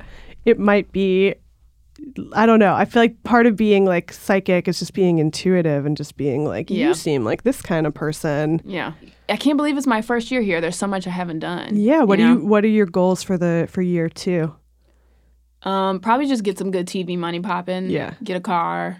it 0.45 0.59
might 0.59 0.91
be. 0.93 1.35
I 2.33 2.47
don't 2.47 2.59
know. 2.59 2.75
I 2.75 2.85
feel 2.85 3.01
like 3.01 3.23
part 3.23 3.47
of 3.47 3.55
being 3.55 3.85
like 3.85 4.13
psychic 4.13 4.67
is 4.67 4.81
just 4.81 4.93
being 4.93 5.19
intuitive 5.19 5.87
and 5.87 5.97
just 5.97 6.17
being 6.17 6.45
like, 6.45 6.69
Yeah. 6.69 6.89
you 6.89 6.95
seem 6.95 7.25
like 7.25 7.45
this 7.45 7.63
kind 7.63 7.87
of 7.87 7.95
person. 7.95 8.61
Yeah. 8.65 8.95
I 9.29 9.37
can't 9.37 9.57
believe 9.57 9.77
it's 9.79 9.87
my 9.87 10.03
first 10.03 10.31
year 10.33 10.43
here. 10.43 10.61
There's 10.61 10.77
so 10.77 10.89
much 10.89 11.07
I 11.07 11.11
haven't 11.11 11.39
done. 11.39 11.77
Yeah. 11.77 12.03
What 12.03 12.19
you 12.19 12.25
do 12.27 12.35
know? 12.35 12.41
you? 12.41 12.47
What 12.47 12.65
are 12.65 12.69
your 12.69 12.87
goals 12.87 13.23
for 13.23 13.39
the 13.39 13.69
for 13.71 13.83
year 13.83 14.09
two? 14.09 14.53
Um, 15.65 16.01
probably 16.01 16.27
just 16.27 16.43
get 16.43 16.59
some 16.59 16.71
good 16.71 16.87
TV 16.87 17.17
money 17.19 17.41
popping. 17.41 17.89
Yeah. 17.91 18.15
Get 18.25 18.37
a 18.37 18.41
car. 18.41 18.99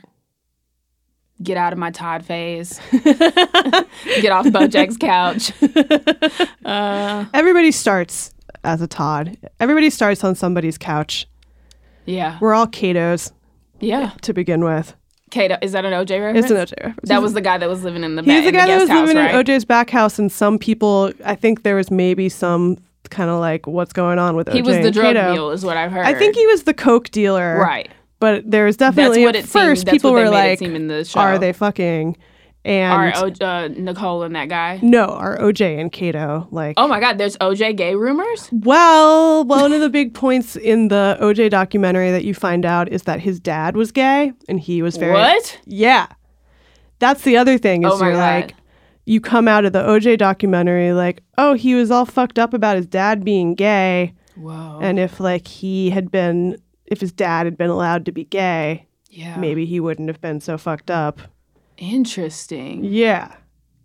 Get 1.43 1.57
out 1.57 1.73
of 1.73 1.79
my 1.79 1.91
Todd 1.91 2.25
phase. 2.25 2.79
get 2.93 4.31
off 4.31 4.47
Bojack's 4.47 4.97
couch. 4.97 5.53
Uh, 6.65 7.25
Everybody 7.35 7.73
starts 7.73 8.33
as 8.63 8.81
a 8.81 8.87
Todd. 8.87 9.37
Everybody 9.59 9.91
starts 9.91 10.23
on 10.23 10.35
somebody's 10.37 10.79
couch. 10.79 11.27
yeah. 12.07 12.39
We're 12.41 12.55
all 12.55 12.69
Katos. 12.69 13.33
Yeah. 13.81 14.13
to 14.23 14.33
begin 14.33 14.63
with. 14.65 14.95
Kato, 15.33 15.57
is 15.61 15.73
that 15.73 15.85
an 15.85 15.93
OJ 15.93 16.21
reference? 16.23 16.49
It's 16.49 16.51
an 16.53 16.57
OJ 16.59 16.85
reference. 16.85 17.09
That 17.09 17.21
was 17.21 17.33
the 17.33 17.41
guy 17.41 17.59
that 17.59 17.69
was 17.69 17.83
living 17.83 18.05
in 18.05 18.15
the, 18.15 18.23
He's 18.23 18.45
the 18.45 18.53
guy 18.53 18.67
the 18.67 18.73
that 18.75 18.81
was 18.81 18.89
house, 18.89 19.09
living 19.09 19.17
right? 19.21 19.35
in 19.35 19.45
OJ's 19.45 19.65
back 19.65 19.91
house, 19.91 20.19
and 20.21 20.31
some 20.31 20.57
people, 20.59 21.11
I 21.25 21.35
think 21.35 21.65
there 21.65 21.75
was 21.75 21.91
maybe 21.91 22.29
some 22.29 22.77
kind 23.13 23.31
of 23.31 23.39
like, 23.39 23.67
what's 23.69 23.93
going 23.93 24.19
on 24.19 24.35
with 24.35 24.49
OJ? 24.49 24.55
He 24.55 24.63
was 24.63 24.79
the 24.79 24.91
drug 24.91 25.15
Kato. 25.15 25.33
mule, 25.33 25.51
is 25.53 25.65
what 25.65 25.77
I've 25.77 25.93
heard. 25.93 26.05
I 26.05 26.15
think 26.15 26.35
he 26.35 26.47
was 26.49 26.65
the 26.65 26.75
coke 26.75 27.11
dealer, 27.11 27.59
right. 27.61 27.89
But 28.19 28.51
there 28.51 28.65
was 28.65 28.77
definitely 28.77 29.25
what 29.25 29.37
at 29.37 29.45
it 29.45 29.49
first 29.49 29.87
people 29.87 30.13
were 30.13 30.31
like, 30.31 30.59
the. 30.59 31.13
"Are 31.17 31.39
they 31.39 31.53
fucking?" 31.53 32.17
And 32.65 32.93
Are 32.93 33.13
o- 33.25 33.45
uh, 33.45 33.69
Nicole 33.77 34.23
and 34.23 34.37
that 34.37 34.49
guy? 34.49 34.79
no, 34.83 35.07
are 35.07 35.37
OJ 35.39 35.81
and 35.81 35.91
Kato 35.91 36.47
like? 36.53 36.75
Oh 36.77 36.87
my 36.87 37.01
God! 37.01 37.19
There's 37.19 37.37
OJ 37.39 37.77
gay 37.77 37.97
rumors. 37.97 38.49
Well, 38.53 39.43
one 39.45 39.73
of 39.73 39.81
the 39.81 39.91
big 39.91 40.15
points 40.15 40.55
in 40.55 40.87
the 40.87 41.19
OJ 41.21 41.51
documentary 41.51 42.13
that 42.13 42.25
you 42.25 42.35
find 42.35 42.65
out 42.65 42.89
is 42.93 43.03
that 43.03 43.19
his 43.19 43.41
dad 43.41 43.77
was 43.77 43.91
gay, 43.91 44.33
and 44.49 44.61
he 44.61 44.81
was 44.83 44.97
very 44.97 45.13
What? 45.13 45.59
Yeah. 45.67 46.07
That's 47.01 47.23
the 47.23 47.37
other 47.37 47.59
thing 47.59 47.83
is 47.83 47.91
Oh 47.93 48.01
you're 48.01 48.13
God. 48.13 48.19
like 48.19 48.55
you 49.05 49.21
come 49.21 49.49
out 49.49 49.65
of 49.65 49.73
the 49.73 49.83
OJ 49.83 50.19
documentary 50.19 50.93
like, 50.93 51.23
"Oh, 51.39 51.55
he 51.55 51.75
was 51.75 51.91
all 51.91 52.07
fucked 52.07 52.39
up 52.39 52.55
about 52.55 52.77
his 52.77 52.87
dad 52.87 53.25
being 53.25 53.55
gay." 53.55 54.15
Whoa. 54.37 54.79
And 54.81 54.99
if 54.99 55.21
like 55.21 55.47
he 55.47 55.91
had 55.91 56.11
been 56.11 56.57
if 56.87 57.01
his 57.01 57.13
dad 57.13 57.47
had 57.47 57.57
been 57.57 57.71
allowed 57.71 58.05
to 58.07 58.13
be 58.13 58.25
gay, 58.25 58.87
yeah. 59.09 59.37
maybe 59.37 59.65
he 59.67 59.81
wouldn't 59.81 60.09
have 60.09 60.21
been 60.21 60.41
so 60.41 60.59
fucked 60.59 60.91
up. 60.91 61.21
Interesting. 61.79 62.85
Yeah. 62.85 63.35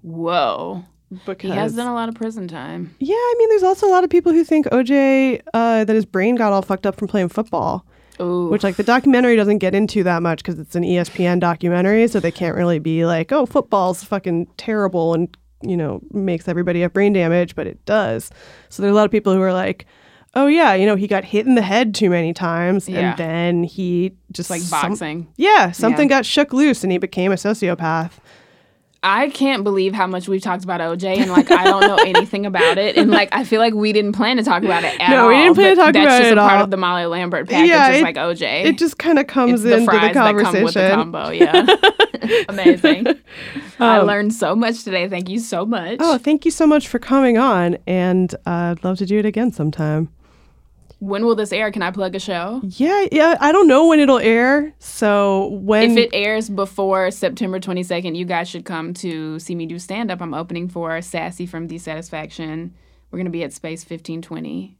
Whoa. 0.02 0.84
Because 1.26 1.50
He 1.52 1.56
has 1.56 1.74
done 1.74 1.88
a 1.88 1.94
lot 1.94 2.10
of 2.10 2.16
prison 2.16 2.50
time. 2.50 2.94
Yeah, 3.00 3.16
I 3.16 3.36
mean 3.38 3.50
there's 3.50 3.64
also 3.64 3.88
a 3.88 3.92
lot 3.92 4.04
of 4.04 4.10
people 4.10 4.34
who 4.34 4.44
think 4.44 4.66
OJ 4.68 5.42
uh, 5.54 5.86
that 5.86 5.96
his 5.96 6.06
brain 6.06 6.36
got 6.36 6.52
all 6.52 6.62
fucked 6.62 6.86
up 6.86 6.98
from 6.98 7.08
playing 7.08 7.30
football. 7.30 7.86
Ooh. 8.20 8.48
Which 8.50 8.64
like 8.64 8.76
the 8.78 8.84
documentary 8.84 9.36
doesn't 9.36 9.60
get 9.60 9.76
into 9.76 10.04
that 10.04 10.22
much 10.24 10.40
because 10.44 10.60
it's 10.60 10.76
an 10.76 10.84
ESPN 10.84 11.40
documentary, 11.40 12.08
so 12.08 12.20
they 12.20 12.32
can't 12.32 12.56
really 12.56 12.80
be 12.80 13.06
like, 13.06 13.32
"Oh, 13.32 13.46
football's 13.46 14.04
fucking 14.04 14.48
terrible 14.58 15.14
and 15.14 15.36
you 15.64 15.76
know, 15.76 16.00
makes 16.12 16.48
everybody 16.48 16.82
have 16.82 16.94
brain 16.94 17.14
damage, 17.14 17.56
but 17.56 17.66
it 17.66 17.84
does. 17.86 18.30
So 18.70 18.84
there's 18.84 18.92
a 18.92 18.96
lot 18.96 19.06
of 19.06 19.12
people 19.12 19.34
who 19.34 19.42
are 19.42 19.52
like, 19.54 19.88
oh 20.36 20.46
yeah, 20.46 20.76
you 20.76 20.86
know, 20.86 20.96
he 20.96 21.08
got 21.08 21.24
hit 21.26 21.48
in 21.48 21.56
the 21.56 21.64
head 21.64 21.96
too 21.96 22.12
many 22.12 22.32
times, 22.32 22.88
Yeah. 22.88 23.10
and 23.10 23.18
then 23.18 23.64
he 23.64 24.14
just 24.32 24.52
Like 24.52 24.62
some- 24.62 24.90
boxing. 24.92 25.28
yeah, 25.36 25.72
something 25.72 26.08
got 26.08 26.28
shook 26.28 26.54
loose, 26.54 26.84
and 26.84 26.92
he 26.92 27.00
became 27.00 27.32
a 27.32 27.36
sociopath. 27.36 28.12
I 29.10 29.30
can't 29.30 29.64
believe 29.64 29.94
how 29.94 30.06
much 30.08 30.28
we've 30.28 30.42
talked 30.42 30.64
about 30.64 30.82
OJ 30.82 31.18
and 31.18 31.32
like 31.32 31.50
I 31.50 31.64
don't 31.64 31.82
know 31.82 31.96
anything 31.96 32.46
about 32.46 32.78
it 32.78 32.98
and 32.98 33.10
like 33.10 33.30
I 33.32 33.44
feel 33.46 33.60
like 33.62 33.74
we 33.74 33.94
didn't 33.94 34.12
plan 34.14 34.38
to 34.38 34.44
talk 34.44 34.64
about 34.64 34.84
it 34.84 35.00
at 35.00 35.10
No, 35.10 35.16
all. 35.16 35.22
No, 35.24 35.28
we 35.30 35.36
didn't 35.44 35.56
plan 35.56 35.70
to 35.76 35.82
talk 35.82 35.94
that's 35.94 36.20
just 36.24 36.32
a 36.34 36.36
part 36.36 36.58
all. 36.58 36.64
of 36.66 36.72
the 36.72 36.78
Molly 36.78 37.06
Lambert 37.06 37.48
package, 37.48 37.70
Yeah, 37.70 37.88
just 37.90 38.00
it- 38.00 38.04
like 38.04 38.16
OJ. 38.18 38.66
It 38.66 38.78
just 38.78 38.98
kind 38.98 39.18
of 39.20 39.28
comes 39.28 39.54
it's 39.54 39.64
the 39.64 39.74
into 39.78 39.86
fries 39.86 40.10
the 40.10 40.14
that 40.14 40.36
come 40.36 40.64
with 40.64 40.74
the 40.74 40.90
conversation. 40.90 40.96
combo. 40.96 41.30
Yeah, 41.30 42.44
amazing. 42.50 43.08
I 43.80 43.98
Um, 44.00 44.08
learned 44.08 44.34
so 44.34 44.56
much 44.56 44.84
today. 44.84 45.08
Thank 45.08 45.30
you 45.30 45.40
so 45.40 45.66
much. 45.66 45.98
Oh, 46.00 46.18
thank 46.18 46.46
you 46.46 46.52
so 46.52 46.66
much 46.68 46.88
for 46.88 47.00
coming 47.00 47.38
on, 47.38 47.78
and 47.88 48.34
uh, 48.46 48.76
I'd 48.76 48.84
love 48.84 48.98
to 48.98 49.06
do 49.06 49.20
it 49.20 49.26
again 49.26 49.52
sometime. 49.52 50.10
When 51.00 51.26
will 51.26 51.36
this 51.36 51.52
air? 51.54 51.72
Can 51.72 51.84
I 51.84 51.92
plug 51.92 52.16
a 52.16 52.20
show? 52.20 52.60
Yeah, 52.64 53.06
yeah. 53.12 53.36
I 53.40 53.52
don't 53.52 53.68
know 53.68 53.86
when 53.88 54.00
it'll 54.00 54.18
air, 54.20 54.74
so 54.80 55.50
when 55.62 55.92
If 55.92 55.98
it 55.98 56.10
airs 56.14 56.50
before 56.50 57.12
September 57.12 57.60
22nd, 57.60 58.16
you 58.16 58.26
guys 58.26 58.50
should 58.50 58.66
come 58.66 58.94
to 58.96 59.38
see 59.40 59.54
me 59.54 59.66
do 59.68 59.78
stand 59.78 60.10
up. 60.10 60.22
I'm 60.22 60.34
opening 60.34 60.68
for 60.68 61.00
Sassy 61.02 61.46
from 61.46 61.68
Dissatisfaction. 61.68 62.74
We're 63.12 63.18
going 63.18 63.26
to 63.26 63.32
be 63.32 63.44
at 63.44 63.54
Space 63.54 63.82
1520. 63.82 64.76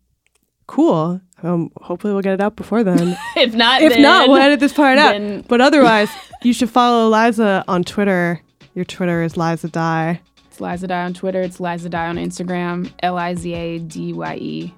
cool. 0.66 1.22
Um, 1.44 1.72
hopefully 1.82 2.14
we'll 2.14 2.24
get 2.24 2.34
it 2.34 2.42
out 2.42 2.56
before 2.56 2.84
then. 2.84 3.16
If 3.38 3.54
not, 3.54 3.82
if 3.84 3.94
then, 3.94 4.02
not, 4.02 4.28
we'll 4.28 4.38
edit 4.42 4.60
this 4.60 4.74
part 4.74 4.98
out. 4.98 5.12
then- 5.12 5.46
But 5.48 5.62
otherwise, 5.62 6.10
you 6.42 6.52
should 6.52 6.70
follow 6.72 7.10
Liza 7.10 7.64
on 7.68 7.84
Twitter. 7.84 8.42
Your 8.74 8.86
Twitter 8.86 9.22
is 9.22 9.38
Liza 9.38 9.70
Dye. 9.70 10.20
It's 10.48 10.60
Liza 10.60 10.88
Dye 10.88 11.04
on 11.06 11.14
Twitter. 11.14 11.42
It's 11.42 11.60
Liza 11.60 11.90
Dye 11.90 12.08
on 12.08 12.16
Instagram. 12.18 12.92
L 13.04 13.18
I 13.18 13.36
Z 13.36 13.54
A 13.54 13.78
D 13.80 14.14
Y 14.14 14.36
E. 14.36 14.74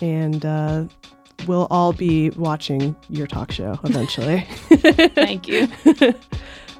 and 0.00 0.44
uh, 0.44 0.84
we'll 1.46 1.66
all 1.70 1.92
be 1.92 2.30
watching 2.30 2.96
your 3.08 3.26
talk 3.26 3.52
show 3.52 3.78
eventually. 3.84 4.40
Thank 5.14 5.48
you. 5.48 5.68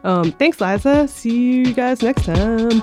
um, 0.04 0.32
thanks, 0.32 0.60
Liza. 0.60 1.08
See 1.08 1.54
you 1.54 1.74
guys 1.74 2.02
next 2.02 2.24
time. 2.24 2.82